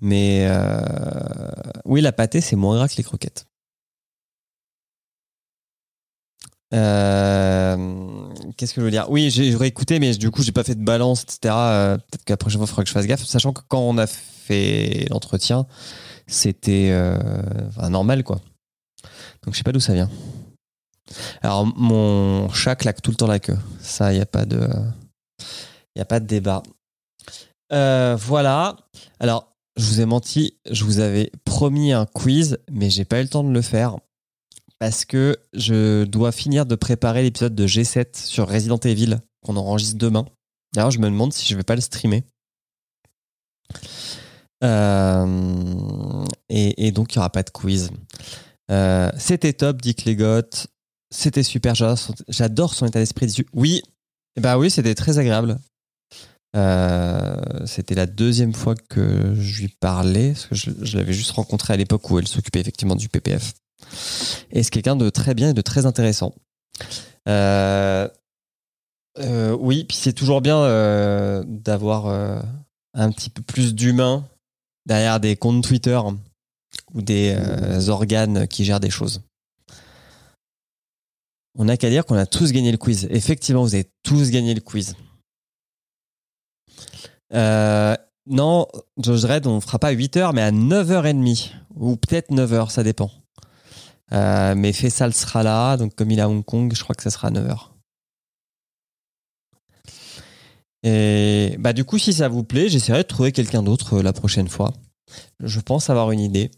Mais. 0.00 0.46
euh, 0.48 1.50
oui, 1.84 2.02
la 2.02 2.12
pâtée, 2.12 2.40
c'est 2.40 2.54
moins 2.54 2.76
gras 2.76 2.86
que 2.86 2.96
les 2.96 3.02
croquettes. 3.02 3.44
Euh, 6.74 7.76
Qu'est-ce 8.56 8.74
que 8.74 8.80
je 8.80 8.84
veux 8.84 8.90
dire? 8.90 9.06
Oui, 9.10 9.30
j'aurais 9.30 9.68
écouté, 9.68 9.98
mais 9.98 10.14
du 10.14 10.30
coup, 10.30 10.42
j'ai 10.42 10.52
pas 10.52 10.64
fait 10.64 10.74
de 10.74 10.84
balance, 10.84 11.22
etc. 11.22 11.54
Euh, 11.54 11.96
Peut-être 11.96 12.24
que 12.24 12.32
la 12.32 12.36
prochaine 12.36 12.58
fois, 12.58 12.66
il 12.66 12.68
faudra 12.68 12.82
que 12.82 12.88
je 12.88 12.94
fasse 12.94 13.06
gaffe, 13.06 13.24
sachant 13.24 13.52
que 13.52 13.62
quand 13.68 13.80
on 13.80 13.98
a 13.98 14.06
fait 14.06 15.06
l'entretien, 15.10 15.66
c'était 16.26 16.88
euh, 16.90 17.18
normal, 17.88 18.24
quoi. 18.24 18.40
Donc, 19.44 19.54
je 19.54 19.58
sais 19.58 19.64
pas 19.64 19.72
d'où 19.72 19.80
ça 19.80 19.94
vient. 19.94 20.10
Alors, 21.42 21.66
mon 21.66 22.48
chat 22.50 22.74
claque 22.74 23.00
tout 23.00 23.10
le 23.10 23.16
temps 23.16 23.28
la 23.28 23.38
queue. 23.38 23.58
Ça, 23.80 24.12
il 24.12 24.16
n'y 24.16 24.22
a 24.22 24.26
pas 24.26 24.44
de, 24.44 24.68
il 25.94 26.02
a 26.02 26.04
pas 26.04 26.20
de 26.20 26.26
débat. 26.26 26.62
Euh, 27.72 28.16
voilà. 28.18 28.76
Alors, 29.20 29.52
je 29.76 29.86
vous 29.86 30.00
ai 30.00 30.06
menti. 30.06 30.58
Je 30.70 30.84
vous 30.84 30.98
avais 30.98 31.30
promis 31.44 31.92
un 31.92 32.06
quiz, 32.06 32.58
mais 32.70 32.90
j'ai 32.90 33.04
pas 33.04 33.20
eu 33.20 33.22
le 33.22 33.28
temps 33.28 33.44
de 33.44 33.50
le 33.52 33.62
faire 33.62 33.96
parce 34.78 35.04
que 35.04 35.36
je 35.52 36.04
dois 36.04 36.32
finir 36.32 36.66
de 36.66 36.74
préparer 36.74 37.22
l'épisode 37.22 37.54
de 37.54 37.66
G7 37.66 38.16
sur 38.16 38.48
Resident 38.48 38.78
Evil 38.78 39.18
qu'on 39.44 39.56
enregistre 39.56 39.98
demain. 39.98 40.26
D'ailleurs, 40.74 40.90
je 40.90 40.98
me 40.98 41.06
demande 41.06 41.32
si 41.32 41.46
je 41.46 41.56
vais 41.56 41.62
pas 41.62 41.74
le 41.74 41.80
streamer. 41.80 42.24
Euh, 44.64 46.24
et, 46.48 46.92
donc, 46.92 47.14
il 47.14 47.18
n'y 47.18 47.20
aura 47.20 47.30
pas 47.30 47.42
de 47.42 47.50
quiz. 47.50 47.90
Euh, 48.70 49.10
C'était 49.16 49.52
top, 49.52 49.80
dit 49.80 49.94
Clégot. 49.94 50.66
C'était 51.10 51.42
super. 51.42 51.74
J'adore 51.74 52.74
son, 52.74 52.86
état 52.86 52.98
d'esprit. 52.98 53.34
Oui, 53.52 53.82
bah 54.40 54.58
oui, 54.58 54.70
c'était 54.70 54.94
très 54.94 55.18
agréable. 55.18 55.58
Euh, 56.56 57.36
c'était 57.66 57.94
la 57.94 58.06
deuxième 58.06 58.54
fois 58.54 58.74
que 58.74 59.34
je 59.34 59.62
lui 59.62 59.68
parlais, 59.68 60.32
parce 60.32 60.46
que 60.46 60.54
je 60.54 60.98
l'avais 60.98 61.12
juste 61.12 61.30
rencontré 61.32 61.74
à 61.74 61.76
l'époque 61.76 62.10
où 62.10 62.18
elle 62.18 62.26
s'occupait 62.26 62.60
effectivement 62.60 62.96
du 62.96 63.08
PPF. 63.08 63.54
Et 64.50 64.62
c'est 64.62 64.70
quelqu'un 64.70 64.96
de 64.96 65.10
très 65.10 65.34
bien 65.34 65.50
et 65.50 65.54
de 65.54 65.60
très 65.60 65.86
intéressant. 65.86 66.34
Euh, 67.28 68.08
euh, 69.18 69.56
oui, 69.58 69.84
puis 69.84 69.96
c'est 69.96 70.12
toujours 70.12 70.40
bien 70.40 70.58
euh, 70.58 71.42
d'avoir 71.46 72.06
un 72.94 73.10
petit 73.10 73.30
peu 73.30 73.42
plus 73.42 73.74
d'humain 73.74 74.24
derrière 74.86 75.20
des 75.20 75.36
comptes 75.36 75.64
Twitter 75.64 75.98
ou 76.94 77.02
des 77.02 77.36
organes 77.88 78.46
qui 78.46 78.64
gèrent 78.64 78.80
des 78.80 78.90
choses. 78.90 79.22
On 81.58 81.64
n'a 81.64 81.78
qu'à 81.78 81.88
dire 81.88 82.04
qu'on 82.04 82.16
a 82.16 82.26
tous 82.26 82.52
gagné 82.52 82.70
le 82.70 82.76
quiz. 82.76 83.06
Effectivement, 83.10 83.62
vous 83.62 83.74
avez 83.74 83.90
tous 84.02 84.30
gagné 84.30 84.54
le 84.54 84.60
quiz. 84.60 84.94
Non, 88.28 88.66
Josh 88.98 89.22
Dredd, 89.22 89.46
on 89.46 89.56
ne 89.56 89.60
fera 89.60 89.78
pas 89.78 89.88
à 89.88 89.94
8h, 89.94 90.32
mais 90.34 90.42
à 90.42 90.50
9h30. 90.50 91.52
Ou 91.76 91.96
peut-être 91.96 92.30
9h, 92.30 92.70
ça 92.70 92.82
dépend. 92.82 93.10
Euh, 94.12 94.54
mais 94.56 94.72
Faisal 94.72 95.12
sera 95.12 95.42
là, 95.42 95.76
donc 95.76 95.94
comme 95.94 96.10
il 96.10 96.18
est 96.18 96.22
à 96.22 96.28
Hong 96.28 96.44
Kong, 96.44 96.72
je 96.74 96.82
crois 96.82 96.94
que 96.94 97.02
ça 97.02 97.10
sera 97.10 97.28
à 97.28 97.30
9h. 97.30 97.70
Et 100.82 101.56
bah 101.58 101.72
du 101.72 101.84
coup, 101.84 101.98
si 101.98 102.12
ça 102.12 102.28
vous 102.28 102.44
plaît, 102.44 102.68
j'essaierai 102.68 103.02
de 103.02 103.08
trouver 103.08 103.32
quelqu'un 103.32 103.62
d'autre 103.62 103.94
euh, 103.94 104.02
la 104.02 104.12
prochaine 104.12 104.48
fois. 104.48 104.72
Je 105.40 105.60
pense 105.60 105.90
avoir 105.90 106.12
une 106.12 106.20
idée 106.20 106.50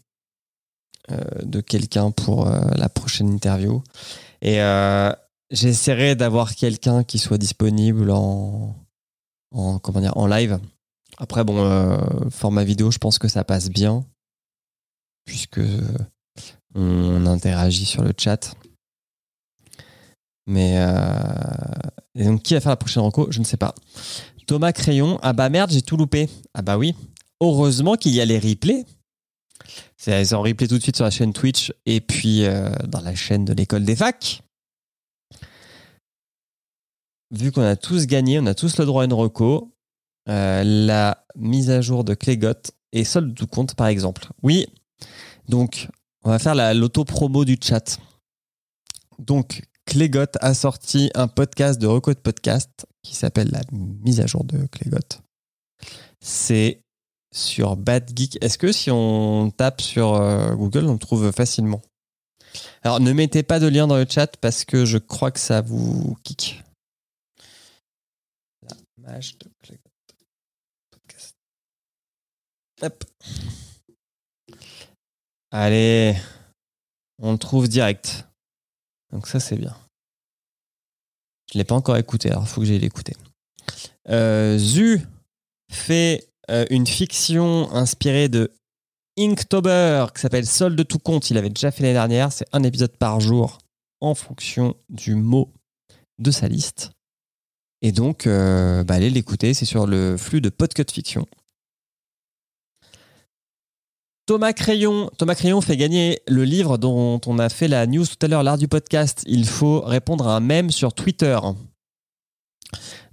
euh, 1.11 1.17
de 1.43 1.61
quelqu'un 1.61 2.11
pour 2.11 2.45
la 2.47 2.89
prochaine 2.89 3.29
interview. 3.29 3.83
Et 4.41 4.59
j'essaierai 5.51 6.15
d'avoir 6.15 6.55
quelqu'un 6.55 7.03
qui 7.03 7.17
soit 7.19 7.37
disponible 7.37 8.11
en, 8.11 8.75
en, 9.51 9.79
comment 9.79 10.01
dire, 10.01 10.15
en 10.17 10.27
live. 10.27 10.59
Après, 11.17 11.43
bon, 11.43 12.29
format 12.29 12.63
vidéo, 12.63 12.91
je 12.91 12.99
pense 12.99 13.19
que 13.19 13.27
ça 13.27 13.43
passe 13.43 13.69
bien, 13.69 14.05
puisque 15.25 15.61
on 16.75 17.25
interagit 17.25 17.85
sur 17.85 18.03
le 18.03 18.13
chat. 18.17 18.55
Mais 20.47 20.75
euh, 20.77 20.93
et 22.15 22.23
donc 22.25 22.41
qui 22.41 22.53
va 22.53 22.61
faire 22.61 22.71
la 22.71 22.77
prochaine 22.77 23.03
renco 23.03 23.27
Je 23.31 23.39
ne 23.39 23.45
sais 23.45 23.57
pas. 23.57 23.75
Thomas 24.47 24.71
Crayon, 24.71 25.19
ah 25.21 25.33
bah 25.33 25.49
merde, 25.49 25.71
j'ai 25.71 25.83
tout 25.83 25.95
loupé. 25.95 26.27
Ah 26.53 26.61
bah 26.61 26.77
oui. 26.77 26.95
Heureusement 27.39 27.95
qu'il 27.95 28.13
y 28.13 28.21
a 28.21 28.25
les 28.25 28.39
replays. 28.39 28.85
C'est 29.97 30.33
en 30.33 30.41
replay 30.41 30.67
tout 30.67 30.77
de 30.77 30.81
suite 30.81 30.95
sur 30.95 31.05
la 31.05 31.11
chaîne 31.11 31.33
Twitch 31.33 31.71
et 31.85 32.01
puis 32.01 32.45
euh, 32.45 32.71
dans 32.87 33.01
la 33.01 33.13
chaîne 33.13 33.45
de 33.45 33.53
l'école 33.53 33.83
des 33.83 33.95
facs. 33.95 34.41
Vu 37.31 37.51
qu'on 37.51 37.61
a 37.61 37.75
tous 37.75 38.07
gagné, 38.07 38.39
on 38.39 38.45
a 38.47 38.55
tous 38.55 38.77
le 38.77 38.85
droit 38.85 39.03
à 39.03 39.05
une 39.05 39.13
reco. 39.13 39.75
Euh, 40.27 40.63
la 40.63 41.25
mise 41.35 41.69
à 41.69 41.81
jour 41.81 42.03
de 42.03 42.13
Clégot 42.13 42.53
et 42.91 43.03
solde 43.03 43.35
tout 43.35 43.47
compte 43.47 43.75
par 43.75 43.87
exemple. 43.87 44.27
Oui. 44.41 44.67
Donc 45.47 45.89
on 46.23 46.29
va 46.29 46.39
faire 46.39 46.55
la 46.55 46.73
l'auto-promo 46.73 47.45
du 47.45 47.57
chat. 47.61 47.97
Donc, 49.19 49.63
Clégot 49.85 50.37
a 50.41 50.53
sorti 50.53 51.09
un 51.15 51.27
podcast 51.27 51.79
de 51.79 51.87
reco 51.87 52.13
de 52.13 52.19
podcast 52.19 52.85
qui 53.01 53.15
s'appelle 53.15 53.49
La 53.51 53.61
mise 53.71 54.19
à 54.19 54.27
jour 54.27 54.43
de 54.43 54.65
Clégot. 54.67 54.97
C'est 56.21 56.81
sur 57.33 57.75
Bad 57.75 58.11
Geek. 58.15 58.37
Est-ce 58.43 58.57
que 58.57 58.71
si 58.71 58.91
on 58.91 59.51
tape 59.51 59.81
sur 59.81 60.15
euh, 60.15 60.53
Google, 60.55 60.85
on 60.85 60.93
le 60.93 60.99
trouve 60.99 61.31
facilement? 61.31 61.81
Alors, 62.83 62.99
ne 62.99 63.11
mettez 63.13 63.43
pas 63.43 63.59
de 63.59 63.67
lien 63.67 63.87
dans 63.87 63.97
le 63.97 64.05
chat 64.09 64.35
parce 64.37 64.65
que 64.65 64.85
je 64.85 64.97
crois 64.97 65.31
que 65.31 65.39
ça 65.39 65.61
vous 65.61 66.17
kick. 66.23 66.63
Podcast. 70.91 71.35
Allez, 75.51 76.15
on 77.17 77.31
le 77.31 77.37
trouve 77.37 77.67
direct. 77.67 78.27
Donc 79.11 79.27
ça, 79.27 79.39
c'est 79.39 79.57
bien. 79.57 79.75
Je 81.51 81.57
ne 81.57 81.61
l'ai 81.61 81.65
pas 81.65 81.75
encore 81.75 81.97
écouté, 81.97 82.29
alors 82.29 82.43
il 82.43 82.47
faut 82.47 82.61
que 82.61 82.67
j'aille 82.67 82.79
l'écouter. 82.79 83.15
Euh, 84.09 84.57
Zu 84.57 85.01
fait 85.71 86.29
euh, 86.49 86.65
une 86.69 86.85
fiction 86.85 87.71
inspirée 87.71 88.29
de 88.29 88.51
Inktober 89.17 90.07
qui 90.13 90.21
s'appelle 90.21 90.45
Sol 90.45 90.75
de 90.75 90.83
tout 90.83 90.99
compte. 90.99 91.29
Il 91.29 91.37
avait 91.37 91.49
déjà 91.49 91.71
fait 91.71 91.83
l'année 91.83 91.93
dernière. 91.93 92.31
C'est 92.31 92.47
un 92.53 92.63
épisode 92.63 92.95
par 92.97 93.19
jour 93.19 93.57
en 94.01 94.15
fonction 94.15 94.75
du 94.89 95.15
mot 95.15 95.51
de 96.19 96.31
sa 96.31 96.47
liste. 96.47 96.91
Et 97.81 97.91
donc, 97.91 98.27
euh, 98.27 98.83
bah, 98.83 98.95
allez 98.95 99.09
l'écouter. 99.09 99.53
C'est 99.53 99.65
sur 99.65 99.87
le 99.87 100.17
flux 100.17 100.41
de 100.41 100.49
Podcut 100.49 100.85
Fiction. 100.91 101.25
Thomas 104.29 104.53
Crayon. 104.53 105.09
Thomas 105.17 105.33
Crayon 105.33 105.59
fait 105.59 105.75
gagner 105.75 106.21
le 106.27 106.43
livre 106.43 106.77
dont 106.77 107.19
on 107.25 107.39
a 107.39 107.49
fait 107.49 107.67
la 107.67 107.87
news 107.87 108.05
tout 108.05 108.23
à 108.23 108.27
l'heure, 108.27 108.43
l'art 108.43 108.59
du 108.59 108.67
podcast. 108.67 109.23
Il 109.25 109.47
faut 109.47 109.81
répondre 109.81 110.27
à 110.27 110.35
un 110.35 110.39
mème 110.39 110.69
sur 110.69 110.93
Twitter 110.93 111.39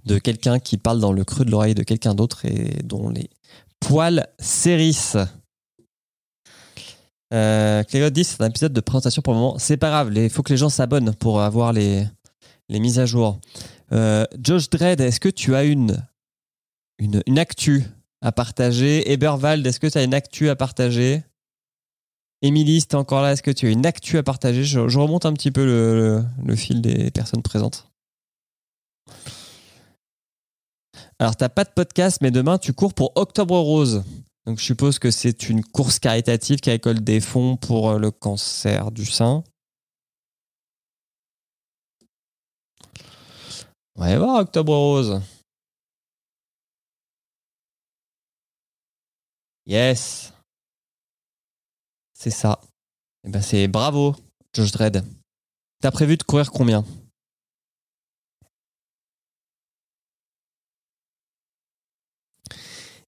de 0.05 0.19
quelqu'un 0.19 0.59
qui 0.59 0.77
parle 0.77 0.99
dans 0.99 1.11
le 1.11 1.25
creux 1.25 1.43
de 1.43 1.49
l'oreille 1.49 1.73
de 1.73 1.81
quelqu'un 1.81 2.13
d'autre 2.13 2.45
et 2.45 2.83
dont 2.83 3.09
les 3.09 3.31
poils 3.79 4.27
s'hérissent. 4.37 5.17
Euh, 7.33 7.81
dit 8.11 8.23
c'est 8.23 8.43
un 8.43 8.49
épisode 8.49 8.73
de 8.73 8.81
présentation 8.81 9.23
pour 9.23 9.33
le 9.33 9.39
moment. 9.39 9.57
C'est 9.57 9.77
pas 9.77 9.89
grave, 9.89 10.15
il 10.15 10.29
faut 10.29 10.43
que 10.43 10.53
les 10.53 10.57
gens 10.57 10.69
s'abonnent 10.69 11.15
pour 11.15 11.41
avoir 11.41 11.73
les, 11.73 12.05
les 12.69 12.79
mises 12.79 12.99
à 12.99 13.07
jour. 13.07 13.39
Euh, 13.91 14.25
Josh 14.39 14.69
Dredd, 14.69 15.01
est-ce 15.01 15.19
que 15.19 15.29
tu 15.29 15.55
as 15.55 15.63
une, 15.63 15.97
une, 16.99 17.23
une 17.25 17.39
actu 17.39 17.85
à 18.21 18.31
partager 18.31 19.11
Eberwald, 19.11 19.65
est-ce 19.65 19.79
que 19.79 19.87
tu 19.87 19.97
as 19.97 20.03
une 20.03 20.13
actu 20.13 20.49
à 20.49 20.55
partager? 20.55 21.23
Émilie, 22.41 22.81
si 22.81 22.87
t'es 22.87 22.95
encore 22.95 23.21
là, 23.21 23.31
est-ce 23.31 23.43
que 23.43 23.51
tu 23.51 23.67
as 23.67 23.71
une 23.71 23.85
actu 23.85 24.17
à 24.17 24.23
partager? 24.23 24.63
Je, 24.63 24.79
remonte 24.79 25.25
un 25.25 25.33
petit 25.33 25.51
peu 25.51 25.65
le, 25.65 26.23
le- 26.43 26.55
fil 26.55 26.81
des 26.81 27.09
personnes 27.11 27.41
présentes. 27.41 27.89
Alors, 31.19 31.35
t'as 31.35 31.49
pas 31.49 31.63
de 31.63 31.71
podcast, 31.71 32.19
mais 32.21 32.29
demain, 32.29 32.59
tu 32.59 32.73
cours 32.73 32.93
pour 32.93 33.11
Octobre 33.15 33.57
Rose. 33.57 34.03
Donc, 34.45 34.59
je 34.59 34.63
suppose 34.63 34.99
que 34.99 35.09
c'est 35.09 35.49
une 35.49 35.63
course 35.63 35.97
caritative 35.97 36.59
qui 36.59 36.69
récolte 36.69 37.03
des 37.03 37.19
fonds 37.19 37.57
pour 37.57 37.89
euh, 37.89 37.99
le 37.99 38.11
cancer 38.11 38.91
du 38.91 39.05
sein. 39.05 39.43
On 43.95 44.01
va 44.01 44.05
aller 44.05 44.17
voir 44.17 44.39
Octobre 44.41 44.75
Rose. 44.75 45.21
Yes. 49.67 50.31
C'est 52.13 52.31
ça. 52.31 52.61
Et 53.25 53.29
ben 53.29 53.41
c'est 53.41 53.67
bravo, 53.67 54.15
Josh 54.53 54.71
Dredd. 54.71 55.03
T'as 55.81 55.91
prévu 55.91 56.15
de 56.15 56.23
courir 56.23 56.51
combien? 56.51 56.85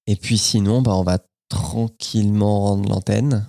Et 0.06 0.16
puis 0.16 0.36
sinon, 0.36 0.82
bah, 0.82 0.94
on 0.94 1.02
va 1.02 1.18
tranquillement 1.48 2.60
rendre 2.60 2.90
l'antenne. 2.90 3.46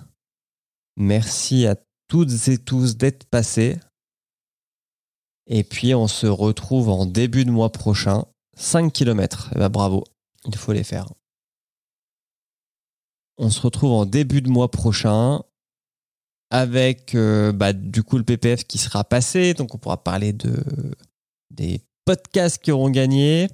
Merci 0.96 1.66
à 1.66 1.76
toutes 2.08 2.48
et 2.48 2.56
tous 2.56 2.96
d'être 2.96 3.26
passés. 3.26 3.78
Et 5.46 5.64
puis 5.64 5.94
on 5.94 6.08
se 6.08 6.26
retrouve 6.26 6.88
en 6.88 7.04
début 7.04 7.44
de 7.44 7.50
mois 7.50 7.72
prochain. 7.72 8.24
5 8.56 8.90
km. 8.90 9.50
Eh 9.54 9.58
ben, 9.58 9.68
bravo, 9.68 10.04
il 10.46 10.56
faut 10.56 10.72
les 10.72 10.84
faire. 10.84 11.12
On 13.42 13.50
se 13.50 13.60
retrouve 13.60 13.90
en 13.90 14.06
début 14.06 14.40
de 14.40 14.48
mois 14.48 14.70
prochain 14.70 15.42
avec 16.50 17.16
euh, 17.16 17.50
bah, 17.50 17.72
du 17.72 18.04
coup 18.04 18.16
le 18.16 18.22
PPF 18.22 18.62
qui 18.62 18.78
sera 18.78 19.02
passé. 19.02 19.52
Donc 19.52 19.74
on 19.74 19.78
pourra 19.78 20.04
parler 20.04 20.32
de, 20.32 20.62
des 21.50 21.80
podcasts 22.04 22.62
qui 22.62 22.70
auront 22.70 22.88
gagné. 22.88 23.48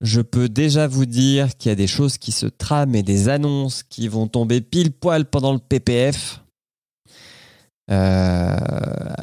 Je 0.00 0.20
peux 0.20 0.48
déjà 0.48 0.88
vous 0.88 1.06
dire 1.06 1.56
qu'il 1.56 1.68
y 1.68 1.72
a 1.72 1.76
des 1.76 1.86
choses 1.86 2.18
qui 2.18 2.32
se 2.32 2.46
trament 2.46 2.96
et 2.96 3.04
des 3.04 3.28
annonces 3.28 3.84
qui 3.84 4.08
vont 4.08 4.26
tomber 4.26 4.60
pile 4.60 4.90
poil 4.90 5.26
pendant 5.26 5.52
le 5.52 5.60
PPF. 5.60 6.42
Euh, 7.88 8.56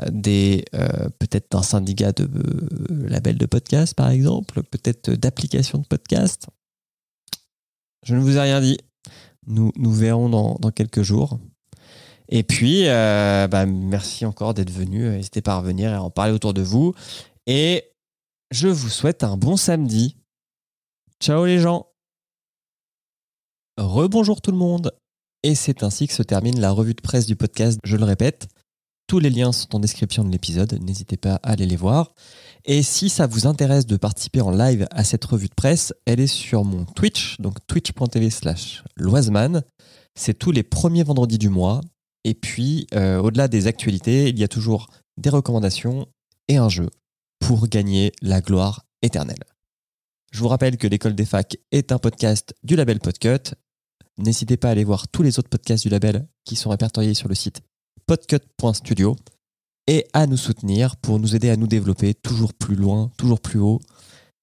des 0.10 0.64
euh, 0.74 1.10
peut-être 1.20 1.52
d'un 1.52 1.64
syndicat 1.64 2.14
de 2.14 2.24
euh, 2.24 3.10
label 3.10 3.38
de 3.38 3.46
podcast 3.46 3.94
par 3.94 4.10
exemple, 4.10 4.64
peut-être 4.64 5.12
d'application 5.12 5.80
de 5.80 5.86
podcast. 5.86 6.48
Je 8.06 8.16
ne 8.16 8.22
vous 8.22 8.38
ai 8.38 8.42
rien 8.42 8.62
dit. 8.62 8.78
Nous, 9.48 9.72
nous 9.78 9.92
verrons 9.92 10.30
dans, 10.30 10.72
quelques 10.72 11.02
jours. 11.02 11.40
Et 12.30 12.44
puis, 12.44 12.88
euh, 12.88 13.48
bah, 13.48 13.66
merci 13.66 14.26
encore 14.26 14.54
d'être 14.54 14.72
venu. 14.72 15.10
N'hésitez 15.10 15.42
pas 15.42 15.54
à 15.54 15.60
revenir 15.60 15.92
et 15.92 15.96
à 15.96 16.02
en 16.02 16.10
parler 16.10 16.34
autour 16.34 16.54
de 16.54 16.62
vous. 16.62 16.94
Et 17.46 17.92
je 18.52 18.68
vous 18.68 18.90
souhaite 18.90 19.24
un 19.24 19.38
bon 19.38 19.58
samedi. 19.58 20.18
Ciao 21.22 21.46
les 21.46 21.60
gens. 21.60 21.88
Rebonjour 23.78 24.42
tout 24.42 24.52
le 24.52 24.58
monde. 24.58 24.92
Et 25.44 25.54
c'est 25.54 25.84
ainsi 25.84 26.08
que 26.08 26.14
se 26.14 26.24
termine 26.24 26.60
la 26.60 26.72
revue 26.72 26.96
de 26.96 27.02
presse 27.02 27.28
du 27.28 27.36
podcast. 27.36 27.80
Je 27.84 27.98
le 27.98 28.06
répète, 28.06 28.48
tous 29.08 29.20
les 29.20 29.30
liens 29.30 29.52
sont 29.52 29.76
en 29.76 29.80
description 29.80 30.24
de 30.24 30.32
l'épisode. 30.32 30.80
N'hésitez 30.82 31.18
pas 31.18 31.36
à 31.36 31.52
aller 31.52 31.66
les 31.66 31.76
voir. 31.76 32.14
Et 32.66 32.82
si 32.82 33.10
ça 33.10 33.28
vous 33.28 33.46
intéresse 33.46 33.86
de 33.86 33.98
participer 33.98 34.42
en 34.42 34.52
live 34.52 34.88
à 34.92 35.04
cette 35.04 35.24
revue 35.26 35.48
de 35.48 35.54
presse, 35.54 35.94
elle 36.06 36.20
est 36.20 36.28
sur 36.28 36.64
mon 36.64 36.86
Twitch, 36.86 37.40
donc 37.40 37.58
twitch.tv 37.68 38.30
slash 38.30 38.84
loiseman. 38.96 39.62
C'est 40.16 40.38
tous 40.38 40.52
les 40.52 40.64
premiers 40.64 41.04
vendredis 41.04 41.38
du 41.38 41.50
mois. 41.50 41.82
Et 42.24 42.34
puis, 42.34 42.88
euh, 42.96 43.20
au-delà 43.20 43.48
des 43.48 43.68
actualités, 43.68 44.30
il 44.30 44.40
y 44.40 44.44
a 44.44 44.48
toujours 44.48 44.88
des 45.18 45.30
recommandations 45.30 46.08
et 46.48 46.58
un 46.58 46.70
jeu 46.70 46.90
pour 47.40 47.68
gagner 47.68 48.12
la 48.24 48.42
gloire 48.42 48.86
éternelle. 49.04 49.44
Je 50.32 50.40
vous 50.40 50.48
rappelle 50.48 50.78
que 50.78 50.88
l'école 50.88 51.14
des 51.14 51.26
facs 51.26 51.58
est 51.72 51.92
un 51.92 52.00
podcast 52.00 52.56
du 52.64 52.76
label 52.76 53.00
Podcut. 53.00 53.54
N'hésitez 54.18 54.58
pas 54.58 54.70
à 54.70 54.72
aller 54.72 54.84
voir 54.84 55.08
tous 55.08 55.22
les 55.22 55.38
autres 55.38 55.50
podcasts 55.50 55.84
du 55.84 55.90
label 55.90 56.28
qui 56.46 56.56
sont 56.56 56.72
répertoriés 56.72 57.14
sur 57.14 57.28
le 57.28 57.36
site 57.36 57.62
podcut.studio 58.08 59.16
et 59.88 60.08
à 60.14 60.28
nous 60.28 60.38
soutenir 60.38 60.98
pour 60.98 61.20
nous 61.20 61.36
aider 61.36 61.50
à 61.50 61.58
nous 61.58 61.68
développer 61.68 62.14
toujours 62.14 62.54
plus 62.54 62.76
loin, 62.76 63.12
toujours 63.18 63.40
plus 63.40 63.60
haut, 63.60 63.80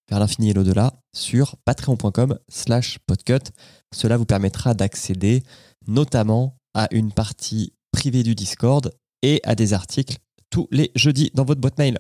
vers 0.09 0.20
l'infini 0.20 0.51
et 0.51 0.52
l'au-delà 0.52 0.94
sur 1.14 1.56
patreon.com 1.64 2.39
slash 2.48 2.98
podcut. 3.06 3.51
Cela 3.94 4.16
vous 4.16 4.24
permettra 4.24 4.74
d'accéder 4.74 5.43
notamment 5.86 6.56
à 6.74 6.89
une 6.93 7.12
partie 7.12 7.72
privée 7.93 8.22
du 8.22 8.34
Discord 8.34 8.93
et 9.22 9.40
à 9.44 9.55
des 9.55 9.72
articles 9.72 10.18
tous 10.51 10.68
les 10.70 10.90
jeudis 10.94 11.30
dans 11.34 11.44
votre 11.44 11.60
boîte 11.60 11.78
mail. 11.78 11.98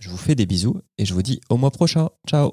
Je 0.00 0.08
vous 0.08 0.16
fais 0.16 0.34
des 0.34 0.46
bisous 0.46 0.80
et 0.98 1.04
je 1.04 1.14
vous 1.14 1.22
dis 1.22 1.40
au 1.48 1.56
mois 1.56 1.70
prochain. 1.70 2.08
Ciao 2.26 2.50